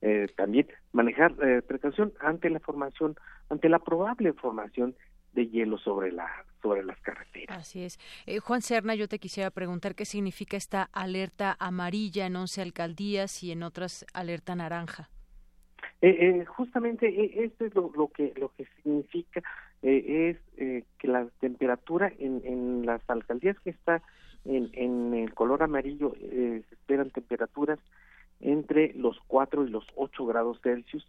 eh, 0.02 0.26
también 0.36 0.66
manejar 0.92 1.32
eh, 1.40 1.62
precaución 1.62 2.12
ante 2.18 2.50
la 2.50 2.58
formación, 2.58 3.14
ante 3.48 3.68
la 3.68 3.78
probable 3.78 4.32
formación 4.32 4.96
de 5.34 5.46
hielo 5.46 5.78
sobre 5.78 6.10
la 6.10 6.28
sobre 6.62 6.84
las 6.84 7.00
carreteras. 7.00 7.58
Así 7.58 7.82
es. 7.82 7.98
Eh, 8.26 8.38
Juan 8.38 8.62
Serna, 8.62 8.94
yo 8.94 9.08
te 9.08 9.18
quisiera 9.18 9.50
preguntar 9.50 9.94
qué 9.94 10.04
significa 10.04 10.56
esta 10.56 10.88
alerta 10.92 11.56
amarilla 11.58 12.26
en 12.26 12.36
11 12.36 12.62
alcaldías 12.62 13.42
y 13.42 13.52
en 13.52 13.62
otras 13.62 14.06
alerta 14.12 14.54
naranja. 14.54 15.08
Eh, 16.02 16.08
eh, 16.08 16.44
justamente 16.46 17.44
esto 17.44 17.64
es 17.64 17.74
lo, 17.74 18.08
que 18.08 18.32
lo 18.36 18.52
que 18.56 18.66
significa 18.82 19.42
es 19.82 20.36
que 20.56 21.08
la 21.08 21.26
temperatura 21.40 22.12
en, 22.18 22.42
en 22.44 22.86
las 22.86 23.02
alcaldías 23.08 23.58
que 23.60 23.70
está 23.70 24.02
en, 24.44 24.70
en 24.74 25.14
el 25.14 25.34
color 25.34 25.62
amarillo 25.62 26.14
se 26.20 26.64
esperan 26.70 27.10
temperaturas 27.10 27.78
entre 28.40 28.92
los 28.94 29.18
4 29.26 29.66
y 29.66 29.70
los 29.70 29.86
8 29.94 30.26
grados 30.26 30.60
Celsius 30.62 31.06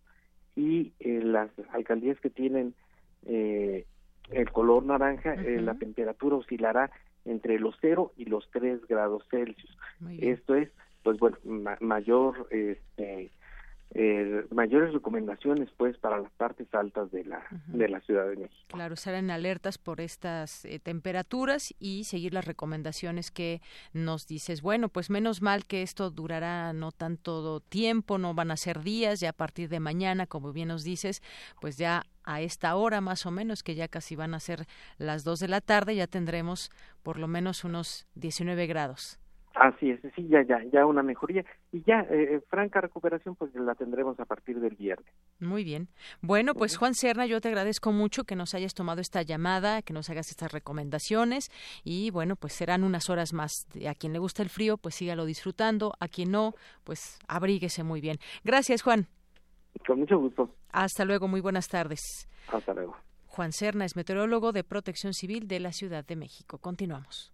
y 0.55 0.93
las 1.03 1.49
alcaldías 1.71 2.19
que 2.19 2.29
tienen 2.29 2.73
eh, 3.25 3.85
el 4.31 4.51
color 4.51 4.83
naranja, 4.85 5.33
eh, 5.33 5.61
la 5.61 5.75
temperatura 5.75 6.37
oscilará 6.37 6.91
entre 7.25 7.59
los 7.59 7.75
0 7.81 8.13
y 8.17 8.25
los 8.25 8.49
3 8.51 8.85
grados 8.87 9.23
Celsius. 9.29 9.77
Esto 10.19 10.55
es, 10.55 10.69
pues 11.03 11.19
bueno, 11.19 11.37
mayor 11.79 12.47
este, 12.49 13.31
eh, 13.93 14.45
mayores 14.51 14.93
recomendaciones 14.93 15.69
pues 15.75 15.97
para 15.97 16.17
las 16.19 16.31
partes 16.33 16.73
altas 16.73 17.11
de 17.11 17.25
la 17.25 17.43
de 17.67 17.89
la 17.89 17.99
Ciudad 18.01 18.27
de 18.27 18.37
México. 18.37 18.63
Claro, 18.67 18.93
estar 18.93 19.13
en 19.15 19.29
alertas 19.29 19.77
por 19.77 19.99
estas 19.99 20.63
eh, 20.63 20.79
temperaturas 20.79 21.73
y 21.77 22.05
seguir 22.05 22.33
las 22.33 22.45
recomendaciones 22.45 23.31
que 23.31 23.61
nos 23.91 24.27
dices. 24.27 24.61
Bueno, 24.61 24.87
pues 24.87 25.09
menos 25.09 25.41
mal 25.41 25.65
que 25.65 25.81
esto 25.81 26.09
durará 26.09 26.71
no 26.71 26.91
tanto 26.91 27.59
tiempo, 27.59 28.17
no 28.17 28.33
van 28.33 28.51
a 28.51 28.57
ser 28.57 28.81
días, 28.81 29.19
ya 29.19 29.29
a 29.29 29.33
partir 29.33 29.67
de 29.67 29.79
mañana, 29.81 30.25
como 30.25 30.53
bien 30.53 30.69
nos 30.69 30.83
dices, 30.83 31.21
pues 31.59 31.77
ya 31.77 32.03
a 32.23 32.41
esta 32.41 32.75
hora 32.75 33.01
más 33.01 33.25
o 33.25 33.31
menos, 33.31 33.61
que 33.61 33.75
ya 33.75 33.87
casi 33.87 34.15
van 34.15 34.33
a 34.33 34.39
ser 34.39 34.67
las 34.97 35.23
2 35.23 35.39
de 35.41 35.47
la 35.49 35.59
tarde, 35.59 35.95
ya 35.95 36.07
tendremos 36.07 36.71
por 37.03 37.19
lo 37.19 37.27
menos 37.27 37.63
unos 37.63 38.07
19 38.15 38.67
grados. 38.67 39.19
Así 39.53 39.91
es, 39.91 39.99
sí, 40.15 40.27
ya, 40.29 40.43
ya, 40.43 40.63
ya 40.71 40.85
una 40.85 41.03
mejoría 41.03 41.43
y 41.73 41.83
ya 41.83 42.01
eh, 42.09 42.35
eh, 42.35 42.41
franca 42.49 42.79
recuperación 42.79 43.35
pues 43.35 43.53
la 43.53 43.75
tendremos 43.75 44.17
a 44.19 44.25
partir 44.25 44.59
del 44.59 44.75
viernes. 44.75 45.13
Muy 45.39 45.65
bien. 45.65 45.89
Bueno, 46.21 46.53
pues 46.53 46.77
Juan 46.77 46.93
Serna, 46.93 47.25
yo 47.25 47.41
te 47.41 47.49
agradezco 47.49 47.91
mucho 47.91 48.23
que 48.23 48.37
nos 48.37 48.55
hayas 48.55 48.73
tomado 48.73 49.01
esta 49.01 49.23
llamada, 49.23 49.81
que 49.81 49.91
nos 49.93 50.09
hagas 50.09 50.29
estas 50.29 50.53
recomendaciones 50.53 51.49
y 51.83 52.11
bueno, 52.11 52.37
pues 52.37 52.53
serán 52.53 52.83
unas 52.85 53.09
horas 53.09 53.33
más. 53.33 53.51
A 53.87 53.93
quien 53.93 54.13
le 54.13 54.19
gusta 54.19 54.41
el 54.41 54.49
frío, 54.49 54.77
pues 54.77 54.95
sígalo 54.95 55.25
disfrutando, 55.25 55.93
a 55.99 56.07
quien 56.07 56.31
no, 56.31 56.53
pues 56.85 57.19
abríguese 57.27 57.83
muy 57.83 57.99
bien. 57.99 58.17
Gracias, 58.45 58.81
Juan. 58.81 59.07
Con 59.85 59.99
mucho 59.99 60.17
gusto. 60.17 60.49
Hasta 60.71 61.03
luego, 61.03 61.27
muy 61.27 61.41
buenas 61.41 61.67
tardes. 61.67 62.29
Hasta 62.47 62.73
luego. 62.73 62.95
Juan 63.27 63.51
Serna 63.51 63.85
es 63.85 63.95
meteorólogo 63.95 64.53
de 64.53 64.63
Protección 64.63 65.13
Civil 65.13 65.47
de 65.47 65.59
la 65.59 65.71
Ciudad 65.71 66.05
de 66.05 66.15
México. 66.15 66.57
Continuamos. 66.57 67.33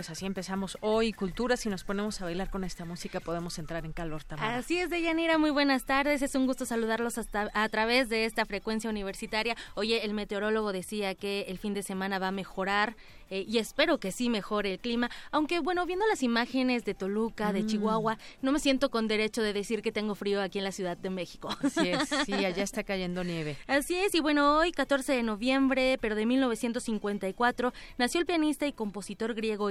Pues 0.00 0.08
así 0.08 0.24
empezamos 0.24 0.78
hoy 0.80 1.12
Cultura. 1.12 1.58
Si 1.58 1.68
nos 1.68 1.84
ponemos 1.84 2.22
a 2.22 2.24
bailar 2.24 2.48
con 2.48 2.64
esta 2.64 2.86
música 2.86 3.20
podemos 3.20 3.58
entrar 3.58 3.84
en 3.84 3.92
calor 3.92 4.24
también. 4.24 4.50
Así 4.50 4.78
es, 4.78 4.88
Deyanira, 4.88 5.36
muy 5.36 5.50
buenas 5.50 5.84
tardes. 5.84 6.22
Es 6.22 6.34
un 6.34 6.46
gusto 6.46 6.64
saludarlos 6.64 7.18
hasta 7.18 7.50
a 7.52 7.68
través 7.68 8.08
de 8.08 8.24
esta 8.24 8.46
frecuencia 8.46 8.88
universitaria. 8.88 9.56
Oye, 9.74 10.06
el 10.06 10.14
meteorólogo 10.14 10.72
decía 10.72 11.14
que 11.14 11.42
el 11.48 11.58
fin 11.58 11.74
de 11.74 11.82
semana 11.82 12.18
va 12.18 12.28
a 12.28 12.32
mejorar 12.32 12.96
eh, 13.30 13.44
y 13.48 13.58
espero 13.58 13.98
que 13.98 14.12
sí 14.12 14.28
mejore 14.28 14.72
el 14.72 14.78
clima. 14.80 15.08
Aunque 15.30 15.60
bueno, 15.60 15.86
viendo 15.86 16.06
las 16.06 16.22
imágenes 16.22 16.84
de 16.84 16.94
Toluca, 16.94 17.52
de 17.52 17.62
mm. 17.62 17.66
Chihuahua, 17.66 18.18
no 18.42 18.52
me 18.52 18.58
siento 18.58 18.90
con 18.90 19.06
derecho 19.06 19.42
de 19.42 19.52
decir 19.52 19.82
que 19.82 19.92
tengo 19.92 20.14
frío 20.14 20.42
aquí 20.42 20.58
en 20.58 20.64
la 20.64 20.72
Ciudad 20.72 20.96
de 20.96 21.10
México. 21.10 21.48
Así 21.62 21.88
es, 21.88 22.08
sí, 22.26 22.32
allá 22.32 22.62
está 22.62 22.84
cayendo 22.84 23.22
nieve. 23.22 23.56
Así 23.66 23.96
es, 23.96 24.14
y 24.14 24.20
bueno, 24.20 24.56
hoy 24.58 24.72
14 24.72 25.12
de 25.12 25.22
noviembre, 25.22 25.98
pero 26.00 26.14
de 26.14 26.26
1954, 26.26 27.72
nació 27.98 28.20
el 28.20 28.26
pianista 28.26 28.66
y 28.66 28.72
compositor 28.72 29.34
griego 29.34 29.70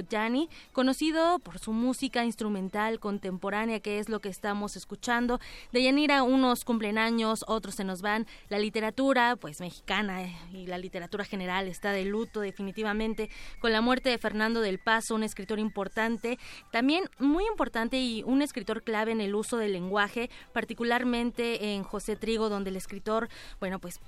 Conocido 0.72 1.38
por 1.38 1.58
su 1.58 1.72
música 1.72 2.26
instrumental 2.26 3.00
contemporánea, 3.00 3.80
que 3.80 3.98
es 3.98 4.10
lo 4.10 4.20
que 4.20 4.28
estamos 4.28 4.76
escuchando. 4.76 5.40
De 5.72 5.82
Yanira, 5.82 6.22
unos 6.22 6.66
cumplen 6.66 6.98
años, 6.98 7.42
otros 7.48 7.76
se 7.76 7.84
nos 7.84 8.02
van. 8.02 8.26
La 8.50 8.58
literatura, 8.58 9.36
pues 9.36 9.60
mexicana 9.60 10.24
eh, 10.24 10.36
y 10.52 10.66
la 10.66 10.76
literatura 10.76 11.24
general 11.24 11.68
está 11.68 11.92
de 11.92 12.04
luto 12.04 12.40
definitivamente 12.40 13.30
con 13.60 13.72
la 13.72 13.80
muerte 13.80 14.10
de 14.10 14.18
Fernando 14.18 14.60
del 14.60 14.78
Paso, 14.78 15.14
un 15.14 15.22
escritor 15.22 15.58
importante, 15.58 16.38
también 16.70 17.04
muy 17.18 17.46
importante 17.46 17.98
y 17.98 18.22
un 18.24 18.42
escritor 18.42 18.82
clave 18.82 19.12
en 19.12 19.22
el 19.22 19.34
uso 19.34 19.56
del 19.56 19.72
lenguaje, 19.72 20.28
particularmente 20.52 21.72
en 21.72 21.82
José 21.82 22.16
Trigo, 22.16 22.50
donde 22.50 22.68
el 22.68 22.76
escritor, 22.76 23.30
bueno, 23.58 23.78
pues 23.78 24.00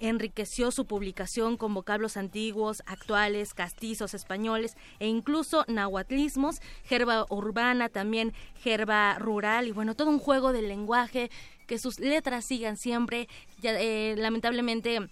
enriqueció 0.00 0.70
su 0.70 0.86
publicación 0.86 1.56
con 1.56 1.74
vocablos 1.74 2.16
antiguos, 2.16 2.82
actuales, 2.86 3.54
castizos, 3.54 4.14
españoles 4.14 4.76
e 5.00 5.08
incluso 5.08 5.64
nahuatlismos, 5.68 6.60
gerba 6.84 7.26
urbana, 7.28 7.88
también 7.88 8.32
gerba 8.62 9.18
rural 9.18 9.66
y 9.66 9.72
bueno, 9.72 9.94
todo 9.94 10.10
un 10.10 10.18
juego 10.18 10.52
del 10.52 10.68
lenguaje, 10.68 11.30
que 11.66 11.78
sus 11.78 11.98
letras 11.98 12.44
sigan 12.44 12.76
siempre. 12.76 13.28
Ya, 13.60 13.72
eh, 13.80 14.14
lamentablemente 14.16 15.08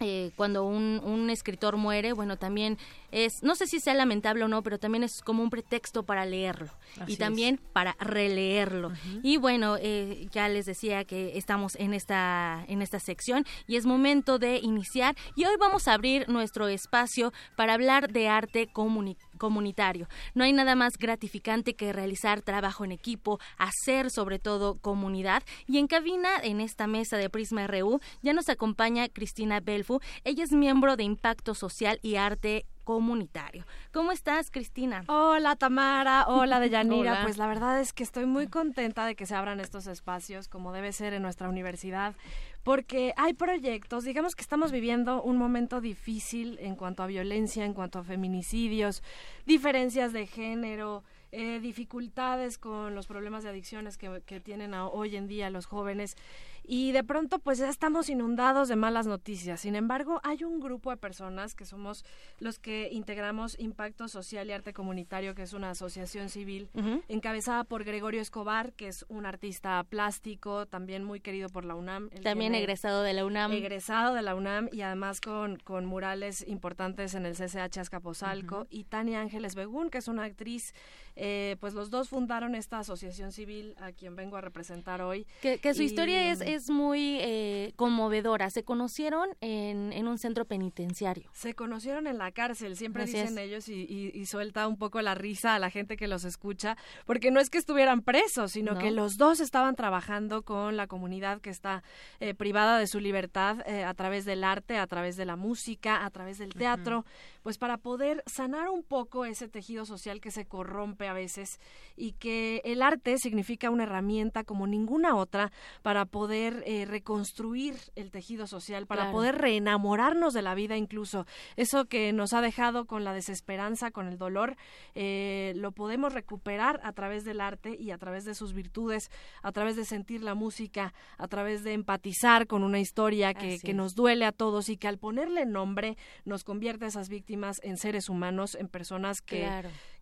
eh, 0.00 0.32
cuando 0.36 0.64
un, 0.64 1.00
un, 1.04 1.30
escritor 1.30 1.76
muere, 1.76 2.12
bueno, 2.12 2.36
también 2.36 2.78
es, 3.12 3.42
no 3.42 3.54
sé 3.54 3.66
si 3.66 3.78
sea 3.78 3.94
lamentable 3.94 4.44
o 4.44 4.48
no, 4.48 4.62
pero 4.62 4.78
también 4.78 5.04
es 5.04 5.20
como 5.20 5.42
un 5.42 5.50
pretexto 5.50 6.02
para 6.02 6.24
leerlo 6.24 6.70
y 7.06 7.16
también 7.16 7.60
para 7.72 7.94
releerlo. 8.00 8.92
Y 9.22 9.36
bueno, 9.36 9.76
eh, 9.78 10.26
ya 10.32 10.48
les 10.48 10.66
decía 10.66 11.04
que 11.04 11.36
estamos 11.36 11.76
en 11.76 11.94
esta, 11.94 12.64
en 12.68 12.82
esta 12.82 12.98
sección 12.98 13.44
y 13.66 13.76
es 13.76 13.86
momento 13.86 14.38
de 14.38 14.58
iniciar 14.58 15.14
y 15.36 15.44
hoy 15.44 15.54
vamos 15.58 15.88
a 15.88 15.94
abrir 15.94 16.28
nuestro 16.28 16.68
espacio 16.68 17.32
para 17.56 17.74
hablar 17.74 18.10
de 18.12 18.28
arte 18.28 18.68
comunitario. 18.72 20.08
No 20.34 20.44
hay 20.44 20.52
nada 20.52 20.74
más 20.74 20.96
gratificante 20.98 21.74
que 21.74 21.92
realizar 21.92 22.42
trabajo 22.42 22.84
en 22.84 22.92
equipo, 22.92 23.38
hacer 23.58 24.10
sobre 24.10 24.38
todo 24.38 24.78
comunidad. 24.80 25.42
Y 25.66 25.78
en 25.78 25.86
cabina, 25.86 26.30
en 26.42 26.60
esta 26.60 26.86
mesa 26.86 27.16
de 27.16 27.28
Prisma 27.28 27.66
RU, 27.66 28.00
ya 28.22 28.32
nos 28.32 28.48
acompaña 28.48 29.08
Cristina 29.08 29.60
Belfu. 29.60 30.00
Ella 30.24 30.44
es 30.44 30.52
miembro 30.52 30.96
de 30.96 31.04
Impacto 31.04 31.54
Social 31.54 31.98
y 32.02 32.16
Arte 32.16 32.66
comunitario. 32.84 33.64
¿Cómo 33.92 34.12
estás, 34.12 34.50
Cristina? 34.50 35.04
Hola, 35.08 35.56
Tamara. 35.56 36.26
Hola, 36.28 36.60
Deyanira. 36.60 37.22
Pues 37.22 37.38
la 37.38 37.46
verdad 37.46 37.80
es 37.80 37.92
que 37.92 38.02
estoy 38.02 38.26
muy 38.26 38.46
contenta 38.46 39.06
de 39.06 39.14
que 39.14 39.26
se 39.26 39.34
abran 39.34 39.60
estos 39.60 39.86
espacios, 39.86 40.48
como 40.48 40.72
debe 40.72 40.92
ser 40.92 41.14
en 41.14 41.22
nuestra 41.22 41.48
universidad, 41.48 42.14
porque 42.62 43.12
hay 43.16 43.34
proyectos, 43.34 44.04
digamos 44.04 44.36
que 44.36 44.42
estamos 44.42 44.72
viviendo 44.72 45.22
un 45.22 45.36
momento 45.36 45.80
difícil 45.80 46.58
en 46.60 46.76
cuanto 46.76 47.02
a 47.02 47.06
violencia, 47.06 47.64
en 47.64 47.74
cuanto 47.74 47.98
a 47.98 48.04
feminicidios, 48.04 49.02
diferencias 49.46 50.12
de 50.12 50.26
género, 50.26 51.02
eh, 51.32 51.60
dificultades 51.60 52.58
con 52.58 52.94
los 52.94 53.06
problemas 53.06 53.42
de 53.42 53.48
adicciones 53.48 53.96
que, 53.96 54.22
que 54.26 54.38
tienen 54.38 54.74
hoy 54.74 55.16
en 55.16 55.28
día 55.28 55.48
los 55.48 55.64
jóvenes 55.64 56.16
y 56.64 56.92
de 56.92 57.04
pronto 57.04 57.38
pues 57.38 57.58
ya 57.58 57.68
estamos 57.68 58.08
inundados 58.08 58.68
de 58.68 58.76
malas 58.76 59.06
noticias. 59.06 59.60
Sin 59.60 59.76
embargo, 59.76 60.20
hay 60.22 60.44
un 60.44 60.60
grupo 60.60 60.90
de 60.90 60.96
personas 60.96 61.54
que 61.54 61.64
somos 61.64 62.04
los 62.38 62.58
que 62.58 62.88
integramos 62.92 63.58
Impacto 63.58 64.08
Social 64.08 64.48
y 64.48 64.52
Arte 64.52 64.72
Comunitario, 64.72 65.34
que 65.34 65.42
es 65.42 65.52
una 65.52 65.70
asociación 65.70 66.28
civil 66.28 66.68
encabezada 67.08 67.64
por 67.64 67.84
Gregorio 67.84 68.20
Escobar, 68.20 68.72
que 68.72 68.88
es 68.88 69.04
un 69.08 69.26
artista 69.26 69.82
plástico, 69.84 70.66
también 70.66 71.04
muy 71.04 71.20
querido 71.20 71.48
por 71.48 71.64
la 71.64 71.74
UNAM. 71.74 72.10
también 72.22 72.54
egresado 72.54 73.02
de 73.02 73.12
la 73.12 73.24
UNAM. 73.24 73.52
Egresado 73.52 74.14
de 74.14 74.22
la 74.22 74.34
UNAM 74.34 74.68
y 74.72 74.82
además 74.82 75.20
con, 75.20 75.56
con 75.58 75.86
murales 75.86 76.46
importantes 76.46 77.14
en 77.14 77.26
el 77.26 77.34
CCH 77.34 77.78
Azcapotzalco. 77.78 78.66
Y 78.70 78.84
Tania 78.84 79.20
Ángeles 79.20 79.54
Begún, 79.54 79.90
que 79.90 79.98
es 79.98 80.08
una 80.08 80.24
actriz 80.24 80.74
eh, 81.14 81.56
pues 81.60 81.74
los 81.74 81.90
dos 81.90 82.08
fundaron 82.08 82.54
esta 82.54 82.78
asociación 82.78 83.32
civil 83.32 83.74
a 83.80 83.92
quien 83.92 84.16
vengo 84.16 84.36
a 84.36 84.40
representar 84.40 85.02
hoy. 85.02 85.26
Que, 85.40 85.74
su 85.74 85.82
historia 85.82 86.30
es, 86.30 86.40
es 86.40 86.70
muy 86.70 87.18
eh, 87.20 87.72
conmovedora. 87.76 88.50
Se 88.50 88.64
conocieron 88.64 89.28
en, 89.40 89.92
en, 89.92 90.08
un 90.08 90.18
centro 90.18 90.44
penitenciario. 90.44 91.30
Se 91.32 91.54
conocieron 91.54 92.06
en 92.06 92.18
la 92.18 92.32
cárcel, 92.32 92.76
siempre 92.76 93.06
dicen 93.06 93.38
ellos, 93.38 93.68
y, 93.68 94.10
y, 94.14 94.26
suelta 94.26 94.66
un 94.66 94.76
poco 94.76 95.02
la 95.02 95.14
risa 95.14 95.54
a 95.54 95.58
la 95.58 95.70
gente 95.70 95.96
que 95.96 96.08
los 96.08 96.24
escucha, 96.24 96.76
porque 97.06 97.30
no 97.30 97.40
es 97.40 97.50
que 97.50 97.58
estuvieran 97.58 98.02
presos, 98.02 98.52
sino 98.52 98.78
que 98.78 98.90
los 98.90 99.16
dos 99.16 99.40
estaban 99.40 99.76
trabajando 99.76 100.42
con 100.42 100.76
la 100.76 100.86
comunidad 100.86 101.40
que 101.40 101.50
está 101.50 101.82
eh, 102.20 102.34
privada 102.34 102.78
de 102.78 102.86
su 102.86 103.00
libertad 103.00 103.60
a 103.68 103.94
través 103.94 104.24
del 104.24 104.44
arte, 104.44 104.78
a 104.78 104.86
través 104.86 105.16
de 105.16 105.24
la 105.24 105.36
música, 105.36 106.04
a 106.04 106.10
través 106.10 106.38
del 106.38 106.54
teatro 106.54 107.04
pues 107.42 107.58
para 107.58 107.76
poder 107.76 108.22
sanar 108.26 108.70
un 108.70 108.82
poco 108.82 109.24
ese 109.24 109.48
tejido 109.48 109.84
social 109.84 110.20
que 110.20 110.30
se 110.30 110.46
corrompe 110.46 111.08
a 111.08 111.12
veces 111.12 111.58
y 111.96 112.12
que 112.12 112.62
el 112.64 112.82
arte 112.82 113.18
significa 113.18 113.70
una 113.70 113.82
herramienta 113.82 114.44
como 114.44 114.66
ninguna 114.66 115.16
otra 115.16 115.52
para 115.82 116.04
poder 116.04 116.62
eh, 116.66 116.84
reconstruir 116.86 117.74
el 117.96 118.10
tejido 118.10 118.46
social, 118.46 118.86
para 118.86 119.10
poder 119.10 119.36
reenamorarnos 119.38 120.34
de 120.34 120.42
la 120.42 120.54
vida 120.54 120.76
incluso. 120.76 121.26
Eso 121.56 121.86
que 121.86 122.12
nos 122.12 122.32
ha 122.32 122.40
dejado 122.40 122.86
con 122.86 123.04
la 123.04 123.12
desesperanza, 123.12 123.90
con 123.90 124.06
el 124.06 124.18
dolor, 124.18 124.56
eh, 124.94 125.52
lo 125.56 125.72
podemos 125.72 126.12
recuperar 126.12 126.80
a 126.84 126.92
través 126.92 127.24
del 127.24 127.40
arte 127.40 127.76
y 127.78 127.90
a 127.90 127.98
través 127.98 128.24
de 128.24 128.34
sus 128.34 128.52
virtudes, 128.52 129.10
a 129.42 129.52
través 129.52 129.76
de 129.76 129.84
sentir 129.84 130.22
la 130.22 130.34
música, 130.34 130.94
a 131.18 131.26
través 131.28 131.64
de 131.64 131.72
empatizar 131.72 132.46
con 132.46 132.62
una 132.62 132.78
historia 132.78 133.34
que, 133.34 133.58
que 133.58 133.74
nos 133.74 133.94
duele 133.94 134.24
a 134.24 134.32
todos 134.32 134.68
y 134.68 134.76
que 134.76 134.88
al 134.88 134.98
ponerle 134.98 135.44
nombre 135.44 135.96
nos 136.24 136.44
convierte 136.44 136.84
a 136.84 136.88
esas 136.88 137.08
víctimas 137.08 137.31
en 137.62 137.76
seres 137.76 138.08
humanos, 138.08 138.54
en 138.54 138.68
personas 138.68 139.22
que, 139.22 139.48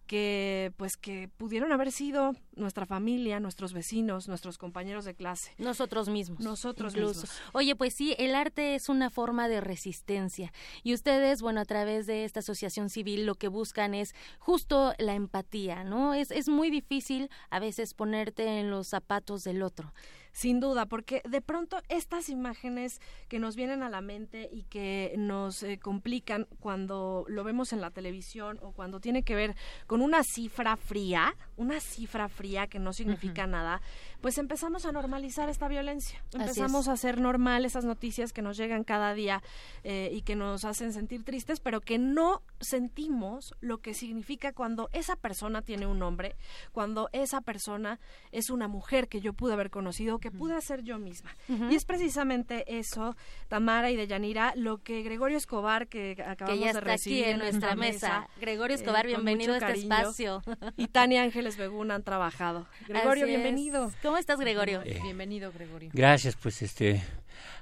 que 0.06 0.72
pues 0.76 0.96
que 0.96 1.28
pudieron 1.36 1.70
haber 1.70 1.92
sido 1.92 2.34
nuestra 2.56 2.84
familia, 2.84 3.38
nuestros 3.38 3.72
vecinos, 3.72 4.26
nuestros 4.26 4.58
compañeros 4.58 5.04
de 5.04 5.14
clase. 5.14 5.52
Nosotros 5.58 6.08
mismos. 6.08 6.40
Nosotros 6.40 6.94
incluso. 6.94 7.22
mismos. 7.22 7.42
Oye, 7.52 7.76
pues 7.76 7.94
sí, 7.94 8.16
el 8.18 8.34
arte 8.34 8.74
es 8.74 8.88
una 8.88 9.10
forma 9.10 9.48
de 9.48 9.60
resistencia. 9.60 10.52
Y 10.82 10.94
ustedes, 10.94 11.42
bueno, 11.42 11.60
a 11.60 11.64
través 11.64 12.06
de 12.06 12.24
esta 12.24 12.40
asociación 12.40 12.90
civil 12.90 13.24
lo 13.24 13.36
que 13.36 13.46
buscan 13.46 13.94
es 13.94 14.14
justo 14.40 14.94
la 14.98 15.14
empatía, 15.14 15.84
¿no? 15.84 16.12
Es, 16.12 16.32
es 16.32 16.48
muy 16.48 16.70
difícil 16.70 17.30
a 17.50 17.60
veces 17.60 17.94
ponerte 17.94 18.58
en 18.58 18.70
los 18.70 18.88
zapatos 18.88 19.44
del 19.44 19.62
otro 19.62 19.92
sin 20.32 20.60
duda, 20.60 20.86
porque 20.86 21.22
de 21.28 21.40
pronto 21.40 21.80
estas 21.88 22.28
imágenes 22.28 23.00
que 23.28 23.38
nos 23.38 23.56
vienen 23.56 23.82
a 23.82 23.90
la 23.90 24.00
mente 24.00 24.48
y 24.52 24.62
que 24.64 25.14
nos 25.16 25.62
eh, 25.62 25.78
complican 25.78 26.46
cuando 26.60 27.24
lo 27.28 27.44
vemos 27.44 27.72
en 27.72 27.80
la 27.80 27.90
televisión 27.90 28.58
o 28.62 28.72
cuando 28.72 29.00
tiene 29.00 29.22
que 29.22 29.34
ver 29.34 29.56
con 29.86 30.02
una 30.02 30.22
cifra 30.22 30.76
fría, 30.76 31.34
una 31.56 31.80
cifra 31.80 32.28
fría 32.28 32.66
que 32.66 32.78
no 32.78 32.92
significa 32.92 33.46
nada, 33.46 33.80
pues 34.20 34.38
empezamos 34.38 34.84
a 34.84 34.92
normalizar 34.92 35.48
esta 35.48 35.68
violencia. 35.68 36.22
Empezamos 36.32 36.88
a 36.88 36.92
hacer 36.92 37.20
normal 37.20 37.64
esas 37.64 37.84
noticias 37.84 38.32
que 38.32 38.42
nos 38.42 38.56
llegan 38.56 38.84
cada 38.84 39.14
día 39.14 39.42
eh, 39.82 40.10
y 40.12 40.22
que 40.22 40.36
nos 40.36 40.64
hacen 40.64 40.92
sentir 40.92 41.24
tristes, 41.24 41.60
pero 41.60 41.80
que 41.80 41.98
no 41.98 42.42
sentimos 42.60 43.54
lo 43.60 43.78
que 43.78 43.94
significa 43.94 44.52
cuando 44.52 44.88
esa 44.92 45.16
persona 45.16 45.62
tiene 45.62 45.86
un 45.86 45.98
nombre, 45.98 46.36
cuando 46.72 47.08
esa 47.12 47.40
persona 47.40 47.98
es 48.32 48.50
una 48.50 48.68
mujer 48.68 49.08
que 49.08 49.20
yo 49.20 49.32
pude 49.32 49.54
haber 49.54 49.70
conocido, 49.70 50.18
que 50.20 50.30
pude 50.30 50.60
ser 50.60 50.82
yo 50.82 50.98
misma. 50.98 51.34
Y 51.48 51.74
es 51.74 51.84
precisamente 51.84 52.78
eso, 52.78 53.16
Tamara 53.48 53.90
y 53.90 53.96
Deyanira, 53.96 54.52
lo 54.56 54.82
que 54.82 55.02
Gregorio 55.02 55.36
Escobar, 55.36 55.88
que 55.88 56.22
acabamos 56.26 56.60
ya 56.60 56.72
de 56.72 56.80
recibir 56.80 57.24
aquí 57.24 57.32
en 57.32 57.38
nuestra 57.38 57.74
mesa. 57.74 58.28
Gregorio 58.40 58.76
Escobar, 58.76 59.06
eh, 59.06 59.08
bienvenido 59.08 59.54
a 59.54 59.58
este 59.58 59.72
espacio. 59.72 60.42
Y 60.76 60.88
Tania 60.88 61.22
Ángeles 61.22 61.56
Begún 61.56 61.90
han 61.90 62.02
trabajado. 62.02 62.66
Gregorio, 62.86 63.26
bienvenido. 63.26 63.90
¿Cómo 64.02 64.16
estás, 64.18 64.38
Gregorio? 64.38 64.82
Eh, 64.84 65.00
bienvenido, 65.02 65.52
Gregorio. 65.52 65.90
Gracias, 65.92 66.36
pues 66.36 66.62
este 66.62 67.02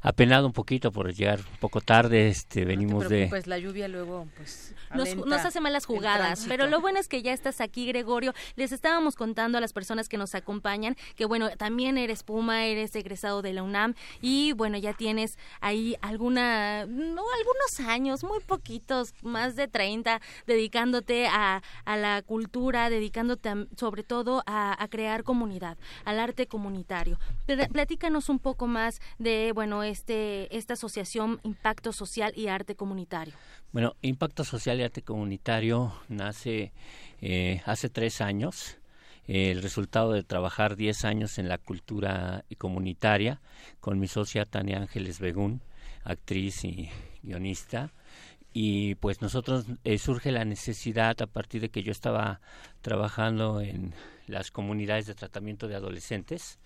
apenado 0.01 0.47
un 0.47 0.53
poquito 0.53 0.93
por 0.93 1.13
llegar 1.13 1.41
un 1.41 1.59
poco 1.59 1.81
tarde, 1.81 2.29
este, 2.29 2.65
venimos 2.65 3.09
de... 3.09 3.27
Pues 3.29 3.47
la 3.47 3.59
lluvia 3.59 3.89
luego, 3.89 4.27
pues... 4.37 4.75
Nos, 4.95 5.15
nos, 5.17 5.45
hace 5.45 5.61
malas 5.61 5.85
jugadas, 5.85 6.47
pero 6.49 6.67
lo 6.67 6.81
bueno 6.81 6.99
es 6.99 7.09
que 7.09 7.23
ya 7.23 7.35
estás 7.35 7.61
aquí, 7.61 7.87
Gregorio. 7.87 8.33
Les 8.57 8.73
estábamos 8.73 9.17
contando 9.17 9.59
a 9.59 9.61
las 9.61 9.75
personas 9.75 10.09
que 10.09 10.17
nos 10.17 10.35
acompañan 10.35 10.97
que, 11.15 11.27
bueno, 11.27 11.51
también 11.51 11.99
eres 11.99 12.23
Puma, 12.23 12.65
eres 12.65 12.97
egresado 12.97 13.43
de 13.43 13.53
la 13.53 13.63
UNAM 13.63 13.95
y, 14.23 14.53
bueno, 14.53 14.79
ya 14.79 14.95
tienes 14.95 15.39
ahí 15.61 15.97
alguna, 16.01 16.87
no, 16.87 17.23
algunos 17.37 17.81
años, 17.87 18.25
muy 18.25 18.41
poquitos, 18.41 19.13
más 19.23 19.57
de 19.57 19.69
30, 19.69 20.23
dedicándote 20.47 21.27
a, 21.27 21.63
a 21.85 21.97
la 21.97 22.23
cultura, 22.23 22.89
dedicándote 22.89 23.67
sobre 23.77 24.03
todo 24.03 24.43
a, 24.47 24.83
a 24.83 24.89
crear 24.89 25.23
comunidad, 25.23 25.77
al 26.05 26.19
arte 26.19 26.47
comunitario. 26.47 27.19
Platícanos 27.73 28.29
un 28.29 28.39
poco 28.39 28.67
más 28.67 29.01
de, 29.19 29.53
bueno, 29.55 29.68
este, 29.83 30.57
esta 30.57 30.75
asociación 30.75 31.41
Impacto 31.43 31.93
Social 31.93 32.33
y 32.37 32.49
Arte 32.49 32.75
Comunitario. 32.75 33.35
Bueno, 33.73 33.95
Impacto 34.03 34.45
Social 34.45 34.81
y 34.81 34.83
Arte 34.83 35.03
Comunitario 35.03 35.93
nace 36.09 36.73
eh, 37.21 37.63
hace 37.65 37.89
tres 37.89 38.21
años. 38.21 38.79
el 39.27 39.63
resultado 39.63 40.13
de 40.13 40.23
trabajar 40.23 40.77
diez 40.77 41.05
años 41.05 41.39
en 41.39 41.49
la 41.49 41.59
cultura 41.59 42.45
comunitaria 42.57 43.43
con 43.79 43.99
mi 43.99 44.09
socia 44.09 44.47
Tania 44.47 44.79
Ángeles 44.79 45.21
Begún, 45.21 45.61
actriz 46.03 46.65
y 46.65 46.89
guionista. 47.23 47.93
Y 48.55 48.95
pues 48.97 49.21
nosotros 49.21 49.67
eh, 49.85 49.99
surge 49.99 50.33
la 50.33 50.45
necesidad 50.45 51.21
a 51.21 51.27
partir 51.27 51.61
de 51.61 51.69
que 51.69 51.83
yo 51.83 51.93
estaba 51.93 52.41
trabajando 52.81 53.61
en 53.61 53.93
las 54.27 54.51
comunidades 54.51 55.07
de 55.07 55.15
tratamiento 55.15 55.69
de 55.69 55.77
adolescentes 55.77 56.59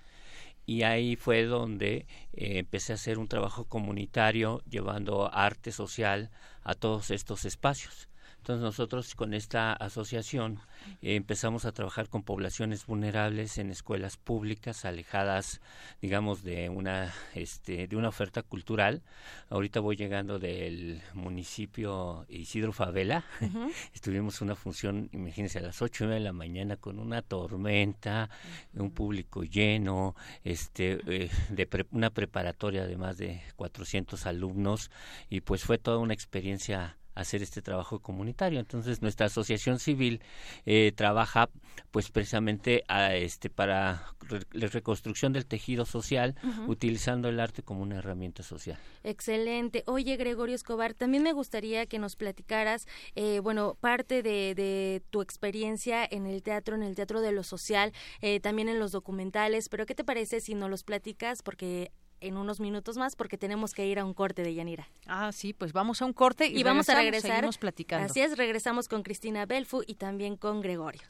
y 0.67 0.83
ahí 0.83 1.17
fue 1.17 1.45
donde 1.45 2.07
eh, 2.33 2.59
empecé 2.59 2.93
a 2.93 2.97
hacer 2.97 3.19
un 3.19 3.29
trabajo 3.29 3.65
comunitario 3.65 4.63
llevando 4.69 5.33
arte 5.33 5.73
social 5.73 6.31
a 6.63 6.75
todos 6.75 7.11
estos 7.11 7.45
espacios. 7.45 8.09
Entonces 8.43 8.65
nosotros 8.65 9.15
con 9.15 9.35
esta 9.35 9.73
asociación 9.73 10.59
eh, 11.01 11.15
empezamos 11.15 11.65
a 11.65 11.71
trabajar 11.71 12.09
con 12.09 12.25
poblaciones 12.25 12.87
vulnerables 12.87 13.57
en 13.57 13.71
escuelas 13.71 14.17
públicas 14.17 14.85
alejadas, 14.85 15.61
digamos, 16.01 16.43
de 16.43 16.69
una, 16.69 17.15
este, 17.37 17.87
de 17.87 17.95
una 17.95 18.09
oferta 18.09 18.43
cultural. 18.43 19.05
Ahorita 19.49 19.79
voy 19.79 19.95
llegando 19.95 20.41
del 20.41 21.01
municipio 21.15 22.27
Isidro 22.29 22.73
Favela. 22.73 23.25
Estuvimos 23.95 24.41
una 24.41 24.57
función, 24.57 25.09
imagínense, 25.13 25.61
a 25.61 25.63
las 25.63 25.81
ocho 25.81 26.09
de 26.09 26.19
la 26.19 26.33
mañana 26.33 26.77
con 26.77 26.99
una 26.99 27.23
tormenta, 27.23 28.29
un 28.75 28.91
público 28.91 29.45
lleno, 29.45 30.17
este, 30.43 30.99
eh, 31.07 31.31
de 31.49 31.87
una 31.93 32.11
preparatoria 32.11 32.89
de 32.89 32.97
más 32.97 33.19
de 33.19 33.41
400 33.55 34.27
alumnos 34.27 34.91
y 35.31 35.43
pues 35.43 35.63
fue 35.63 35.79
toda 35.79 35.99
una 35.99 36.13
experiencia 36.13 36.97
hacer 37.15 37.43
este 37.43 37.63
trabajo 37.63 38.01
comunitario. 38.01 38.61
Entonces 38.61 39.03
nuestra 39.03 39.27
asociación 39.27 39.79
civil 39.79 40.21
eh, 40.67 40.93
trabaja 40.95 41.51
pues 41.91 42.11
precisamente 42.11 42.85
a, 42.89 43.15
este 43.15 43.51
para 43.51 44.15
la 44.53 44.67
reconstrucción 44.69 45.33
del 45.33 45.47
tejido 45.47 45.85
social 45.85 46.35
utilizando 46.67 47.29
el 47.29 47.41
arte 47.41 47.63
como 47.63 47.83
una 47.83 47.99
herramienta 47.99 48.43
social. 48.43 48.79
Excelente. 49.05 49.83
Oye 49.87 50.17
Gregorio 50.17 50.55
Escobar, 50.55 50.95
también 50.95 51.23
me 51.23 51.33
gustaría 51.33 51.87
que 51.87 51.99
nos 51.99 52.17
platicaras, 52.17 52.87
eh, 53.15 53.41
bueno, 53.41 53.77
parte 53.81 54.23
de, 54.23 54.55
de, 54.55 55.03
tu 55.11 55.21
experiencia 55.21 56.07
en 56.11 56.27
el 56.27 56.43
teatro, 56.43 56.77
en 56.77 56.83
el 56.83 56.95
teatro 56.95 57.21
de 57.21 57.33
lo 57.33 57.43
social, 57.43 57.93
eh, 58.21 58.41
también 58.41 58.69
en 58.69 58.79
los 58.79 58.93
documentales, 58.93 59.69
pero 59.69 59.87
¿qué 59.87 59.95
te 59.95 60.05
parece 60.05 60.41
si 60.41 60.55
nos 60.55 60.71
los 60.71 60.85
platicas? 60.85 61.43
Porque 61.43 61.91
en 62.23 62.37
unos 62.37 62.61
minutos 62.61 62.97
más 62.97 63.17
porque 63.17 63.37
tenemos 63.37 63.73
que 63.73 63.87
ir 63.87 63.99
a 63.99 64.05
un 64.05 64.15
corte 64.15 64.43
de 64.43 64.55
Yanira. 64.55 64.89
Ah, 65.07 65.31
sí, 65.33 65.53
pues 65.53 65.73
vamos 65.73 66.01
a 66.01 66.07
un 66.07 66.13
corte 66.13 66.47
y, 66.47 66.63
vamos 66.63 66.89
a 66.89 66.95
regresar. 66.95 67.49
platicando. 67.59 68.07
Así 68.07 68.21
es, 68.21 68.37
regresamos 68.37 68.89
con 68.89 69.03
Cristina 69.03 69.45
Belfu 69.45 69.83
y 69.87 69.95
también 69.95 70.37
con 70.37 70.61
Gregorio. 70.61 71.03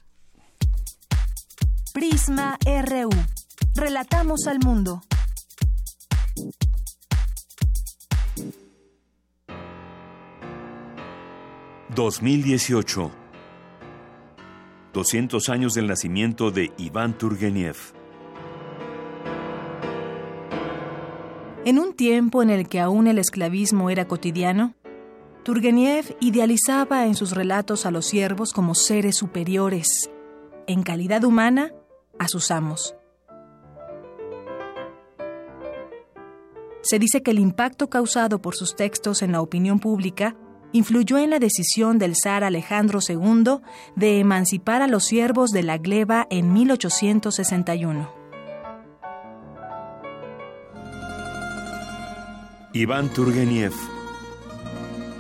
Prisma 1.92 2.58
RU. 2.64 3.10
Relatamos 3.74 4.46
al 4.46 4.58
mundo. 4.58 5.02
...2018... 11.94 13.10
...200 14.94 15.48
años 15.50 15.74
del 15.74 15.86
nacimiento 15.86 16.50
de 16.50 16.72
Iván 16.78 17.18
Turgeniev... 17.18 18.01
En 21.64 21.78
un 21.78 21.94
tiempo 21.94 22.42
en 22.42 22.50
el 22.50 22.68
que 22.68 22.80
aún 22.80 23.06
el 23.06 23.18
esclavismo 23.18 23.88
era 23.88 24.08
cotidiano, 24.08 24.74
Turgeniev 25.44 26.16
idealizaba 26.18 27.06
en 27.06 27.14
sus 27.14 27.32
relatos 27.36 27.86
a 27.86 27.92
los 27.92 28.06
siervos 28.06 28.52
como 28.52 28.74
seres 28.74 29.16
superiores, 29.16 30.10
en 30.66 30.82
calidad 30.82 31.22
humana, 31.22 31.72
a 32.18 32.26
sus 32.26 32.50
amos. 32.50 32.96
Se 36.82 36.98
dice 36.98 37.22
que 37.22 37.30
el 37.30 37.38
impacto 37.38 37.88
causado 37.88 38.42
por 38.42 38.56
sus 38.56 38.74
textos 38.74 39.22
en 39.22 39.30
la 39.30 39.40
opinión 39.40 39.78
pública 39.78 40.34
influyó 40.72 41.18
en 41.18 41.30
la 41.30 41.38
decisión 41.38 41.98
del 41.98 42.16
zar 42.16 42.42
Alejandro 42.42 42.98
II 43.08 43.60
de 43.94 44.18
emancipar 44.18 44.82
a 44.82 44.88
los 44.88 45.04
siervos 45.04 45.50
de 45.50 45.62
la 45.62 45.78
gleba 45.78 46.26
en 46.28 46.52
1861. 46.52 48.21
Iván 52.74 53.12
Turgeniev, 53.12 53.74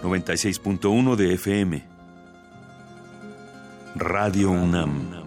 96.1 0.02 1.16
de 1.16 1.34
FM. 1.34 1.84
Radio 3.94 4.50
UNAM. 4.52 5.22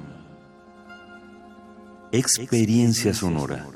Experiencia 2.12 3.14
sonora. 3.14 3.68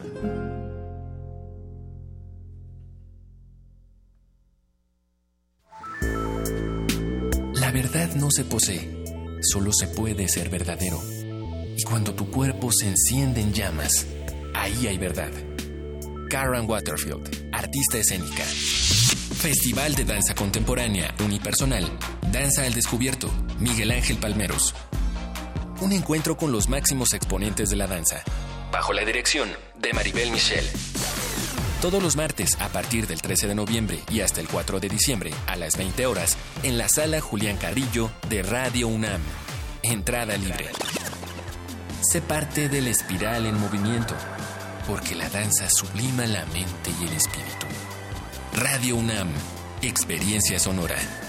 La 7.54 7.72
verdad 7.72 8.16
no 8.16 8.32
se 8.32 8.46
posee, 8.46 9.38
solo 9.42 9.72
se 9.72 9.86
puede 9.90 10.28
ser 10.28 10.50
verdadero. 10.50 11.00
Y 11.78 11.84
cuando 11.84 12.16
tu 12.16 12.32
cuerpo 12.32 12.72
se 12.72 12.88
enciende 12.88 13.42
en 13.42 13.54
llamas, 13.54 14.08
ahí 14.56 14.88
hay 14.88 14.98
verdad. 14.98 15.30
Karen 16.30 16.70
Waterfield, 16.70 17.50
artista 17.52 17.98
escénica. 17.98 18.44
Festival 18.44 19.96
de 19.96 20.06
Danza 20.06 20.36
Contemporánea 20.36 21.14
Unipersonal. 21.26 21.90
Danza 22.32 22.66
al 22.66 22.74
Descubierto. 22.76 23.32
Miguel 23.60 23.90
Ángel 23.90 24.18
Palmeros. 24.18 24.76
Un 25.82 25.92
encuentro 25.92 26.38
con 26.38 26.52
los 26.52 26.70
máximos 26.70 27.14
exponentes 27.14 27.72
de 27.72 27.78
la 27.78 27.88
danza. 27.88 28.22
Bajo 28.72 28.94
la 28.94 29.04
dirección 29.04 29.50
de 29.80 29.92
Maribel 29.94 30.30
Michel. 30.30 30.64
Todos 31.82 32.04
los 32.04 32.16
martes 32.16 32.56
a 32.62 32.70
partir 32.70 33.08
del 33.08 33.24
13 33.24 33.48
de 33.48 33.56
noviembre 33.56 34.00
y 34.12 34.22
hasta 34.22 34.40
el 34.40 34.48
4 34.48 34.80
de 34.80 34.88
diciembre 34.88 35.32
a 35.48 35.56
las 35.56 35.78
20 35.78 36.06
horas 36.06 36.38
en 36.62 36.78
la 36.78 36.90
sala 36.90 37.22
Julián 37.22 37.58
Carrillo 37.58 38.12
de 38.30 38.44
Radio 38.44 38.88
UNAM. 38.88 39.22
Entrada 39.82 40.38
libre. 40.38 40.70
Sé 42.02 42.22
parte 42.22 42.70
de 42.70 42.82
la 42.82 42.90
espiral 42.90 43.48
en 43.48 43.60
movimiento 43.60 44.14
porque 44.90 45.14
la 45.14 45.30
danza 45.30 45.70
sublima 45.70 46.26
la 46.26 46.44
mente 46.48 46.92
y 47.00 47.06
el 47.06 47.14
espíritu. 47.14 47.68
Radio 48.54 48.96
UNAM, 48.96 49.30
experiencia 49.84 50.58
sonora. 50.58 51.29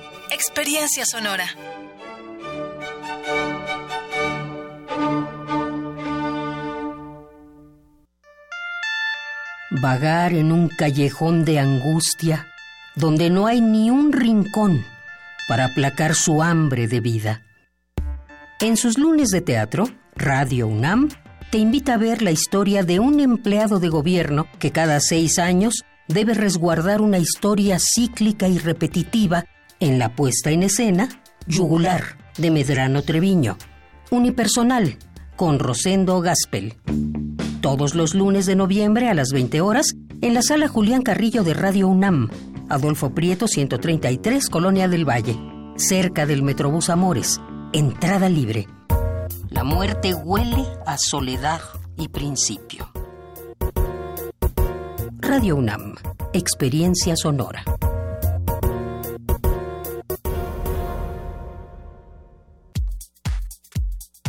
Experiencia 0.33 1.05
sonora. 1.05 1.43
Vagar 9.71 10.31
en 10.31 10.53
un 10.53 10.69
callejón 10.69 11.43
de 11.43 11.59
angustia 11.59 12.47
donde 12.95 13.29
no 13.29 13.45
hay 13.45 13.59
ni 13.59 13.89
un 13.89 14.13
rincón 14.13 14.85
para 15.49 15.65
aplacar 15.65 16.15
su 16.15 16.41
hambre 16.41 16.87
de 16.87 17.01
vida. 17.01 17.41
En 18.61 18.77
sus 18.77 18.97
lunes 18.97 19.31
de 19.31 19.41
teatro, 19.41 19.89
Radio 20.15 20.67
UNAM 20.67 21.09
te 21.49 21.57
invita 21.57 21.95
a 21.95 21.97
ver 21.97 22.21
la 22.21 22.31
historia 22.31 22.83
de 22.83 23.01
un 23.01 23.19
empleado 23.19 23.79
de 23.79 23.89
gobierno 23.89 24.47
que 24.59 24.71
cada 24.71 25.01
seis 25.01 25.39
años 25.39 25.83
debe 26.07 26.33
resguardar 26.35 27.01
una 27.01 27.17
historia 27.17 27.79
cíclica 27.79 28.47
y 28.47 28.59
repetitiva 28.59 29.43
en 29.81 29.99
la 29.99 30.15
puesta 30.15 30.51
en 30.51 30.63
escena 30.63 31.09
Yugular 31.47 32.17
de 32.37 32.51
Medrano 32.51 33.01
Treviño. 33.01 33.57
Unipersonal 34.11 34.97
con 35.35 35.59
Rosendo 35.59 36.21
Gaspel. 36.21 36.75
Todos 37.61 37.95
los 37.95 38.13
lunes 38.13 38.45
de 38.45 38.55
noviembre 38.55 39.09
a 39.09 39.13
las 39.13 39.31
20 39.33 39.59
horas 39.59 39.95
en 40.21 40.33
la 40.33 40.41
sala 40.41 40.67
Julián 40.67 41.01
Carrillo 41.01 41.43
de 41.43 41.55
Radio 41.55 41.87
UNAM, 41.87 42.29
Adolfo 42.69 43.13
Prieto 43.13 43.47
133, 43.47 44.49
Colonia 44.49 44.87
del 44.87 45.07
Valle, 45.07 45.35
cerca 45.77 46.25
del 46.25 46.43
Metrobús 46.43 46.89
Amores. 46.89 47.41
Entrada 47.73 48.29
libre. 48.29 48.67
La 49.49 49.63
muerte 49.63 50.13
huele 50.13 50.65
a 50.85 50.97
soledad 50.97 51.61
y 51.97 52.07
principio. 52.07 52.91
Radio 55.19 55.55
UNAM, 55.55 55.95
experiencia 56.33 57.15
sonora. 57.15 57.63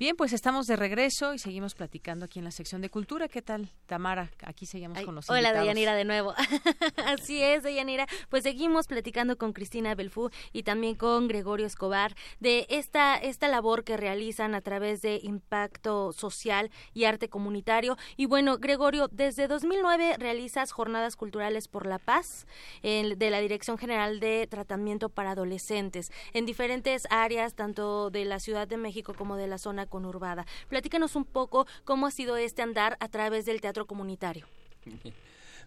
Bien, 0.02 0.16
pues 0.16 0.32
estamos 0.32 0.66
de 0.66 0.74
regreso 0.74 1.32
y 1.32 1.38
seguimos 1.38 1.76
platicando 1.76 2.24
aquí 2.24 2.40
en 2.40 2.44
la 2.44 2.50
sección 2.50 2.80
de 2.80 2.90
cultura. 2.90 3.28
¿Qué 3.28 3.40
tal, 3.40 3.68
Tamara? 3.86 4.32
Aquí 4.42 4.66
seguimos 4.66 5.00
con 5.02 5.14
los 5.14 5.30
Hola, 5.30 5.38
invitados. 5.50 5.60
Deyanira, 5.60 5.94
de 5.94 6.04
nuevo. 6.04 6.34
Así 7.06 7.40
es, 7.40 7.62
Deyanira. 7.62 8.08
Pues 8.28 8.42
seguimos 8.42 8.88
platicando 8.88 9.38
con 9.38 9.52
Cristina 9.52 9.94
Belfú 9.94 10.30
y 10.52 10.64
también 10.64 10.96
con 10.96 11.28
Gregorio 11.28 11.66
Escobar 11.66 12.16
de 12.40 12.66
esta, 12.68 13.14
esta 13.16 13.46
labor 13.46 13.84
que 13.84 13.96
realizan 13.96 14.56
a 14.56 14.60
través 14.60 15.02
de 15.02 15.20
impacto 15.22 16.12
social 16.12 16.72
y 16.92 17.04
arte 17.04 17.28
comunitario. 17.28 17.96
Y 18.16 18.26
bueno, 18.26 18.58
Gregorio, 18.58 19.06
desde 19.06 19.46
2009 19.46 20.16
realizas 20.18 20.72
jornadas 20.72 21.14
culturales 21.14 21.68
por 21.68 21.86
la 21.86 22.00
paz 22.00 22.48
en- 22.82 23.20
de 23.20 23.30
la 23.30 23.38
Dirección 23.38 23.78
General 23.78 24.18
de 24.18 24.48
Tratamiento 24.48 25.10
para 25.10 25.30
Adolescentes 25.30 26.10
en 26.32 26.44
diferentes 26.44 27.04
áreas, 27.08 27.54
tanto 27.54 28.10
de 28.10 28.24
la 28.24 28.40
Ciudad 28.40 28.66
de 28.66 28.78
México 28.78 29.14
como 29.16 29.36
de 29.36 29.46
la 29.46 29.58
zona 29.58 29.86
conurbada. 29.92 30.46
Platícanos 30.68 31.14
un 31.14 31.26
poco 31.26 31.66
cómo 31.84 32.06
ha 32.06 32.10
sido 32.10 32.38
este 32.38 32.62
andar 32.62 32.96
a 32.98 33.08
través 33.08 33.44
del 33.44 33.60
teatro 33.60 33.86
comunitario. 33.86 34.46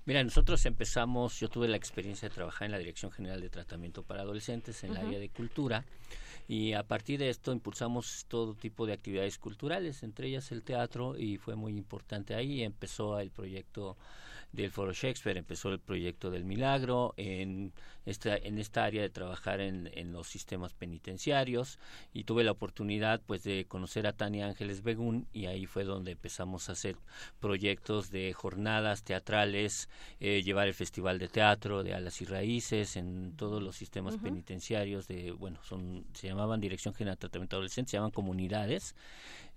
Mira, 0.05 0.23
nosotros 0.23 0.65
empezamos, 0.65 1.39
yo 1.39 1.47
tuve 1.49 1.67
la 1.67 1.77
experiencia 1.77 2.27
de 2.27 2.35
trabajar 2.35 2.65
en 2.65 2.71
la 2.71 2.77
Dirección 2.79 3.11
General 3.11 3.39
de 3.39 3.49
Tratamiento 3.49 4.03
para 4.03 4.21
Adolescentes 4.21 4.83
en 4.83 4.91
el 4.91 4.97
Ujú. 4.97 5.07
área 5.07 5.19
de 5.19 5.29
cultura 5.29 5.85
y 6.47 6.73
a 6.73 6.83
partir 6.83 7.19
de 7.19 7.29
esto 7.29 7.51
impulsamos 7.51 8.25
todo 8.27 8.53
tipo 8.53 8.85
de 8.85 8.93
actividades 8.93 9.39
culturales, 9.39 10.03
entre 10.03 10.27
ellas 10.27 10.51
el 10.51 10.61
teatro 10.61 11.17
y 11.17 11.37
fue 11.37 11.55
muy 11.55 11.75
importante 11.75 12.35
ahí. 12.35 12.61
Empezó 12.61 13.19
el 13.19 13.31
proyecto 13.31 13.97
del 14.63 14.71
Foro 14.71 14.93
Shakespeare, 14.93 15.37
empezó 15.37 15.69
el 15.69 15.79
proyecto 15.79 16.31
del 16.31 16.45
Milagro, 16.45 17.13
en 17.17 17.73
esta, 18.05 18.35
en 18.37 18.57
esta 18.59 18.83
área 18.83 19.01
de 19.01 19.09
trabajar 19.09 19.59
en, 19.59 19.89
en 19.93 20.13
los 20.13 20.27
sistemas 20.27 20.73
penitenciarios 20.73 21.79
y 22.13 22.23
tuve 22.23 22.43
la 22.43 22.51
oportunidad 22.51 23.21
pues 23.25 23.43
de 23.43 23.65
conocer 23.67 24.07
a 24.07 24.13
Tania 24.13 24.47
Ángeles 24.47 24.83
Begún 24.83 25.27
y 25.33 25.47
ahí 25.47 25.65
fue 25.65 25.83
donde 25.83 26.11
empezamos 26.11 26.69
a 26.69 26.73
hacer 26.73 26.97
proyectos 27.39 28.11
de 28.11 28.33
jornadas 28.33 29.03
teatrales, 29.03 29.89
eh, 30.19 30.43
llevar 30.43 30.67
el 30.67 30.73
Festival 30.73 31.19
de 31.19 31.27
Teatro 31.27 31.83
de 31.83 31.93
Alas 31.93 32.21
y 32.21 32.25
Raíces 32.25 32.95
en 32.95 33.35
todos 33.35 33.61
los 33.61 33.75
sistemas 33.75 34.17
penitenciarios 34.17 35.07
de, 35.07 35.31
bueno, 35.31 35.59
son 35.63 36.05
se 36.13 36.27
llamaban 36.27 36.61
Dirección 36.61 36.93
General 36.93 37.15
de 37.15 37.21
Tratamiento 37.21 37.55
Adolescente, 37.55 37.91
se 37.91 37.97
llaman 37.97 38.11
comunidades 38.11 38.95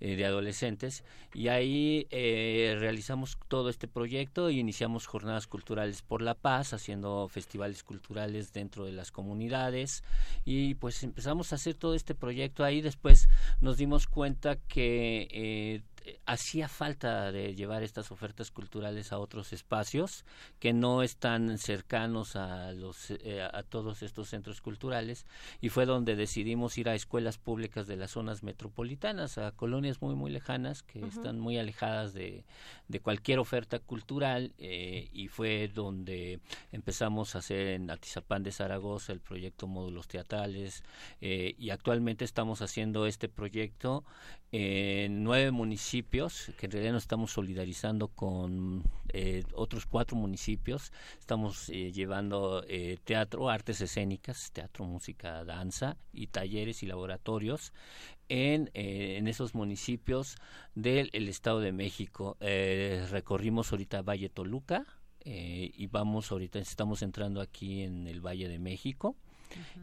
eh, 0.01 0.15
de 0.15 0.25
adolescentes 0.25 1.03
y 1.33 1.49
ahí 1.49 2.07
eh, 2.09 2.77
realizamos 2.79 3.37
todo 3.47 3.69
este 3.69 3.87
proyecto 3.87 4.49
y 4.49 4.59
iniciamos 4.59 5.07
jornadas 5.07 5.45
culturales 5.45 6.01
por 6.01 6.21
la 6.21 6.35
paz, 6.35 6.73
haciendo 6.73 7.27
festivales 7.27 7.83
culturales 7.83 8.53
dentro 8.53 8.85
de 8.85 8.93
las 8.93 9.11
comunidades 9.11 10.03
y 10.45 10.75
pues 10.75 11.03
empezamos 11.03 11.51
a 11.51 11.55
hacer 11.55 11.75
todo 11.75 11.95
este 11.95 12.15
proyecto 12.15 12.63
ahí. 12.63 12.81
Después 12.81 13.29
nos 13.61 13.77
dimos 13.77 14.07
cuenta 14.07 14.55
que 14.55 15.27
eh, 15.31 15.81
hacía 16.25 16.67
falta 16.67 17.31
de 17.31 17.55
llevar 17.55 17.83
estas 17.83 18.11
ofertas 18.11 18.51
culturales 18.51 19.11
a 19.11 19.19
otros 19.19 19.53
espacios 19.53 20.25
que 20.59 20.73
no 20.73 21.03
están 21.03 21.57
cercanos 21.57 22.35
a 22.35 22.71
los 22.71 23.11
eh, 23.11 23.41
a 23.41 23.63
todos 23.63 24.01
estos 24.01 24.29
centros 24.29 24.61
culturales 24.61 25.25
y 25.61 25.69
fue 25.69 25.85
donde 25.85 26.15
decidimos 26.15 26.77
ir 26.77 26.89
a 26.89 26.95
escuelas 26.95 27.37
públicas 27.37 27.87
de 27.87 27.97
las 27.97 28.11
zonas 28.11 28.43
metropolitanas 28.43 29.37
a 29.37 29.51
colonias 29.51 30.01
muy 30.01 30.15
muy 30.15 30.31
lejanas 30.31 30.83
que 30.83 31.05
están 31.05 31.39
muy 31.39 31.57
alejadas 31.57 32.13
de, 32.13 32.43
de 32.87 32.99
cualquier 32.99 33.39
oferta 33.39 33.79
cultural 33.79 34.53
eh, 34.57 35.09
y 35.13 35.27
fue 35.27 35.67
donde 35.67 36.39
empezamos 36.71 37.35
a 37.35 37.39
hacer 37.39 37.67
en 37.67 37.89
Atizapán 37.89 38.43
de 38.43 38.51
Zaragoza 38.51 39.13
el 39.13 39.19
proyecto 39.19 39.67
módulos 39.67 40.07
teatrales 40.07 40.83
eh, 41.21 41.55
y 41.57 41.69
actualmente 41.69 42.25
estamos 42.25 42.61
haciendo 42.61 43.05
este 43.05 43.29
proyecto 43.29 44.03
en 44.51 45.23
nueve 45.23 45.51
municipios, 45.51 45.98
que 46.03 46.65
en 46.65 46.71
realidad 46.71 46.93
nos 46.93 47.03
estamos 47.03 47.31
solidarizando 47.31 48.07
con 48.07 48.83
eh, 49.09 49.43
otros 49.53 49.85
cuatro 49.85 50.15
municipios. 50.17 50.91
Estamos 51.19 51.69
eh, 51.69 51.91
llevando 51.91 52.63
eh, 52.67 52.97
teatro, 53.03 53.49
artes 53.49 53.81
escénicas, 53.81 54.51
teatro, 54.51 54.85
música, 54.85 55.43
danza 55.43 55.97
y 56.13 56.27
talleres 56.27 56.83
y 56.83 56.87
laboratorios 56.87 57.73
en, 58.29 58.69
en 58.73 59.27
esos 59.27 59.55
municipios 59.55 60.35
del 60.75 61.09
Estado 61.13 61.59
de 61.59 61.71
México. 61.71 62.37
recorrimos 62.39 63.71
ahorita 63.71 64.01
Valle 64.01 64.29
Toluca 64.29 64.85
y 65.25 65.87
vamos 65.87 66.31
ahorita, 66.31 66.59
estamos 66.59 67.01
entrando 67.01 67.41
aquí 67.41 67.81
en 67.81 68.07
el 68.07 68.21
Valle 68.21 68.47
de 68.47 68.59
México. 68.59 69.15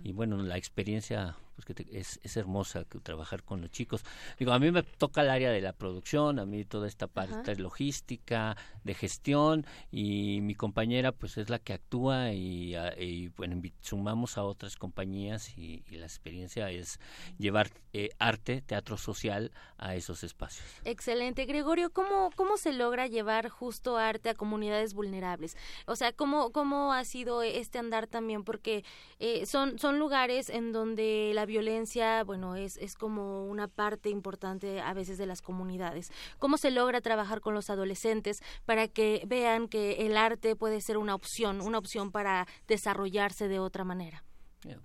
Y 0.05 0.13
bueno, 0.13 0.37
la 0.43 0.57
experiencia 0.57 1.37
pues 1.57 1.67
que 1.67 1.87
es, 1.99 2.21
es 2.23 2.37
hermosa 2.37 2.85
que 2.85 3.01
trabajar 3.01 3.43
con 3.43 3.61
los 3.61 3.71
chicos. 3.71 4.05
Digo, 4.39 4.53
a 4.53 4.59
mí 4.59 4.71
me 4.71 4.83
toca 4.83 5.23
el 5.23 5.31
área 5.31 5.51
de 5.51 5.61
la 5.61 5.73
producción, 5.73 6.39
a 6.39 6.47
mí 6.47 6.65
toda 6.65 6.87
esta 6.87 7.07
parte 7.07 7.57
logística, 7.57 8.57
de 8.85 8.95
gestión, 8.95 9.67
y 9.91 10.41
mi 10.43 10.55
compañera 10.55 11.13
pues 11.13 11.39
es 11.39 11.49
la 11.51 11.59
que 11.59 11.73
actúa 11.73 12.33
y, 12.33 12.77
y 12.99 13.29
bueno, 13.29 13.61
sumamos 13.81 14.37
a 14.39 14.45
otras 14.45 14.77
compañías 14.77 15.57
y, 15.57 15.83
la 15.97 16.05
experiencia 16.05 16.71
es 16.71 17.01
llevar 17.39 17.71
eh, 17.95 18.11
arte, 18.19 18.61
teatro 18.61 18.99
social 18.99 19.51
a 19.79 19.95
esos 19.95 20.25
espacios. 20.25 20.67
Excelente. 20.85 21.47
Gregorio, 21.47 21.91
¿cómo, 21.91 22.31
cómo 22.37 22.59
se 22.59 22.73
logra 22.75 23.07
llevar 23.07 23.49
justo 23.49 23.97
arte 23.97 24.29
a 24.29 24.35
comunidades 24.35 24.93
vulnerables? 24.93 25.57
O 25.87 25.97
sea, 25.97 26.13
¿cómo, 26.13 26.53
cómo 26.53 26.93
ha 26.93 27.05
sido 27.05 27.43
este 27.43 27.79
andar 27.79 28.07
también? 28.07 28.45
Porque 28.45 28.85
eh, 29.19 29.47
son, 29.47 29.79
son 29.79 29.99
lugares 29.99 30.51
en 30.51 30.73
donde 30.73 31.33
la 31.35 31.46
violencia, 31.47 32.23
bueno, 32.25 32.57
es, 32.57 32.77
es 32.77 32.95
como 32.95 33.47
una 33.47 33.69
parte 33.69 34.11
importante 34.11 34.81
a 34.81 34.93
veces 34.93 35.19
de 35.19 35.27
las 35.27 35.43
comunidades. 35.43 36.13
¿Cómo 36.39 36.59
se 36.59 36.71
logra 36.71 37.01
trabajar 37.01 37.41
con 37.41 37.55
los 37.55 37.71
adolescentes 37.71 38.43
para 38.65 38.89
que 38.89 39.23
vean 39.27 39.69
que 39.69 40.07
el 40.07 40.17
arte 40.17 40.57
puede 40.57 40.81
ser 40.81 40.99
una 40.99 41.15
opción, 41.15 41.61
una 41.61 41.79
opción 41.79 42.13
para 42.13 42.47
desarrollarse 42.67 43.49
de 43.49 43.59
otra 43.59 43.85
manera? 43.85 44.25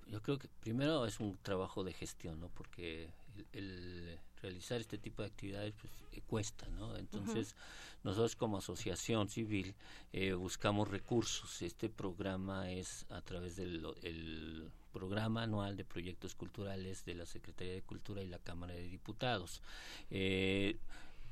Yo 0.08 0.22
creo 0.22 0.38
que 0.38 0.48
primero 0.60 1.06
es 1.06 1.20
un 1.20 1.38
trabajo 1.42 1.84
de 1.84 1.94
gestión, 1.94 2.40
¿no? 2.40 2.50
Porque 2.50 3.10
el, 3.54 4.20
realizar 4.42 4.80
este 4.80 4.98
tipo 4.98 5.22
de 5.22 5.30
actividades 5.30 5.74
pues, 5.80 5.94
eh, 6.12 6.22
cuesta, 6.26 6.68
¿no? 6.70 6.96
Entonces, 6.98 7.56
nosotros 8.04 8.36
como 8.36 8.58
asociación 8.58 9.30
civil 9.30 9.76
eh, 10.14 10.34
buscamos 10.34 10.90
recursos. 10.90 11.62
Este 11.62 11.90
programa 11.90 12.72
es 12.72 13.06
a 13.10 13.22
través 13.22 13.56
del 13.56 13.86
el 14.04 14.72
programa 14.92 15.44
anual 15.44 15.78
de 15.78 15.86
proyectos 15.86 16.36
culturales 16.36 17.06
de 17.06 17.16
la 17.16 17.26
Secretaría 17.26 17.74
de 17.74 17.82
Cultura 17.82 18.22
y 18.22 18.28
la 18.28 18.40
Cámara 18.40 18.74
de 18.74 18.84
Diputados. 18.84 19.62
Eh, 20.10 20.78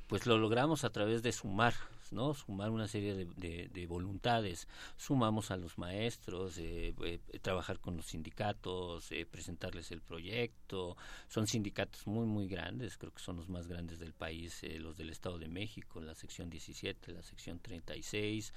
pues 0.07 0.26
lo 0.26 0.38
logramos 0.38 0.84
a 0.84 0.89
través 0.89 1.22
de 1.22 1.32
sumar 1.32 1.74
¿no? 2.12 2.34
Sumar 2.34 2.72
una 2.72 2.88
serie 2.88 3.14
de, 3.16 3.88
voluntades. 3.88 4.68
Sumamos 4.97 5.51
a 5.51 5.57
los 5.57 5.78
maestros, 5.78 6.57
eh, 6.57 6.93
eh, 7.03 7.20
trabajar 7.41 7.80
con 7.80 7.97
los 7.97 8.07
sindicatos, 8.07 9.12
eh, 9.12 9.26
presentarles 9.26 9.91
el 9.91 10.01
proyecto. 10.01 10.95
Son 11.28 11.47
sindicatos 11.47 12.05
muy, 12.07 12.26
muy 12.26 12.47
grandes, 12.47 12.97
creo 12.97 13.14
que 13.14 13.22
son 13.22 13.38
los 13.38 13.49
más 13.49 13.68
grandes 13.68 13.99
del 13.99 14.14
país, 14.14 14.62
los 14.80 14.97
del 14.97 15.10
Estado 15.10 15.38
de 15.38 15.47
México, 15.47 16.01
la 16.01 16.16
sección 16.16 16.49
17, 16.49 17.12
la 17.14 17.24
sección 17.24 17.60
36. 17.60 18.53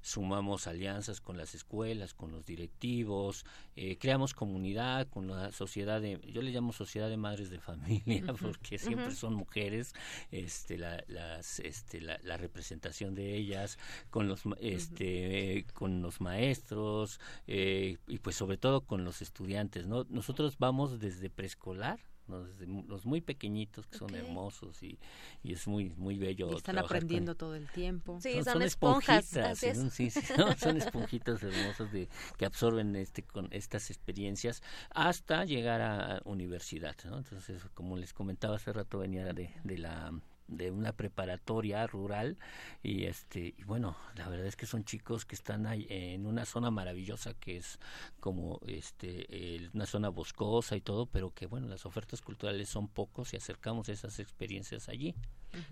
sumamos 0.00 0.66
alianzas 0.66 1.20
con 1.20 1.36
las 1.36 1.54
escuelas, 1.54 2.14
con 2.14 2.32
los 2.32 2.46
directivos, 2.46 3.44
creamos 3.98 4.34
comunidad 4.34 5.08
con 5.08 5.28
la 5.28 5.52
sociedad 5.52 6.00
de, 6.00 6.20
yo 6.32 6.42
le 6.42 6.50
llamo 6.50 6.72
sociedad 6.72 7.08
de 7.08 7.16
madres 7.16 7.50
de 7.50 7.60
familia, 7.60 8.24
porque 8.40 8.78
siempre 8.78 9.14
son 9.14 9.34
mujeres, 9.34 9.94
este, 10.30 10.78
las, 10.78 11.60
este, 11.60 12.00
la, 12.00 12.19
la 12.24 12.36
representación 12.36 13.14
de 13.14 13.34
ellas 13.34 13.78
con 14.10 14.28
los 14.28 14.42
este 14.60 15.66
con 15.74 16.02
los 16.02 16.20
maestros 16.20 17.20
eh, 17.46 17.98
y 18.06 18.18
pues 18.18 18.36
sobre 18.36 18.56
todo 18.56 18.82
con 18.82 19.04
los 19.04 19.22
estudiantes 19.22 19.86
no 19.86 20.06
nosotros 20.08 20.56
vamos 20.58 21.00
desde 21.00 21.30
preescolar 21.30 22.00
desde 22.38 22.66
los 22.66 23.06
muy 23.06 23.20
pequeñitos 23.20 23.86
que 23.86 23.98
son 23.98 24.14
hermosos 24.14 24.82
y, 24.82 24.98
y, 25.42 25.52
es 25.52 25.66
muy 25.66 25.90
muy 25.96 26.16
bello. 26.16 26.56
están 26.56 26.78
aprendiendo 26.78 27.34
todo 27.34 27.54
el 27.54 27.68
tiempo. 27.70 28.18
Sí, 28.20 28.42
son, 28.44 28.62
esponjas. 28.62 29.26
Sí, 29.90 30.10
son 30.10 30.76
esponjitas 30.76 31.42
hermosas 31.42 31.92
de, 31.92 32.08
que 32.36 32.46
absorben 32.46 32.94
este 32.96 33.22
con 33.22 33.48
estas 33.50 33.90
experiencias 33.90 34.62
hasta 34.90 35.44
llegar 35.44 35.80
a 35.80 36.22
universidad. 36.24 36.96
¿no? 37.04 37.18
Entonces, 37.18 37.62
como 37.74 37.96
les 37.96 38.12
comentaba 38.12 38.56
hace 38.56 38.72
rato, 38.72 38.98
venía 38.98 39.32
de, 39.32 39.52
de 39.64 39.78
la 39.78 40.12
de 40.50 40.70
una 40.70 40.92
preparatoria 40.92 41.86
rural 41.86 42.38
y 42.82 43.04
este 43.04 43.54
y 43.56 43.64
bueno 43.64 43.96
la 44.16 44.28
verdad 44.28 44.46
es 44.46 44.56
que 44.56 44.66
son 44.66 44.84
chicos 44.84 45.24
que 45.24 45.34
están 45.34 45.66
ahí 45.66 45.86
en 45.88 46.26
una 46.26 46.44
zona 46.44 46.70
maravillosa 46.70 47.34
que 47.34 47.56
es 47.56 47.78
como 48.20 48.60
este 48.66 49.70
una 49.72 49.86
zona 49.86 50.08
boscosa 50.08 50.76
y 50.76 50.80
todo 50.80 51.06
pero 51.06 51.32
que 51.32 51.46
bueno 51.46 51.68
las 51.68 51.86
ofertas 51.86 52.20
culturales 52.20 52.68
son 52.68 52.88
pocos 52.88 53.32
y 53.32 53.36
acercamos 53.36 53.88
esas 53.88 54.18
experiencias 54.18 54.88
allí 54.88 55.14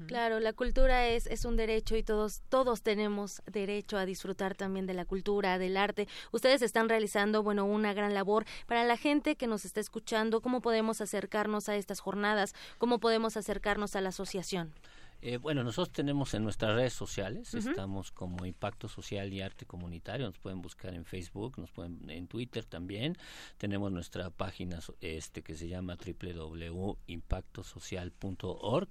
Claro, 0.06 0.40
la 0.40 0.52
cultura 0.52 1.08
es, 1.08 1.26
es 1.26 1.44
un 1.44 1.56
derecho 1.56 1.96
y 1.96 2.02
todos, 2.02 2.42
todos 2.48 2.82
tenemos 2.82 3.42
derecho 3.46 3.96
a 3.96 4.06
disfrutar 4.06 4.54
también 4.54 4.86
de 4.86 4.94
la 4.94 5.04
cultura, 5.04 5.58
del 5.58 5.76
arte. 5.76 6.08
Ustedes 6.32 6.62
están 6.62 6.88
realizando, 6.88 7.42
bueno, 7.42 7.64
una 7.64 7.92
gran 7.94 8.14
labor. 8.14 8.44
Para 8.66 8.84
la 8.84 8.96
gente 8.96 9.36
que 9.36 9.46
nos 9.46 9.64
está 9.64 9.80
escuchando, 9.80 10.40
¿cómo 10.40 10.60
podemos 10.60 11.00
acercarnos 11.00 11.68
a 11.68 11.76
estas 11.76 12.00
jornadas? 12.00 12.54
¿Cómo 12.78 12.98
podemos 12.98 13.36
acercarnos 13.36 13.96
a 13.96 14.00
la 14.00 14.10
asociación? 14.10 14.72
Eh, 15.20 15.36
bueno, 15.36 15.64
nosotros 15.64 15.92
tenemos 15.92 16.32
en 16.34 16.44
nuestras 16.44 16.76
redes 16.76 16.92
sociales, 16.92 17.52
estamos 17.54 18.12
como 18.12 18.46
Impacto 18.46 18.88
Social 18.88 19.32
y 19.32 19.40
Arte 19.40 19.66
Comunitario, 19.66 20.26
nos 20.26 20.38
pueden 20.38 20.62
buscar 20.62 20.94
en 20.94 21.04
Facebook, 21.04 21.58
nos 21.58 21.72
pueden 21.72 22.08
en 22.08 22.28
Twitter 22.28 22.64
también. 22.64 23.16
Tenemos 23.56 23.90
nuestra 23.90 24.30
página 24.30 24.78
este 25.00 25.42
que 25.42 25.56
se 25.56 25.66
llama 25.68 25.96
www.impactosocial.org 25.96 28.90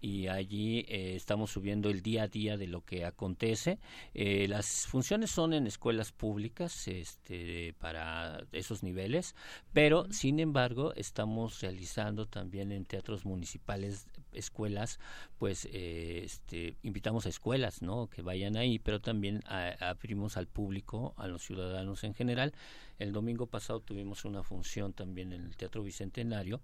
y 0.00 0.28
allí 0.28 0.84
eh, 0.88 1.14
estamos 1.16 1.50
subiendo 1.50 1.90
el 1.90 2.02
día 2.02 2.24
a 2.24 2.28
día 2.28 2.56
de 2.56 2.66
lo 2.66 2.84
que 2.84 3.04
acontece. 3.04 3.78
Eh, 4.14 4.46
las 4.48 4.86
funciones 4.86 5.30
son 5.30 5.52
en 5.52 5.66
escuelas 5.66 6.12
públicas 6.12 6.88
este, 6.88 7.74
para 7.78 8.44
esos 8.52 8.82
niveles, 8.82 9.34
pero 9.72 10.10
sin 10.12 10.40
embargo 10.40 10.92
estamos 10.94 11.60
realizando 11.60 12.26
también 12.26 12.72
en 12.72 12.84
teatros 12.84 13.24
municipales, 13.24 14.06
escuelas, 14.38 14.98
pues 15.38 15.66
eh, 15.72 16.22
este, 16.24 16.76
invitamos 16.82 17.26
a 17.26 17.28
escuelas 17.28 17.82
¿no? 17.82 18.08
que 18.08 18.22
vayan 18.22 18.56
ahí, 18.56 18.78
pero 18.78 19.00
también 19.00 19.42
abrimos 19.80 20.36
al 20.36 20.46
público, 20.46 21.14
a 21.16 21.28
los 21.28 21.42
ciudadanos 21.42 22.04
en 22.04 22.14
general. 22.14 22.52
El 22.98 23.12
domingo 23.12 23.46
pasado 23.46 23.80
tuvimos 23.80 24.24
una 24.24 24.42
función 24.42 24.92
también 24.92 25.32
en 25.32 25.44
el 25.44 25.56
Teatro 25.56 25.82
Bicentenario 25.82 26.60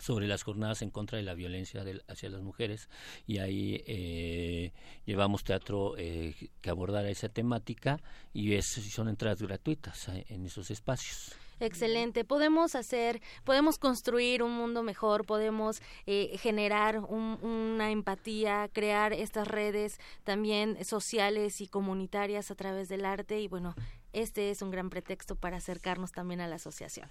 sobre 0.00 0.26
las 0.26 0.42
jornadas 0.42 0.82
en 0.82 0.90
contra 0.90 1.18
de 1.18 1.24
la 1.24 1.34
violencia 1.34 1.84
hacia 2.08 2.30
las 2.30 2.42
mujeres 2.42 2.88
y 3.26 3.38
ahí 3.38 3.82
eh, 3.86 4.72
llevamos 5.04 5.44
teatro 5.44 5.96
eh, 5.98 6.34
que 6.60 6.70
abordara 6.70 7.10
esa 7.10 7.28
temática 7.28 8.00
y 8.32 8.54
es, 8.54 8.66
son 8.66 9.08
entradas 9.08 9.42
gratuitas 9.42 10.08
eh, 10.08 10.24
en 10.28 10.46
esos 10.46 10.70
espacios. 10.70 11.32
Excelente. 11.64 12.24
Podemos 12.24 12.74
hacer, 12.74 13.20
podemos 13.44 13.78
construir 13.78 14.42
un 14.42 14.52
mundo 14.52 14.82
mejor, 14.82 15.24
podemos 15.24 15.80
generar 16.06 16.98
una 16.98 17.90
empatía, 17.90 18.68
crear 18.72 19.12
estas 19.12 19.46
redes 19.48 19.98
también 20.24 20.84
sociales 20.84 21.60
y 21.60 21.68
comunitarias 21.68 22.50
a 22.50 22.54
través 22.54 22.88
del 22.88 23.04
arte 23.04 23.40
y 23.40 23.48
bueno, 23.48 23.74
este 24.12 24.50
es 24.50 24.60
un 24.60 24.70
gran 24.70 24.90
pretexto 24.90 25.36
para 25.36 25.56
acercarnos 25.56 26.12
también 26.12 26.40
a 26.40 26.48
la 26.48 26.56
asociación. 26.56 27.08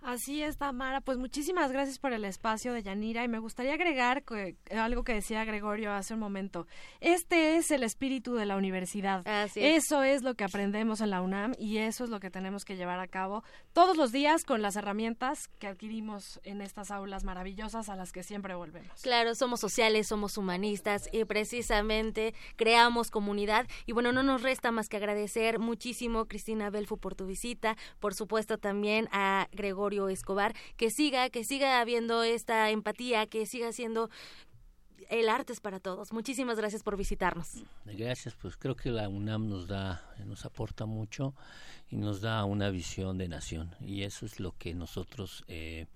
Así 0.00 0.42
es, 0.42 0.56
Tamara. 0.56 1.00
Pues 1.00 1.18
muchísimas 1.18 1.72
gracias 1.72 1.98
por 1.98 2.12
el 2.12 2.24
espacio 2.24 2.72
de 2.72 2.82
Yanira 2.82 3.24
y 3.24 3.28
me 3.28 3.40
gustaría 3.40 3.74
agregar 3.74 4.22
algo 4.74 5.02
que 5.02 5.14
decía 5.14 5.44
Gregorio 5.44 5.92
hace 5.92 6.14
un 6.14 6.20
momento. 6.20 6.66
Este 7.00 7.56
es 7.56 7.70
el 7.72 7.82
espíritu 7.82 8.34
de 8.34 8.46
la 8.46 8.56
universidad. 8.56 9.22
Eso 9.56 10.02
es 10.04 10.22
lo 10.22 10.34
que 10.34 10.44
aprendemos 10.44 11.00
en 11.00 11.10
la 11.10 11.20
UNAM 11.20 11.52
y 11.58 11.78
eso 11.78 12.04
es 12.04 12.10
lo 12.10 12.20
que 12.20 12.30
tenemos 12.30 12.64
que 12.64 12.76
llevar 12.76 13.00
a 13.00 13.08
cabo 13.08 13.42
todos 13.72 13.96
los 13.96 14.12
días 14.12 14.44
con 14.44 14.62
las 14.62 14.76
herramientas 14.76 15.48
que 15.58 15.66
adquirimos 15.66 16.40
en 16.44 16.60
estas 16.62 16.90
aulas 16.90 17.24
maravillosas 17.24 17.88
a 17.88 17.96
las 17.96 18.12
que 18.12 18.22
siempre 18.22 18.54
volvemos. 18.54 19.02
Claro, 19.02 19.34
somos 19.34 19.60
sociales, 19.60 20.06
somos 20.06 20.38
humanistas 20.38 21.08
y 21.12 21.24
precisamente 21.24 22.34
creamos 22.56 23.10
comunidad 23.10 23.66
y 23.84 23.92
bueno, 23.92 24.12
no 24.12 24.22
nos 24.22 24.42
resta 24.42 24.70
más 24.70 24.88
que 24.88 24.96
agradecer 24.96 25.58
muchísimo 25.58 26.26
Cristina 26.26 26.70
Belfu 26.70 26.98
por 26.98 27.16
tu 27.16 27.26
visita, 27.26 27.76
por 27.98 28.14
supuesto 28.14 28.58
también 28.58 29.08
a 29.12 29.48
Gregorio 29.52 29.87
Escobar, 30.08 30.54
que 30.76 30.90
siga, 30.90 31.30
que 31.30 31.44
siga 31.44 31.80
habiendo 31.80 32.22
esta 32.22 32.70
empatía, 32.70 33.26
que 33.26 33.46
siga 33.46 33.72
siendo 33.72 34.10
el 35.08 35.28
arte 35.28 35.52
es 35.52 35.60
para 35.60 35.80
todos. 35.80 36.12
Muchísimas 36.12 36.58
gracias 36.58 36.82
por 36.82 36.96
visitarnos. 36.96 37.62
Gracias, 37.84 38.34
pues 38.34 38.56
creo 38.56 38.76
que 38.76 38.90
la 38.90 39.08
UNAM 39.08 39.48
nos 39.48 39.66
da, 39.66 40.02
nos 40.26 40.44
aporta 40.44 40.86
mucho 40.86 41.34
y 41.90 41.96
nos 41.96 42.20
da 42.20 42.44
una 42.44 42.70
visión 42.70 43.16
de 43.18 43.28
nación 43.28 43.74
y 43.80 44.02
eso 44.02 44.26
es 44.26 44.40
lo 44.40 44.52
que 44.52 44.74
nosotros 44.74 45.44
eh, 45.48 45.86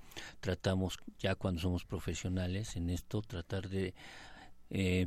tratamos 0.41 0.99
ya 1.19 1.35
cuando 1.35 1.61
somos 1.61 1.85
profesionales 1.85 2.77
en 2.77 2.89
esto, 2.91 3.21
tratar 3.23 3.69
de 3.69 3.95
eh, 4.71 5.07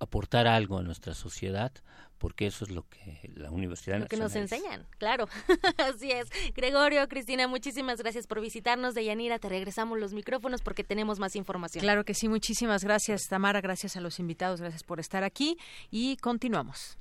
aportar 0.00 0.48
algo 0.48 0.78
a 0.78 0.82
nuestra 0.82 1.14
sociedad 1.14 1.72
porque 2.20 2.46
eso 2.46 2.64
es 2.66 2.70
lo 2.70 2.86
que 2.88 3.32
la 3.34 3.50
Universidad 3.50 3.98
lo 3.98 4.06
que 4.06 4.18
nos 4.18 4.36
enseñan, 4.36 4.86
claro. 4.98 5.26
Así 5.78 6.12
es. 6.12 6.28
Gregorio, 6.54 7.08
Cristina, 7.08 7.48
muchísimas 7.48 7.98
gracias 7.98 8.26
por 8.26 8.42
visitarnos. 8.42 8.92
De 8.94 9.06
Yanira, 9.06 9.38
te 9.38 9.48
regresamos 9.48 9.98
los 9.98 10.12
micrófonos 10.12 10.60
porque 10.60 10.84
tenemos 10.84 11.18
más 11.18 11.34
información. 11.34 11.80
Claro 11.80 12.04
que 12.04 12.12
sí, 12.12 12.28
muchísimas 12.28 12.84
gracias, 12.84 13.22
Tamara, 13.28 13.62
gracias 13.62 13.96
a 13.96 14.02
los 14.02 14.18
invitados, 14.20 14.60
gracias 14.60 14.82
por 14.84 15.00
estar 15.00 15.24
aquí 15.24 15.56
y 15.90 16.18
continuamos. 16.18 16.98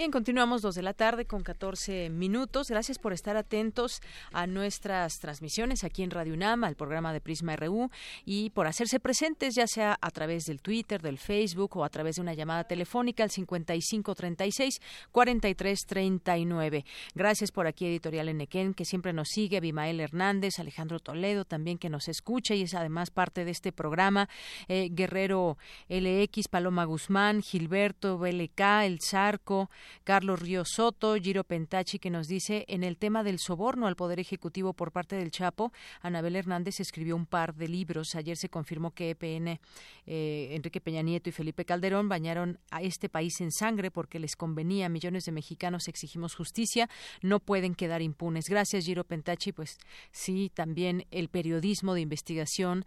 Bien, 0.00 0.10
continuamos 0.10 0.62
dos 0.62 0.76
de 0.76 0.82
la 0.82 0.94
tarde 0.94 1.26
con 1.26 1.42
14 1.42 2.08
minutos. 2.08 2.68
Gracias 2.70 2.98
por 2.98 3.12
estar 3.12 3.36
atentos 3.36 4.00
a 4.32 4.46
nuestras 4.46 5.18
transmisiones 5.18 5.84
aquí 5.84 6.02
en 6.02 6.10
Radio 6.10 6.32
UNAM, 6.32 6.64
al 6.64 6.74
programa 6.74 7.12
de 7.12 7.20
Prisma 7.20 7.54
RU 7.56 7.90
y 8.24 8.48
por 8.48 8.66
hacerse 8.66 8.98
presentes, 8.98 9.54
ya 9.54 9.66
sea 9.66 9.98
a 10.00 10.10
través 10.10 10.46
del 10.46 10.62
Twitter, 10.62 11.02
del 11.02 11.18
Facebook 11.18 11.76
o 11.76 11.84
a 11.84 11.90
través 11.90 12.16
de 12.16 12.22
una 12.22 12.32
llamada 12.32 12.64
telefónica 12.64 13.24
al 13.24 13.30
5536 13.30 14.80
4339. 15.12 16.86
Gracias 17.14 17.52
por 17.52 17.66
aquí, 17.66 17.84
Editorial 17.84 18.30
Enequén, 18.30 18.72
que 18.72 18.86
siempre 18.86 19.12
nos 19.12 19.28
sigue, 19.28 19.58
Abimael 19.58 20.00
Hernández, 20.00 20.60
Alejandro 20.60 21.00
Toledo 21.00 21.44
también 21.44 21.76
que 21.76 21.90
nos 21.90 22.08
escucha 22.08 22.54
y 22.54 22.62
es 22.62 22.72
además 22.72 23.10
parte 23.10 23.44
de 23.44 23.50
este 23.50 23.70
programa, 23.70 24.30
eh, 24.66 24.88
Guerrero 24.90 25.58
LX, 25.90 26.48
Paloma 26.48 26.86
Guzmán, 26.86 27.42
Gilberto 27.42 28.16
BLK, 28.16 28.86
El 28.86 29.00
Zarco, 29.02 29.68
Carlos 30.04 30.40
Río 30.40 30.64
Soto, 30.64 31.14
Giro 31.16 31.44
Pentachi, 31.44 31.98
que 31.98 32.10
nos 32.10 32.26
dice 32.26 32.64
en 32.68 32.84
el 32.84 32.96
tema 32.96 33.22
del 33.22 33.38
soborno 33.38 33.86
al 33.86 33.96
Poder 33.96 34.20
Ejecutivo 34.20 34.72
por 34.72 34.92
parte 34.92 35.16
del 35.16 35.30
Chapo, 35.30 35.72
Anabel 36.00 36.36
Hernández 36.36 36.80
escribió 36.80 37.16
un 37.16 37.26
par 37.26 37.54
de 37.54 37.68
libros. 37.68 38.14
Ayer 38.14 38.36
se 38.36 38.48
confirmó 38.48 38.92
que 38.92 39.10
EPN, 39.10 39.60
eh, 40.06 40.48
Enrique 40.52 40.80
Peña 40.80 41.02
Nieto 41.02 41.28
y 41.28 41.32
Felipe 41.32 41.64
Calderón 41.64 42.08
bañaron 42.08 42.58
a 42.70 42.82
este 42.82 43.08
país 43.08 43.40
en 43.40 43.52
sangre 43.52 43.90
porque 43.90 44.18
les 44.18 44.36
convenía. 44.36 44.88
Millones 44.88 45.24
de 45.24 45.32
mexicanos 45.32 45.88
exigimos 45.88 46.34
justicia, 46.34 46.88
no 47.22 47.40
pueden 47.40 47.74
quedar 47.74 48.02
impunes. 48.02 48.46
Gracias, 48.48 48.84
Giro 48.84 49.04
Pentachi. 49.04 49.52
Pues 49.52 49.78
sí, 50.12 50.50
también 50.54 51.06
el 51.10 51.28
periodismo 51.28 51.94
de 51.94 52.00
investigación 52.00 52.84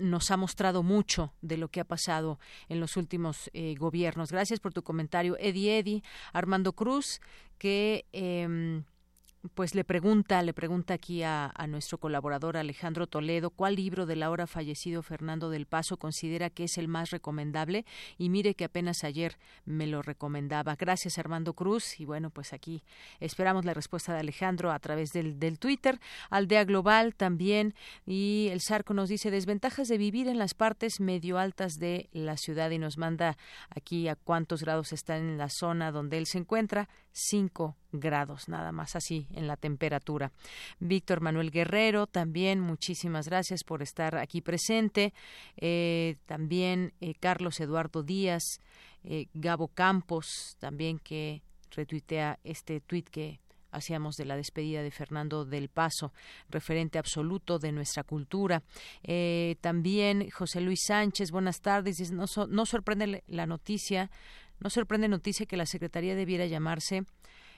nos 0.00 0.30
ha 0.30 0.36
mostrado 0.36 0.82
mucho 0.82 1.32
de 1.42 1.56
lo 1.56 1.68
que 1.68 1.80
ha 1.80 1.84
pasado 1.84 2.38
en 2.68 2.80
los 2.80 2.96
últimos 2.96 3.50
eh, 3.52 3.74
gobiernos. 3.78 4.30
Gracias 4.30 4.60
por 4.60 4.72
tu 4.72 4.82
comentario, 4.82 5.36
Eddie 5.38 5.78
Eddie. 5.78 6.02
Armando 6.32 6.72
Cruz, 6.72 7.20
que 7.58 8.06
eh, 8.12 8.82
pues 9.52 9.74
le 9.74 9.84
pregunta, 9.84 10.42
le 10.42 10.54
pregunta 10.54 10.94
aquí 10.94 11.22
a, 11.22 11.52
nuestro 11.68 11.98
colaborador 11.98 12.56
Alejandro 12.56 13.06
Toledo 13.06 13.50
cuál 13.50 13.76
libro 13.76 14.06
del 14.06 14.22
ahora 14.22 14.46
fallecido 14.46 15.02
Fernando 15.02 15.50
del 15.50 15.66
Paso 15.66 15.96
considera 15.96 16.50
que 16.50 16.64
es 16.64 16.78
el 16.78 16.88
más 16.88 17.10
recomendable 17.10 17.84
y 18.16 18.28
mire 18.28 18.54
que 18.54 18.64
apenas 18.64 19.02
ayer 19.02 19.36
me 19.64 19.86
lo 19.86 20.02
recomendaba. 20.02 20.76
Gracias 20.76 21.18
Armando 21.18 21.54
Cruz 21.54 22.00
y 22.00 22.04
bueno 22.04 22.30
pues 22.30 22.52
aquí 22.52 22.82
esperamos 23.20 23.64
la 23.64 23.74
respuesta 23.74 24.12
de 24.12 24.20
Alejandro 24.20 24.70
a 24.70 24.78
través 24.78 25.10
del, 25.10 25.38
del 25.38 25.58
Twitter. 25.58 26.00
Aldea 26.30 26.64
Global 26.64 27.14
también 27.14 27.74
y 28.06 28.48
el 28.52 28.60
Sarco 28.60 28.94
nos 28.94 29.08
dice 29.08 29.30
desventajas 29.30 29.88
de 29.88 29.98
vivir 29.98 30.28
en 30.28 30.38
las 30.38 30.54
partes 30.54 31.00
medio 31.00 31.38
altas 31.38 31.78
de 31.78 32.08
la 32.12 32.36
ciudad 32.36 32.70
y 32.70 32.78
nos 32.78 32.98
manda 32.98 33.36
aquí 33.70 34.08
a 34.08 34.16
cuántos 34.16 34.62
grados 34.62 34.92
están 34.92 35.22
en 35.22 35.38
la 35.38 35.48
zona 35.48 35.92
donde 35.92 36.18
él 36.18 36.26
se 36.26 36.38
encuentra. 36.38 36.88
Cinco 37.16 37.76
grados, 37.92 38.48
nada 38.48 38.72
más 38.72 38.96
así 38.96 39.28
en 39.34 39.46
la 39.46 39.56
temperatura. 39.56 40.32
Víctor 40.80 41.20
Manuel 41.20 41.52
Guerrero, 41.52 42.08
también 42.08 42.58
muchísimas 42.58 43.28
gracias 43.28 43.62
por 43.62 43.82
estar 43.82 44.16
aquí 44.16 44.40
presente. 44.40 45.14
Eh, 45.56 46.16
también 46.26 46.92
eh, 47.00 47.14
Carlos 47.14 47.60
Eduardo 47.60 48.02
Díaz, 48.02 48.42
eh, 49.04 49.26
Gabo 49.32 49.68
Campos, 49.68 50.56
también 50.58 50.98
que 50.98 51.42
retuitea 51.70 52.40
este 52.42 52.80
tuit 52.80 53.08
que 53.08 53.38
hacíamos 53.70 54.16
de 54.16 54.24
la 54.24 54.34
despedida 54.34 54.82
de 54.82 54.90
Fernando 54.90 55.44
del 55.44 55.68
Paso, 55.68 56.12
referente 56.48 56.98
absoluto 56.98 57.60
de 57.60 57.70
nuestra 57.70 58.02
cultura. 58.02 58.62
también 59.60 60.30
José 60.30 60.60
Luis 60.60 60.80
Sánchez, 60.86 61.30
buenas 61.30 61.60
tardes. 61.60 62.10
No 62.12 62.66
sorprende 62.66 63.24
la 63.26 63.46
noticia, 63.46 64.10
no 64.64 64.70
sorprende 64.70 65.08
noticia 65.08 65.46
que 65.46 65.58
la 65.58 65.66
Secretaría 65.66 66.16
debiera 66.16 66.46
llamarse 66.46 67.04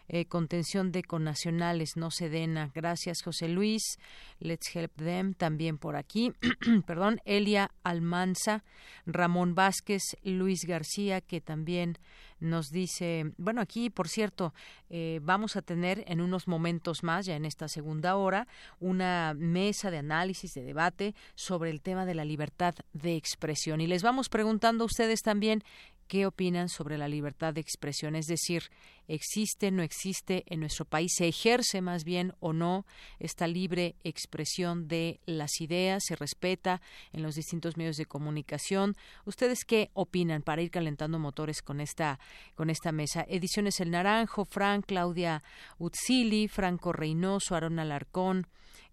eh, 0.08 0.26
contención 0.26 0.92
de 0.92 1.02
connacionales, 1.02 1.96
no 1.96 2.10
Sedena. 2.12 2.70
Gracias, 2.74 3.22
José 3.22 3.48
Luis. 3.48 3.98
Let's 4.38 4.74
help 4.74 4.92
them 4.96 5.34
también 5.34 5.78
por 5.78 5.96
aquí. 5.96 6.32
Perdón, 6.86 7.20
Elia 7.24 7.72
Almanza, 7.82 8.62
Ramón 9.04 9.56
Vázquez, 9.56 10.02
Luis 10.22 10.64
García, 10.64 11.20
que 11.20 11.40
también 11.40 11.98
nos 12.38 12.70
dice, 12.70 13.32
bueno, 13.38 13.60
aquí, 13.60 13.90
por 13.90 14.08
cierto, 14.08 14.52
eh, 14.90 15.20
vamos 15.22 15.56
a 15.56 15.62
tener 15.62 16.04
en 16.06 16.20
unos 16.20 16.46
momentos 16.46 17.02
más, 17.02 17.26
ya 17.26 17.34
en 17.34 17.44
esta 17.44 17.66
segunda 17.66 18.16
hora, 18.16 18.46
una 18.78 19.34
mesa 19.36 19.90
de 19.90 19.98
análisis, 19.98 20.52
de 20.52 20.62
debate 20.62 21.14
sobre 21.34 21.70
el 21.70 21.80
tema 21.80 22.04
de 22.04 22.14
la 22.14 22.24
libertad 22.24 22.74
de 22.92 23.16
expresión. 23.16 23.80
Y 23.80 23.86
les 23.86 24.02
vamos 24.02 24.28
preguntando 24.28 24.84
a 24.84 24.86
ustedes 24.86 25.22
también 25.22 25.64
qué 26.06 26.26
opinan 26.26 26.68
sobre 26.68 26.98
la 26.98 27.08
libertad 27.08 27.54
de 27.54 27.60
expresión, 27.60 28.16
es 28.16 28.26
decir, 28.26 28.70
existe, 29.08 29.70
no 29.70 29.82
existe 29.82 30.44
en 30.46 30.60
nuestro 30.60 30.84
país, 30.84 31.12
se 31.16 31.28
ejerce 31.28 31.80
más 31.80 32.04
bien 32.04 32.32
o 32.40 32.52
no 32.52 32.86
esta 33.18 33.46
libre 33.46 33.96
expresión 34.04 34.88
de 34.88 35.20
las 35.26 35.60
ideas, 35.60 36.04
se 36.06 36.16
respeta 36.16 36.80
en 37.12 37.22
los 37.22 37.34
distintos 37.34 37.76
medios 37.76 37.96
de 37.96 38.06
comunicación. 38.06 38.94
¿Ustedes 39.24 39.64
qué 39.64 39.90
opinan 39.94 40.42
para 40.42 40.62
ir 40.62 40.70
calentando 40.70 41.18
motores 41.18 41.62
con 41.62 41.80
esta 41.80 42.18
con 42.54 42.70
esta 42.70 42.92
mesa? 42.92 43.24
Ediciones 43.28 43.80
El 43.80 43.90
Naranjo, 43.90 44.44
Frank, 44.44 44.86
Claudia 44.86 45.42
Utzili, 45.78 46.48
Franco 46.48 46.92
Reynoso, 46.92 47.54
Aaron 47.54 47.78
Alarcón, 47.78 48.46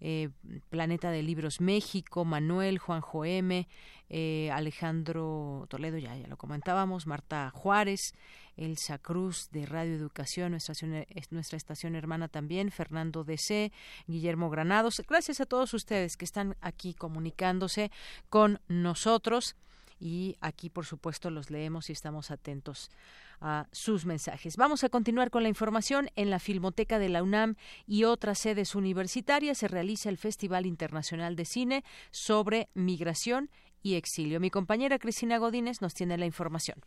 eh, 0.06 0.30
Planeta 0.70 1.12
de 1.12 1.24
Libros 1.24 1.62
México, 1.62 2.26
Manuel, 2.26 2.78
Juanjo 2.78 3.24
M, 3.24 3.70
eh, 4.10 4.52
Alejandro 4.52 5.66
Toledo, 5.70 5.98
ya, 5.98 6.14
ya 6.18 6.28
lo 6.28 6.36
comentábamos, 6.36 7.08
Marta 7.08 7.50
Juárez, 7.52 8.14
Elsa 8.58 8.98
Cruz 8.98 9.50
de 9.52 9.66
Radio 9.66 9.96
Educación, 9.96 10.52
nuestra, 10.52 11.58
estación 11.58 11.96
hermana 11.96 12.28
también, 12.28 12.70
Fernando 12.70 13.24
DC, 13.24 13.72
Guillermo 14.06 14.50
Granados. 14.50 15.02
Gracias 15.08 15.40
a 15.40 15.46
todos 15.46 15.74
ustedes 15.74 16.18
que 16.18 16.26
están 16.26 16.58
aquí 16.60 16.94
comunicándose 16.94 17.90
con 18.30 18.60
nosotros 18.68 19.56
y 20.04 20.36
aquí 20.42 20.70
por 20.70 20.86
supuesto 20.86 21.30
los 21.30 21.50
leemos 21.50 21.90
y 21.90 21.94
estamos 21.94 22.30
atentos 22.30 22.92
a 23.40 23.68
sus 23.72 24.06
mensajes. 24.06 24.58
Vamos 24.58 24.84
a 24.84 24.90
continuar 24.90 25.30
con 25.30 25.44
la 25.44 25.50
información. 25.50 26.10
En 26.18 26.30
la 26.30 26.40
Filmoteca 26.40 27.00
de 27.00 27.08
la 27.08 27.24
UNAM 27.24 27.56
y 27.88 28.04
otras 28.04 28.38
sedes 28.40 28.76
universitarias 28.76 29.60
se 29.60 29.70
realiza 29.70 30.10
el 30.10 30.18
Festival 30.18 30.66
Internacional 30.66 31.38
de 31.38 31.46
Cine 31.46 31.84
sobre 32.12 32.68
Migración 32.74 33.50
y 33.82 33.96
Exilio. 33.96 34.42
Mi 34.42 34.50
compañera 34.50 35.00
Cristina 35.00 35.38
Godínez 35.38 35.82
nos 35.82 35.94
tiene 35.94 36.18
la 36.18 36.26
información. 36.26 36.80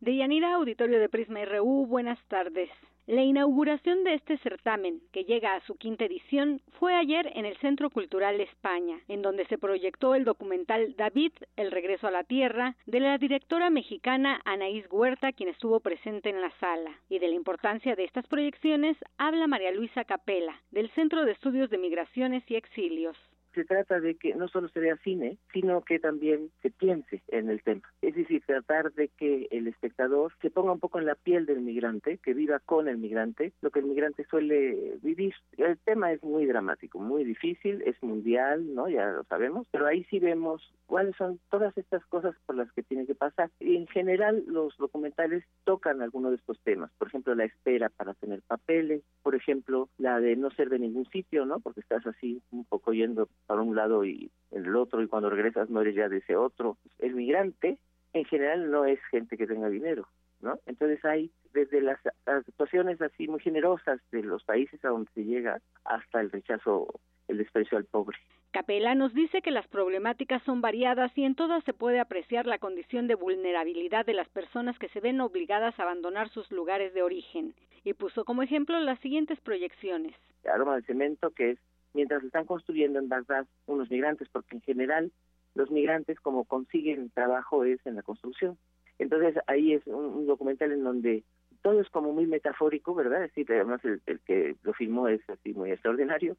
De 0.00 0.14
Yanira, 0.14 0.54
auditorio 0.54 1.00
de 1.00 1.08
Prisma 1.08 1.42
RU, 1.46 1.86
buenas 1.86 2.18
tardes. 2.28 2.68
La 3.08 3.24
inauguración 3.24 4.04
de 4.04 4.14
este 4.14 4.38
certamen, 4.38 5.00
que 5.10 5.24
llega 5.24 5.56
a 5.56 5.66
su 5.66 5.74
quinta 5.74 6.04
edición, 6.04 6.60
fue 6.78 6.94
ayer 6.94 7.32
en 7.34 7.44
el 7.44 7.56
Centro 7.56 7.90
Cultural 7.90 8.40
España, 8.40 9.00
en 9.08 9.22
donde 9.22 9.44
se 9.46 9.58
proyectó 9.58 10.14
el 10.14 10.24
documental 10.24 10.94
David, 10.96 11.32
El 11.56 11.72
regreso 11.72 12.06
a 12.06 12.12
la 12.12 12.22
tierra, 12.22 12.76
de 12.86 13.00
la 13.00 13.18
directora 13.18 13.70
mexicana 13.70 14.40
Anaís 14.44 14.86
Huerta, 14.88 15.32
quien 15.32 15.48
estuvo 15.48 15.80
presente 15.80 16.30
en 16.30 16.40
la 16.40 16.52
sala. 16.60 16.92
Y 17.08 17.18
de 17.18 17.26
la 17.26 17.34
importancia 17.34 17.96
de 17.96 18.04
estas 18.04 18.28
proyecciones 18.28 18.96
habla 19.18 19.48
María 19.48 19.72
Luisa 19.72 20.04
Capela, 20.04 20.60
del 20.70 20.88
Centro 20.90 21.24
de 21.24 21.32
Estudios 21.32 21.70
de 21.70 21.78
Migraciones 21.78 22.48
y 22.48 22.54
Exilios 22.54 23.16
se 23.54 23.64
trata 23.64 24.00
de 24.00 24.16
que 24.16 24.34
no 24.34 24.48
solo 24.48 24.68
se 24.68 24.80
vea 24.80 24.96
cine, 24.98 25.38
sino 25.52 25.82
que 25.82 25.98
también 25.98 26.50
se 26.62 26.70
piense 26.70 27.22
en 27.28 27.50
el 27.50 27.62
tema. 27.62 27.82
Es 28.00 28.14
decir, 28.14 28.42
tratar 28.46 28.92
de 28.92 29.08
que 29.08 29.48
el 29.50 29.66
espectador 29.66 30.32
se 30.40 30.50
ponga 30.50 30.72
un 30.72 30.80
poco 30.80 30.98
en 30.98 31.06
la 31.06 31.14
piel 31.14 31.46
del 31.46 31.60
migrante, 31.60 32.18
que 32.18 32.34
viva 32.34 32.58
con 32.60 32.88
el 32.88 32.98
migrante, 32.98 33.52
lo 33.60 33.70
que 33.70 33.80
el 33.80 33.86
migrante 33.86 34.24
suele 34.24 34.98
vivir. 35.02 35.34
El 35.56 35.78
tema 35.78 36.12
es 36.12 36.22
muy 36.22 36.46
dramático, 36.46 36.98
muy 36.98 37.24
difícil, 37.24 37.82
es 37.82 38.00
mundial, 38.02 38.74
¿no? 38.74 38.88
Ya 38.88 39.10
lo 39.10 39.24
sabemos, 39.24 39.66
pero 39.70 39.86
ahí 39.86 40.04
sí 40.04 40.18
vemos 40.18 40.72
cuáles 40.86 41.16
son 41.16 41.40
todas 41.50 41.76
estas 41.78 42.04
cosas 42.06 42.34
por 42.46 42.56
las 42.56 42.70
que 42.72 42.82
tiene 42.82 43.06
que 43.06 43.14
pasar. 43.14 43.50
Y 43.60 43.76
en 43.76 43.86
general 43.86 44.44
los 44.46 44.76
documentales 44.76 45.44
tocan 45.64 46.02
algunos 46.02 46.32
de 46.32 46.36
estos 46.36 46.60
temas, 46.60 46.90
por 46.98 47.08
ejemplo, 47.08 47.34
la 47.34 47.44
espera 47.44 47.88
para 47.88 48.14
tener 48.14 48.42
papeles, 48.42 49.02
por 49.22 49.34
ejemplo, 49.34 49.88
la 49.98 50.20
de 50.20 50.36
no 50.36 50.50
ser 50.50 50.68
de 50.68 50.78
ningún 50.78 51.06
sitio, 51.10 51.46
¿no? 51.46 51.60
Porque 51.60 51.80
estás 51.80 52.06
así 52.06 52.42
un 52.50 52.64
poco 52.64 52.92
yendo 52.92 53.28
para 53.46 53.62
un 53.62 53.74
lado 53.74 54.04
y 54.04 54.30
en 54.50 54.66
el 54.66 54.76
otro 54.76 55.02
y 55.02 55.08
cuando 55.08 55.30
regresas 55.30 55.70
no 55.70 55.80
eres 55.80 55.94
ya 55.94 56.08
de 56.08 56.18
ese 56.18 56.36
otro. 56.36 56.76
El 56.98 57.14
migrante 57.14 57.78
en 58.12 58.24
general 58.24 58.70
no 58.70 58.84
es 58.84 59.00
gente 59.10 59.36
que 59.36 59.46
tenga 59.46 59.68
dinero, 59.68 60.06
¿no? 60.40 60.58
Entonces 60.66 61.04
hay 61.04 61.30
desde 61.52 61.80
las, 61.80 61.98
situaciones 62.44 63.00
así 63.00 63.28
muy 63.28 63.40
generosas 63.40 64.00
de 64.10 64.22
los 64.22 64.44
países 64.44 64.84
a 64.84 64.88
donde 64.88 65.10
se 65.12 65.24
llega 65.24 65.60
hasta 65.84 66.20
el 66.20 66.30
rechazo, 66.30 66.88
el 67.28 67.38
desprecio 67.38 67.78
al 67.78 67.84
pobre. 67.84 68.18
Capela 68.52 68.94
nos 68.94 69.14
dice 69.14 69.40
que 69.40 69.50
las 69.50 69.66
problemáticas 69.68 70.42
son 70.42 70.60
variadas 70.60 71.16
y 71.16 71.24
en 71.24 71.34
todas 71.34 71.64
se 71.64 71.72
puede 71.72 72.00
apreciar 72.00 72.46
la 72.46 72.58
condición 72.58 73.06
de 73.06 73.14
vulnerabilidad 73.14 74.04
de 74.04 74.12
las 74.12 74.28
personas 74.28 74.78
que 74.78 74.88
se 74.90 75.00
ven 75.00 75.20
obligadas 75.22 75.78
a 75.78 75.84
abandonar 75.84 76.28
sus 76.28 76.50
lugares 76.52 76.92
de 76.92 77.02
origen 77.02 77.54
y 77.84 77.94
puso 77.94 78.24
como 78.24 78.42
ejemplo 78.42 78.78
las 78.78 78.98
siguientes 79.00 79.40
proyecciones. 79.40 80.14
Aroma 80.44 80.76
de 80.76 80.82
cemento 80.82 81.30
que 81.30 81.52
es 81.52 81.58
mientras 81.94 82.22
están 82.24 82.46
construyendo 82.46 82.98
en 82.98 83.08
Bagdad 83.08 83.46
unos 83.66 83.90
migrantes, 83.90 84.28
porque 84.30 84.56
en 84.56 84.62
general 84.62 85.12
los 85.54 85.70
migrantes 85.70 86.18
como 86.20 86.44
consiguen 86.44 87.10
trabajo 87.10 87.64
es 87.64 87.84
en 87.86 87.96
la 87.96 88.02
construcción. 88.02 88.58
Entonces 88.98 89.36
ahí 89.46 89.74
es 89.74 89.86
un, 89.86 90.26
documental 90.26 90.72
en 90.72 90.84
donde 90.84 91.24
todo 91.62 91.80
es 91.80 91.88
como 91.90 92.12
muy 92.12 92.26
metafórico, 92.26 92.94
¿verdad? 92.94 93.24
Es 93.24 93.34
decir, 93.34 93.52
además 93.52 93.80
el, 93.84 94.00
que 94.26 94.56
lo 94.62 94.72
filmó 94.72 95.08
es 95.08 95.20
así 95.28 95.52
muy 95.52 95.70
extraordinario. 95.70 96.36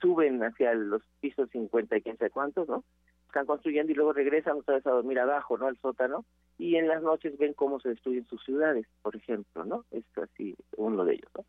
Suben 0.00 0.42
hacia 0.42 0.74
los 0.74 1.02
pisos 1.20 1.48
50 1.50 1.96
y 1.96 2.02
quién 2.02 2.16
sabe 2.18 2.30
cuántos, 2.30 2.68
¿no? 2.68 2.84
Están 3.26 3.46
construyendo 3.46 3.92
y 3.92 3.94
luego 3.94 4.12
regresan 4.12 4.58
otra 4.58 4.76
vez 4.76 4.86
a 4.86 4.90
dormir 4.90 5.18
abajo, 5.20 5.58
¿no? 5.58 5.66
Al 5.66 5.76
sótano. 5.78 6.24
Y 6.58 6.76
en 6.76 6.88
las 6.88 7.02
noches 7.02 7.36
ven 7.38 7.52
cómo 7.52 7.80
se 7.80 7.90
destruyen 7.90 8.26
sus 8.26 8.42
ciudades, 8.44 8.86
por 9.02 9.14
ejemplo, 9.14 9.64
¿no? 9.64 9.84
Es 9.90 10.04
así 10.16 10.56
uno 10.76 11.04
de 11.04 11.14
ellos, 11.14 11.30
¿no? 11.36 11.44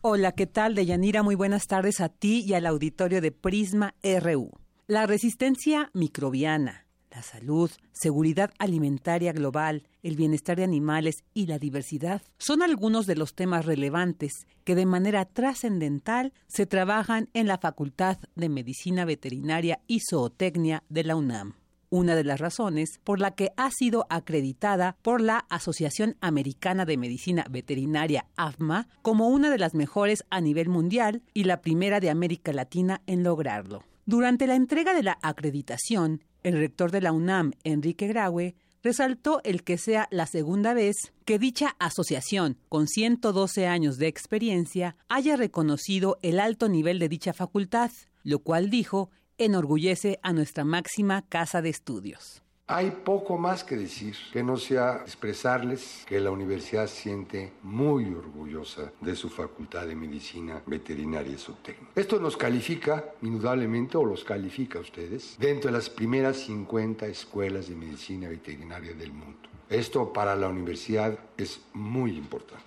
Hola, 0.01 0.33
¿qué 0.33 0.45
tal? 0.45 0.75
Deyanira, 0.75 1.23
muy 1.23 1.33
buenas 1.33 1.65
tardes 1.65 2.01
a 2.01 2.09
ti 2.09 2.45
y 2.47 2.53
al 2.53 2.67
auditorio 2.67 3.19
de 3.19 3.31
Prisma 3.31 3.95
RU. 4.03 4.51
La 4.85 5.07
resistencia 5.07 5.89
microbiana, 5.95 6.85
la 7.09 7.23
salud, 7.23 7.71
seguridad 7.93 8.51
alimentaria 8.59 9.33
global, 9.33 9.87
el 10.03 10.15
bienestar 10.15 10.57
de 10.57 10.63
animales 10.63 11.23
y 11.33 11.47
la 11.47 11.57
diversidad 11.57 12.21
son 12.37 12.61
algunos 12.61 13.07
de 13.07 13.15
los 13.15 13.33
temas 13.33 13.65
relevantes 13.65 14.45
que 14.63 14.75
de 14.75 14.85
manera 14.85 15.25
trascendental 15.25 16.31
se 16.47 16.67
trabajan 16.67 17.29
en 17.33 17.47
la 17.47 17.57
Facultad 17.57 18.19
de 18.35 18.49
Medicina 18.49 19.03
Veterinaria 19.03 19.81
y 19.87 20.01
Zootecnia 20.07 20.83
de 20.89 21.05
la 21.05 21.15
UNAM 21.15 21.55
una 21.89 22.15
de 22.15 22.23
las 22.23 22.39
razones 22.39 22.99
por 23.03 23.19
la 23.19 23.31
que 23.31 23.51
ha 23.57 23.71
sido 23.71 24.05
acreditada 24.09 24.97
por 25.01 25.21
la 25.21 25.45
Asociación 25.49 26.15
Americana 26.21 26.85
de 26.85 26.97
Medicina 26.97 27.45
Veterinaria 27.49 28.25
AFMA 28.35 28.87
como 29.01 29.29
una 29.29 29.49
de 29.49 29.57
las 29.57 29.73
mejores 29.73 30.23
a 30.29 30.41
nivel 30.41 30.69
mundial 30.69 31.21
y 31.33 31.45
la 31.45 31.61
primera 31.61 31.99
de 31.99 32.09
América 32.09 32.53
Latina 32.53 33.01
en 33.07 33.23
lograrlo. 33.23 33.83
Durante 34.05 34.47
la 34.47 34.55
entrega 34.55 34.93
de 34.93 35.03
la 35.03 35.17
acreditación, 35.21 36.23
el 36.43 36.57
rector 36.57 36.91
de 36.91 37.01
la 37.01 37.11
UNAM, 37.11 37.51
Enrique 37.63 38.07
Graue, 38.07 38.55
resaltó 38.83 39.41
el 39.43 39.63
que 39.63 39.77
sea 39.77 40.07
la 40.11 40.25
segunda 40.27 40.73
vez 40.73 40.95
que 41.25 41.39
dicha 41.39 41.75
asociación, 41.79 42.57
con 42.69 42.87
112 42.87 43.67
años 43.67 43.97
de 43.97 44.07
experiencia, 44.07 44.95
haya 45.09 45.35
reconocido 45.35 46.17
el 46.21 46.39
alto 46.39 46.69
nivel 46.69 46.99
de 46.99 47.09
dicha 47.09 47.33
facultad, 47.33 47.91
lo 48.23 48.39
cual 48.39 48.69
dijo 48.69 49.09
enorgullece 49.37 50.19
a 50.23 50.33
nuestra 50.33 50.63
máxima 50.63 51.23
casa 51.29 51.61
de 51.61 51.69
estudios. 51.69 52.41
Hay 52.69 52.91
poco 52.91 53.37
más 53.37 53.63
que 53.63 53.77
decir, 53.77 54.13
que 54.33 54.43
no 54.43 54.57
sea 54.57 54.97
expresarles 54.97 56.03
que 56.05 56.19
la 56.19 56.31
universidad 56.31 56.87
siente 56.87 57.53
muy 57.63 58.13
orgullosa 58.13 58.91
de 58.99 59.15
su 59.15 59.29
facultad 59.29 59.87
de 59.87 59.95
medicina 59.95 60.61
veterinaria 60.65 61.31
y 61.31 61.37
zootecnia. 61.37 61.87
Esto 61.95 62.19
nos 62.19 62.35
califica, 62.35 63.05
indudablemente, 63.21 63.95
o 63.95 64.03
los 64.03 64.25
califica 64.25 64.79
a 64.79 64.81
ustedes, 64.81 65.37
dentro 65.39 65.71
de 65.71 65.77
las 65.77 65.89
primeras 65.89 66.39
50 66.39 67.07
escuelas 67.07 67.69
de 67.69 67.75
medicina 67.75 68.27
veterinaria 68.27 68.93
del 68.93 69.13
mundo. 69.13 69.46
Esto 69.69 70.13
para 70.13 70.33
la 70.35 70.47
universidad 70.47 71.19
es 71.37 71.59
muy 71.73 72.17
importante. 72.17 72.63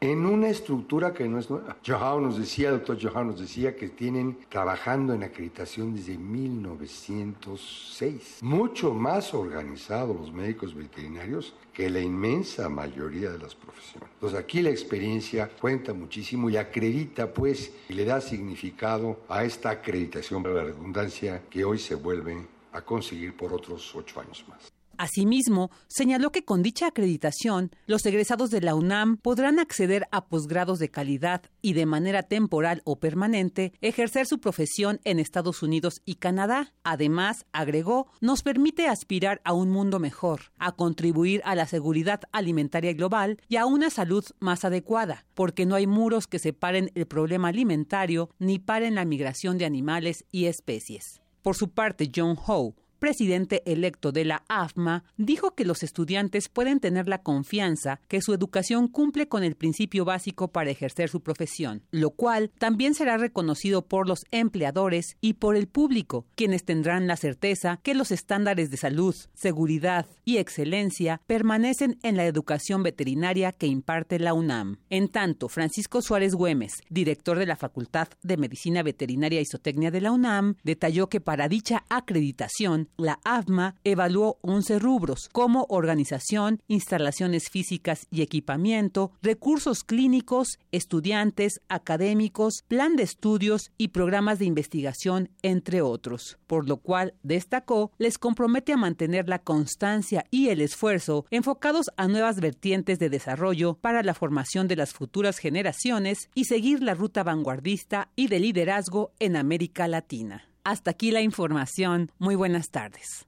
En 0.00 0.24
una 0.26 0.48
estructura 0.48 1.12
que 1.12 1.28
no 1.28 1.38
es 1.38 1.48
nueva. 1.50 1.76
Johao 1.86 2.20
nos 2.20 2.36
decía, 2.38 2.70
el 2.70 2.78
doctor 2.78 2.98
Johao 3.00 3.22
nos 3.24 3.38
decía 3.38 3.76
que 3.76 3.88
tienen 3.88 4.38
trabajando 4.48 5.14
en 5.14 5.22
acreditación 5.22 5.94
desde 5.94 6.18
1906. 6.18 8.38
Mucho 8.42 8.92
más 8.94 9.32
organizados 9.34 10.16
los 10.16 10.32
médicos 10.32 10.74
veterinarios 10.74 11.54
que 11.72 11.88
la 11.88 12.00
inmensa 12.00 12.68
mayoría 12.68 13.30
de 13.30 13.38
las 13.38 13.54
profesiones. 13.54 14.10
Entonces 14.14 14.36
aquí 14.38 14.62
la 14.62 14.70
experiencia 14.70 15.48
cuenta 15.48 15.92
muchísimo 15.92 16.50
y 16.50 16.56
acredita 16.56 17.32
pues 17.32 17.72
y 17.88 17.92
le 17.92 18.04
da 18.04 18.20
significado 18.20 19.20
a 19.28 19.44
esta 19.44 19.70
acreditación, 19.70 20.42
para 20.42 20.56
la 20.56 20.64
redundancia, 20.64 21.42
que 21.48 21.64
hoy 21.64 21.78
se 21.78 21.94
vuelve 21.94 22.48
a 22.72 22.82
conseguir 22.82 23.36
por 23.36 23.52
otros 23.52 23.94
ocho 23.94 24.20
años 24.20 24.44
más. 24.48 24.72
Asimismo, 24.98 25.70
señaló 25.88 26.32
que 26.32 26.44
con 26.44 26.62
dicha 26.62 26.86
acreditación, 26.86 27.70
los 27.86 28.04
egresados 28.06 28.50
de 28.50 28.60
la 28.60 28.74
UNAM 28.74 29.16
podrán 29.16 29.58
acceder 29.58 30.06
a 30.10 30.26
posgrados 30.26 30.78
de 30.78 30.90
calidad 30.90 31.42
y 31.60 31.72
de 31.72 31.86
manera 31.86 32.22
temporal 32.22 32.82
o 32.84 32.98
permanente 32.98 33.72
ejercer 33.80 34.26
su 34.26 34.40
profesión 34.40 35.00
en 35.04 35.18
Estados 35.18 35.62
Unidos 35.62 36.02
y 36.04 36.16
Canadá. 36.16 36.72
Además, 36.84 37.46
agregó, 37.52 38.06
nos 38.20 38.42
permite 38.42 38.88
aspirar 38.88 39.40
a 39.44 39.52
un 39.52 39.70
mundo 39.70 39.98
mejor, 39.98 40.52
a 40.58 40.72
contribuir 40.72 41.42
a 41.44 41.54
la 41.54 41.66
seguridad 41.66 42.20
alimentaria 42.32 42.92
global 42.92 43.40
y 43.48 43.56
a 43.56 43.66
una 43.66 43.90
salud 43.90 44.24
más 44.40 44.64
adecuada, 44.64 45.24
porque 45.34 45.66
no 45.66 45.74
hay 45.74 45.86
muros 45.86 46.26
que 46.26 46.38
separen 46.38 46.90
el 46.94 47.06
problema 47.06 47.48
alimentario 47.48 48.30
ni 48.38 48.58
paren 48.58 48.94
la 48.94 49.04
migración 49.04 49.58
de 49.58 49.64
animales 49.64 50.24
y 50.30 50.46
especies. 50.46 51.22
Por 51.42 51.56
su 51.56 51.70
parte, 51.70 52.10
John 52.14 52.36
Howe, 52.46 52.74
presidente 53.02 53.64
electo 53.66 54.12
de 54.12 54.24
la 54.24 54.44
AFMA, 54.46 55.02
dijo 55.16 55.56
que 55.56 55.64
los 55.64 55.82
estudiantes 55.82 56.48
pueden 56.48 56.78
tener 56.78 57.08
la 57.08 57.20
confianza 57.20 57.98
que 58.06 58.22
su 58.22 58.32
educación 58.32 58.86
cumple 58.86 59.26
con 59.26 59.42
el 59.42 59.56
principio 59.56 60.04
básico 60.04 60.52
para 60.52 60.70
ejercer 60.70 61.08
su 61.08 61.20
profesión, 61.20 61.82
lo 61.90 62.10
cual 62.10 62.52
también 62.58 62.94
será 62.94 63.16
reconocido 63.16 63.88
por 63.88 64.06
los 64.06 64.20
empleadores 64.30 65.16
y 65.20 65.32
por 65.32 65.56
el 65.56 65.66
público, 65.66 66.26
quienes 66.36 66.62
tendrán 66.64 67.08
la 67.08 67.16
certeza 67.16 67.80
que 67.82 67.96
los 67.96 68.12
estándares 68.12 68.70
de 68.70 68.76
salud, 68.76 69.16
seguridad 69.34 70.06
y 70.24 70.36
excelencia 70.36 71.20
permanecen 71.26 71.98
en 72.04 72.16
la 72.16 72.26
educación 72.26 72.84
veterinaria 72.84 73.50
que 73.50 73.66
imparte 73.66 74.20
la 74.20 74.32
UNAM. 74.32 74.78
En 74.90 75.08
tanto, 75.08 75.48
Francisco 75.48 76.02
Suárez 76.02 76.36
Güemes, 76.36 76.74
director 76.88 77.36
de 77.36 77.46
la 77.46 77.56
Facultad 77.56 78.06
de 78.22 78.36
Medicina 78.36 78.84
Veterinaria 78.84 79.40
y 79.40 79.44
Zootecnia 79.44 79.90
de 79.90 80.02
la 80.02 80.12
UNAM, 80.12 80.54
detalló 80.62 81.08
que 81.08 81.20
para 81.20 81.48
dicha 81.48 81.84
acreditación 81.88 82.90
la 82.96 83.20
AFMA 83.24 83.76
evaluó 83.84 84.38
11 84.42 84.78
rubros 84.78 85.28
como 85.32 85.66
organización, 85.68 86.60
instalaciones 86.68 87.48
físicas 87.50 88.06
y 88.10 88.22
equipamiento, 88.22 89.12
recursos 89.22 89.84
clínicos, 89.84 90.58
estudiantes, 90.70 91.60
académicos, 91.68 92.64
plan 92.68 92.96
de 92.96 93.02
estudios 93.02 93.72
y 93.78 93.88
programas 93.88 94.38
de 94.38 94.44
investigación, 94.44 95.30
entre 95.42 95.82
otros, 95.82 96.38
por 96.46 96.68
lo 96.68 96.78
cual 96.78 97.14
destacó 97.22 97.92
les 97.98 98.18
compromete 98.18 98.72
a 98.72 98.76
mantener 98.76 99.28
la 99.28 99.38
constancia 99.40 100.24
y 100.30 100.48
el 100.48 100.60
esfuerzo 100.60 101.26
enfocados 101.30 101.86
a 101.96 102.08
nuevas 102.08 102.40
vertientes 102.40 102.98
de 102.98 103.10
desarrollo 103.10 103.74
para 103.74 104.02
la 104.02 104.14
formación 104.14 104.68
de 104.68 104.76
las 104.76 104.92
futuras 104.92 105.38
generaciones 105.38 106.30
y 106.34 106.44
seguir 106.44 106.82
la 106.82 106.94
ruta 106.94 107.22
vanguardista 107.22 108.10
y 108.16 108.28
de 108.28 108.40
liderazgo 108.40 109.12
en 109.18 109.36
América 109.36 109.88
Latina. 109.88 110.51
Hasta 110.64 110.92
aquí 110.92 111.10
la 111.10 111.20
información. 111.20 112.12
Muy 112.18 112.34
buenas 112.34 112.70
tardes. 112.70 113.26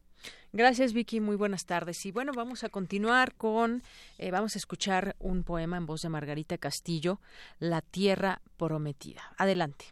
Gracias 0.52 0.92
Vicky, 0.92 1.18
muy 1.18 1.34
buenas 1.34 1.66
tardes. 1.66 2.06
Y 2.06 2.12
bueno, 2.12 2.30
vamos 2.32 2.62
a 2.62 2.68
continuar 2.68 3.34
con, 3.34 3.82
eh, 4.18 4.30
vamos 4.30 4.54
a 4.54 4.58
escuchar 4.58 5.16
un 5.18 5.42
poema 5.42 5.76
en 5.76 5.86
voz 5.86 6.02
de 6.02 6.10
Margarita 6.10 6.58
Castillo, 6.58 7.20
La 7.58 7.80
Tierra 7.80 8.40
Prometida. 8.56 9.34
Adelante. 9.36 9.86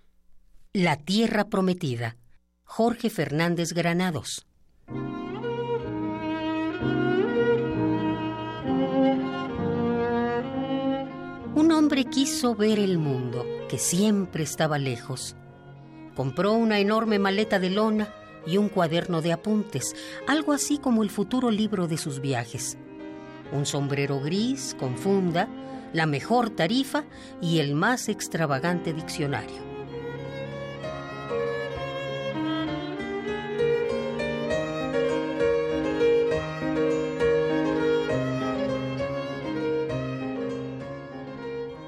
La 0.73 0.97
Tierra 0.97 1.49
Prometida, 1.49 2.17
Jorge 2.63 3.11
Fernández 3.11 3.73
Granados. 3.73 4.47
Un 11.55 11.73
hombre 11.73 12.05
quiso 12.05 12.55
ver 12.55 12.79
el 12.79 12.99
mundo, 12.99 13.45
que 13.69 13.79
siempre 13.79 14.45
estaba 14.45 14.79
lejos 14.79 15.35
Compró 16.15 16.53
una 16.53 16.79
enorme 16.79 17.19
maleta 17.19 17.59
de 17.59 17.71
lona 17.71 18.13
y 18.47 18.57
un 18.59 18.69
cuaderno 18.69 19.23
de 19.23 19.33
apuntes, 19.33 19.95
algo 20.27 20.53
así 20.53 20.79
como 20.79 21.03
el 21.03 21.11
futuro 21.11 21.51
libro 21.51 21.89
de 21.89 21.97
sus 21.97 22.21
viajes. 22.21 22.77
Un 23.53 23.67
sombrero 23.67 24.21
gris 24.21 24.77
con 24.79 24.99
funda, 24.99 25.49
la 25.93 26.07
mejor 26.07 26.51
tarifa 26.51 27.05
y 27.41 27.59
el 27.59 27.75
más 27.75 28.09
extravagante 28.09 28.93
diccionario. 28.93 29.72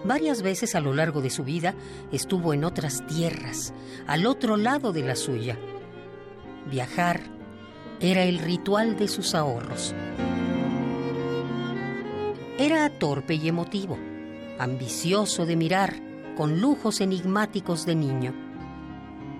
Varias 0.04 0.42
veces 0.42 0.74
a 0.74 0.80
lo 0.80 0.92
largo 0.92 1.22
de 1.22 1.30
su 1.30 1.44
vida 1.44 1.74
estuvo 2.12 2.52
en 2.52 2.64
otras 2.64 3.06
tierras, 3.06 3.72
al 4.06 4.26
otro 4.26 4.58
lado 4.58 4.92
de 4.92 5.02
la 5.02 5.16
suya. 5.16 5.58
Viajar 6.70 7.22
era 8.00 8.24
el 8.24 8.38
ritual 8.38 8.98
de 8.98 9.08
sus 9.08 9.34
ahorros. 9.34 9.94
Era 12.58 12.90
torpe 12.90 13.34
y 13.34 13.48
emotivo, 13.48 13.98
ambicioso 14.58 15.46
de 15.46 15.56
mirar, 15.56 15.94
con 16.36 16.60
lujos 16.60 17.00
enigmáticos 17.00 17.86
de 17.86 17.94
niño. 17.94 18.34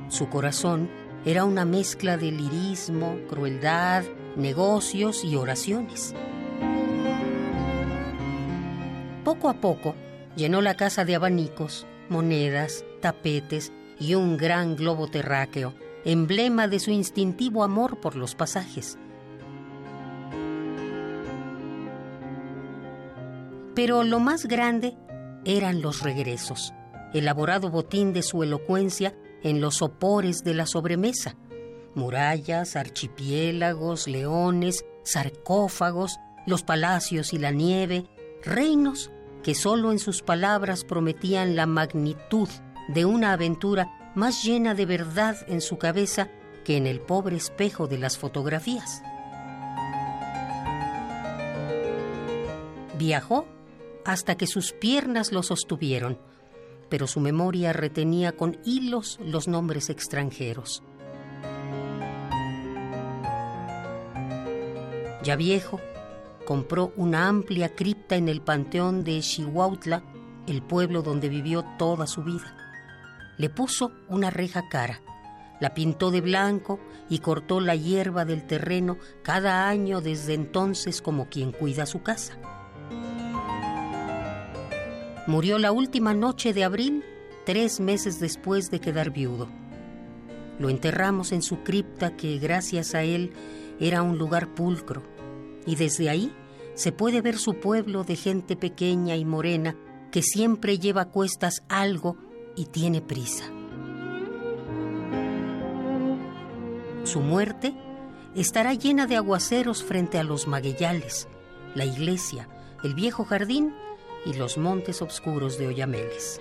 Su 0.09 0.29
corazón 0.29 0.89
era 1.27 1.45
una 1.45 1.65
mezcla 1.65 2.17
de 2.17 2.31
lirismo, 2.31 3.19
crueldad, 3.29 4.05
negocios 4.37 5.25
y 5.25 5.37
oraciones. 5.37 6.15
Poco 9.25 9.49
a 9.49 9.55
poco, 9.55 9.95
Llenó 10.37 10.61
la 10.63 10.75
casa 10.75 11.05
de 11.05 11.15
abanicos, 11.15 11.87
monedas, 12.09 12.85
tapetes 13.01 13.73
y 14.01 14.15
un 14.15 14.37
gran 14.37 14.77
globo 14.77 15.09
terráqueo, 15.09 15.75
emblema 16.05 16.69
de 16.69 16.81
su 16.81 16.91
instintivo 16.91 17.63
amor 17.63 18.01
por 18.01 18.17
los 18.17 18.35
pasajes. 18.35 18.99
Pero 23.75 24.05
lo 24.05 24.21
más 24.21 24.47
grande 24.47 24.97
eran 25.45 25.83
los 25.83 26.03
regresos, 26.03 26.73
elaborado 27.13 27.71
botín 27.71 28.13
de 28.13 28.23
su 28.23 28.43
elocuencia 28.43 29.15
en 29.43 29.61
los 29.61 29.77
sopores 29.77 30.43
de 30.43 30.55
la 30.55 30.67
sobremesa. 30.67 31.37
Murallas, 31.95 32.77
archipiélagos, 32.77 34.09
leones, 34.09 34.85
sarcófagos, 35.05 36.19
los 36.47 36.63
palacios 36.63 37.33
y 37.33 37.39
la 37.39 37.51
nieve, 37.51 38.07
reinos 38.43 39.11
que 39.45 39.55
solo 39.55 39.93
en 39.93 39.99
sus 39.99 40.23
palabras 40.23 40.85
prometían 40.85 41.55
la 41.55 41.67
magnitud 41.67 42.49
de 42.89 43.05
una 43.05 43.35
aventura 43.35 44.13
más 44.15 44.43
llena 44.43 44.75
de 44.75 44.87
verdad 44.87 45.37
en 45.49 45.61
su 45.61 45.77
cabeza 45.77 46.31
que 46.65 46.79
en 46.79 46.87
el 46.87 46.99
pobre 47.01 47.37
espejo 47.37 47.87
de 47.87 47.99
las 47.99 48.17
fotografías. 48.17 49.03
Viajó 52.97 53.47
hasta 54.07 54.37
que 54.37 54.47
sus 54.47 54.73
piernas 54.73 55.31
lo 55.31 55.43
sostuvieron, 55.43 56.19
pero 56.89 57.07
su 57.07 57.21
memoria 57.21 57.75
retenía 57.75 58.33
con 58.33 58.59
hilos 58.65 59.19
los 59.23 59.47
nombres 59.47 59.91
extranjeros. 59.91 60.83
Ya 65.23 65.37
viejo, 65.37 65.81
compró 66.45 66.93
una 66.97 67.29
amplia 67.29 67.75
cripta 67.75 68.17
en 68.17 68.29
el 68.29 68.41
panteón 68.41 69.03
de 69.05 69.21
Xihuautla, 69.23 70.03
el 70.47 70.63
pueblo 70.63 71.03
donde 71.03 71.29
vivió 71.29 71.65
toda 71.79 72.07
su 72.07 72.23
vida. 72.23 72.57
Le 73.39 73.49
puso 73.49 73.93
una 74.09 74.31
reja 74.31 74.69
cara, 74.69 75.01
la 75.61 75.75
pintó 75.75 76.11
de 76.11 76.21
blanco 76.21 76.79
y 77.09 77.19
cortó 77.19 77.61
la 77.61 77.75
hierba 77.75 78.25
del 78.25 78.47
terreno 78.47 78.99
cada 79.23 79.69
año 79.69 80.01
desde 80.01 80.35
entonces 80.35 81.01
como 81.01 81.29
quien 81.29 81.53
cuida 81.53 81.87
su 81.87 82.03
casa. 82.03 82.37
Murió 85.27 85.59
la 85.59 85.73
última 85.73 86.13
noche 86.13 86.53
de 86.53 86.65
abril, 86.65 87.03
tres 87.47 87.81
meses 87.81 88.21
después 88.21 88.71
de 88.71 88.81
quedar 88.81 89.11
viudo. 89.11 89.49
Lo 90.59 90.69
enterramos 90.69 91.33
en 91.33 91.43
su 91.43 91.63
cripta 91.63 92.15
que, 92.15 92.39
gracias 92.39 92.95
a 92.95 93.03
él, 93.03 93.33
era 93.81 94.03
un 94.03 94.19
lugar 94.19 94.55
pulcro 94.55 95.14
y 95.67 95.77
desde 95.77 96.11
ahí 96.11 96.33
se 96.75 96.93
puede 96.93 97.21
ver 97.21 97.39
su 97.39 97.55
pueblo 97.55 98.05
de 98.05 98.17
gente 98.17 98.57
pequeña 98.57 99.17
y 99.17 99.25
morena 99.25 99.77
que 100.11 100.23
siempre 100.23 100.79
lleva 100.79 101.03
a 101.03 101.11
cuestas 101.11 101.63
algo 101.69 102.17
y 102.57 102.67
tiene 102.67 103.01
prisa. 103.01 103.45
Su 107.05 107.21
muerte 107.21 107.75
estará 108.35 108.75
llena 108.75 109.07
de 109.07 109.17
aguaceros 109.17 109.85
frente 109.85 110.19
a 110.19 110.25
los 110.25 110.47
magueyales, 110.47 111.29
la 111.75 111.85
iglesia, 111.85 112.49
el 112.83 112.95
viejo 112.95 113.25
jardín 113.25 113.75
y 114.25 114.35
los 114.35 114.59
montes 114.59 115.03
oscuros 115.03 115.59
de 115.59 115.69
Oyameles. 115.69 116.41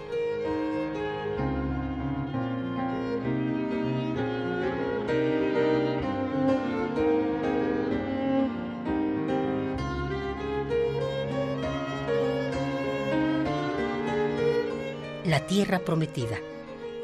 Tierra 15.48 15.80
Prometida, 15.80 16.38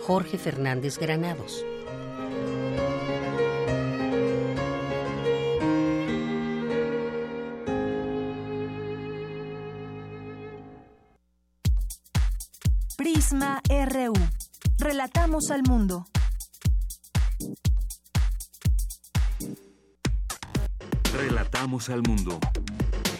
Jorge 0.01 0.37
Fernández 0.37 0.97
Granados. 0.97 1.65
Prisma 12.97 13.61
RU. 13.69 14.13
Relatamos 14.77 15.51
al 15.51 15.63
mundo. 15.63 16.07
Relatamos 21.13 21.89
al 21.89 22.01
mundo. 22.03 22.39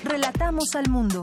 Relatamos 0.03 0.75
al 0.75 0.89
mundo. 0.89 1.21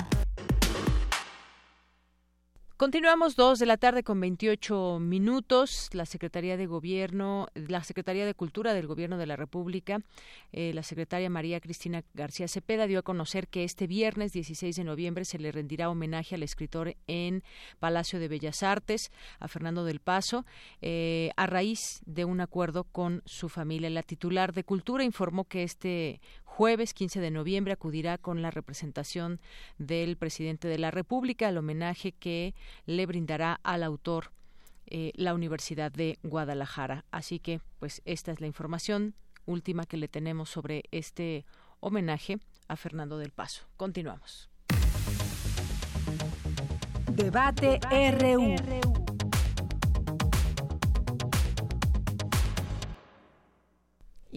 Continuamos 2.78 3.36
dos 3.36 3.58
de 3.58 3.64
la 3.64 3.78
tarde 3.78 4.02
con 4.02 4.20
28 4.20 4.98
minutos. 5.00 5.88
La 5.92 6.04
Secretaría 6.04 6.58
de 6.58 6.66
Gobierno, 6.66 7.48
la 7.54 7.82
Secretaría 7.82 8.26
de 8.26 8.34
Cultura 8.34 8.74
del 8.74 8.86
Gobierno 8.86 9.16
de 9.16 9.24
la 9.24 9.34
República, 9.34 10.00
eh, 10.52 10.74
la 10.74 10.82
secretaria 10.82 11.30
María 11.30 11.58
Cristina 11.58 12.04
García 12.12 12.48
Cepeda 12.48 12.86
dio 12.86 12.98
a 12.98 13.02
conocer 13.02 13.48
que 13.48 13.64
este 13.64 13.86
viernes 13.86 14.32
16 14.32 14.76
de 14.76 14.84
noviembre 14.84 15.24
se 15.24 15.38
le 15.38 15.52
rendirá 15.52 15.88
homenaje 15.88 16.34
al 16.34 16.42
escritor 16.42 16.96
en 17.06 17.42
Palacio 17.78 18.18
de 18.18 18.28
Bellas 18.28 18.62
Artes, 18.62 19.10
a 19.40 19.48
Fernando 19.48 19.82
del 19.82 20.00
Paso, 20.00 20.44
eh, 20.82 21.30
a 21.38 21.46
raíz 21.46 22.02
de 22.04 22.26
un 22.26 22.42
acuerdo 22.42 22.84
con 22.84 23.22
su 23.24 23.48
familia. 23.48 23.88
La 23.88 24.02
titular 24.02 24.52
de 24.52 24.64
Cultura 24.64 25.02
informó 25.02 25.44
que 25.44 25.62
este 25.62 26.20
jueves 26.56 26.94
15 26.94 27.20
de 27.20 27.30
noviembre 27.30 27.74
acudirá 27.74 28.16
con 28.16 28.40
la 28.40 28.50
representación 28.50 29.40
del 29.76 30.16
presidente 30.16 30.68
de 30.68 30.78
la 30.78 30.90
República 30.90 31.48
al 31.48 31.58
homenaje 31.58 32.12
que 32.12 32.54
le 32.86 33.04
brindará 33.04 33.60
al 33.62 33.82
autor 33.82 34.32
eh, 34.86 35.12
la 35.16 35.34
Universidad 35.34 35.92
de 35.92 36.18
Guadalajara. 36.22 37.04
Así 37.10 37.40
que, 37.40 37.60
pues, 37.78 38.00
esta 38.06 38.32
es 38.32 38.40
la 38.40 38.46
información 38.46 39.14
última 39.44 39.84
que 39.84 39.98
le 39.98 40.08
tenemos 40.08 40.48
sobre 40.48 40.84
este 40.92 41.44
homenaje 41.80 42.38
a 42.68 42.76
Fernando 42.76 43.18
del 43.18 43.32
Paso. 43.32 43.66
Continuamos. 43.76 44.48
Debate, 47.12 47.80
RU. 48.18 49.05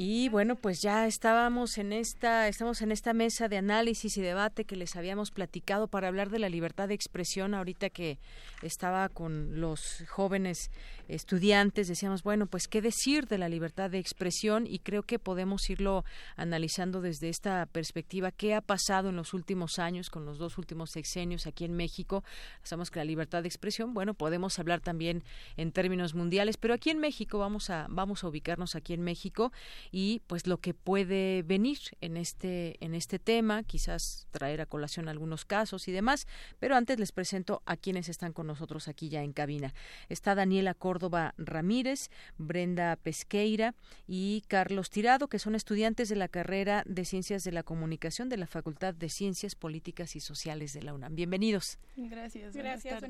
Y 0.01 0.30
bueno, 0.30 0.55
pues 0.55 0.81
ya 0.81 1.07
estábamos 1.07 1.77
en 1.77 1.91
esta, 1.91 2.47
estamos 2.47 2.81
en 2.81 2.93
esta 2.93 3.11
mesa 3.11 3.49
de 3.49 3.57
análisis 3.57 4.15
y 4.15 4.21
debate 4.21 4.63
que 4.63 4.77
les 4.77 4.95
habíamos 4.95 5.30
platicado 5.30 5.89
para 5.89 6.07
hablar 6.07 6.30
de 6.30 6.39
la 6.39 6.47
libertad 6.47 6.88
de 6.88 6.93
expresión. 6.93 7.53
Ahorita 7.53 7.89
que 7.89 8.17
estaba 8.61 9.09
con 9.09 9.59
los 9.59 10.05
jóvenes 10.07 10.71
estudiantes, 11.09 11.89
decíamos, 11.89 12.23
bueno, 12.23 12.45
pues 12.45 12.69
qué 12.69 12.81
decir 12.81 13.27
de 13.27 13.38
la 13.38 13.49
libertad 13.49 13.89
de 13.89 13.99
expresión 13.99 14.67
y 14.67 14.80
creo 14.80 15.03
que 15.03 15.19
podemos 15.19 15.69
irlo 15.69 16.05
analizando 16.38 17.01
desde 17.01 17.27
esta 17.27 17.65
perspectiva. 17.65 18.31
¿Qué 18.31 18.55
ha 18.55 18.61
pasado 18.61 19.09
en 19.09 19.17
los 19.17 19.34
últimos 19.34 19.80
años 19.80 20.09
con 20.09 20.26
los 20.26 20.38
dos 20.38 20.57
últimos 20.57 20.91
sexenios 20.91 21.45
aquí 21.45 21.65
en 21.65 21.73
México? 21.73 22.23
Sabemos 22.63 22.89
que 22.89 22.99
la 22.99 23.05
libertad 23.05 23.41
de 23.41 23.49
expresión, 23.49 23.93
bueno, 23.93 24.13
podemos 24.13 24.59
hablar 24.59 24.80
también 24.80 25.26
en 25.57 25.73
términos 25.73 26.13
mundiales, 26.13 26.55
pero 26.55 26.73
aquí 26.73 26.89
en 26.89 26.99
México 26.99 27.38
vamos 27.38 27.69
a, 27.69 27.88
vamos 27.89 28.23
a 28.23 28.30
ubicarnos 28.30 28.76
aquí 28.76 28.93
en 28.93 29.01
México 29.01 29.51
y 29.91 30.21
pues 30.27 30.47
lo 30.47 30.57
que 30.57 30.73
puede 30.73 31.43
venir 31.43 31.79
en 32.01 32.17
este 32.17 32.77
en 32.83 32.95
este 32.95 33.19
tema, 33.19 33.63
quizás 33.63 34.27
traer 34.31 34.61
a 34.61 34.65
colación 34.65 35.07
algunos 35.07 35.45
casos 35.45 35.87
y 35.87 35.91
demás, 35.91 36.27
pero 36.59 36.75
antes 36.75 36.99
les 36.99 37.11
presento 37.11 37.61
a 37.65 37.77
quienes 37.77 38.09
están 38.09 38.33
con 38.33 38.47
nosotros 38.47 38.87
aquí 38.87 39.09
ya 39.09 39.23
en 39.23 39.33
cabina. 39.33 39.73
Está 40.09 40.35
Daniela 40.35 40.73
Córdoba 40.73 41.33
Ramírez, 41.37 42.09
Brenda 42.37 42.95
Pesqueira 42.95 43.75
y 44.07 44.43
Carlos 44.47 44.89
Tirado, 44.89 45.27
que 45.27 45.39
son 45.39 45.55
estudiantes 45.55 46.09
de 46.09 46.15
la 46.15 46.27
carrera 46.27 46.83
de 46.85 47.05
Ciencias 47.05 47.43
de 47.43 47.51
la 47.51 47.63
Comunicación 47.63 48.29
de 48.29 48.37
la 48.37 48.47
Facultad 48.47 48.93
de 48.93 49.09
Ciencias 49.09 49.55
Políticas 49.55 50.15
y 50.15 50.19
Sociales 50.19 50.73
de 50.73 50.83
la 50.83 50.93
UNAM. 50.93 51.15
Bienvenidos. 51.15 51.77
Gracias. 51.95 52.55
Gracias. 52.55 53.03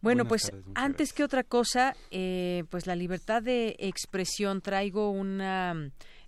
Bueno, 0.00 0.26
pues 0.26 0.52
antes 0.74 1.12
que 1.12 1.24
otra 1.24 1.44
cosa, 1.44 1.94
eh, 2.10 2.64
pues 2.70 2.86
la 2.86 2.96
libertad 2.96 3.42
de 3.42 3.76
expresión, 3.78 4.60
traigo 4.60 5.10
una 5.10 5.79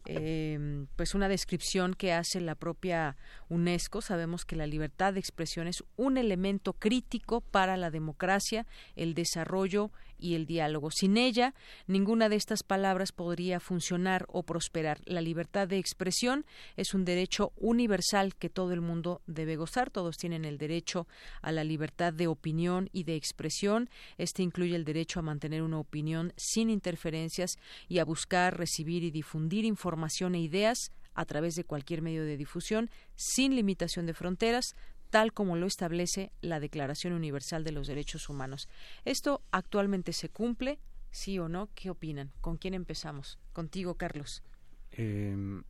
eh, 0.06 0.86
pues 0.96 1.14
una 1.14 1.28
descripción 1.28 1.94
que 1.94 2.12
hace 2.12 2.40
la 2.40 2.54
propia 2.54 3.16
UNESCO. 3.52 4.00
Sabemos 4.00 4.46
que 4.46 4.56
la 4.56 4.66
libertad 4.66 5.12
de 5.12 5.20
expresión 5.20 5.66
es 5.68 5.84
un 5.96 6.16
elemento 6.16 6.72
crítico 6.72 7.42
para 7.42 7.76
la 7.76 7.90
democracia, 7.90 8.66
el 8.96 9.12
desarrollo 9.12 9.90
y 10.18 10.36
el 10.36 10.46
diálogo. 10.46 10.90
Sin 10.90 11.18
ella, 11.18 11.54
ninguna 11.86 12.30
de 12.30 12.36
estas 12.36 12.62
palabras 12.62 13.12
podría 13.12 13.60
funcionar 13.60 14.24
o 14.28 14.42
prosperar. 14.42 15.00
La 15.04 15.20
libertad 15.20 15.68
de 15.68 15.78
expresión 15.78 16.46
es 16.76 16.94
un 16.94 17.04
derecho 17.04 17.52
universal 17.56 18.34
que 18.36 18.48
todo 18.48 18.72
el 18.72 18.80
mundo 18.80 19.20
debe 19.26 19.56
gozar. 19.56 19.90
Todos 19.90 20.16
tienen 20.16 20.46
el 20.46 20.56
derecho 20.56 21.06
a 21.42 21.52
la 21.52 21.64
libertad 21.64 22.14
de 22.14 22.28
opinión 22.28 22.88
y 22.92 23.04
de 23.04 23.16
expresión. 23.16 23.90
Este 24.16 24.42
incluye 24.42 24.76
el 24.76 24.84
derecho 24.84 25.20
a 25.20 25.22
mantener 25.22 25.62
una 25.62 25.78
opinión 25.78 26.32
sin 26.36 26.70
interferencias 26.70 27.58
y 27.88 27.98
a 27.98 28.04
buscar, 28.04 28.56
recibir 28.56 29.02
y 29.04 29.10
difundir 29.10 29.66
información 29.66 30.34
e 30.36 30.40
ideas 30.40 30.90
a 31.14 31.24
través 31.24 31.54
de 31.54 31.64
cualquier 31.64 32.02
medio 32.02 32.24
de 32.24 32.36
difusión 32.36 32.90
sin 33.14 33.54
limitación 33.54 34.06
de 34.06 34.14
fronteras, 34.14 34.74
tal 35.10 35.32
como 35.32 35.56
lo 35.56 35.66
establece 35.66 36.32
la 36.40 36.58
Declaración 36.58 37.12
Universal 37.12 37.64
de 37.64 37.72
los 37.72 37.86
Derechos 37.86 38.28
Humanos. 38.28 38.68
¿Esto 39.04 39.42
actualmente 39.50 40.12
se 40.12 40.30
cumple? 40.30 40.78
¿Sí 41.10 41.38
o 41.38 41.48
no? 41.48 41.68
¿Qué 41.74 41.90
opinan? 41.90 42.32
¿Con 42.40 42.56
quién 42.56 42.72
empezamos? 42.72 43.38
Contigo, 43.52 43.96
Carlos. 43.96 44.42
Em, 44.90 45.64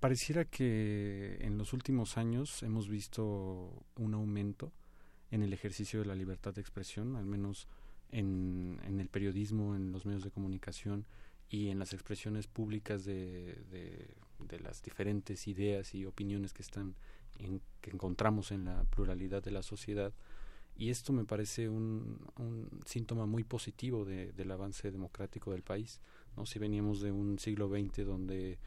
pareciera 0.00 0.44
que 0.44 1.38
en 1.40 1.56
los 1.56 1.72
últimos 1.72 2.18
años 2.18 2.62
hemos 2.64 2.88
visto 2.88 3.84
un 3.96 4.14
aumento 4.14 4.72
en 5.30 5.42
el 5.42 5.52
ejercicio 5.52 6.00
de 6.00 6.06
la 6.06 6.14
libertad 6.14 6.54
de 6.54 6.60
expresión, 6.60 7.16
al 7.16 7.26
menos 7.26 7.68
en, 8.10 8.80
el 9.00 9.08
periodismo, 9.08 9.74
en 9.74 9.92
los 9.92 10.06
medios 10.06 10.24
de 10.24 10.30
comunicación 10.30 11.06
y 11.48 11.68
en 11.68 11.78
las 11.78 11.92
expresiones 11.92 12.46
públicas 12.46 13.04
de, 13.04 13.54
de 13.70 14.14
las 14.62 14.82
diferentes 14.82 15.48
ideas 15.48 15.94
y 15.94 16.04
opiniones 16.06 16.52
que 16.52 16.62
están 16.62 16.94
que 17.80 17.90
encontramos 17.90 18.52
en 18.52 18.64
la 18.66 18.84
pluralidad 18.84 19.42
de 19.42 19.50
la 19.50 19.62
sociedad. 19.62 20.12
Y 20.76 20.90
esto 20.90 21.12
me 21.12 21.24
parece 21.24 21.68
un, 21.68 22.20
síntoma 22.86 23.26
muy 23.26 23.42
positivo 23.42 24.04
de, 24.04 24.32
del 24.32 24.50
avance 24.52 24.90
democrático 24.90 25.52
del 25.52 25.62
país 25.62 26.00
no 26.36 26.46
si 26.46 26.58
veníamos 26.58 27.00
de 27.00 27.12
un 27.12 27.38
siglo 27.38 27.68
XX 27.68 28.04
donde 28.04 28.58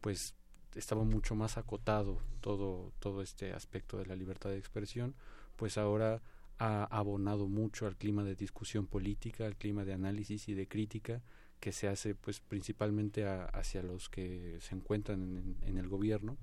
pues 0.00 0.34
estaba 0.74 1.04
mucho 1.04 1.34
más 1.34 1.56
acotado 1.56 2.18
todo 2.40 2.92
todo 2.98 3.22
este 3.22 3.52
aspecto 3.52 3.96
de 3.98 4.06
la 4.06 4.16
libertad 4.16 4.50
de 4.50 4.58
expresión 4.58 5.14
pues 5.56 5.78
ahora 5.78 6.22
ha 6.58 6.84
abonado 6.84 7.48
mucho 7.48 7.86
al 7.86 7.96
clima 7.96 8.24
de 8.24 8.34
discusión 8.34 8.86
política 8.86 9.46
al 9.46 9.56
clima 9.56 9.84
de 9.84 9.92
análisis 9.94 10.48
y 10.48 10.54
de 10.54 10.66
crítica 10.66 11.22
que 11.60 11.72
se 11.72 11.88
hace 11.88 12.14
pues 12.14 12.40
principalmente 12.40 13.26
hacia 13.26 13.82
los 13.82 14.08
que 14.08 14.58
se 14.60 14.74
encuentran 14.74 15.56
en 15.62 15.78
el 15.78 15.88
gobierno 15.88 16.36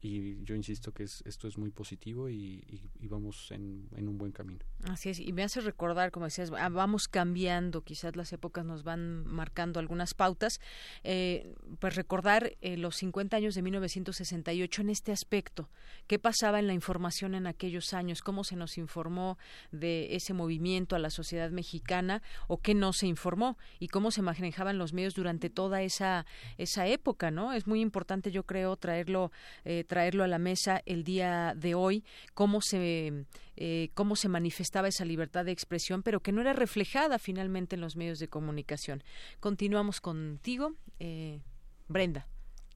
y 0.00 0.44
yo 0.44 0.54
insisto 0.54 0.92
que 0.92 1.04
esto 1.04 1.48
es 1.48 1.56
muy 1.58 1.70
positivo 1.70 2.28
y, 2.28 2.62
vamos 3.00 3.50
en, 3.50 3.88
un 3.96 4.18
buen 4.18 4.32
camino. 4.32 4.60
Así 4.84 5.08
es, 5.08 5.20
y 5.20 5.32
me 5.32 5.42
hace 5.42 5.60
recordar, 5.60 6.10
como 6.10 6.26
decías, 6.26 6.50
ah, 6.56 6.68
vamos 6.68 7.08
cambiando, 7.08 7.82
quizás 7.82 8.16
las 8.16 8.32
épocas 8.32 8.64
nos 8.64 8.82
van 8.82 9.24
marcando 9.26 9.80
algunas 9.80 10.12
pautas, 10.14 10.60
eh, 11.04 11.54
pues 11.78 11.94
recordar 11.94 12.56
eh, 12.60 12.76
los 12.76 12.96
50 12.96 13.36
años 13.36 13.54
de 13.54 13.62
1968 13.62 14.82
en 14.82 14.90
este 14.90 15.12
aspecto, 15.12 15.70
qué 16.06 16.18
pasaba 16.18 16.58
en 16.58 16.66
la 16.66 16.74
información 16.74 17.34
en 17.34 17.46
aquellos 17.46 17.94
años, 17.94 18.20
cómo 18.20 18.44
se 18.44 18.56
nos 18.56 18.76
informó 18.76 19.38
de 19.70 20.14
ese 20.16 20.34
movimiento 20.34 20.96
a 20.96 20.98
la 20.98 21.10
sociedad 21.10 21.50
mexicana 21.50 22.22
o 22.48 22.58
qué 22.58 22.74
no 22.74 22.92
se 22.92 23.06
informó 23.06 23.56
y 23.78 23.88
cómo 23.88 24.10
se 24.10 24.22
manejaban 24.22 24.78
los 24.78 24.92
medios 24.92 25.14
durante 25.14 25.48
toda 25.48 25.82
esa, 25.82 26.26
esa 26.58 26.86
época, 26.86 27.30
¿no? 27.30 27.52
Es 27.52 27.66
muy 27.66 27.80
importante, 27.80 28.30
yo 28.30 28.42
creo, 28.44 28.76
traerlo. 28.76 29.30
Eh, 29.64 29.84
traerlo 29.96 30.24
a 30.24 30.28
la 30.28 30.38
mesa 30.38 30.82
el 30.84 31.04
día 31.04 31.54
de 31.56 31.74
hoy, 31.74 32.04
cómo 32.34 32.60
se, 32.60 33.24
eh, 33.56 33.88
cómo 33.94 34.14
se 34.14 34.28
manifestaba 34.28 34.88
esa 34.88 35.06
libertad 35.06 35.46
de 35.46 35.52
expresión, 35.52 36.02
pero 36.02 36.20
que 36.20 36.32
no 36.32 36.42
era 36.42 36.52
reflejada 36.52 37.18
finalmente 37.18 37.76
en 37.76 37.80
los 37.80 37.96
medios 37.96 38.18
de 38.18 38.28
comunicación. 38.28 39.02
Continuamos 39.40 40.02
contigo, 40.02 40.74
eh, 41.00 41.40
Brenda. 41.88 42.26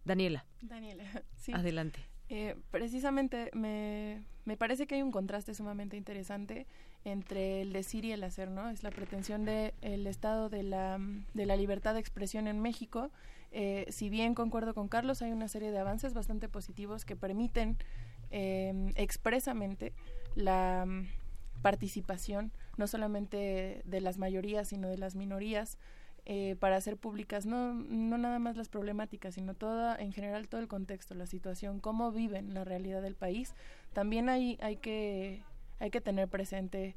Daniela. 0.02 0.46
Daniela, 0.62 1.04
sí. 1.36 1.52
Adelante. 1.52 2.00
Eh, 2.30 2.56
precisamente 2.70 3.50
me, 3.52 4.22
me, 4.46 4.56
parece 4.56 4.86
que 4.86 4.94
hay 4.94 5.02
un 5.02 5.10
contraste 5.12 5.52
sumamente 5.52 5.98
interesante 5.98 6.66
entre 7.04 7.60
el 7.60 7.74
decir 7.74 8.06
y 8.06 8.12
el 8.12 8.24
hacer, 8.24 8.50
¿no? 8.50 8.70
Es 8.70 8.82
la 8.82 8.90
pretensión 8.90 9.44
del 9.44 9.74
el 9.82 10.06
estado 10.06 10.48
de 10.48 10.62
la, 10.62 10.98
de 11.34 11.44
la 11.44 11.56
libertad 11.56 11.92
de 11.92 12.00
expresión 12.00 12.46
en 12.48 12.62
México 12.62 13.10
eh, 13.52 13.86
si 13.90 14.10
bien 14.10 14.34
concuerdo 14.34 14.74
con 14.74 14.88
Carlos, 14.88 15.22
hay 15.22 15.32
una 15.32 15.48
serie 15.48 15.70
de 15.70 15.78
avances 15.78 16.14
bastante 16.14 16.48
positivos 16.48 17.04
que 17.04 17.16
permiten 17.16 17.76
eh, 18.30 18.92
expresamente 18.94 19.92
la 20.36 20.84
mm, 20.86 21.08
participación 21.62 22.52
no 22.76 22.86
solamente 22.86 23.82
de 23.84 24.00
las 24.00 24.18
mayorías, 24.18 24.68
sino 24.68 24.88
de 24.88 24.98
las 24.98 25.16
minorías 25.16 25.78
eh, 26.26 26.56
para 26.60 26.76
hacer 26.76 26.96
públicas 26.96 27.46
no, 27.46 27.74
no 27.74 28.18
nada 28.18 28.38
más 28.38 28.56
las 28.56 28.68
problemáticas, 28.68 29.34
sino 29.34 29.54
toda, 29.54 29.96
en 29.96 30.12
general 30.12 30.48
todo 30.48 30.60
el 30.60 30.68
contexto, 30.68 31.14
la 31.14 31.26
situación, 31.26 31.80
cómo 31.80 32.12
viven 32.12 32.54
la 32.54 32.64
realidad 32.64 33.02
del 33.02 33.16
país. 33.16 33.54
También 33.92 34.28
hay, 34.28 34.58
hay, 34.60 34.76
que, 34.76 35.42
hay 35.78 35.90
que 35.90 36.00
tener 36.00 36.28
presente 36.28 36.94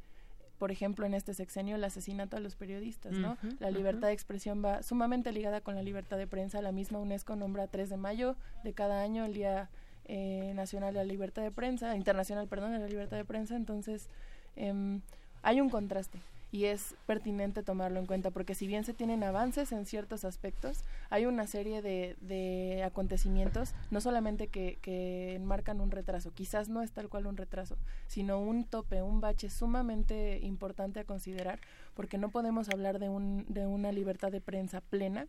por 0.57 0.71
ejemplo, 0.71 1.05
en 1.05 1.13
este 1.13 1.34
sexenio 1.34 1.75
el 1.75 1.84
asesinato 1.84 2.38
a 2.38 2.39
los 2.39 2.55
periodistas, 2.55 3.13
¿no? 3.13 3.38
la 3.59 3.71
libertad 3.71 4.07
de 4.07 4.13
expresión 4.13 4.63
va 4.63 4.84
sumamente 4.84 5.31
ligada 5.31 5.61
con 5.61 5.75
la 5.75 5.84
libertad 5.84 6.17
de 6.17 6.27
prensa. 6.27 6.61
La 6.61 6.71
misma 6.71 6.99
UNESCO 6.99 7.35
nombra 7.35 7.67
3 7.67 7.89
de 7.89 7.97
mayo 7.97 8.35
de 8.63 8.73
cada 8.73 9.01
año 9.01 9.25
el 9.25 9.34
Día 9.34 9.69
eh, 10.05 10.53
Nacional 10.55 10.93
de 10.93 10.99
la 10.99 11.05
Libertad 11.05 11.43
de 11.43 11.51
Prensa, 11.51 11.95
Internacional, 11.95 12.47
perdón, 12.47 12.73
de 12.73 12.80
la 12.80 12.88
Libertad 12.88 13.17
de 13.17 13.25
Prensa. 13.25 13.55
Entonces, 13.55 14.09
em, 14.55 15.01
hay 15.41 15.61
un 15.61 15.69
contraste 15.69 16.19
y 16.53 16.65
es 16.65 16.93
pertinente 17.07 17.63
tomarlo 17.63 17.99
en 17.99 18.05
cuenta 18.05 18.30
porque 18.30 18.53
si 18.53 18.67
bien 18.67 18.84
se 18.84 18.93
tienen 18.93 19.23
avances 19.23 19.71
en 19.71 19.88
ciertos 19.88 20.23
aspectos, 20.23 20.84
hay 21.09 21.25
una 21.25 21.47
serie 21.47 21.81
de, 21.81 22.15
de 22.21 22.84
acontecimientos, 22.84 23.73
no 23.89 23.99
solamente 24.01 24.49
que, 24.49 24.77
que, 24.84 25.34
enmarcan 25.34 25.81
un 25.81 25.89
retraso, 25.89 26.31
quizás 26.31 26.69
no 26.69 26.84
es 26.84 26.91
tal 26.91 27.09
cual 27.09 27.25
un 27.25 27.38
retraso, 27.38 27.75
sino 28.05 28.39
un 28.39 28.65
tope, 28.65 29.01
un 29.01 29.19
bache 29.19 29.49
sumamente 29.49 30.41
importante 30.43 30.99
a 30.99 31.05
considerar, 31.05 31.59
porque 31.95 32.19
no 32.19 32.30
podemos 32.30 32.69
hablar 32.69 32.99
de, 32.99 33.09
un, 33.09 33.47
de 33.49 33.65
una 33.65 33.91
libertad 33.91 34.31
de 34.31 34.39
prensa 34.39 34.80
plena 34.80 35.25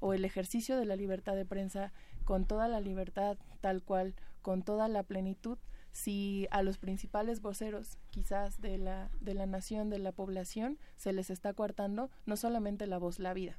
o 0.00 0.12
el 0.12 0.24
ejercicio 0.24 0.76
de 0.76 0.86
la 0.86 0.96
libertad 0.96 1.36
de 1.36 1.46
prensa 1.46 1.92
con 2.24 2.46
toda 2.46 2.66
la 2.66 2.80
libertad 2.80 3.36
tal 3.60 3.80
cual, 3.80 4.16
con 4.42 4.64
toda 4.64 4.88
la 4.88 5.04
plenitud, 5.04 5.56
si 5.94 6.48
a 6.50 6.62
los 6.62 6.76
principales 6.76 7.40
voceros 7.40 7.98
quizás 8.10 8.60
de 8.60 8.78
la, 8.78 9.10
de 9.20 9.32
la 9.32 9.46
nación, 9.46 9.90
de 9.90 10.00
la 10.00 10.10
población, 10.10 10.76
se 10.96 11.12
les 11.12 11.30
está 11.30 11.54
coartando 11.54 12.10
no 12.26 12.36
solamente 12.36 12.86
la 12.88 12.98
voz, 12.98 13.20
la 13.20 13.32
vida. 13.32 13.56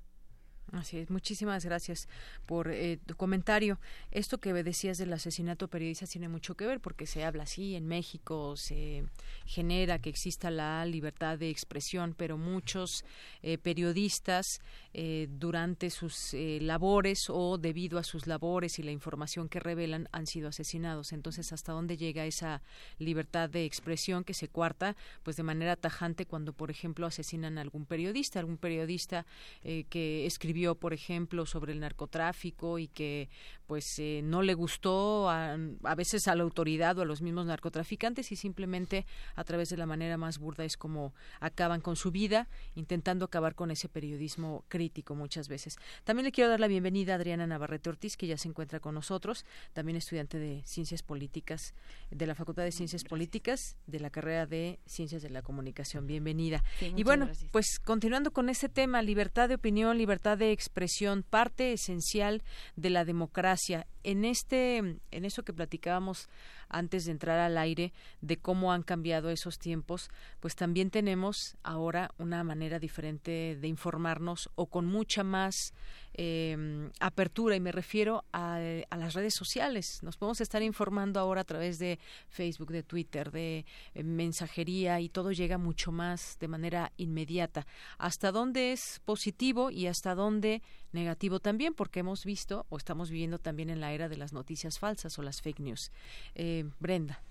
Así 0.71 0.97
es, 0.97 1.11
muchísimas 1.11 1.63
gracias 1.63 2.09
por 2.47 2.69
eh, 2.71 2.97
tu 3.05 3.15
comentario. 3.15 3.79
Esto 4.11 4.39
que 4.39 4.51
decías 4.51 4.97
del 4.97 5.13
asesinato 5.13 5.67
periodista 5.67 6.07
tiene 6.07 6.27
mucho 6.27 6.55
que 6.55 6.65
ver 6.65 6.79
porque 6.79 7.05
se 7.05 7.23
habla 7.23 7.43
así 7.43 7.75
en 7.75 7.87
México, 7.87 8.57
se 8.57 9.03
genera 9.45 9.99
que 9.99 10.09
exista 10.09 10.49
la 10.49 10.83
libertad 10.85 11.37
de 11.37 11.49
expresión, 11.49 12.15
pero 12.17 12.37
muchos 12.37 13.05
eh, 13.43 13.59
periodistas 13.59 14.59
eh, 14.93 15.27
durante 15.29 15.91
sus 15.91 16.33
labores 16.33 17.29
o 17.29 17.57
debido 17.57 17.99
a 17.99 18.03
sus 18.03 18.25
labores 18.25 18.79
y 18.79 18.83
la 18.83 18.91
información 18.91 19.49
que 19.49 19.59
revelan 19.59 20.09
han 20.11 20.25
sido 20.25 20.49
asesinados. 20.49 21.13
Entonces, 21.13 21.53
¿hasta 21.53 21.73
dónde 21.73 21.95
llega 21.95 22.25
esa 22.25 22.61
libertad 22.97 23.49
de 23.49 23.65
expresión 23.65 24.23
que 24.23 24.33
se 24.33 24.47
cuarta 24.47 24.95
pues 25.23 25.37
de 25.37 25.43
manera 25.43 25.75
tajante 25.75 26.25
cuando, 26.25 26.53
por 26.53 26.71
ejemplo, 26.71 27.05
asesinan 27.05 27.57
a 27.57 27.61
algún 27.61 27.85
periodista, 27.85 28.39
algún 28.39 28.57
periodista 28.57 29.25
que 29.63 30.25
escribió 30.25 30.54
por 30.75 30.93
ejemplo, 30.93 31.45
sobre 31.45 31.73
el 31.73 31.81
narcotráfico 31.81 32.79
y 32.79 32.87
que 32.87 33.29
pues 33.67 33.97
eh, 33.99 34.21
no 34.23 34.41
le 34.41 34.53
gustó 34.53 35.29
a, 35.29 35.57
veces 35.95 36.27
a 36.27 36.35
la 36.35 36.43
autoridad 36.43 36.97
o 36.97 37.01
a 37.01 37.05
los 37.05 37.21
mismos 37.21 37.45
narcotraficantes 37.45 38.31
y 38.31 38.35
simplemente 38.35 39.05
a 39.35 39.43
través 39.43 39.69
de 39.69 39.77
la 39.77 39.85
manera 39.85 40.17
más 40.17 40.37
burda 40.37 40.65
es 40.65 40.77
como 40.77 41.13
acaban 41.39 41.81
con 41.81 41.95
su 41.95 42.11
vida 42.11 42.47
intentando 42.75 43.25
acabar 43.25 43.55
con 43.55 43.71
ese 43.71 43.89
periodismo 43.89 44.63
crítico 44.67 45.15
muchas 45.15 45.47
veces. 45.47 45.77
También 46.03 46.25
le 46.25 46.31
quiero 46.31 46.49
dar 46.49 46.59
la 46.59 46.67
bienvenida 46.67 47.13
a 47.13 47.15
Adriana 47.15 47.47
Navarrete 47.47 47.89
Ortiz 47.89 48.17
que 48.17 48.27
ya 48.27 48.37
se 48.37 48.47
encuentra 48.47 48.79
con 48.79 48.93
nosotros, 48.93 49.45
también 49.73 49.97
estudiante 49.97 50.37
de 50.37 50.61
Ciencias 50.65 51.01
Políticas 51.01 51.73
de 52.11 52.27
la 52.27 52.35
Facultad 52.35 52.63
de 52.63 52.71
Ciencias 52.71 53.03
Políticas 53.03 53.77
de 53.87 53.99
la 53.99 54.09
carrera 54.09 54.45
de 54.45 54.79
Ciencias 54.85 55.21
de 55.21 55.29
la 55.29 55.41
Comunicación. 55.41 56.07
Bienvenida. 56.07 56.63
y 56.81 57.03
bueno, 57.03 57.29
pues 57.51 57.79
continuando 57.83 58.31
con 58.31 58.49
ese 58.49 58.69
tema, 58.69 59.01
libertad 59.01 59.49
de 59.49 59.55
opinión, 59.55 59.97
libertad 59.97 60.37
de 60.37 60.51
expresión, 60.51 61.23
parte 61.23 61.73
esencial 61.73 62.43
de 62.75 62.89
la 62.89 63.05
democracia. 63.05 63.54
En 64.03 64.25
este, 64.25 64.77
en 64.77 65.25
eso 65.25 65.43
que 65.43 65.53
platicábamos 65.53 66.29
antes 66.75 67.05
de 67.05 67.11
entrar 67.11 67.39
al 67.39 67.57
aire 67.57 67.93
de 68.21 68.37
cómo 68.37 68.71
han 68.71 68.83
cambiado 68.83 69.29
esos 69.29 69.57
tiempos, 69.59 70.09
pues 70.39 70.55
también 70.55 70.89
tenemos 70.91 71.55
ahora 71.63 72.11
una 72.17 72.43
manera 72.43 72.79
diferente 72.79 73.57
de 73.59 73.67
informarnos 73.67 74.49
o 74.55 74.67
con 74.67 74.85
mucha 74.85 75.23
más 75.23 75.73
eh, 76.17 76.89
apertura 77.01 77.55
y 77.55 77.59
me 77.59 77.71
refiero 77.73 78.23
a, 78.31 78.59
las 78.97 79.13
redes 79.13 79.33
sociales. 79.35 79.99
Nos 80.01 80.17
podemos 80.17 80.39
estar 80.39 80.61
informando 80.61 81.19
ahora 81.19 81.41
a 81.41 81.43
través 81.43 81.77
de 81.77 81.99
Facebook, 82.29 82.71
de 82.71 82.83
Twitter, 82.83 83.31
de 83.31 83.65
eh, 83.93 84.03
mensajería 84.03 84.99
y 85.01 85.09
todo 85.09 85.31
llega 85.31 85.57
mucho 85.57 85.91
más 85.91 86.37
de 86.39 86.47
manera 86.47 86.91
inmediata. 86.97 87.67
¿Hasta 87.97 88.31
dónde 88.31 88.71
es 88.71 89.01
positivo 89.03 89.71
y 89.71 89.87
hasta 89.87 90.15
dónde 90.15 90.61
negativo 90.93 91.39
también? 91.39 91.73
Porque 91.73 91.99
hemos 91.99 92.23
visto 92.23 92.65
o 92.69 92.77
estamos 92.77 93.09
viviendo 93.09 93.39
también 93.39 93.69
en 93.69 93.81
la 93.81 93.91
era 93.91 94.07
de 94.07 94.17
las 94.17 94.31
noticias 94.31 94.79
falsas 94.79 95.17
o 95.19 95.21
las 95.21 95.41
fake 95.41 95.59
news. 95.59 95.91
Eh, 96.35 96.64
Brenda. 96.79 97.21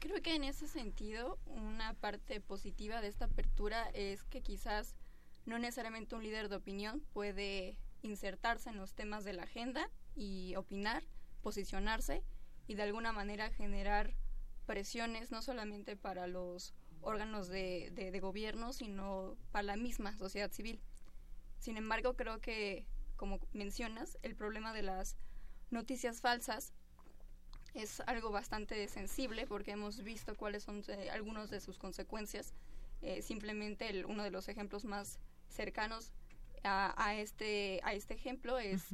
Creo 0.00 0.20
que 0.20 0.34
en 0.34 0.44
ese 0.44 0.66
sentido 0.66 1.38
una 1.46 1.94
parte 1.94 2.40
positiva 2.40 3.00
de 3.00 3.08
esta 3.08 3.26
apertura 3.26 3.88
es 3.94 4.24
que 4.24 4.40
quizás 4.40 4.96
no 5.46 5.58
necesariamente 5.58 6.14
un 6.14 6.22
líder 6.22 6.48
de 6.48 6.56
opinión 6.56 7.02
puede 7.12 7.78
insertarse 8.02 8.70
en 8.70 8.78
los 8.78 8.94
temas 8.94 9.24
de 9.24 9.32
la 9.32 9.44
agenda 9.44 9.88
y 10.16 10.54
opinar, 10.56 11.04
posicionarse 11.42 12.22
y 12.66 12.74
de 12.74 12.82
alguna 12.82 13.12
manera 13.12 13.50
generar 13.50 14.14
presiones 14.66 15.30
no 15.30 15.42
solamente 15.42 15.96
para 15.96 16.26
los 16.26 16.74
órganos 17.00 17.48
de, 17.48 18.18
gobierno, 18.20 18.72
sino 18.72 19.36
para 19.50 19.64
la 19.64 19.76
misma 19.76 20.16
sociedad 20.16 20.50
civil. 20.50 20.80
Sin 21.58 21.76
embargo, 21.76 22.14
creo 22.14 22.40
que, 22.40 22.86
como 23.16 23.40
mencionas, 23.52 24.18
el 24.22 24.36
problema 24.36 24.72
de 24.72 24.82
las 24.82 25.16
noticias 25.70 26.20
falsas 26.20 26.72
es 27.74 28.00
algo 28.00 28.30
bastante 28.30 28.86
sensible 28.88 29.46
porque 29.46 29.72
hemos 29.72 30.02
visto 30.02 30.36
cuáles 30.36 30.62
son 30.62 30.82
eh, 30.88 31.10
algunos 31.10 31.50
de 31.50 31.60
sus 31.60 31.78
consecuencias. 31.78 32.54
Eh, 33.00 33.22
simplemente 33.22 33.88
el, 33.88 34.04
uno 34.06 34.22
de 34.22 34.30
los 34.30 34.48
ejemplos 34.48 34.84
más 34.84 35.18
cercanos 35.48 36.12
a, 36.64 37.14
este, 37.16 37.80
a 37.82 37.92
este 37.92 38.14
ejemplo 38.14 38.58
es 38.58 38.86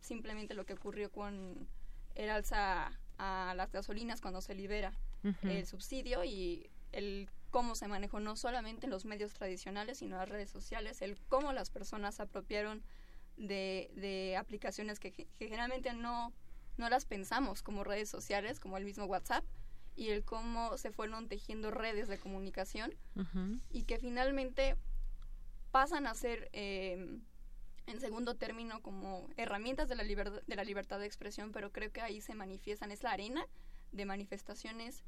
simplemente 0.00 0.54
lo 0.54 0.64
que 0.64 0.74
ocurrió 0.74 1.10
con 1.10 1.68
el 2.14 2.30
alza 2.30 2.92
a 3.18 3.54
las 3.56 3.72
gasolinas 3.72 4.20
cuando 4.20 4.40
se 4.40 4.54
libera 4.54 4.92
el 5.42 5.66
subsidio 5.66 6.22
y 6.22 6.70
el 6.92 7.28
cómo 7.50 7.74
se 7.74 7.88
manejó 7.88 8.20
no 8.20 8.36
solamente 8.36 8.86
en 8.86 8.90
los 8.90 9.04
medios 9.04 9.32
tradicionales, 9.32 9.98
sino 9.98 10.16
en 10.16 10.20
las 10.20 10.28
redes 10.28 10.50
sociales, 10.50 11.02
el 11.02 11.18
cómo 11.28 11.52
las 11.52 11.70
personas 11.70 12.20
apropiaron 12.20 12.82
de, 13.36 13.90
de 13.96 14.36
aplicaciones 14.36 15.00
que, 15.00 15.26
generalmente 15.38 15.92
no, 15.92 16.32
no 16.76 16.88
las 16.88 17.04
pensamos 17.04 17.62
como 17.62 17.84
redes 17.84 18.08
sociales, 18.08 18.60
como 18.60 18.76
el 18.76 18.84
mismo 18.84 19.04
WhatsApp, 19.04 19.44
y 19.96 20.10
el 20.10 20.24
cómo 20.24 20.76
se 20.76 20.90
fueron 20.90 21.28
tejiendo 21.28 21.70
redes 21.70 22.06
de 22.08 22.18
comunicación 22.18 22.94
y 23.70 23.84
que 23.84 23.98
finalmente 23.98 24.76
pasan 25.70 26.06
a 26.06 26.14
ser 26.14 26.50
em, 26.52 27.22
en 27.86 28.00
segundo 28.00 28.34
término 28.34 28.82
como 28.82 29.28
herramientas 29.36 29.88
de 29.88 29.94
la, 29.94 30.04
de 30.04 30.56
la 30.56 30.64
libertad 30.64 31.00
de 31.00 31.06
expresión, 31.06 31.50
pero 31.50 31.72
creo 31.72 31.90
que 31.92 32.02
ahí 32.02 32.20
se 32.20 32.34
manifiestan, 32.34 32.92
es 32.92 33.02
la 33.02 33.12
arena 33.12 33.46
de 33.92 34.04
manifestaciones 34.04 35.02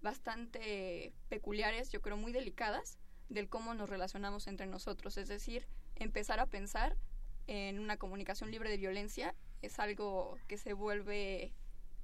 bastante 0.00 1.12
peculiares, 1.28 1.90
yo 1.90 2.02
creo 2.02 2.16
muy 2.16 2.32
delicadas, 2.32 2.98
del 3.28 3.48
cómo 3.48 3.74
nos 3.74 3.88
relacionamos 3.88 4.46
entre 4.48 4.66
nosotros, 4.66 5.16
es 5.16 5.28
decir, 5.28 5.66
empezar 5.94 6.40
a 6.40 6.46
pensar 6.46 6.96
en 7.46 7.78
una 7.78 7.96
comunicación 7.96 8.50
libre 8.50 8.70
de 8.70 8.76
violencia 8.76 9.34
es 9.62 9.78
algo 9.78 10.36
que 10.48 10.58
se 10.58 10.74
vuelve, 10.74 11.52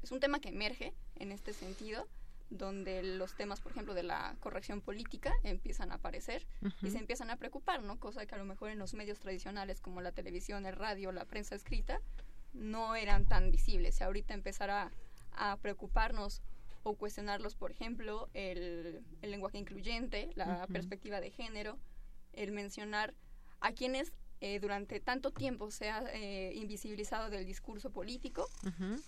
es 0.02 0.12
un 0.12 0.20
tema 0.20 0.40
que 0.40 0.48
emerge 0.48 0.94
en 1.16 1.32
este 1.32 1.52
sentido 1.52 2.08
donde 2.50 3.02
los 3.02 3.34
temas, 3.34 3.60
por 3.60 3.72
ejemplo, 3.72 3.94
de 3.94 4.02
la 4.02 4.36
corrección 4.40 4.80
política 4.80 5.32
empiezan 5.42 5.92
a 5.92 5.96
aparecer 5.96 6.46
y 6.82 6.90
se 6.90 6.98
empiezan 6.98 7.30
a 7.30 7.36
preocupar, 7.36 7.82
¿no? 7.82 7.98
Cosa 8.00 8.24
que 8.26 8.34
a 8.34 8.38
lo 8.38 8.44
mejor 8.44 8.70
en 8.70 8.78
los 8.78 8.94
medios 8.94 9.18
tradicionales 9.18 9.80
como 9.80 10.00
la 10.00 10.12
televisión, 10.12 10.64
el 10.64 10.74
radio, 10.74 11.12
la 11.12 11.26
prensa 11.26 11.54
escrita, 11.54 12.00
no 12.54 12.96
eran 12.96 13.26
tan 13.26 13.50
visibles. 13.50 14.00
Y 14.00 14.04
ahorita 14.04 14.34
empezar 14.34 14.70
a, 14.70 14.90
preocuparnos 15.62 16.42
o 16.82 16.96
cuestionarlos, 16.96 17.54
por 17.54 17.70
ejemplo, 17.70 18.28
el, 18.34 19.04
lenguaje 19.22 19.58
incluyente, 19.58 20.30
la 20.34 20.66
perspectiva 20.66 21.20
de 21.20 21.30
género, 21.30 21.78
el 22.32 22.50
mencionar 22.50 23.14
a 23.60 23.72
quienes 23.72 24.12
eh, 24.40 24.60
durante 24.60 25.00
tanto 25.00 25.32
tiempo 25.32 25.70
se 25.70 25.90
ha 25.90 26.04
eh, 26.12 26.52
invisibilizado 26.54 27.30
del 27.30 27.44
discurso 27.44 27.90
político 27.90 28.48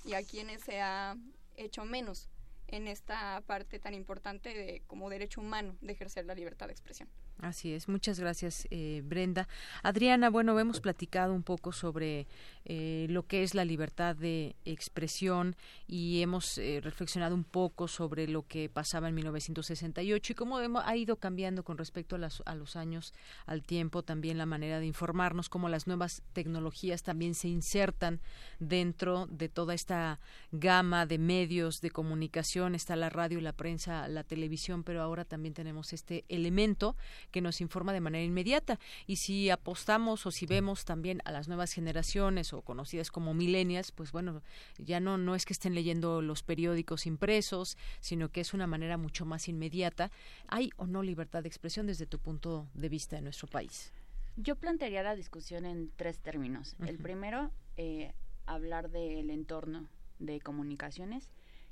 y 0.04 0.14
a 0.14 0.22
quienes 0.22 0.62
se 0.62 0.80
ha 0.80 1.16
hecho 1.56 1.84
menos 1.84 2.28
en 2.70 2.88
esta 2.88 3.42
parte 3.46 3.78
tan 3.78 3.94
importante 3.94 4.54
de 4.54 4.82
como 4.86 5.10
derecho 5.10 5.40
humano 5.40 5.76
de 5.80 5.92
ejercer 5.92 6.24
la 6.24 6.34
libertad 6.34 6.66
de 6.66 6.72
expresión. 6.72 7.08
Así 7.38 7.72
es, 7.72 7.88
muchas 7.88 8.20
gracias 8.20 8.68
eh, 8.70 9.00
Brenda. 9.04 9.48
Adriana, 9.82 10.28
bueno, 10.28 10.58
hemos 10.60 10.80
platicado 10.80 11.32
un 11.32 11.42
poco 11.42 11.72
sobre 11.72 12.26
eh, 12.66 13.06
lo 13.08 13.26
que 13.26 13.42
es 13.42 13.54
la 13.54 13.64
libertad 13.64 14.14
de 14.14 14.56
expresión 14.66 15.56
y 15.86 16.20
hemos 16.20 16.58
eh, 16.58 16.80
reflexionado 16.82 17.34
un 17.34 17.44
poco 17.44 17.88
sobre 17.88 18.28
lo 18.28 18.46
que 18.46 18.68
pasaba 18.68 19.08
en 19.08 19.14
1968 19.14 20.32
y 20.32 20.36
cómo 20.36 20.58
ha 20.58 20.96
ido 20.96 21.16
cambiando 21.16 21.64
con 21.64 21.78
respecto 21.78 22.16
a, 22.16 22.28
a, 22.44 22.54
los 22.54 22.76
años, 22.76 23.14
al 23.46 23.62
tiempo, 23.62 24.02
también 24.02 24.36
la 24.36 24.44
manera 24.44 24.78
de 24.78 24.86
informarnos, 24.86 25.48
cómo 25.48 25.70
las 25.70 25.86
nuevas 25.86 26.22
tecnologías 26.34 27.02
también 27.02 27.34
se 27.34 27.48
insertan 27.48 28.20
dentro 28.58 29.26
de 29.28 29.48
toda 29.48 29.72
esta 29.72 30.20
gama 30.52 31.06
de 31.06 31.16
medios 31.16 31.80
de 31.80 31.90
comunicación 31.90 32.59
está 32.68 32.96
la 32.96 33.10
radio, 33.10 33.40
la 33.40 33.52
prensa, 33.52 34.08
la 34.08 34.24
televisión, 34.24 34.84
pero 34.84 35.02
ahora 35.02 35.24
también 35.24 35.54
tenemos 35.54 35.92
este 35.92 36.24
elemento 36.28 36.96
que 37.30 37.40
nos 37.40 37.60
informa 37.60 37.92
de 37.92 38.00
manera 38.00 38.24
inmediata. 38.24 38.78
Y 39.06 39.16
si 39.16 39.50
apostamos 39.50 40.26
o 40.26 40.30
si 40.30 40.46
vemos 40.46 40.84
también 40.84 41.20
a 41.24 41.32
las 41.32 41.48
nuevas 41.48 41.72
generaciones 41.72 42.52
o 42.52 42.62
conocidas 42.62 43.10
como 43.10 43.34
milenias, 43.34 43.92
pues 43.92 44.12
bueno, 44.12 44.42
ya 44.78 45.00
no, 45.00 45.18
no 45.18 45.34
es 45.34 45.44
que 45.44 45.52
estén 45.52 45.74
leyendo 45.74 46.22
los 46.22 46.42
periódicos 46.42 47.06
impresos, 47.06 47.76
sino 48.00 48.30
que 48.30 48.40
es 48.40 48.54
una 48.54 48.66
manera 48.66 48.96
mucho 48.96 49.24
más 49.24 49.48
inmediata. 49.48 50.10
¿Hay 50.48 50.70
o 50.76 50.86
no 50.86 51.02
libertad 51.02 51.42
de 51.42 51.48
expresión 51.48 51.86
desde 51.86 52.06
tu 52.06 52.18
punto 52.18 52.68
de 52.74 52.88
vista 52.88 53.18
en 53.18 53.24
nuestro 53.24 53.48
país? 53.48 53.92
Yo 54.36 54.56
plantearía 54.56 55.02
la 55.02 55.16
discusión 55.16 55.66
en 55.66 55.90
tres 55.96 56.18
términos. 56.18 56.76
El 56.86 56.98
primero, 56.98 57.50
eh, 57.76 58.12
hablar 58.46 58.90
del 58.90 59.30
entorno 59.30 59.88
de 60.18 60.40
comunicaciones, 60.40 61.30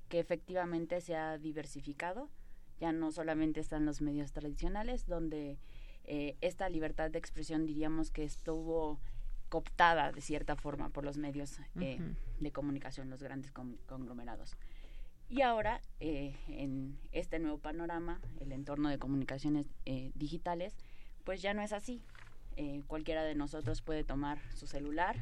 que 0.09 0.19
efectivamente 0.19 1.01
se 1.01 1.17
ha 1.17 1.39
diversificado. 1.39 2.29
Ya 2.81 2.93
no 2.93 3.13
solamente 3.13 3.61
están 3.61 3.85
los 3.85 4.01
medios 4.01 4.33
tradicionales, 4.33 5.07
donde 5.07 5.59
eh, 6.05 6.37
esta 6.41 6.69
libertad 6.69 7.11
de 7.11 7.19
expresión 7.19 7.67
diríamos 7.67 8.11
que 8.11 8.25
estuvo 8.25 8.99
cooptada 9.49 10.13
de 10.13 10.21
cierta 10.21 10.57
forma 10.57 10.91
por 10.91 11.05
los 11.05 11.19
medios 11.19 11.59
eh, 11.81 11.99
de 12.41 12.53
comunicación, 12.53 13.11
los 13.11 13.23
grandes 13.23 13.53
conglomerados. 13.53 14.57
Y 15.29 15.43
ahora, 15.43 15.83
eh, 16.01 16.35
en 16.49 16.99
este 17.13 17.39
nuevo 17.39 17.59
panorama, 17.59 18.21
el 18.41 18.53
entorno 18.53 18.89
de 18.89 18.99
comunicaciones 18.99 19.69
digitales, 20.15 20.75
pues 21.25 21.43
ya 21.43 21.53
no 21.53 21.61
es 21.63 21.73
así. 21.73 22.01
cualquiera 22.87 23.23
de 23.25 23.35
nosotros 23.35 23.83
puede 23.83 24.05
tomar 24.05 24.39
su 24.55 24.67
celular, 24.67 25.17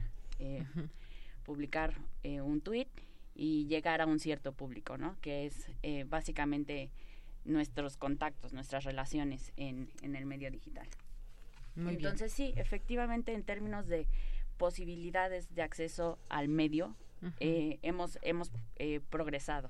publicar 1.45 1.95
un 2.23 2.61
tweet 2.61 2.89
y 3.37 3.67
llegar 3.67 4.01
a 4.01 4.07
un 4.07 4.19
cierto 4.19 4.53
público, 4.53 4.97
¿no? 4.97 5.17
Que 5.21 5.47
es 5.47 5.71
básicamente 6.09 6.91
nuestros 7.45 7.97
contactos, 7.97 8.53
nuestras 8.53 8.85
relaciones 8.85 9.53
en, 9.57 9.91
en 10.03 10.17
el 10.17 10.27
medio 10.27 10.51
digital. 10.51 10.89
Entonces 11.77 12.33
sí, 12.33 12.55
efectivamente 12.57 13.35
en 13.35 13.43
términos 13.43 13.87
de 13.87 14.07
posibilidades 14.57 15.55
de 15.55 15.63
acceso 15.63 16.19
al 16.29 16.49
medio, 16.49 16.97
eh, 17.41 17.79
hemos, 17.83 18.19
hemos 18.23 18.51
eh, 18.77 19.01
progresado. 19.11 19.69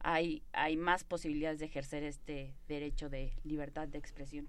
Hay, 0.00 0.42
hay 0.52 0.76
más 0.76 1.04
posibilidades 1.04 1.58
de 1.58 1.66
ejercer 1.66 2.02
este 2.04 2.54
derecho 2.68 3.08
de 3.08 3.32
libertad 3.44 3.88
de 3.88 3.98
expresión. 3.98 4.48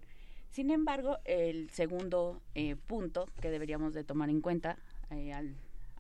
Sin 0.49 0.69
embargo, 0.69 1.18
el 1.26 1.69
segundo 1.69 2.41
eh, 2.56 2.76
punto 2.76 3.26
que 3.41 3.49
deberíamos 3.49 3.94
de 3.94 4.03
tomar 4.03 4.30
en 4.30 4.41
cuenta 4.41 4.78
al, 5.10 5.56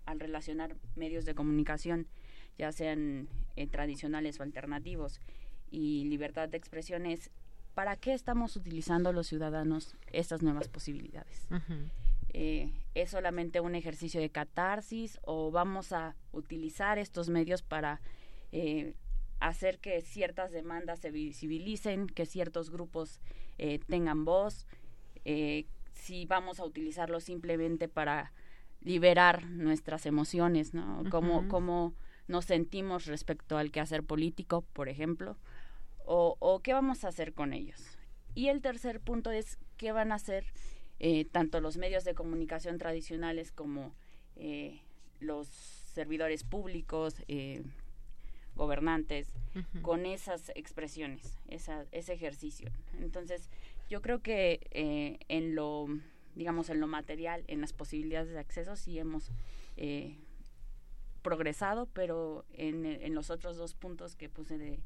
al, 0.05 0.19
relacionar 0.19 0.75
medios 0.95 1.25
de 1.25 1.35
comunicación, 1.35 2.07
ya 2.57 2.71
sean 2.71 3.27
tradicionales 3.71 4.39
o 4.39 4.43
alternativos, 4.43 5.19
y 5.71 6.03
libertad 6.05 6.49
de 6.49 6.57
expresión 6.57 7.05
es 7.05 7.31
para 7.73 7.95
qué 7.95 8.13
estamos 8.13 8.55
utilizando 8.57 9.13
los 9.13 9.27
ciudadanos 9.27 9.95
estas 10.11 10.43
nuevas 10.43 10.67
posibilidades. 10.67 11.47
Eh, 12.33 12.69
¿Es 12.93 13.11
solamente 13.11 13.61
un 13.61 13.75
ejercicio 13.75 14.19
de 14.19 14.29
catarsis 14.29 15.19
o 15.23 15.51
vamos 15.51 15.93
a 15.93 16.15
utilizar 16.33 16.99
estos 16.99 17.29
medios 17.29 17.61
para 17.61 18.01
eh, 18.51 18.93
hacer 19.39 19.79
que 19.79 20.01
ciertas 20.01 20.51
demandas 20.51 20.99
se 20.99 21.11
visibilicen, 21.11 22.07
que 22.07 22.25
ciertos 22.25 22.69
grupos 22.69 23.21
eh, 23.57 23.79
tengan 23.87 24.25
voz? 24.25 24.67
si 25.93 26.25
vamos 26.25 26.59
a 26.59 26.65
utilizarlo 26.65 27.19
simplemente 27.19 27.87
para 27.87 28.33
liberar 28.81 29.45
nuestras 29.45 30.07
emociones, 30.07 30.73
¿no? 30.73 31.03
cómo 31.11 31.93
nos 32.27 32.45
sentimos 32.45 33.05
respecto 33.05 33.57
al 33.57 33.71
quehacer 33.71 34.03
político, 34.03 34.63
por 34.73 34.89
ejemplo 34.89 35.37
o, 36.05 36.61
qué 36.63 36.73
vamos 36.73 37.03
a 37.03 37.09
hacer 37.09 37.33
con 37.33 37.53
ellos. 37.53 37.97
Y 38.35 38.47
el 38.47 38.61
tercer 38.61 38.99
punto 38.99 39.31
es 39.31 39.57
qué 39.77 39.91
van 39.91 40.11
a 40.11 40.15
hacer 40.15 40.45
eh, 40.99 41.25
tanto 41.25 41.59
los 41.61 41.77
medios 41.77 42.03
de 42.03 42.13
comunicación 42.13 42.77
tradicionales 42.77 43.51
como 43.51 43.93
eh, 44.35 44.81
los 45.19 45.47
servidores 45.47 46.43
públicos, 46.43 47.15
eh, 47.27 47.63
gobernantes, 48.55 49.33
con 49.81 50.05
esas 50.05 50.49
expresiones, 50.55 51.37
esa, 51.47 51.85
ese 51.91 52.13
ejercicio. 52.13 52.69
Entonces, 52.99 53.49
yo 53.89 54.01
creo 54.01 54.21
que 54.21 55.19
en 55.27 55.55
lo, 55.55 55.87
digamos, 56.35 56.69
en 56.69 56.79
lo 56.79 56.87
material, 56.87 57.43
en 57.47 57.61
las 57.61 57.73
posibilidades 57.73 58.29
de 58.29 58.39
acceso, 58.39 58.75
sí 58.75 58.99
hemos 58.99 59.31
progresado, 61.21 61.87
pero 61.93 62.45
en, 62.53 62.85
en, 62.85 63.13
los 63.13 63.29
otros 63.29 63.57
dos 63.57 63.73
puntos 63.75 64.15
que 64.15 64.29
puse 64.29 64.57
de, 64.57 64.79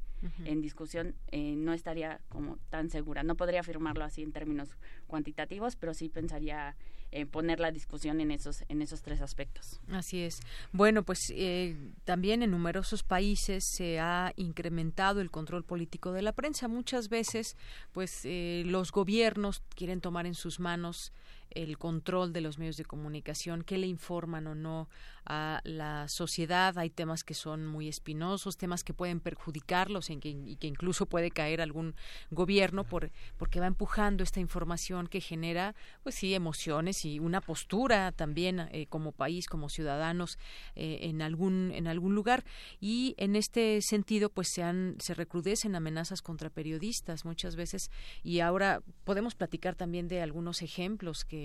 en 0.44 0.60
discusión 0.60 1.14
eh, 1.28 1.54
no 1.56 1.72
estaría 1.72 2.20
como 2.28 2.58
tan 2.70 2.90
segura. 2.90 3.22
No 3.22 3.36
podría 3.36 3.60
afirmarlo 3.60 4.04
así 4.04 4.22
en 4.22 4.32
términos 4.32 4.76
cuantitativos, 5.06 5.76
pero 5.76 5.94
sí 5.94 6.08
pensaría 6.08 6.76
eh, 7.12 7.26
poner 7.26 7.60
la 7.60 7.70
discusión 7.70 8.20
en 8.20 8.30
esos 8.30 8.64
en 8.68 8.82
esos 8.82 9.02
tres 9.02 9.20
aspectos. 9.20 9.80
Así 9.90 10.22
es. 10.22 10.40
Bueno, 10.72 11.04
pues 11.04 11.32
eh, 11.34 11.76
también 12.04 12.42
en 12.42 12.50
numerosos 12.50 13.02
países 13.02 13.64
se 13.64 13.98
ha 14.00 14.32
incrementado 14.36 15.20
el 15.20 15.30
control 15.30 15.64
político 15.64 16.12
de 16.12 16.22
la 16.22 16.32
prensa. 16.32 16.68
Muchas 16.68 17.08
veces, 17.08 17.56
pues 17.92 18.26
los 18.26 18.92
gobiernos 18.92 19.62
quieren 19.74 20.00
tomar 20.00 20.26
en 20.26 20.34
sus 20.34 20.60
manos 20.60 21.12
el 21.50 21.78
control 21.78 22.32
de 22.32 22.40
los 22.40 22.58
medios 22.58 22.76
de 22.76 22.84
comunicación, 22.84 23.62
qué 23.62 23.78
le 23.78 23.86
informan 23.86 24.46
o 24.46 24.54
no 24.54 24.88
a 25.26 25.60
la 25.64 26.08
sociedad. 26.08 26.76
Hay 26.78 26.90
temas 26.90 27.24
que 27.24 27.34
son 27.34 27.66
muy 27.66 27.88
espinosos, 27.88 28.56
temas 28.56 28.82
que 28.82 28.92
pueden 28.92 29.20
perjudicarlos 29.20 30.10
en 30.10 30.20
que, 30.20 30.30
y 30.30 30.56
que 30.56 30.66
incluso 30.66 31.06
puede 31.06 31.30
caer 31.30 31.60
algún 31.60 31.94
gobierno 32.30 32.84
por, 32.84 33.12
porque 33.36 33.60
va 33.60 33.66
empujando 33.66 34.24
esta 34.24 34.40
información 34.40 35.06
que 35.06 35.20
genera, 35.20 35.74
pues 36.02 36.16
sí, 36.16 36.34
emociones 36.34 37.04
y 37.04 37.20
una 37.20 37.40
postura 37.40 38.12
también 38.12 38.68
eh, 38.72 38.86
como 38.88 39.12
país, 39.12 39.46
como 39.46 39.68
ciudadanos 39.68 40.38
eh, 40.74 40.98
en 41.02 41.22
algún 41.22 41.70
en 41.72 41.86
algún 41.86 42.14
lugar. 42.14 42.44
Y 42.80 43.14
en 43.18 43.36
este 43.36 43.80
sentido, 43.82 44.30
pues 44.30 44.48
se 44.48 44.62
han 44.62 44.96
se 44.98 45.14
recrudecen 45.14 45.74
amenazas 45.76 46.22
contra 46.22 46.50
periodistas 46.50 47.24
muchas 47.24 47.54
veces 47.56 47.90
y 48.22 48.40
ahora 48.40 48.82
podemos 49.04 49.34
platicar 49.34 49.74
también 49.74 50.08
de 50.08 50.22
algunos 50.22 50.62
ejemplos 50.62 51.24
que 51.24 51.36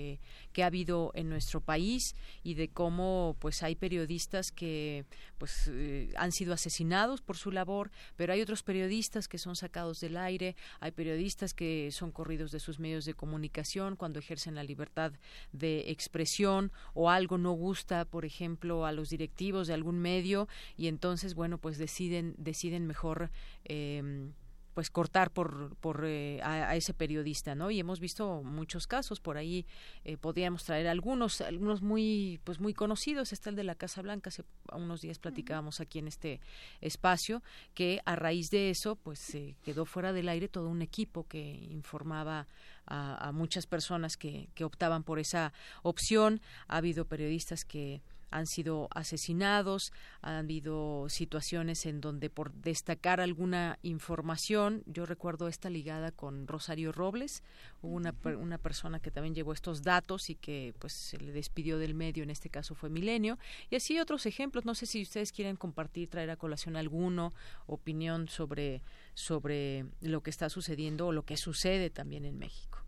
que, 0.52 0.62
ha 0.62 0.66
habido 0.66 1.12
en 1.14 1.28
nuestro 1.28 1.60
país 1.60 2.14
y 2.42 2.54
de 2.54 2.68
cómo 2.68 3.36
pues 3.38 3.62
hay 3.62 3.71
periodistas 3.76 4.50
que 4.52 5.04
pues 5.38 5.68
eh, 5.72 6.12
han 6.16 6.32
sido 6.32 6.52
asesinados 6.52 7.20
por 7.20 7.36
su 7.36 7.50
labor, 7.50 7.90
pero 8.16 8.32
hay 8.32 8.40
otros 8.40 8.62
periodistas 8.62 9.28
que 9.28 9.38
son 9.38 9.56
sacados 9.56 10.00
del 10.00 10.16
aire, 10.16 10.56
hay 10.80 10.90
periodistas 10.92 11.54
que 11.54 11.90
son 11.92 12.12
corridos 12.12 12.50
de 12.50 12.60
sus 12.60 12.78
medios 12.78 13.04
de 13.04 13.14
comunicación 13.14 13.96
cuando 13.96 14.18
ejercen 14.18 14.54
la 14.54 14.64
libertad 14.64 15.12
de 15.52 15.90
expresión 15.90 16.72
o 16.94 17.10
algo 17.10 17.38
no 17.38 17.52
gusta, 17.52 18.04
por 18.04 18.24
ejemplo, 18.24 18.86
a 18.86 18.92
los 18.92 19.08
directivos 19.08 19.66
de 19.66 19.74
algún 19.74 19.98
medio 19.98 20.48
y 20.76 20.88
entonces 20.88 21.34
bueno 21.34 21.58
pues 21.58 21.78
deciden 21.78 22.34
deciden 22.38 22.86
mejor 22.86 23.30
eh, 23.64 24.30
pues 24.74 24.90
cortar 24.90 25.30
por, 25.30 25.76
por 25.76 26.04
eh, 26.06 26.40
a, 26.42 26.74
ese 26.76 26.94
periodista 26.94 27.54
no 27.54 27.70
y 27.70 27.80
hemos 27.80 28.00
visto 28.00 28.42
muchos 28.42 28.86
casos. 28.86 29.20
Por 29.20 29.36
ahí 29.36 29.66
eh, 30.04 30.16
podríamos 30.16 30.64
traer 30.64 30.88
algunos 30.88 31.40
algunos 31.40 31.82
muy 31.82 32.40
pues 32.44 32.60
muy 32.60 32.74
conocidos. 32.74 33.32
Está 33.32 33.50
el 33.50 33.56
de 33.56 33.64
la 33.64 33.74
Casa 33.74 34.02
Blanca. 34.02 34.28
Hace 34.28 34.44
unos 34.72 35.00
días 35.00 35.18
platicábamos 35.18 35.80
aquí 35.80 35.98
en 35.98 36.08
este 36.08 36.40
espacio 36.80 37.42
que 37.74 38.00
a 38.04 38.16
raíz 38.16 38.50
de 38.50 38.70
eso 38.70 38.96
pues 38.96 39.18
se 39.18 39.56
quedó 39.62 39.84
fuera 39.84 40.12
del 40.12 40.28
aire 40.28 40.48
todo 40.48 40.68
un 40.68 40.82
equipo 40.82 41.26
que 41.26 41.40
informaba 41.70 42.46
a, 42.86 43.28
a 43.28 43.32
muchas 43.32 43.66
personas 43.66 44.16
que, 44.16 44.48
que 44.54 44.64
optaban 44.64 45.02
por 45.04 45.18
esa 45.18 45.52
opción. 45.82 46.40
Ha 46.68 46.78
habido 46.78 47.04
periodistas 47.04 47.64
que 47.64 48.02
han 48.32 48.46
sido 48.46 48.88
asesinados, 48.90 49.92
ha 50.22 50.38
habido 50.38 51.06
situaciones 51.08 51.86
en 51.86 52.00
donde 52.00 52.30
por 52.30 52.52
destacar 52.52 53.20
alguna 53.20 53.78
información, 53.82 54.82
yo 54.86 55.06
recuerdo 55.06 55.48
esta 55.48 55.70
ligada 55.70 56.10
con 56.10 56.48
Rosario 56.48 56.92
Robles, 56.92 57.42
hubo 57.82 57.94
una, 57.94 58.14
una 58.38 58.58
persona 58.58 58.98
que 59.00 59.10
también 59.10 59.34
llevó 59.34 59.52
estos 59.52 59.82
datos 59.82 60.30
y 60.30 60.34
que 60.34 60.74
pues 60.78 60.92
se 60.92 61.18
le 61.18 61.32
despidió 61.32 61.78
del 61.78 61.94
medio, 61.94 62.22
en 62.22 62.30
este 62.30 62.48
caso 62.48 62.74
fue 62.74 62.90
Milenio, 62.90 63.38
y 63.70 63.76
así 63.76 64.00
otros 64.00 64.26
ejemplos, 64.26 64.64
no 64.64 64.74
sé 64.74 64.86
si 64.86 65.02
ustedes 65.02 65.30
quieren 65.30 65.56
compartir, 65.56 66.08
traer 66.08 66.30
a 66.30 66.36
colación 66.36 66.76
alguno, 66.76 67.32
opinión 67.66 68.28
sobre, 68.28 68.82
sobre 69.14 69.86
lo 70.00 70.22
que 70.22 70.30
está 70.30 70.48
sucediendo 70.48 71.06
o 71.06 71.12
lo 71.12 71.24
que 71.24 71.36
sucede 71.36 71.90
también 71.90 72.24
en 72.24 72.38
México. 72.38 72.78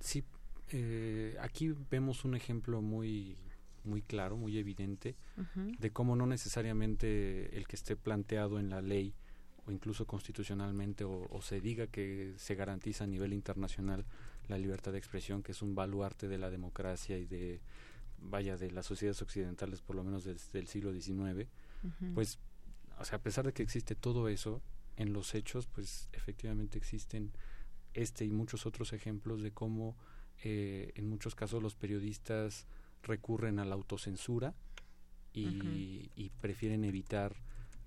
Sí, 0.00 0.24
eh, 0.70 1.36
aquí 1.40 1.74
vemos 1.90 2.24
un 2.24 2.34
ejemplo 2.34 2.80
muy 2.80 3.36
muy 3.84 4.02
claro, 4.02 4.36
muy 4.36 4.58
evidente, 4.58 5.16
de 5.78 5.90
cómo 5.90 6.16
no 6.16 6.26
necesariamente 6.26 7.56
el 7.56 7.66
que 7.66 7.76
esté 7.76 7.96
planteado 7.96 8.58
en 8.58 8.70
la 8.70 8.80
ley 8.80 9.14
o 9.66 9.70
incluso 9.70 10.06
constitucionalmente 10.06 11.04
o, 11.04 11.40
se 11.42 11.60
diga 11.60 11.86
que 11.86 12.34
se 12.36 12.54
garantiza 12.54 13.04
a 13.04 13.06
nivel 13.06 13.32
internacional 13.32 14.04
la 14.48 14.58
libertad 14.58 14.92
de 14.92 14.98
expresión, 14.98 15.42
que 15.42 15.52
es 15.52 15.62
un 15.62 15.74
baluarte 15.74 16.28
de 16.28 16.38
la 16.38 16.50
democracia 16.50 17.18
y 17.18 17.26
de, 17.26 17.60
vaya, 18.18 18.56
de 18.56 18.70
las 18.70 18.86
sociedades 18.86 19.22
occidentales, 19.22 19.80
por 19.80 19.96
lo 19.96 20.04
menos 20.04 20.24
desde 20.24 20.58
el 20.58 20.66
siglo 20.66 20.92
XIX, 20.92 21.48
pues, 22.14 22.38
o 22.98 23.04
sea, 23.04 23.18
a 23.18 23.22
pesar 23.22 23.44
de 23.44 23.52
que 23.52 23.62
existe 23.62 23.94
todo 23.94 24.28
eso, 24.28 24.62
en 24.96 25.12
los 25.12 25.34
hechos, 25.34 25.66
pues 25.66 26.08
efectivamente 26.12 26.78
existen 26.78 27.32
este 27.94 28.24
y 28.24 28.30
muchos 28.30 28.66
otros 28.66 28.92
ejemplos 28.92 29.42
de 29.42 29.52
cómo 29.52 29.96
eh, 30.44 30.92
en 30.96 31.08
muchos 31.08 31.34
casos 31.34 31.62
los 31.62 31.74
periodistas 31.74 32.66
recurren 33.02 33.58
a 33.58 33.64
la 33.64 33.74
autocensura 33.74 34.54
y, 35.32 36.10
y, 36.14 36.30
prefieren 36.40 36.84
evitar, 36.84 37.36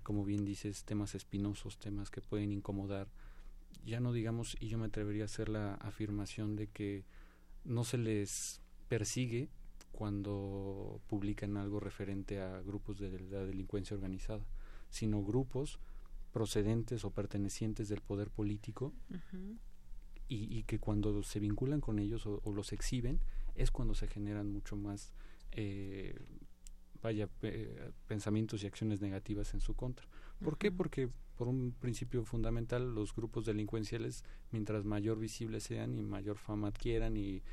como 0.02 0.26
bien 0.26 0.46
dices, 0.46 0.84
temas 0.84 1.14
espinosos, 1.14 1.78
temas 1.78 2.10
que 2.10 2.22
pueden 2.22 2.52
incomodar. 2.52 3.08
Ya 3.86 4.00
no 4.00 4.14
digamos, 4.14 4.58
y 4.60 4.68
yo 4.68 4.80
me 4.80 4.88
atrevería 4.88 5.24
a 5.24 5.26
hacer 5.26 5.50
la 5.50 5.76
afirmación 5.76 6.56
de 6.56 6.68
que 6.68 7.06
no 7.64 7.84
se 7.84 8.00
les 8.00 8.62
persigue 8.88 9.50
cuando 9.92 11.02
publican 11.08 11.56
algo 11.56 11.80
referente 11.80 12.42
a 12.42 12.62
grupos 12.62 13.00
de 13.00 13.18
la 13.20 13.46
delincuencia 13.46 13.96
organizada, 13.96 14.46
sino 14.90 15.24
grupos 15.24 15.80
procedentes 16.32 17.06
o 17.06 17.12
pertenecientes 17.12 17.88
del 17.88 18.02
poder 18.02 18.30
político 18.30 18.94
y, 20.28 20.64
que 20.64 20.80
cuando 20.80 21.24
se 21.24 21.40
vinculan 21.40 21.80
con 21.80 21.98
ellos 21.98 22.26
o, 22.26 22.42
los 22.52 22.74
exhiben 22.74 23.22
es 23.56 23.72
cuando 23.72 23.96
se 23.96 24.08
generan 24.08 24.52
mucho 24.52 24.76
más 24.76 25.14
eh, 25.52 26.18
vaya 27.02 27.30
pensamientos 28.08 28.64
y 28.64 28.68
acciones 28.68 29.02
negativas 29.02 29.54
en 29.54 29.60
su 29.60 29.76
contra. 29.76 30.08
¿Por 30.44 30.58
qué? 30.58 30.72
Porque 30.72 31.10
por 31.38 31.48
un 31.48 31.76
principio 31.80 32.24
fundamental 32.24 32.96
los 32.96 33.14
grupos 33.14 33.46
delincuenciales 33.46 34.24
mientras 34.52 34.86
mayor 34.86 35.20
visibles 35.20 35.64
sean 35.64 35.98
y 35.98 36.04
mayor 36.04 36.38
fama 36.38 36.70
adquieran 36.70 37.16
y 37.18 37.44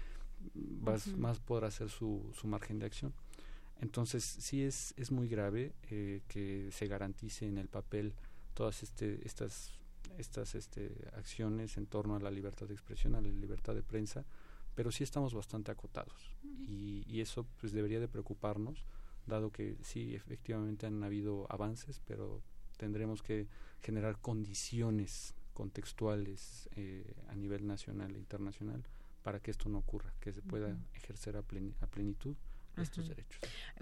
más 1.17 1.41
podrá 1.41 1.71
ser 1.71 1.91
su, 1.91 2.31
su 2.35 2.47
margen 2.47 2.79
de 2.79 2.87
acción. 2.87 3.13
Entonces 3.81 4.25
sí 4.25 4.63
es, 4.63 4.95
es 4.97 5.11
muy 5.11 5.29
grave 5.29 5.73
eh, 5.91 6.23
que 6.29 6.71
se 6.71 6.87
garantice 6.87 7.47
en 7.47 7.59
el 7.59 7.69
papel 7.69 8.15
todas 8.55 8.83
este, 8.85 9.21
estas, 9.27 9.73
estas 10.19 10.55
este, 10.55 10.93
acciones 11.15 11.77
en 11.77 11.87
torno 11.87 12.15
a 12.15 12.21
la 12.21 12.31
libertad 12.31 12.69
de 12.69 12.75
expresión, 12.75 13.17
a 13.17 13.21
la 13.21 13.29
libertad 13.29 13.75
de 13.75 13.83
prensa, 13.83 14.25
pero 14.75 14.91
sí 14.91 15.05
estamos 15.05 15.35
bastante 15.35 15.71
acotados. 15.71 16.35
Y, 16.67 17.05
y, 17.07 17.21
eso 17.21 17.47
pues 17.61 17.73
debería 17.73 18.01
de 18.01 18.09
preocuparnos, 18.09 18.87
dado 19.27 19.51
que 19.51 19.77
sí 19.83 20.15
efectivamente 20.15 20.87
han 20.87 21.03
habido 21.05 21.47
avances, 21.51 22.01
pero 22.07 22.43
tendremos 22.77 23.23
que 23.23 23.47
generar 23.81 24.19
condiciones 24.21 25.35
contextuales 25.53 26.69
eh, 26.77 27.15
a 27.29 27.35
nivel 27.35 27.67
nacional 27.67 28.15
e 28.15 28.19
internacional 28.19 28.83
para 29.23 29.41
que 29.41 29.51
esto 29.51 29.69
no 29.69 29.79
ocurra, 29.79 30.13
que 30.21 30.33
se 30.33 30.43
pueda 30.43 30.77
ejercer 30.95 31.37
a, 31.37 31.43
plenitud 31.43 32.37
estos 32.81 33.09
derechos. 33.09 33.39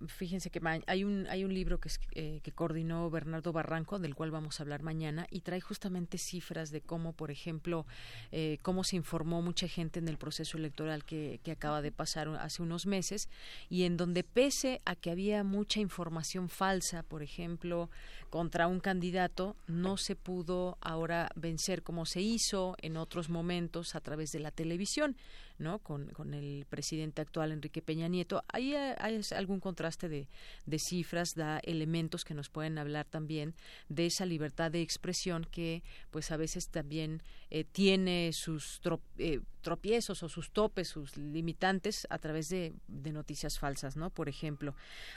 Fíjense 0.08 0.50
que 0.50 0.60
hay 0.86 1.04
un 1.04 1.26
hay 1.28 1.44
un 1.44 1.54
libro 1.54 1.78
que 1.78 1.90
eh, 2.12 2.40
que 2.42 2.52
coordinó 2.52 3.10
Bernardo 3.10 3.52
Barranco 3.52 3.98
del 3.98 4.14
cual 4.14 4.30
vamos 4.30 4.58
a 4.58 4.62
hablar 4.62 4.82
mañana 4.82 5.26
y 5.30 5.40
trae 5.40 5.60
justamente 5.60 6.18
cifras 6.18 6.70
de 6.70 6.80
cómo 6.80 7.12
por 7.12 7.30
ejemplo 7.30 7.86
eh, 8.32 8.58
cómo 8.62 8.84
se 8.84 8.96
informó 8.96 9.42
mucha 9.42 9.68
gente 9.68 9.98
en 9.98 10.08
el 10.08 10.16
proceso 10.16 10.56
electoral 10.56 11.04
que, 11.04 11.40
que 11.42 11.52
acaba 11.52 11.82
de 11.82 11.92
pasar 11.92 12.28
hace 12.28 12.62
unos 12.62 12.86
meses 12.86 13.28
y 13.68 13.84
en 13.84 13.96
donde 13.96 14.24
pese 14.24 14.80
a 14.84 14.96
que 14.96 15.10
había 15.10 15.44
mucha 15.44 15.80
información 15.80 16.48
falsa 16.48 17.02
por 17.02 17.22
ejemplo 17.22 17.90
contra 18.30 18.66
un 18.66 18.80
candidato 18.80 19.56
no 19.66 19.96
se 19.96 20.16
pudo 20.16 20.78
ahora 20.80 21.30
vencer 21.34 21.82
como 21.82 22.06
se 22.06 22.20
hizo 22.20 22.76
en 22.80 22.96
otros 22.96 23.28
momentos 23.28 23.94
a 23.94 24.00
través 24.00 24.32
de 24.32 24.40
la 24.40 24.50
televisión, 24.50 25.16
¿no? 25.60 25.78
Con, 25.78 26.06
con 26.08 26.34
el 26.34 26.66
presidente 26.68 27.22
actual 27.22 27.52
Enrique 27.52 27.82
Peña 27.82 28.08
Nieto. 28.08 28.42
Ahí 28.48 28.74
hay 28.74 29.20
algún 29.36 29.60
contraste 29.60 30.08
de, 30.08 30.28
de 30.66 30.78
cifras, 30.78 31.34
da 31.34 31.58
elementos 31.58 32.24
que 32.24 32.34
nos 32.34 32.48
pueden 32.48 32.78
hablar 32.78 33.06
también 33.06 33.54
de 33.88 34.06
esa 34.06 34.26
libertad 34.26 34.70
de 34.70 34.82
expresión 34.82 35.46
que 35.50 35.82
pues 36.10 36.30
a 36.30 36.36
veces 36.36 36.68
también 36.68 37.22
eh, 37.50 37.64
tiene 37.64 38.32
sus 38.32 38.80
eh, 39.18 39.40
tropiezos 39.60 40.22
o 40.22 40.28
sus 40.28 40.50
topes, 40.50 40.88
sus 40.88 41.16
limitantes 41.16 42.06
a 42.10 42.18
través 42.18 42.48
de, 42.48 42.72
de 42.88 43.12
noticias 43.12 43.58
falsas, 43.58 43.96
¿no? 43.96 44.10
Por 44.10 44.28
ejemplo. 44.28 44.74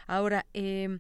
Ahora, 0.07 0.45
eh, 0.53 0.99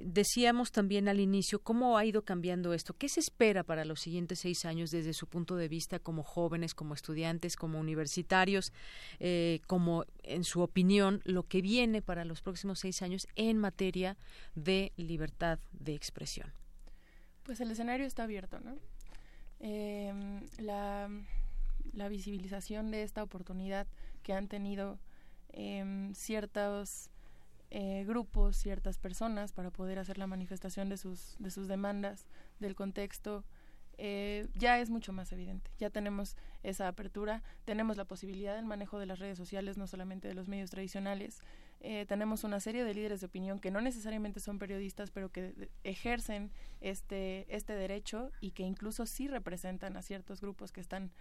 decíamos 0.00 0.72
también 0.72 1.08
al 1.08 1.20
inicio 1.20 1.60
cómo 1.60 1.98
ha 1.98 2.04
ido 2.04 2.22
cambiando 2.22 2.72
esto. 2.72 2.94
¿Qué 2.94 3.08
se 3.08 3.20
espera 3.20 3.64
para 3.64 3.84
los 3.84 4.00
siguientes 4.00 4.40
seis 4.40 4.64
años 4.64 4.90
desde 4.90 5.12
su 5.12 5.26
punto 5.26 5.56
de 5.56 5.68
vista 5.68 5.98
como 5.98 6.22
jóvenes, 6.22 6.74
como 6.74 6.94
estudiantes, 6.94 7.56
como 7.56 7.78
universitarios, 7.78 8.72
eh, 9.18 9.60
como 9.66 10.04
en 10.22 10.44
su 10.44 10.60
opinión 10.60 11.20
lo 11.24 11.44
que 11.44 11.62
viene 11.62 12.02
para 12.02 12.24
los 12.24 12.42
próximos 12.42 12.80
seis 12.80 13.02
años 13.02 13.26
en 13.36 13.58
materia 13.58 14.16
de 14.54 14.92
libertad 14.96 15.58
de 15.72 15.94
expresión? 15.94 16.52
Pues 17.42 17.60
el 17.60 17.70
escenario 17.70 18.06
está 18.06 18.24
abierto, 18.24 18.60
¿no? 18.60 18.76
Em, 19.60 20.46
la, 20.58 21.08
visibilización 22.08 22.90
de 22.90 23.02
esta 23.02 23.22
oportunidad 23.22 23.86
que 24.22 24.32
han 24.32 24.48
tenido 24.48 24.98
em, 25.52 26.14
ciertos 26.14 27.10
eh, 27.70 28.04
grupos, 28.06 28.56
ciertas 28.56 28.96
personas 28.96 29.52
para 29.52 29.70
poder 29.70 29.98
hacer 29.98 30.16
la 30.16 30.26
manifestación 30.26 30.88
de 30.88 30.96
sus, 30.96 31.36
de 31.38 31.50
sus 31.50 31.68
demandas, 31.68 32.26
del 32.60 32.74
contexto, 32.74 33.44
eh, 33.98 34.48
ya 34.54 34.80
es 34.80 34.88
mucho 34.88 35.12
más 35.12 35.32
evidente. 35.32 35.70
Ya 35.78 35.90
tenemos 35.90 36.36
esa 36.62 36.88
apertura, 36.88 37.42
tenemos 37.66 37.98
la 37.98 38.06
posibilidad 38.06 38.56
del 38.56 38.64
manejo 38.64 38.98
de 38.98 39.04
las 39.04 39.18
redes 39.18 39.36
sociales, 39.36 39.76
no 39.76 39.86
solamente 39.86 40.28
de 40.28 40.34
los 40.34 40.48
medios 40.48 40.70
tradicionales. 40.70 41.40
Eh, 41.80 42.06
tenemos 42.08 42.42
una 42.42 42.58
serie 42.58 42.84
de 42.84 42.94
líderes 42.94 43.20
de 43.20 43.26
opinión 43.26 43.60
que 43.60 43.70
no 43.70 43.82
necesariamente 43.82 44.40
son 44.40 44.58
periodistas, 44.58 45.10
pero 45.10 45.30
que 45.30 45.68
ejercen 45.84 46.50
este, 46.80 47.54
este 47.54 47.74
derecho 47.74 48.32
y 48.40 48.52
que 48.52 48.62
incluso 48.62 49.04
sí 49.04 49.28
representan 49.28 49.96
a 49.98 50.02
ciertos 50.02 50.40
grupos 50.40 50.72
que 50.72 50.80
están 50.80 51.12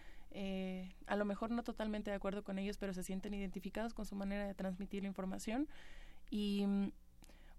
a 1.07 1.15
lo 1.15 1.25
mejor 1.25 1.49
no 1.49 1.63
totalmente 1.63 2.11
de 2.11 2.15
acuerdo 2.15 2.43
con 2.43 2.59
ellos, 2.59 2.77
pero 2.77 2.93
se 2.93 3.01
sienten 3.01 3.33
identificados 3.33 3.95
con 3.95 4.05
su 4.05 4.15
manera 4.15 4.45
de 4.45 4.53
transmitir 4.53 5.01
la 5.01 5.07
información. 5.07 5.67
Y 6.29 6.65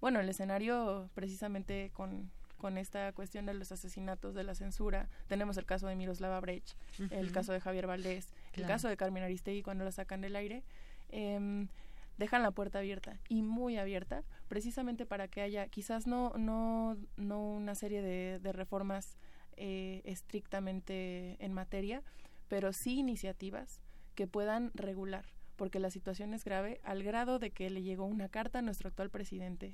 bueno, 0.00 0.20
el 0.20 0.28
escenario 0.28 1.10
precisamente 1.14 1.90
con, 1.94 2.30
con 2.56 2.78
esta 2.78 3.12
cuestión 3.12 3.46
de 3.46 3.54
los 3.54 3.72
asesinatos, 3.72 4.34
de 4.34 4.44
la 4.44 4.54
censura. 4.54 5.08
Tenemos 5.26 5.56
el 5.56 5.66
caso 5.66 5.86
de 5.86 5.96
Miroslava 5.96 6.40
Brecht, 6.40 6.76
el 7.10 7.32
caso 7.32 7.52
de 7.52 7.60
Javier 7.60 7.86
Valdés, 7.86 8.28
el 8.52 8.66
caso 8.66 8.88
de 8.88 8.96
Carmen 8.96 9.22
Aristegui 9.22 9.62
cuando 9.62 9.84
la 9.84 9.92
sacan 9.92 10.20
del 10.20 10.36
aire. 10.36 10.64
Eh, 11.10 11.66
dejan 12.18 12.42
la 12.42 12.50
puerta 12.50 12.80
abierta 12.80 13.18
y 13.28 13.42
muy 13.42 13.78
abierta, 13.78 14.24
precisamente 14.48 15.06
para 15.06 15.28
que 15.28 15.40
haya 15.40 15.68
quizás 15.68 16.06
no, 16.06 16.32
no, 16.36 16.96
no 17.16 17.40
una 17.40 17.74
serie 17.74 18.02
de, 18.02 18.40
de 18.40 18.52
reformas 18.52 19.16
eh, 19.56 20.02
estrictamente 20.04 21.36
en 21.38 21.52
materia, 21.52 22.02
pero 22.48 22.72
sí 22.72 22.98
iniciativas 22.98 23.80
que 24.14 24.26
puedan 24.26 24.72
regular 24.74 25.24
porque 25.58 25.80
la 25.80 25.90
situación 25.90 26.32
es 26.32 26.44
grave 26.44 26.80
al 26.84 27.02
grado 27.02 27.38
de 27.38 27.50
que 27.50 27.68
le 27.68 27.82
llegó 27.82 28.06
una 28.06 28.28
carta 28.28 28.60
a 28.60 28.62
nuestro 28.62 28.88
actual 28.88 29.10
presidente 29.10 29.72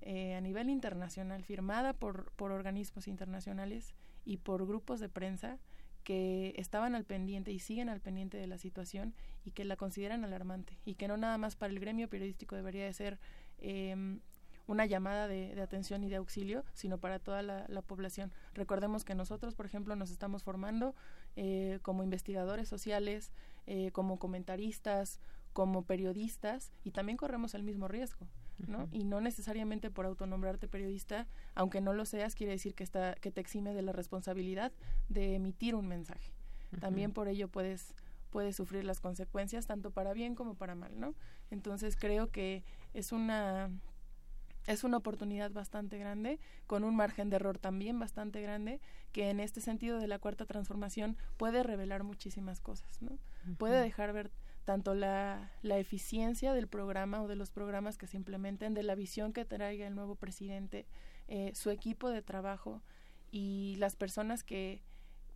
eh, 0.00 0.34
a 0.34 0.40
nivel 0.40 0.70
internacional, 0.70 1.44
firmada 1.44 1.92
por, 1.92 2.32
por 2.32 2.50
organismos 2.50 3.06
internacionales 3.06 3.94
y 4.24 4.38
por 4.38 4.66
grupos 4.66 4.98
de 4.98 5.10
prensa 5.10 5.58
que 6.04 6.54
estaban 6.56 6.94
al 6.94 7.04
pendiente 7.04 7.52
y 7.52 7.58
siguen 7.58 7.88
al 7.88 8.00
pendiente 8.00 8.38
de 8.38 8.46
la 8.46 8.58
situación 8.58 9.14
y 9.44 9.50
que 9.50 9.64
la 9.64 9.76
consideran 9.76 10.24
alarmante 10.24 10.78
y 10.84 10.94
que 10.94 11.06
no 11.06 11.16
nada 11.16 11.36
más 11.36 11.54
para 11.54 11.72
el 11.72 11.80
gremio 11.80 12.08
periodístico 12.08 12.56
debería 12.56 12.84
de 12.84 12.92
ser 12.94 13.18
eh, 13.58 14.18
una 14.66 14.86
llamada 14.86 15.28
de, 15.28 15.60
atención 15.60 16.02
y 16.04 16.08
de 16.08 16.16
auxilio, 16.16 16.64
sino 16.72 16.98
para 16.98 17.18
toda 17.18 17.42
la, 17.42 17.82
población. 17.82 18.32
Recordemos 18.54 19.04
que 19.04 19.14
nosotros, 19.14 19.54
por 19.54 19.66
ejemplo, 19.66 19.94
nos 19.96 20.10
estamos 20.10 20.42
formando 20.42 20.94
eh, 21.36 21.78
como 21.82 22.02
investigadores 22.02 22.68
sociales, 22.68 23.32
eh, 23.66 23.90
como 23.92 24.18
comentaristas, 24.18 25.20
como 25.52 25.82
periodistas, 25.82 26.72
y 26.84 26.90
también 26.90 27.16
corremos 27.16 27.54
el 27.54 27.62
mismo 27.62 27.88
riesgo. 27.88 28.26
¿no? 28.66 28.88
Y 28.90 29.04
no 29.04 29.20
necesariamente 29.20 29.90
por 29.90 30.06
autonombrarte 30.06 30.66
periodista, 30.66 31.26
aunque 31.54 31.82
no 31.82 31.92
lo 31.92 32.06
seas, 32.06 32.34
quiere 32.34 32.52
decir 32.52 32.74
que, 32.74 32.84
está, 32.84 33.14
que 33.14 33.30
te 33.30 33.40
exime 33.40 33.74
de 33.74 33.82
la 33.82 33.92
responsabilidad 33.92 34.72
de 35.08 35.34
emitir 35.34 35.74
un 35.74 35.86
mensaje. 35.86 36.32
También 36.80 37.12
por 37.12 37.28
ello 37.28 37.48
puedes 37.48 37.94
puedes 38.30 38.56
sufrir 38.56 38.84
las 38.84 39.00
consecuencias 39.00 39.66
tanto 39.66 39.92
para 39.92 40.12
bien 40.12 40.34
como 40.34 40.56
para 40.56 40.74
mal, 40.74 40.98
¿no? 41.00 41.14
Entonces 41.50 41.96
creo 41.96 42.30
que 42.30 42.64
es 42.92 43.12
una 43.12 43.70
es 44.66 44.84
una 44.84 44.96
oportunidad 44.96 45.50
bastante 45.52 45.98
grande, 45.98 46.38
con 46.66 46.84
un 46.84 46.96
margen 46.96 47.30
de 47.30 47.36
error 47.36 47.58
también 47.58 47.98
bastante 47.98 48.40
grande, 48.40 48.80
que 49.12 49.30
en 49.30 49.40
este 49.40 49.60
sentido 49.60 49.98
de 49.98 50.08
la 50.08 50.18
cuarta 50.18 50.44
transformación 50.44 51.16
puede 51.36 51.62
revelar 51.62 52.02
muchísimas 52.02 52.60
cosas, 52.60 53.00
¿no? 53.00 53.18
Puede 53.58 53.80
dejar 53.80 54.12
ver 54.12 54.30
tanto 54.64 54.94
la, 54.94 55.52
la 55.62 55.78
eficiencia 55.78 56.52
del 56.52 56.66
programa 56.66 57.22
o 57.22 57.28
de 57.28 57.36
los 57.36 57.52
programas 57.52 57.96
que 57.96 58.08
se 58.08 58.16
implementen, 58.16 58.74
de 58.74 58.82
la 58.82 58.96
visión 58.96 59.32
que 59.32 59.44
traiga 59.44 59.86
el 59.86 59.94
nuevo 59.94 60.16
presidente, 60.16 60.86
eh, 61.28 61.52
su 61.54 61.70
equipo 61.70 62.10
de 62.10 62.22
trabajo 62.22 62.82
y 63.30 63.76
las 63.78 63.94
personas 63.94 64.42
que, 64.42 64.82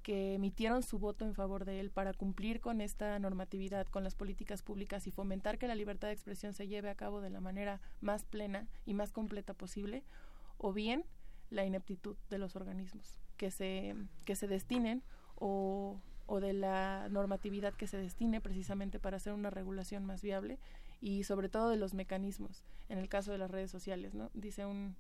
que 0.03 0.35
emitieron 0.35 0.83
su 0.83 0.99
voto 0.99 1.25
en 1.25 1.35
favor 1.35 1.65
de 1.65 1.81
él 1.81 1.91
para 1.91 2.15
cumplir 2.15 2.61
con 2.61 2.81
esta 2.81 3.19
normatividad, 3.19 3.87
con 3.87 4.05
las 4.05 4.15
políticas 4.15 4.63
públicas 4.63 5.07
y 5.07 5.11
fomentar 5.11 5.59
que 5.59 5.69
la 5.69 5.75
libertad 5.75 6.09
de 6.09 6.15
expresión 6.15 6.55
se 6.55 6.69
lleve 6.69 6.89
a 6.89 6.95
cabo 6.95 7.21
de 7.21 7.31
la 7.31 7.41
manera 7.41 7.81
más 8.01 8.25
plena 8.25 8.67
y 8.87 8.95
más 8.95 9.13
completa 9.13 9.55
posible, 9.55 10.03
o 10.59 10.73
bien 10.73 11.05
la 11.51 11.65
ineptitud 11.65 12.17
de 12.31 12.39
los 12.39 12.57
organismos 12.57 13.19
que 13.37 13.51
se, 13.51 13.95
que 14.25 14.37
se 14.37 14.47
destinen 14.47 15.03
o, 15.37 16.01
o 16.27 16.41
de 16.41 16.53
la 16.53 17.09
normatividad 17.11 17.75
que 17.75 17.87
se 17.87 17.97
destine 17.97 18.41
precisamente 18.41 18.99
para 18.99 19.17
hacer 19.17 19.33
una 19.33 19.51
regulación 19.51 20.05
más 20.05 20.23
viable 20.23 20.59
y 21.01 21.25
sobre 21.25 21.49
todo 21.49 21.71
de 21.71 21.77
los 21.77 21.95
mecanismos, 21.95 22.63
en 22.89 22.99
el 22.99 23.09
caso 23.09 23.33
de 23.33 23.39
las 23.39 23.51
redes 23.51 23.71
sociales, 23.71 24.15
¿no? 24.15 24.31
Dice 24.35 24.67
un, 24.67 24.95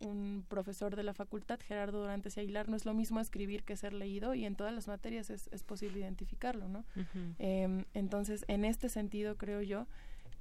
un 0.00 0.44
profesor 0.48 0.96
de 0.96 1.02
la 1.02 1.14
facultad, 1.14 1.58
Gerardo 1.60 2.00
Durantes 2.00 2.36
y 2.36 2.40
Aguilar, 2.40 2.68
no 2.68 2.76
es 2.76 2.84
lo 2.84 2.94
mismo 2.94 3.20
escribir 3.20 3.64
que 3.64 3.76
ser 3.76 3.92
leído 3.92 4.34
y 4.34 4.44
en 4.44 4.56
todas 4.56 4.74
las 4.74 4.88
materias 4.88 5.30
es, 5.30 5.48
es 5.52 5.62
posible 5.62 6.00
identificarlo, 6.00 6.68
¿no? 6.68 6.84
Em, 7.38 7.84
entonces, 7.94 8.44
en 8.48 8.64
este 8.64 8.88
sentido, 8.88 9.36
creo 9.36 9.62
yo 9.62 9.86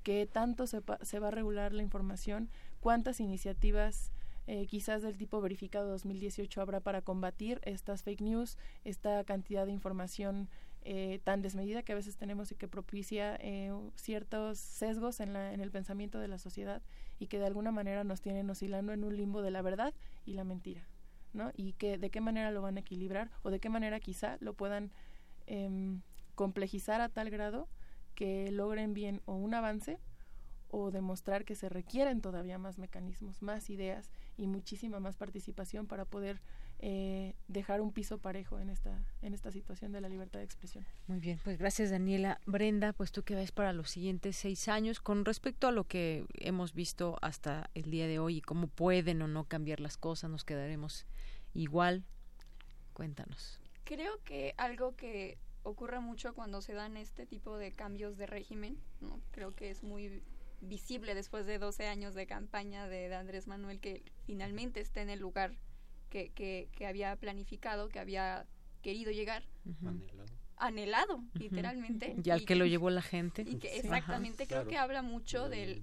que 0.03 0.27
tanto 0.27 0.67
se, 0.67 0.81
se 1.01 1.19
va 1.19 1.29
a 1.29 1.31
regular 1.31 1.73
la 1.73 1.81
información, 1.81 2.49
cuántas 2.79 3.19
iniciativas 3.19 4.11
eh, 4.47 4.67
quizás 4.67 5.01
del 5.01 5.17
tipo 5.17 5.41
verificado 5.41 5.89
2018 5.89 6.61
habrá 6.61 6.79
para 6.79 7.01
combatir 7.01 7.59
estas 7.63 8.03
fake 8.03 8.21
news, 8.21 8.57
esta 8.83 9.23
cantidad 9.23 9.65
de 9.65 9.71
información 9.71 10.49
eh, 10.83 11.19
tan 11.23 11.41
desmedida 11.41 11.81
que 11.81 11.93
a 11.93 11.95
veces 11.95 12.15
tenemos 12.15 12.51
y 12.51 12.55
que 12.55 12.67
propicia 12.67 13.37
eh, 13.41 13.73
ciertos 13.95 14.59
sesgos 14.59 15.19
en, 15.19 15.33
la, 15.33 15.51
en 15.51 15.61
el 15.61 15.71
pensamiento 15.71 16.19
de 16.19 16.27
la 16.27 16.37
sociedad 16.37 16.83
y 17.19 17.27
que 17.27 17.39
de 17.39 17.45
alguna 17.45 17.71
manera 17.71 18.03
nos 18.03 18.21
tienen 18.21 18.49
oscilando 18.49 18.93
en 18.93 19.03
un 19.03 19.15
limbo 19.15 19.41
de 19.41 19.51
la 19.51 19.61
verdad 19.61 19.93
y 20.25 20.33
la 20.33 20.43
mentira, 20.43 20.87
¿no? 21.33 21.51
Y 21.55 21.73
que 21.73 21.97
de 21.97 22.09
qué 22.09 22.21
manera 22.21 22.51
lo 22.51 22.61
van 22.61 22.77
a 22.77 22.81
equilibrar 22.81 23.31
o 23.43 23.51
de 23.51 23.59
qué 23.59 23.69
manera 23.69 23.99
quizá 23.99 24.37
lo 24.39 24.53
puedan 24.53 24.91
em, 25.47 26.01
complejizar 26.35 27.01
a 27.01 27.09
tal 27.09 27.29
grado 27.29 27.67
que 28.15 28.51
logren 28.51 28.93
bien 28.93 29.21
o 29.25 29.35
un 29.35 29.53
avance 29.53 29.99
o 30.69 30.91
demostrar 30.91 31.45
que 31.45 31.55
se 31.55 31.69
requieren 31.69 32.21
todavía 32.21 32.57
más 32.57 32.77
mecanismos, 32.77 33.41
más 33.41 33.69
ideas 33.69 34.11
y 34.35 34.47
muchísima 34.47 34.99
más 34.99 35.15
participación 35.15 35.87
para 35.87 36.05
poder 36.05 36.41
eh, 36.79 37.35
dejar 37.47 37.81
un 37.81 37.91
piso 37.91 38.17
parejo 38.17 38.59
en 38.59 38.69
esta 38.69 39.03
en 39.21 39.33
esta 39.33 39.51
situación 39.51 39.91
de 39.91 40.01
la 40.01 40.09
libertad 40.09 40.39
de 40.39 40.45
expresión. 40.45 40.85
Muy 41.07 41.19
bien, 41.19 41.39
pues 41.43 41.57
gracias 41.57 41.89
Daniela. 41.89 42.39
Brenda, 42.45 42.93
pues 42.93 43.11
tú 43.11 43.23
qué 43.23 43.35
ves 43.35 43.51
para 43.51 43.73
los 43.73 43.89
siguientes 43.89 44.35
seis 44.35 44.67
años 44.67 44.99
con 44.99 45.25
respecto 45.25 45.67
a 45.67 45.71
lo 45.71 45.85
que 45.85 46.25
hemos 46.35 46.73
visto 46.73 47.17
hasta 47.21 47.69
el 47.73 47.91
día 47.91 48.07
de 48.07 48.19
hoy 48.19 48.37
y 48.37 48.41
cómo 48.41 48.67
pueden 48.67 49.21
o 49.21 49.27
no 49.27 49.45
cambiar 49.45 49.79
las 49.79 49.97
cosas, 49.97 50.29
nos 50.29 50.43
quedaremos 50.43 51.05
igual. 51.53 52.03
Cuéntanos. 52.93 53.59
Creo 53.83 54.23
que 54.23 54.53
algo 54.57 54.95
que 54.95 55.37
ocurre 55.63 55.99
mucho 55.99 56.33
cuando 56.33 56.61
se 56.61 56.73
dan 56.73 56.95
este 56.95 57.25
tipo 57.25 57.57
de 57.57 57.71
cambios 57.71 58.17
de 58.17 58.27
régimen, 58.27 58.77
¿no? 59.01 59.19
creo 59.31 59.55
que 59.55 59.71
es 59.71 59.83
muy 59.83 60.21
visible 60.61 61.15
después 61.15 61.45
de 61.45 61.59
12 61.59 61.87
años 61.87 62.13
de 62.13 62.27
campaña 62.27 62.87
de, 62.87 63.13
Andrés 63.13 63.47
Manuel 63.47 63.79
que 63.79 64.03
finalmente 64.25 64.79
esté 64.79 65.01
en 65.01 65.09
el 65.09 65.19
lugar 65.19 65.57
que, 66.33 66.69
que, 66.71 66.87
había 66.87 67.15
planificado, 67.17 67.89
que 67.89 67.99
había 67.99 68.45
querido 68.81 69.11
llegar. 69.11 69.43
Anhelado. 70.57 71.21
literalmente. 71.33 72.15
Y 72.23 72.29
al 72.29 72.45
que 72.45 72.55
lo 72.55 72.65
llevó 72.65 72.89
la 72.89 73.01
gente. 73.01 73.43
Y 73.45 73.57
que 73.57 73.77
exactamente, 73.77 74.47
creo 74.47 74.65
que 74.65 74.77
habla 74.77 75.01
mucho 75.01 75.49
del 75.49 75.81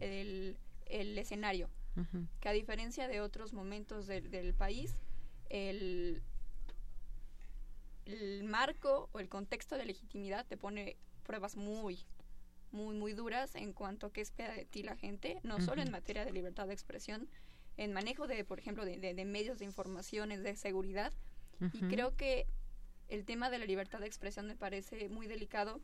el, 0.87 1.19
escenario. 1.19 1.69
Que 2.41 2.49
a 2.49 2.53
diferencia 2.53 3.07
de 3.07 3.21
otros 3.21 3.53
momentos 3.53 4.07
del 4.07 4.55
país, 4.55 4.97
el, 5.51 6.23
el 8.07 8.45
marco 8.45 9.11
o 9.13 9.21
el 9.21 9.29
contexto 9.29 9.77
de 9.77 9.85
legitimidad 9.85 10.47
te 10.47 10.57
pone 10.57 10.97
pruebas 11.25 11.57
muy, 11.57 12.07
muy, 12.71 12.97
muy 12.97 13.13
duras 13.13 13.55
en 13.55 13.73
cuanto 13.75 14.07
a 14.07 14.13
qué 14.13 14.23
espera 14.23 14.55
de 14.55 14.65
ti 14.65 14.83
la 14.83 14.97
gente, 14.97 15.39
no 15.43 15.61
solo 15.61 15.83
en 15.83 15.91
materia 15.91 16.25
de 16.25 16.33
libertad 16.33 16.67
de 16.67 16.73
expresión, 16.73 17.29
en 17.77 17.93
manejo 17.93 18.27
de, 18.27 18.45
por 18.45 18.59
ejemplo, 18.59 18.85
de, 18.85 18.99
de, 18.99 19.25
medios 19.25 19.59
de 19.59 19.65
información, 19.65 20.29
de 20.29 20.57
seguridad. 20.57 21.13
Y 21.73 21.81
creo 21.83 22.17
que 22.17 22.47
el 23.09 23.25
tema 23.25 23.51
de 23.51 23.59
la 23.59 23.67
libertad 23.67 24.01
de 24.01 24.07
expresión 24.07 24.47
me 24.47 24.57
parece 24.57 25.09
muy 25.09 25.29
delicado 25.29 25.81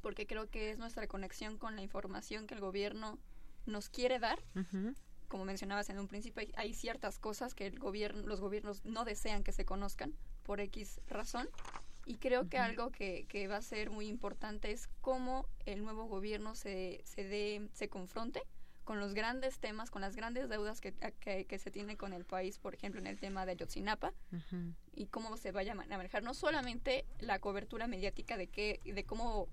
porque 0.00 0.26
creo 0.26 0.50
que 0.50 0.70
es 0.70 0.78
nuestra 0.78 1.06
conexión 1.06 1.56
con 1.56 1.76
la 1.76 1.82
información 1.82 2.46
que 2.46 2.54
el 2.54 2.60
gobierno 2.60 3.18
nos 3.66 3.88
quiere 3.88 4.18
dar. 4.18 4.38
Como 5.28 5.44
mencionabas 5.44 5.88
en 5.88 5.98
un 5.98 6.08
principio, 6.08 6.46
hay, 6.56 6.74
ciertas 6.74 7.18
cosas 7.18 7.54
que 7.54 7.66
el 7.66 7.78
gobierno, 7.78 8.22
los 8.26 8.40
gobiernos 8.40 8.84
no 8.84 9.04
desean 9.04 9.44
que 9.44 9.52
se 9.52 9.64
conozcan 9.64 10.14
por 10.42 10.60
X 10.60 11.00
razón. 11.08 11.48
Y 12.04 12.16
creo 12.16 12.48
que 12.48 12.58
algo 12.58 12.90
que, 12.90 13.26
que, 13.28 13.46
va 13.48 13.56
a 13.56 13.62
ser 13.62 13.90
muy 13.90 14.08
importante 14.08 14.72
es 14.72 14.88
cómo 15.00 15.46
el 15.64 15.82
nuevo 15.82 16.04
gobierno 16.06 16.54
se, 16.54 17.00
se, 17.04 17.24
de, 17.24 17.68
se 17.72 17.88
confronte 17.88 18.42
con 18.84 18.98
los 18.98 19.14
grandes 19.14 19.58
temas, 19.58 19.90
con 19.90 20.02
las 20.02 20.16
grandes 20.16 20.48
deudas 20.48 20.80
que, 20.80 20.92
que, 20.92 21.58
se 21.58 21.70
tiene 21.70 21.96
con 21.96 22.12
el 22.12 22.24
país, 22.24 22.58
por 22.58 22.74
ejemplo, 22.74 23.00
en 23.00 23.06
el 23.06 23.18
tema 23.18 23.46
de 23.46 23.52
Ayotzinapa, 23.52 24.12
y 24.92 25.06
cómo 25.06 25.36
se 25.36 25.52
vaya 25.52 25.72
a 25.72 25.74
manejar 25.74 26.22
no 26.22 26.34
solamente 26.34 27.04
la 27.20 27.38
cobertura 27.38 27.86
mediática 27.86 28.36
de, 28.36 28.48
que, 28.48 28.80
de 28.84 29.04
cómo 29.04 29.48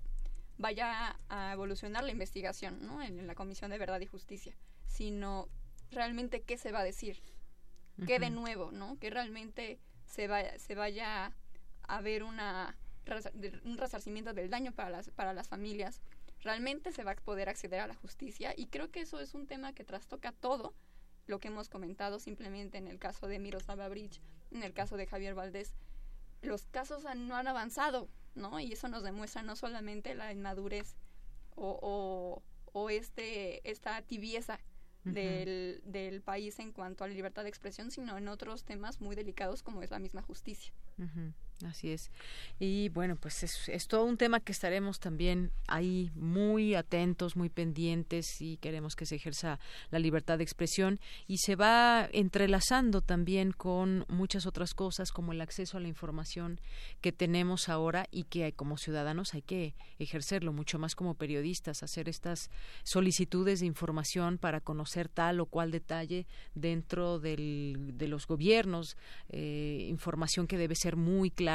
vaya 0.58 1.16
a 1.28 1.52
evolucionar 1.52 2.04
la 2.04 2.12
investigación 2.12 2.86
¿no? 2.86 3.02
en, 3.02 3.26
la 3.26 3.34
Comisión 3.34 3.70
de 3.70 3.78
Verdad 3.78 4.00
y 4.00 4.06
Justicia, 4.06 4.54
sino 4.86 5.48
realmente 5.90 6.42
qué 6.42 6.58
se 6.58 6.72
va 6.72 6.80
a 6.80 6.84
decir, 6.84 7.22
qué 8.06 8.18
de 8.18 8.30
nuevo, 8.30 8.72
¿no? 8.72 8.98
que 8.98 9.10
realmente 9.10 9.78
se 10.06 10.26
vaya, 10.26 10.58
se 10.58 10.74
vaya 10.74 11.32
a 11.82 12.00
ver 12.00 12.24
una, 12.24 12.76
un 13.64 13.78
resarcimiento 13.78 14.32
del 14.32 14.50
daño 14.50 14.72
para 14.72 14.90
las, 14.90 15.10
para 15.10 15.32
las 15.32 15.48
familias, 15.48 16.00
realmente 16.42 16.92
se 16.92 17.04
va 17.04 17.12
a 17.12 17.16
poder 17.16 17.48
acceder 17.48 17.80
a 17.80 17.86
la 17.86 17.94
justicia 17.94 18.54
y 18.56 18.66
creo 18.66 18.90
que 18.90 19.00
eso 19.00 19.20
es 19.20 19.34
un 19.34 19.46
tema 19.46 19.72
que 19.72 19.84
trastoca 19.84 20.32
todo 20.32 20.74
lo 21.26 21.38
que 21.38 21.48
hemos 21.48 21.68
comentado 21.68 22.18
simplemente 22.18 22.78
en 22.78 22.88
el 22.88 22.98
caso 22.98 23.26
de 23.28 23.38
Miroslava 23.38 23.88
Bridge, 23.88 24.20
en 24.50 24.62
el 24.62 24.72
caso 24.72 24.96
de 24.96 25.06
Javier 25.06 25.34
Valdés. 25.34 25.74
Los 26.42 26.66
casos 26.66 27.04
no 27.16 27.36
han 27.36 27.46
avanzado, 27.46 28.08
¿no? 28.34 28.58
Y 28.60 28.72
eso 28.72 28.88
nos 28.88 29.02
demuestra 29.02 29.42
no 29.42 29.54
solamente 29.56 30.14
la 30.14 30.32
inmadurez 30.32 30.96
o, 31.54 31.78
o, 31.82 32.42
o 32.72 32.90
este, 32.90 33.68
esta 33.70 34.00
tibieza 34.02 34.58
del, 35.04 35.80
del 35.84 36.20
país 36.20 36.58
en 36.58 36.72
cuanto 36.72 37.04
a 37.04 37.08
la 37.08 37.14
libertad 37.14 37.42
de 37.42 37.48
expresión, 37.48 37.90
sino 37.90 38.18
en 38.18 38.28
otros 38.28 38.64
temas 38.64 39.00
muy 39.00 39.16
delicados 39.16 39.62
como 39.62 39.82
es 39.82 39.90
la 39.90 39.98
misma 39.98 40.22
justicia. 40.22 40.72
Así 41.66 41.90
es. 41.90 42.10
Y 42.58 42.88
bueno, 42.88 43.16
pues 43.16 43.42
es, 43.42 43.68
es, 43.68 43.86
todo 43.86 44.04
un 44.04 44.16
tema 44.16 44.40
que 44.40 44.52
estaremos 44.52 44.98
también 44.98 45.50
ahí 45.66 46.10
muy 46.14 46.74
atentos, 46.74 47.36
muy 47.36 47.50
pendientes 47.50 48.40
y 48.40 48.56
queremos 48.56 48.96
que 48.96 49.04
se 49.04 49.16
ejerza 49.16 49.58
la 49.90 49.98
libertad 49.98 50.38
de 50.38 50.44
expresión 50.44 51.00
y 51.26 51.38
se 51.38 51.56
va 51.56 52.08
entrelazando 52.12 53.02
también 53.02 53.52
con 53.52 54.06
muchas 54.08 54.46
otras 54.46 54.72
cosas 54.72 55.10
como 55.12 55.32
el 55.32 55.42
acceso 55.42 55.76
a 55.76 55.80
la 55.80 55.88
información 55.88 56.60
que 57.02 57.12
tenemos 57.12 57.68
ahora 57.68 58.06
y 58.10 58.24
que 58.24 58.50
como 58.52 58.78
ciudadanos 58.78 59.34
hay 59.34 59.42
que 59.42 59.74
ejercerlo 59.98 60.54
mucho 60.54 60.78
más 60.78 60.94
como 60.94 61.14
periodistas, 61.14 61.82
hacer 61.82 62.08
estas 62.08 62.50
solicitudes 62.84 63.60
de 63.60 63.66
información 63.66 64.38
para 64.38 64.60
conocer 64.60 65.08
tal 65.08 65.40
o 65.40 65.46
cual 65.46 65.70
detalle 65.70 66.26
dentro 66.54 67.18
del, 67.18 67.92
de 67.98 68.08
los 68.08 68.26
gobiernos, 68.26 68.96
eh, 69.28 69.86
información 69.90 70.46
que 70.46 70.56
debe 70.56 70.74
ser 70.74 70.96
muy 70.96 71.30
clara 71.30 71.49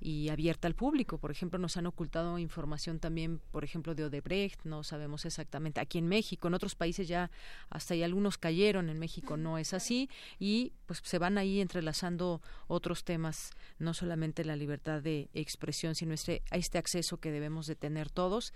y 0.00 0.28
abierta 0.28 0.68
al 0.68 0.74
público. 0.74 1.18
Por 1.18 1.30
ejemplo, 1.30 1.58
nos 1.58 1.76
han 1.76 1.86
ocultado 1.86 2.38
información 2.38 2.98
también, 2.98 3.40
por 3.50 3.64
ejemplo, 3.64 3.94
de 3.94 4.04
Odebrecht, 4.04 4.64
no 4.64 4.82
sabemos 4.84 5.24
exactamente. 5.24 5.80
Aquí 5.80 5.98
en 5.98 6.08
México, 6.08 6.48
en 6.48 6.54
otros 6.54 6.74
países 6.74 7.08
ya 7.08 7.30
hasta 7.70 7.94
ahí 7.94 8.02
algunos 8.02 8.38
cayeron, 8.38 8.88
en 8.90 8.98
México 8.98 9.36
no 9.36 9.58
es 9.58 9.74
así 9.74 10.08
y 10.38 10.72
pues 10.86 11.00
se 11.02 11.18
van 11.18 11.38
ahí 11.38 11.60
entrelazando 11.60 12.42
otros 12.66 13.04
temas, 13.04 13.50
no 13.78 13.94
solamente 13.94 14.44
la 14.44 14.56
libertad 14.56 15.02
de 15.02 15.28
expresión, 15.34 15.94
sino 15.94 16.14
este, 16.14 16.42
este 16.50 16.78
acceso 16.78 17.18
que 17.18 17.30
debemos 17.30 17.66
de 17.66 17.76
tener 17.76 18.10
todos 18.10 18.52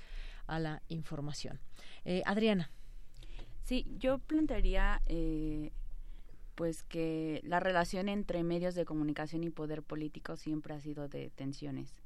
a 0.47 0.59
la 0.59 0.83
información. 0.89 1.61
Eh, 2.05 2.23
Adriana. 2.27 2.71
Sí, 3.65 3.87
yo 3.99 4.19
plantearía 4.19 5.03
eh, 5.07 5.73
pues 6.59 6.83
que 6.83 7.41
la 7.45 7.61
relación 7.61 8.09
entre 8.09 8.43
medios 8.43 8.75
de 8.75 8.85
comunicación 8.85 9.45
y 9.45 9.51
poder 9.51 9.85
político 9.85 10.35
siempre 10.35 10.75
ha 10.75 10.81
sido 10.81 11.07
de 11.07 11.31
tensiones. 11.31 12.03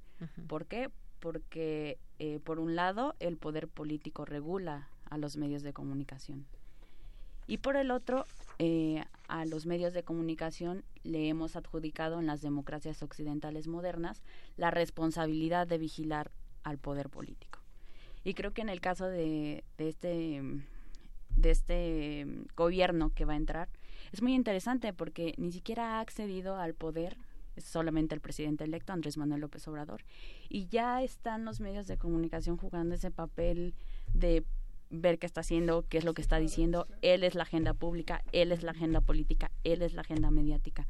¿Por 0.47 0.67
qué? 0.67 0.91
Porque 1.21 1.99
eh, 2.19 2.39
por 2.45 2.61
un 2.61 2.77
lado 2.77 3.15
el 3.19 3.39
poder 3.39 3.67
político 3.67 4.27
regula 4.27 4.91
a 5.09 5.17
los 5.17 5.39
medios 5.39 5.63
de 5.63 5.73
comunicación 5.73 6.45
y 7.47 7.57
por 7.57 7.77
el 7.77 7.91
otro 7.91 8.27
eh, 8.59 9.03
a 9.27 9.47
los 9.47 9.65
medios 9.65 9.95
de 9.95 10.03
comunicación 10.03 10.85
le 11.03 11.29
hemos 11.29 11.57
adjudicado 11.57 12.21
en 12.21 12.27
las 12.27 12.43
democracias 12.43 13.03
occidentales 13.03 13.69
modernas 13.69 14.23
la 14.59 14.71
responsabilidad 14.71 15.67
de 15.67 15.79
vigilar 15.79 16.31
al 16.63 16.77
poder 16.77 17.09
político. 17.09 17.59
Y 18.23 18.35
creo 18.35 18.53
que 18.53 18.61
en 18.61 18.69
el 18.69 18.83
caso 18.83 19.07
de, 19.07 19.65
de 19.79 19.89
este 19.89 20.43
de 21.37 21.51
este 21.51 22.27
gobierno 22.57 23.11
que 23.11 23.25
va 23.25 23.35
a 23.35 23.37
entrar, 23.37 23.69
es 24.13 24.23
muy 24.23 24.35
interesante 24.35 24.93
porque 24.93 25.35
ni 25.39 25.53
siquiera 25.53 25.97
ha 25.97 26.01
accedido 26.01 26.57
al 26.57 26.75
poder 26.75 27.17
es 27.57 27.65
solamente 27.65 28.15
el 28.15 28.21
presidente 28.21 28.65
electo 28.65 28.93
Andrés 28.93 29.19
Manuel 29.19 29.43
López 29.43 29.67
Obrador 29.69 30.05
y 30.49 30.69
ya 30.69 31.03
están 31.03 31.45
los 31.45 31.61
medios 31.61 31.87
de 31.87 31.99
comunicación 31.99 32.57
jugando 32.57 32.95
ese 32.95 33.11
papel 33.11 33.75
de 34.15 34.45
ver 34.93 35.19
qué 35.19 35.27
está 35.27 35.41
haciendo, 35.41 35.87
qué 35.89 35.99
es 35.99 36.05
lo 36.05 36.15
que 36.15 36.23
está 36.23 36.39
diciendo. 36.39 36.87
Él 37.01 37.25
es 37.25 37.35
la 37.35 37.43
agenda 37.43 37.75
pública, 37.75 38.23
él 38.33 38.53
es 38.53 38.63
la 38.63 38.73
agenda 38.73 39.01
política, 39.01 39.51
él 39.65 39.83
es 39.83 39.95
la 39.95 40.03
agenda 40.03 40.31
mediática. 40.31 40.87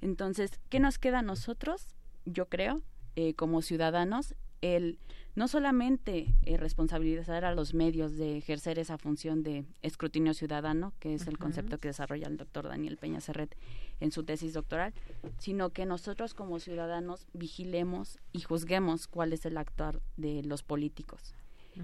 Entonces, 0.00 0.60
¿qué 0.68 0.80
nos 0.80 0.98
queda 0.98 1.20
a 1.20 1.22
nosotros? 1.22 1.88
Yo 2.24 2.48
creo, 2.48 2.80
eh, 3.16 3.34
como 3.34 3.62
ciudadanos, 3.62 4.34
el 4.60 4.98
no 5.38 5.46
solamente 5.46 6.34
eh, 6.42 6.56
responsabilizar 6.56 7.44
a 7.44 7.54
los 7.54 7.72
medios 7.72 8.16
de 8.16 8.38
ejercer 8.38 8.80
esa 8.80 8.98
función 8.98 9.44
de 9.44 9.64
escrutinio 9.82 10.34
ciudadano, 10.34 10.92
que 10.98 11.14
es 11.14 11.28
el 11.28 11.38
concepto 11.38 11.78
que 11.78 11.86
desarrolla 11.86 12.26
el 12.26 12.36
doctor 12.36 12.66
Daniel 12.66 12.96
Peña 12.96 13.20
Serret 13.20 13.56
en 14.00 14.10
su 14.10 14.24
tesis 14.24 14.52
doctoral, 14.52 14.92
sino 15.38 15.70
que 15.70 15.86
nosotros 15.86 16.34
como 16.34 16.58
ciudadanos 16.58 17.28
vigilemos 17.34 18.18
y 18.32 18.40
juzguemos 18.40 19.06
cuál 19.06 19.32
es 19.32 19.46
el 19.46 19.58
actuar 19.58 20.00
de 20.16 20.42
los 20.42 20.64
políticos. 20.64 21.34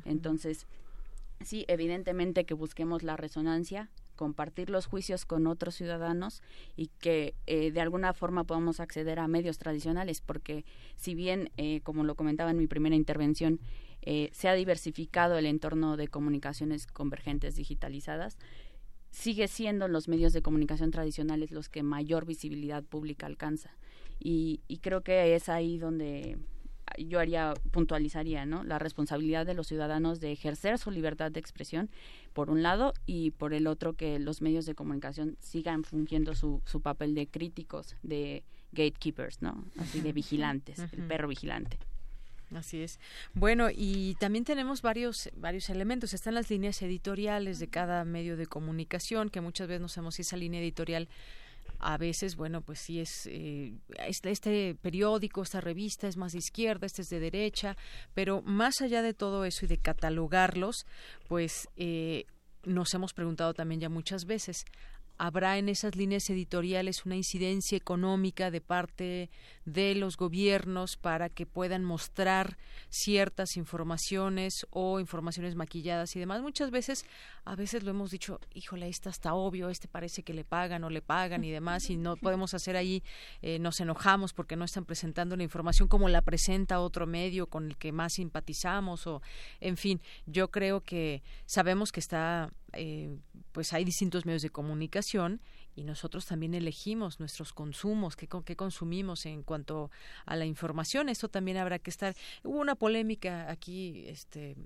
Entonces, 0.05 0.67
sí, 1.41 1.65
evidentemente 1.69 2.47
que 2.47 2.55
busquemos 2.55 3.05
la 3.05 3.17
resonancia, 3.17 3.89
compartir 4.15 4.71
los 4.71 4.87
juicios 4.87 5.25
con 5.25 5.47
otros 5.47 5.75
ciudadanos 5.75 6.43
y 6.77 6.89
que 6.99 7.35
eh, 7.47 7.71
de 7.71 7.81
alguna 7.81 8.13
forma 8.13 8.45
podamos 8.45 8.81
acceder 8.81 9.19
a 9.19 9.29
medios 9.29 9.59
tradicionales, 9.59 10.21
porque 10.21 10.65
si 10.97 11.15
bien, 11.15 11.51
eh, 11.57 11.81
como 11.83 12.05
lo 12.05 12.15
comentaba 12.15 12.51
en 12.51 12.59
mi 12.59 12.67
primera 12.67 12.97
intervención, 12.97 13.61
eh, 14.03 14.31
se 14.33 14.49
ha 14.49 14.55
diversificado 14.55 15.39
el 15.39 15.47
entorno 15.47 15.97
de 15.97 16.09
comunicaciones 16.09 16.87
convergentes 16.87 17.57
digitalizadas, 17.57 18.39
sigue 19.11 19.49
siendo 19.49 19.89
los 19.89 20.09
medios 20.09 20.33
de 20.33 20.43
comunicación 20.43 20.91
tradicionales 20.91 21.51
los 21.53 21.69
que 21.69 21.83
mayor 21.83 22.27
visibilidad 22.27 22.83
pública 22.83 23.27
alcanza. 23.27 23.71
Y, 24.21 24.61
y 24.69 24.79
creo 24.79 25.03
que 25.03 25.35
es 25.35 25.49
ahí 25.49 25.79
donde 25.79 26.39
yo 26.99 27.21
haría, 27.21 27.55
puntualizaría, 27.71 28.47
¿no? 28.47 28.65
La 28.65 28.79
responsabilidad 28.79 29.47
de 29.47 29.55
los 29.55 29.67
ciudadanos 29.67 30.21
de 30.21 30.33
ejercer 30.33 30.79
su 30.79 30.91
libertad 30.91 31.31
de 31.31 31.41
expresión, 31.41 31.91
por 32.33 32.51
un 32.51 32.63
lado, 32.63 32.95
y 33.07 33.31
por 33.33 33.55
el 33.55 33.67
otro, 33.67 33.95
que 33.95 34.19
los 34.19 34.43
medios 34.43 34.67
de 34.67 34.75
comunicación 34.75 35.37
sigan 35.41 35.85
fungiendo 35.85 36.35
su, 36.35 36.63
su 36.65 36.81
papel 36.81 37.15
de 37.15 37.27
críticos, 37.27 37.97
de 38.03 38.45
gatekeepers, 38.73 39.43
¿no? 39.43 39.65
Así 39.79 40.01
de 40.01 40.13
vigilantes, 40.13 40.79
el 40.93 41.07
perro 41.07 41.29
vigilante. 41.29 41.79
Así 42.55 42.83
es. 42.83 43.01
Bueno, 43.33 43.69
y 43.75 44.17
también 44.21 44.45
tenemos 44.45 44.83
varios 44.83 45.31
varios 45.35 45.71
elementos. 45.71 46.15
Están 46.15 46.35
las 46.35 46.51
líneas 46.51 46.81
editoriales 46.83 47.59
de 47.59 47.69
cada 47.69 48.05
medio 48.05 48.37
de 48.37 48.47
comunicación, 48.47 49.31
que 49.31 49.41
muchas 49.41 49.69
veces 49.69 49.81
no 49.81 49.89
sabemos 49.89 50.17
si 50.17 50.23
esa 50.23 50.37
línea 50.37 50.61
editorial 50.61 51.09
a 51.79 51.99
veces, 51.99 52.37
bueno, 52.37 52.63
pues 52.63 52.81
sí 52.81 53.01
es 53.01 53.27
eh, 53.27 53.75
este, 54.07 54.31
este, 54.31 54.75
periódico, 54.81 55.43
esta 55.43 55.61
revista 55.61 56.09
es 56.09 56.17
más 56.17 56.33
de 56.33 56.39
izquierda, 56.39 56.87
este 56.87 57.03
es 57.03 57.09
de 57.09 57.21
derecha, 57.21 57.77
pero 58.15 58.43
más 58.43 58.81
allá 58.81 59.03
de 59.03 59.15
todo 59.15 59.45
eso 59.45 59.65
y 59.65 59.69
de 59.69 59.79
catalogarlos, 59.79 60.87
pues 61.29 61.69
eh, 61.77 62.25
nos 62.65 62.95
hemos 62.95 63.13
preguntado 63.13 63.55
también 63.55 63.81
ya 63.81 63.89
muchas 63.89 64.25
veces, 64.25 64.65
habrá 65.19 65.59
en 65.59 65.69
esas 65.69 65.97
líneas 65.97 66.29
editoriales 66.31 67.07
una 67.07 67.17
incidencia 67.17 67.77
económica 67.77 68.51
de 68.51 68.61
parte 68.61 69.31
de 69.65 69.95
los 69.95 70.17
gobiernos 70.17 70.97
para 70.97 71.29
que 71.29 71.47
puedan 71.47 71.85
mostrar 71.85 72.59
ciertas 72.89 73.57
informaciones 73.57 74.67
o 74.71 75.01
informaciones 75.01 75.55
maquilladas 75.55 76.15
y 76.17 76.21
demás. 76.21 76.43
Muchas 76.43 76.71
veces, 76.71 77.07
a 77.45 77.55
veces 77.55 77.83
lo 77.83 77.91
hemos 77.91 78.11
dicho, 78.11 78.41
híjole, 78.55 78.89
esta 78.89 79.11
está 79.11 79.35
obvio, 79.35 79.69
este 79.69 79.89
parece 79.89 80.23
que 80.23 80.35
le 80.35 80.45
pagan 80.45 80.85
o 80.85 80.91
le 80.91 81.03
pagan 81.03 81.45
y 81.45 81.51
demás, 81.51 81.91
y 81.91 81.97
no 81.97 82.17
podemos 82.17 82.55
hacer 82.55 82.77
ahí, 82.77 83.03
eh, 83.43 83.59
nos 83.59 83.81
enojamos 83.81 84.33
porque 84.33 84.57
no 84.57 84.65
están 84.65 84.85
presentando 84.85 85.37
la 85.37 85.43
información 85.43 85.89
como 85.89 86.09
la 86.09 86.23
presenta 86.23 86.81
otro 86.81 87.07
medio 87.07 87.47
con 87.47 87.67
el 87.67 87.77
que 87.77 87.93
más 87.93 88.15
simpatizamos 88.15 89.07
o, 89.07 89.23
en 89.61 89.77
fin, 89.77 90.01
yo 90.27 90.51
creo 90.51 90.81
que 90.81 91.23
sabemos 91.47 91.93
que 91.93 92.01
está 92.01 92.51
eh, 92.77 93.17
pues 93.53 93.73
hay 93.73 93.85
distintos 93.85 94.27
medios 94.27 94.43
de 94.43 94.51
comunicación 94.51 95.41
y 95.77 95.85
nosotros 95.85 96.27
también 96.27 96.55
elegimos 96.55 97.19
nuestros 97.19 97.53
consumos, 97.53 98.17
qué, 98.17 98.29
qué 98.45 98.57
consumimos 98.57 99.27
en 99.27 99.43
cuanto 99.43 99.91
a 100.25 100.37
la 100.37 100.45
información. 100.45 101.09
Esto 101.09 101.29
también 101.29 101.57
habrá 101.57 101.79
que 101.79 101.91
estar. 101.91 102.15
Hubo 102.45 102.59
una 102.59 102.77
polémica 102.77 103.51
aquí, 103.51 104.05
este, 104.07 104.57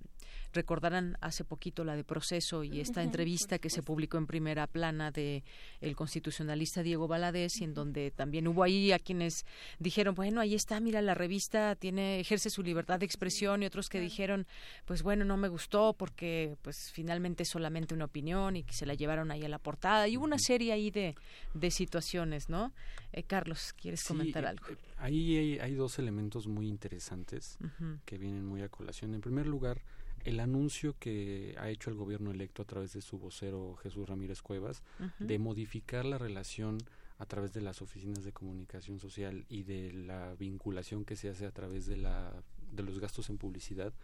recordarán 0.52 1.16
hace 1.20 1.44
poquito 1.44 1.84
la 1.84 1.96
de 1.96 2.04
proceso 2.04 2.64
y 2.64 2.80
esta 2.80 3.02
entrevista 3.02 3.58
que 3.58 3.70
se 3.70 3.82
publicó 3.82 4.18
en 4.18 4.26
primera 4.26 4.66
plana 4.66 5.10
de 5.10 5.44
el 5.80 5.94
constitucionalista 5.94 6.82
Diego 6.82 7.08
Valadez 7.08 7.60
y 7.60 7.64
en 7.64 7.74
donde 7.74 8.10
también 8.10 8.48
hubo 8.48 8.62
ahí 8.62 8.92
a 8.92 8.98
quienes 8.98 9.44
dijeron, 9.78 10.14
bueno, 10.14 10.40
ahí 10.40 10.54
está, 10.54 10.80
mira, 10.80 11.02
la 11.02 11.14
revista 11.14 11.74
tiene 11.76 12.20
ejerce 12.20 12.50
su 12.50 12.62
libertad 12.62 12.98
de 12.98 13.06
expresión 13.06 13.62
y 13.62 13.66
otros 13.66 13.88
que 13.88 14.00
dijeron, 14.00 14.46
pues 14.84 15.02
bueno, 15.02 15.24
no 15.24 15.36
me 15.36 15.48
gustó 15.48 15.94
porque 15.94 16.56
pues 16.62 16.90
finalmente 16.92 17.42
es 17.42 17.48
solamente 17.48 17.94
una 17.94 18.06
opinión 18.06 18.56
y 18.56 18.62
que 18.62 18.72
se 18.72 18.86
la 18.86 18.94
llevaron 18.94 19.30
ahí 19.30 19.44
a 19.44 19.48
la 19.48 19.58
portada 19.58 20.08
y 20.08 20.16
hubo 20.16 20.24
una 20.24 20.38
serie 20.38 20.72
ahí 20.72 20.90
de, 20.90 21.14
de 21.54 21.70
situaciones, 21.70 22.48
¿no? 22.48 22.72
Eh, 23.12 23.22
Carlos, 23.22 23.74
¿quieres 23.80 24.04
comentar 24.04 24.44
eh, 24.44 24.48
algo? 24.48 24.68
Eh, 24.68 24.76
ahí 24.98 25.58
hay, 25.58 25.74
dos 25.74 25.98
elementos 25.98 26.46
muy 26.46 26.68
interesantes 26.68 27.58
que 28.04 28.18
vienen 28.18 28.44
muy 28.44 28.62
a 28.62 28.68
colación. 28.68 29.14
En 29.14 29.20
primer 29.20 29.46
lugar, 29.46 29.80
el 30.24 30.40
anuncio 30.40 30.94
que 30.98 31.54
ha 31.58 31.70
hecho 31.70 31.90
el 31.90 31.96
gobierno 31.96 32.30
electo 32.30 32.62
a 32.62 32.66
través 32.66 32.92
de 32.92 33.00
su 33.00 33.18
vocero 33.18 33.76
Jesús 33.82 34.08
Ramírez 34.08 34.42
Cuevas 34.42 34.82
de 35.18 35.38
modificar 35.38 36.04
la 36.04 36.18
relación 36.18 36.78
a 37.18 37.26
través 37.26 37.52
de 37.52 37.60
las 37.60 37.82
oficinas 37.82 38.24
de 38.24 38.32
comunicación 38.32 39.00
social 39.00 39.44
y 39.48 39.64
de 39.64 39.92
la 39.92 40.34
vinculación 40.38 41.04
que 41.04 41.16
se 41.16 41.28
hace 41.28 41.46
a 41.46 41.50
través 41.50 41.86
de 41.86 41.96
la 41.96 42.32
de 42.72 42.82
los 42.82 42.98
gastos 43.00 43.30
en 43.30 43.38
publicidad, 43.38 43.94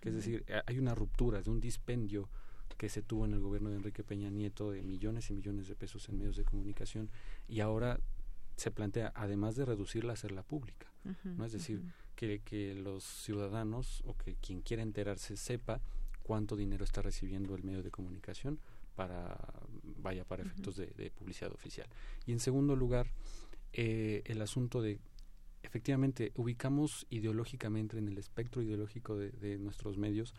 que 0.00 0.08
es 0.08 0.14
decir, 0.14 0.44
hay 0.66 0.78
una 0.78 0.94
ruptura 0.94 1.42
de 1.42 1.50
un 1.50 1.60
dispendio 1.60 2.30
que 2.78 2.88
se 2.88 3.02
tuvo 3.02 3.26
en 3.26 3.34
el 3.34 3.40
gobierno 3.40 3.70
de 3.70 3.76
Enrique 3.76 4.02
Peña 4.02 4.30
Nieto 4.30 4.70
de 4.70 4.82
millones 4.82 5.30
y 5.30 5.34
millones 5.34 5.68
de 5.68 5.76
pesos 5.76 6.08
en 6.08 6.18
medios 6.18 6.36
de 6.36 6.44
comunicación 6.44 7.10
y 7.48 7.60
ahora 7.60 8.00
se 8.56 8.70
plantea, 8.70 9.12
además 9.14 9.56
de 9.56 9.64
reducirla, 9.64 10.12
hacerla 10.12 10.42
pública. 10.42 10.86
¿no? 11.24 11.44
Es 11.44 11.52
decir, 11.52 11.82
que, 12.14 12.40
que 12.44 12.74
los 12.74 13.04
ciudadanos 13.04 14.02
o 14.06 14.16
que 14.16 14.36
quien 14.36 14.60
quiera 14.60 14.82
enterarse 14.82 15.36
sepa 15.36 15.80
cuánto 16.22 16.56
dinero 16.56 16.84
está 16.84 17.02
recibiendo 17.02 17.54
el 17.54 17.62
medio 17.62 17.82
de 17.82 17.90
comunicación 17.90 18.58
para, 18.96 19.36
vaya, 20.02 20.24
para 20.24 20.42
efectos 20.42 20.76
de, 20.76 21.10
publicidad 21.10 21.52
oficial. 21.52 21.88
Y 22.26 22.32
en 22.32 22.40
segundo 22.40 22.76
lugar, 22.76 23.06
eh, 23.72 24.22
el 24.26 24.40
asunto 24.42 24.82
de 24.82 24.98
efectivamente 25.62 26.32
ubicamos 26.34 27.06
ideológicamente 27.10 27.98
en 27.98 28.08
el 28.08 28.18
espectro 28.18 28.62
ideológico 28.62 29.16
de, 29.16 29.58
nuestros 29.58 29.96
medios 29.96 30.34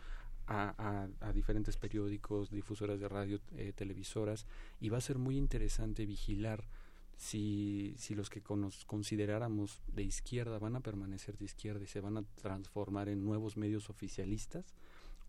a, 0.46 1.08
a, 1.20 1.32
diferentes 1.32 1.76
periódicos, 1.76 2.50
difusoras 2.50 3.00
de 3.00 3.08
radio, 3.08 3.40
eh, 3.56 3.72
televisoras, 3.74 4.46
y 4.80 4.88
va 4.88 4.98
a 4.98 5.00
ser 5.00 5.18
muy 5.18 5.36
interesante 5.36 6.06
vigilar 6.06 6.64
si, 7.16 7.94
si 7.96 8.14
los 8.14 8.30
que 8.30 8.42
nos 8.56 8.84
consideráramos 8.84 9.82
de 9.88 10.02
izquierda 10.02 10.58
van 10.58 10.76
a 10.76 10.80
permanecer 10.80 11.36
de 11.38 11.46
izquierda 11.46 11.82
y 11.84 11.86
se 11.86 12.00
van 12.00 12.18
a 12.18 12.22
transformar 12.40 13.08
en 13.08 13.24
nuevos 13.24 13.56
medios 13.56 13.90
oficialistas, 13.90 14.74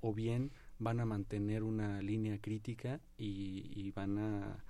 o 0.01 0.13
bien 0.13 0.51
van 0.79 0.99
a 0.99 1.05
mantener 1.05 1.63
una 1.63 2.01
línea 2.01 2.39
crítica 2.39 2.99
y, 3.17 3.91
van 3.91 4.17
a, 4.19 4.63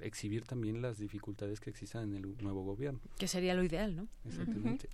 exhibir 0.00 0.44
también 0.44 0.82
las 0.82 0.98
dificultades 0.98 1.58
que 1.58 1.70
existan 1.70 2.14
en 2.14 2.16
el 2.16 2.36
nuevo 2.42 2.64
gobierno. 2.64 3.00
Que 3.18 3.26
sería 3.26 3.54
lo 3.54 3.64
ideal, 3.64 3.96
¿no? 3.96 4.08
Exactamente. 4.26 4.88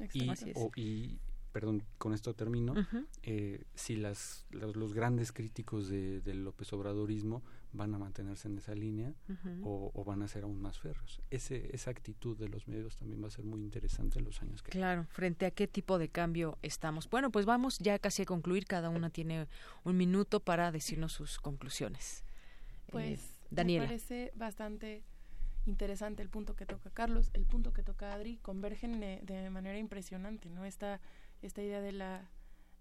y, 0.77 1.19
perdón, 1.52 1.82
con 1.98 2.14
esto 2.14 2.35
termino, 2.35 2.74
eh, 3.22 3.64
si 3.74 3.97
las, 3.97 4.47
los, 4.51 4.94
grandes 4.94 5.32
críticos 5.32 5.89
de, 5.89 6.20
del 6.20 6.44
López 6.44 6.72
Obradorismo 6.72 7.43
van 7.72 7.94
a 7.94 7.98
mantenerse 7.98 8.48
en 8.48 8.59
esa 8.59 8.74
línea 8.74 9.14
o, 9.62 10.05
van 10.05 10.22
a 10.22 10.28
ser 10.28 10.44
aún 10.44 10.60
más 10.60 10.78
férreos. 10.78 11.20
Ese, 11.31 11.74
esa 11.74 11.90
actitud 11.90 12.36
de 12.36 12.48
los 12.48 12.66
medios 12.68 12.97
también 12.97 13.22
va 13.22 13.28
a 13.28 13.31
ser 13.31 13.44
muy 13.44 13.60
interesante 13.60 14.18
en 14.18 14.24
los 14.24 14.43
años 14.43 14.62
que 14.62 14.70
Claro, 14.70 15.06
frente 15.10 15.47
a 15.47 15.51
qué 15.51 15.66
tipo 15.66 15.98
de 15.98 16.09
cambio 16.09 16.59
estamos. 16.62 17.09
Bueno, 17.09 17.31
pues 17.31 17.47
vamos 17.47 17.78
ya 17.78 17.98
casi 17.98 18.22
a 18.22 18.27
concluir, 18.27 18.64
cada 18.64 18.89
una 18.89 19.10
tiene 19.10 19.47
un 19.85 19.97
minuto 19.97 20.40
para 20.40 20.72
decirnos 20.72 21.12
sus 21.12 21.39
conclusiones. 21.39 22.24
Eh, 22.89 22.90
pues 22.93 23.40
Daniela. 23.51 23.82
me 23.82 23.89
parece 23.89 24.32
bastante 24.35 25.05
interesante 25.66 26.22
el 26.22 26.28
punto 26.28 26.56
que 26.56 26.66
toca 26.66 26.90
Carlos, 26.90 27.31
el 27.35 27.44
punto 27.47 27.72
que 27.72 27.82
toca 27.82 28.12
Adri, 28.12 28.36
convergen 28.39 29.01
de, 29.01 29.51
manera 29.51 29.78
impresionante, 29.78 30.48
¿no? 30.48 30.64
Esta, 30.64 31.01
esta 31.43 31.62
idea 31.62 31.81
de 31.81 31.93
la 31.93 32.29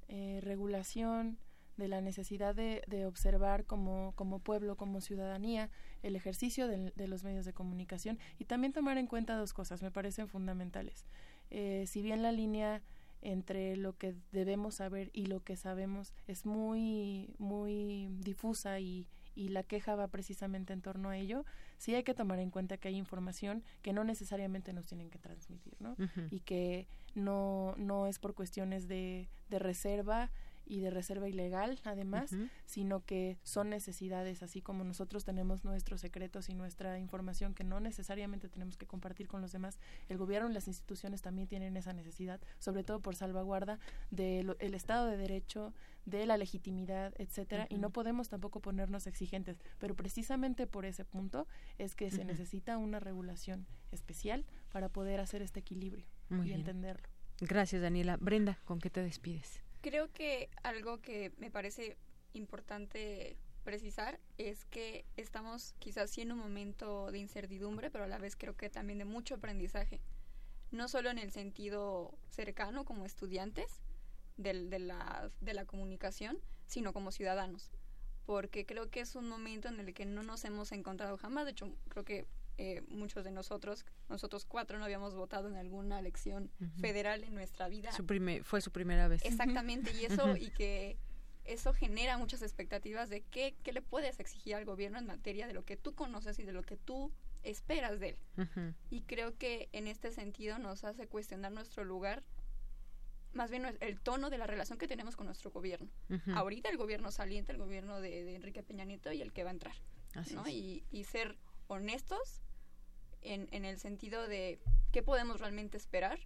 eh, 0.07 0.39
regulación, 0.41 1.37
de 1.77 1.87
la 1.87 2.01
necesidad 2.01 2.53
de, 2.53 2.83
de 2.87 3.05
observar 3.05 3.65
como, 3.65 4.13
como, 4.15 4.39
pueblo, 4.39 4.75
como 4.75 5.01
ciudadanía, 5.01 5.69
el 6.03 6.15
ejercicio 6.15 6.67
de, 6.67 6.91
de, 6.95 7.07
los 7.07 7.23
medios 7.23 7.45
de 7.45 7.53
comunicación 7.53 8.19
y 8.37 8.45
también 8.45 8.73
tomar 8.73 8.97
en 8.97 9.07
cuenta 9.07 9.37
dos 9.37 9.53
cosas, 9.53 9.81
me 9.81 9.89
parecen 9.89 10.27
fundamentales. 10.27 11.05
Eh, 11.51 11.85
si 11.87 12.01
bien 12.01 12.21
la 12.21 12.31
línea 12.31 12.81
entre 13.21 13.75
lo 13.75 13.97
que 13.97 14.15
debemos 14.31 14.75
saber 14.75 15.09
y 15.13 15.25
lo 15.25 15.43
que 15.43 15.55
sabemos 15.55 16.13
es 16.27 16.45
muy, 16.45 17.33
muy 17.37 18.09
difusa 18.19 18.79
y, 18.79 19.07
y 19.35 19.49
la 19.49 19.63
queja 19.63 19.95
va 19.95 20.07
precisamente 20.07 20.73
en 20.73 20.81
torno 20.81 21.09
a 21.09 21.17
ello, 21.17 21.45
sí 21.77 21.95
hay 21.95 22.03
que 22.03 22.13
tomar 22.13 22.39
en 22.39 22.49
cuenta 22.49 22.77
que 22.77 22.89
hay 22.89 22.95
información 22.95 23.63
que 23.81 23.93
no 23.93 24.03
necesariamente 24.03 24.73
nos 24.73 24.87
tienen 24.87 25.09
que 25.09 25.19
transmitir, 25.19 25.75
¿no? 25.79 25.95
Y 26.31 26.41
que 26.41 26.87
no, 27.15 27.73
no 27.77 28.07
es 28.07 28.19
por 28.19 28.33
cuestiones 28.33 28.87
de, 28.87 29.29
de 29.49 29.59
reserva 29.59 30.31
y 30.69 30.79
de 30.79 30.91
reserva 30.91 31.27
ilegal, 31.27 31.79
además, 31.83 32.35
sino 32.65 33.03
que 33.03 33.39
son 33.43 33.69
necesidades, 33.69 34.43
así 34.43 34.61
como 34.61 34.83
nosotros 34.83 35.25
tenemos 35.25 35.65
nuestros 35.65 35.99
secretos 35.99 36.47
y 36.47 36.53
nuestra 36.53 36.99
información 36.99 37.55
que 37.55 37.63
no 37.63 37.79
necesariamente 37.79 38.47
tenemos 38.49 38.77
que 38.77 38.85
compartir 38.85 39.27
con 39.27 39.41
los 39.41 39.51
demás, 39.51 39.79
el 40.07 40.17
gobierno 40.17 40.49
y 40.49 40.53
las 40.53 40.67
instituciones 40.67 41.23
también 41.23 41.47
tienen 41.47 41.75
esa 41.75 41.91
necesidad, 41.91 42.39
sobre 42.59 42.83
todo 42.83 43.01
por 43.01 43.15
salvaguarda 43.15 43.79
del 44.11 44.55
Estado 44.75 45.07
de 45.07 45.17
Derecho, 45.17 45.73
de 46.05 46.27
la 46.27 46.37
legitimidad, 46.37 47.13
etcétera, 47.17 47.65
y 47.69 47.79
no 47.79 47.89
podemos 47.89 48.29
tampoco 48.29 48.61
ponernos 48.61 49.07
exigentes, 49.07 49.57
pero 49.79 49.95
precisamente 49.95 50.67
por 50.67 50.85
ese 50.85 51.03
punto 51.03 51.47
es 51.79 51.95
que 51.95 52.11
se 52.11 52.25
necesita 52.25 52.77
una 52.77 52.99
regulación 52.99 53.65
especial 53.91 54.45
para 54.71 54.89
poder 54.89 55.19
hacer 55.19 55.41
este 55.41 55.61
equilibrio 55.61 56.05
y 56.45 56.51
entenderlo. 56.51 57.09
Gracias, 57.41 57.81
Daniela. 57.81 58.17
Brenda, 58.17 58.59
¿con 58.65 58.79
qué 58.79 58.91
te 58.91 59.01
despides? 59.01 59.61
Creo 59.81 60.11
que 60.11 60.49
algo 60.63 60.99
que 61.01 61.31
me 61.37 61.49
parece 61.49 61.97
importante 62.33 63.37
precisar 63.63 64.19
es 64.37 64.65
que 64.65 65.05
estamos 65.15 65.73
quizás 65.79 66.09
sí 66.09 66.21
en 66.21 66.31
un 66.31 66.39
momento 66.39 67.11
de 67.11 67.19
incertidumbre, 67.19 67.89
pero 67.89 68.03
a 68.03 68.07
la 68.07 68.17
vez 68.17 68.35
creo 68.35 68.55
que 68.55 68.69
también 68.69 68.99
de 68.99 69.05
mucho 69.05 69.35
aprendizaje, 69.35 70.01
no 70.71 70.87
solo 70.87 71.09
en 71.09 71.17
el 71.17 71.31
sentido 71.31 72.17
cercano 72.29 72.83
como 72.83 73.05
estudiantes 73.05 73.81
del, 74.37 74.69
de, 74.69 74.79
la, 74.79 75.31
de 75.39 75.53
la 75.53 75.65
comunicación, 75.65 76.37
sino 76.65 76.93
como 76.93 77.11
ciudadanos, 77.11 77.71
porque 78.25 78.65
creo 78.65 78.89
que 78.89 78.99
es 79.01 79.15
un 79.15 79.29
momento 79.29 79.69
en 79.69 79.79
el 79.79 79.93
que 79.93 80.05
no 80.05 80.23
nos 80.23 80.43
hemos 80.45 80.71
encontrado 80.71 81.17
jamás, 81.17 81.45
de 81.45 81.51
hecho 81.51 81.73
creo 81.89 82.05
que 82.05 82.25
eh, 82.61 82.81
muchos 82.89 83.23
de 83.23 83.31
nosotros, 83.31 83.85
nosotros 84.09 84.43
cuatro 84.43 84.77
no 84.77 84.83
habíamos 84.83 85.15
votado 85.15 85.47
en 85.47 85.55
alguna 85.55 85.97
elección 85.97 86.51
federal 86.81 87.23
en 87.23 87.33
nuestra 87.33 87.69
vida. 87.69 87.89
Su 87.93 88.05
fue 88.43 88.59
su 88.59 88.71
primera 88.71 89.07
vez. 89.07 89.23
Exactamente, 89.23 89.93
y 89.93 90.03
eso, 90.03 90.35
y 90.35 90.51
que 90.51 90.97
eso 91.45 91.73
genera 91.73 92.17
muchas 92.17 92.41
expectativas 92.41 93.09
de 93.09 93.21
qué, 93.21 93.55
qué 93.63 93.71
le 93.71 93.81
puedes 93.81 94.19
exigir 94.19 94.55
al 94.55 94.65
gobierno 94.65 94.99
en 94.99 95.05
materia 95.05 95.47
de 95.47 95.53
lo 95.53 95.63
que 95.63 95.77
tú 95.77 95.95
conoces 95.95 96.37
y 96.37 96.43
de 96.43 96.51
lo 96.51 96.63
que 96.63 96.75
tú 96.75 97.13
esperas 97.43 98.01
de 98.01 98.09
él. 98.09 98.75
Y 98.89 99.03
creo 99.03 99.37
que 99.37 99.69
en 99.71 99.87
este 99.87 100.11
sentido 100.11 100.59
nos 100.59 100.83
hace 100.83 101.07
cuestionar 101.07 101.53
nuestro 101.53 101.85
lugar, 101.85 102.23
más 103.31 103.51
bien 103.51 103.77
el 103.79 104.01
tono 104.01 104.29
de 104.29 104.37
la 104.37 104.47
relación 104.47 104.77
que 104.77 104.89
tenemos 104.89 105.15
con 105.15 105.27
nuestro 105.27 105.49
gobierno. 105.49 105.89
Ahorita 106.35 106.67
el 106.67 106.75
gobierno 106.75 107.09
saliente, 107.09 107.53
el 107.53 107.57
gobierno 107.57 108.01
de, 108.01 108.35
Enrique 108.35 108.63
Peña 108.63 108.83
Nieto 108.83 109.13
y 109.13 109.21
el 109.21 109.31
que 109.31 109.45
va 109.45 109.51
a 109.51 109.53
entrar. 109.53 109.75
Y, 110.49 110.83
y 110.91 111.05
ser 111.05 111.37
honestos 111.69 112.41
en, 113.21 113.47
en 113.51 113.65
el 113.65 113.79
sentido 113.79 114.27
de 114.27 114.59
qué 114.91 115.03
podemos 115.03 115.39
realmente 115.39 115.77
esperar, 115.77 116.19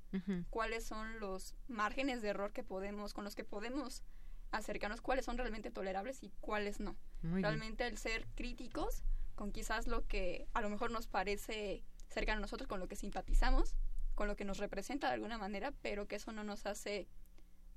cuáles 0.50 0.86
son 0.86 1.20
los 1.20 1.56
márgenes 1.68 2.22
de 2.22 2.30
error 2.30 2.54
que 2.54 2.64
podemos, 2.64 3.14
con 3.14 3.24
los 3.24 3.36
que 3.36 3.44
podemos 3.44 4.04
acercarnos, 4.52 5.02
cuáles 5.02 5.26
son 5.26 5.38
realmente 5.38 5.72
tolerables 5.72 6.24
y 6.24 6.30
cuáles 6.40 6.80
no. 6.80 6.96
realmente 7.22 7.88
el 7.88 7.98
ser 7.98 8.28
críticos 8.36 9.04
con 9.36 9.52
quizás 9.52 9.88
lo 9.88 10.08
que 10.08 10.48
a 10.54 10.62
lo 10.62 10.70
mejor 10.70 10.92
nos 10.92 11.08
parece 11.08 11.84
cercano 12.08 12.38
a 12.38 12.42
nosotros, 12.42 12.68
con 12.68 12.80
lo 12.80 12.88
que 12.88 12.96
simpatizamos, 12.96 13.76
con 14.16 14.28
lo 14.28 14.36
que 14.36 14.46
nos 14.46 14.60
representa 14.60 15.08
de 15.08 15.16
alguna 15.16 15.38
manera, 15.38 15.74
pero 15.82 16.08
que 16.08 16.18
eso 16.18 16.32
no 16.32 16.44
nos 16.44 16.66
hace 16.66 17.08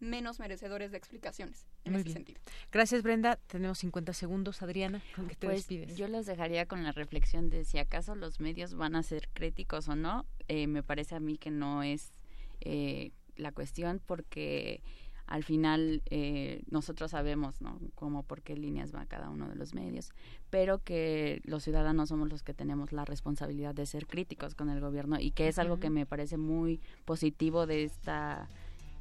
menos 0.00 0.38
merecedores 0.38 0.90
de 0.90 0.98
explicaciones 0.98 1.66
en 1.84 1.94
ese 1.94 2.10
sentido. 2.10 2.40
Gracias, 2.70 3.02
Brenda. 3.02 3.36
Tenemos 3.46 3.78
50 3.78 4.12
segundos. 4.12 4.62
Adriana, 4.62 5.02
¿con 5.14 5.28
qué 5.28 5.34
te 5.34 5.46
pues, 5.46 5.58
despides? 5.58 5.96
Yo 5.96 6.08
los 6.08 6.26
dejaría 6.26 6.66
con 6.66 6.82
la 6.82 6.92
reflexión 6.92 7.50
de 7.50 7.64
si 7.64 7.78
acaso 7.78 8.14
los 8.14 8.40
medios 8.40 8.74
van 8.74 8.96
a 8.96 9.02
ser 9.02 9.28
críticos 9.32 9.88
o 9.88 9.96
no. 9.96 10.26
Eh, 10.48 10.66
me 10.66 10.82
parece 10.82 11.14
a 11.14 11.20
mí 11.20 11.38
que 11.38 11.50
no 11.50 11.82
es 11.82 12.12
eh, 12.60 13.12
la 13.36 13.52
cuestión 13.52 14.00
porque 14.04 14.82
al 15.26 15.42
final 15.42 16.02
eh, 16.06 16.62
nosotros 16.70 17.10
sabemos, 17.10 17.60
¿no? 17.60 17.80
Cómo, 17.94 18.22
por 18.22 18.42
qué 18.42 18.56
líneas 18.56 18.94
va 18.94 19.06
cada 19.06 19.28
uno 19.28 19.48
de 19.48 19.56
los 19.56 19.74
medios, 19.74 20.10
pero 20.50 20.78
que 20.78 21.42
los 21.44 21.64
ciudadanos 21.64 22.10
somos 22.10 22.28
los 22.28 22.42
que 22.42 22.54
tenemos 22.54 22.92
la 22.92 23.04
responsabilidad 23.04 23.74
de 23.74 23.86
ser 23.86 24.06
críticos 24.06 24.54
con 24.54 24.70
el 24.70 24.80
gobierno 24.80 25.18
y 25.18 25.32
que 25.32 25.48
es 25.48 25.58
algo 25.58 25.80
que 25.80 25.90
me 25.90 26.06
parece 26.06 26.36
muy 26.36 26.80
positivo 27.04 27.66
de 27.66 27.82
esta 27.82 28.48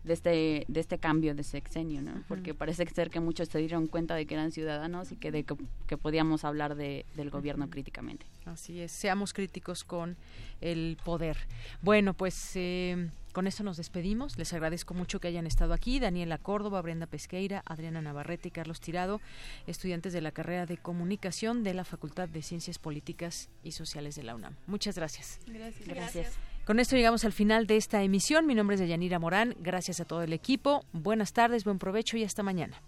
de 0.05 0.13
este, 0.13 0.65
de 0.67 0.79
este 0.79 0.99
cambio 0.99 1.33
de 1.33 1.43
sexenio, 1.43 2.01
¿no? 2.01 2.23
Porque 2.27 2.53
parece 2.53 2.85
ser 2.85 3.09
que 3.09 3.19
muchos 3.19 3.49
se 3.49 3.57
dieron 3.57 3.87
cuenta 3.87 4.15
de 4.15 4.25
que 4.25 4.35
eran 4.35 4.51
ciudadanos 4.51 5.11
y 5.11 5.15
que, 5.15 5.31
de, 5.31 5.43
que, 5.43 5.97
podíamos 5.97 6.45
hablar 6.45 6.75
de, 6.75 7.05
del 7.15 7.31
gobierno 7.31 7.69
críticamente. 7.69 8.25
Así 8.45 8.79
es, 8.79 8.91
seamos 8.91 9.33
críticos 9.33 9.83
con 9.83 10.15
el 10.61 10.97
poder. 11.03 11.37
Bueno, 11.81 12.13
pues 12.13 12.51
eh, 12.55 13.09
con 13.33 13.47
esto 13.47 13.63
nos 13.63 13.77
despedimos. 13.77 14.37
Les 14.37 14.53
agradezco 14.53 14.93
mucho 14.93 15.19
que 15.19 15.27
hayan 15.27 15.47
estado 15.47 15.73
aquí. 15.73 15.99
Daniela 15.99 16.37
Córdoba, 16.37 16.81
Brenda 16.83 17.07
Pesqueira, 17.07 17.63
Adriana 17.65 18.01
Navarrete 18.01 18.49
y 18.49 18.51
Carlos 18.51 18.79
Tirado, 18.79 19.21
estudiantes 19.65 20.13
de 20.13 20.21
la 20.21 20.31
carrera 20.31 20.67
de 20.67 20.77
Comunicación 20.77 21.63
de 21.63 21.73
la 21.73 21.83
Facultad 21.83 22.29
de 22.29 22.43
Ciencias 22.43 22.77
Políticas 22.77 23.49
y 23.63 23.71
Sociales 23.71 24.15
de 24.15 24.23
la 24.23 24.35
UNAM. 24.35 24.55
Muchas 24.67 24.95
gracias. 24.95 25.39
Gracias. 25.47 25.87
gracias. 25.87 26.54
Con 26.65 26.79
esto 26.79 26.95
llegamos 26.95 27.23
al 27.25 27.31
final 27.31 27.67
de 27.67 27.77
esta 27.77 28.01
emisión. 28.01 28.47
Mi 28.47 28.55
nombre 28.55 28.73
es 28.73 28.79
Deyanira 28.79 29.19
Morán. 29.19 29.55
Gracias 29.59 29.99
a 29.99 30.05
todo 30.05 30.23
el 30.23 30.33
equipo. 30.33 30.83
Buenas 30.93 31.31
tardes, 31.31 31.63
buen 31.63 31.77
provecho 31.77 32.17
y 32.17 32.23
hasta 32.23 32.41
mañana. 32.41 32.81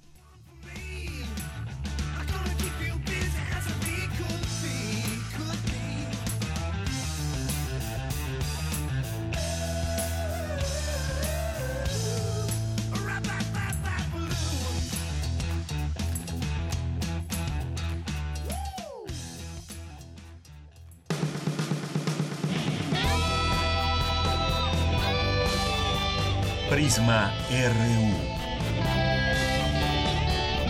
Prisma 26.87 27.33
RU. 27.51 28.13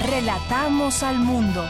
Relatamos 0.10 1.04
al 1.04 1.20
mundo. 1.20 1.64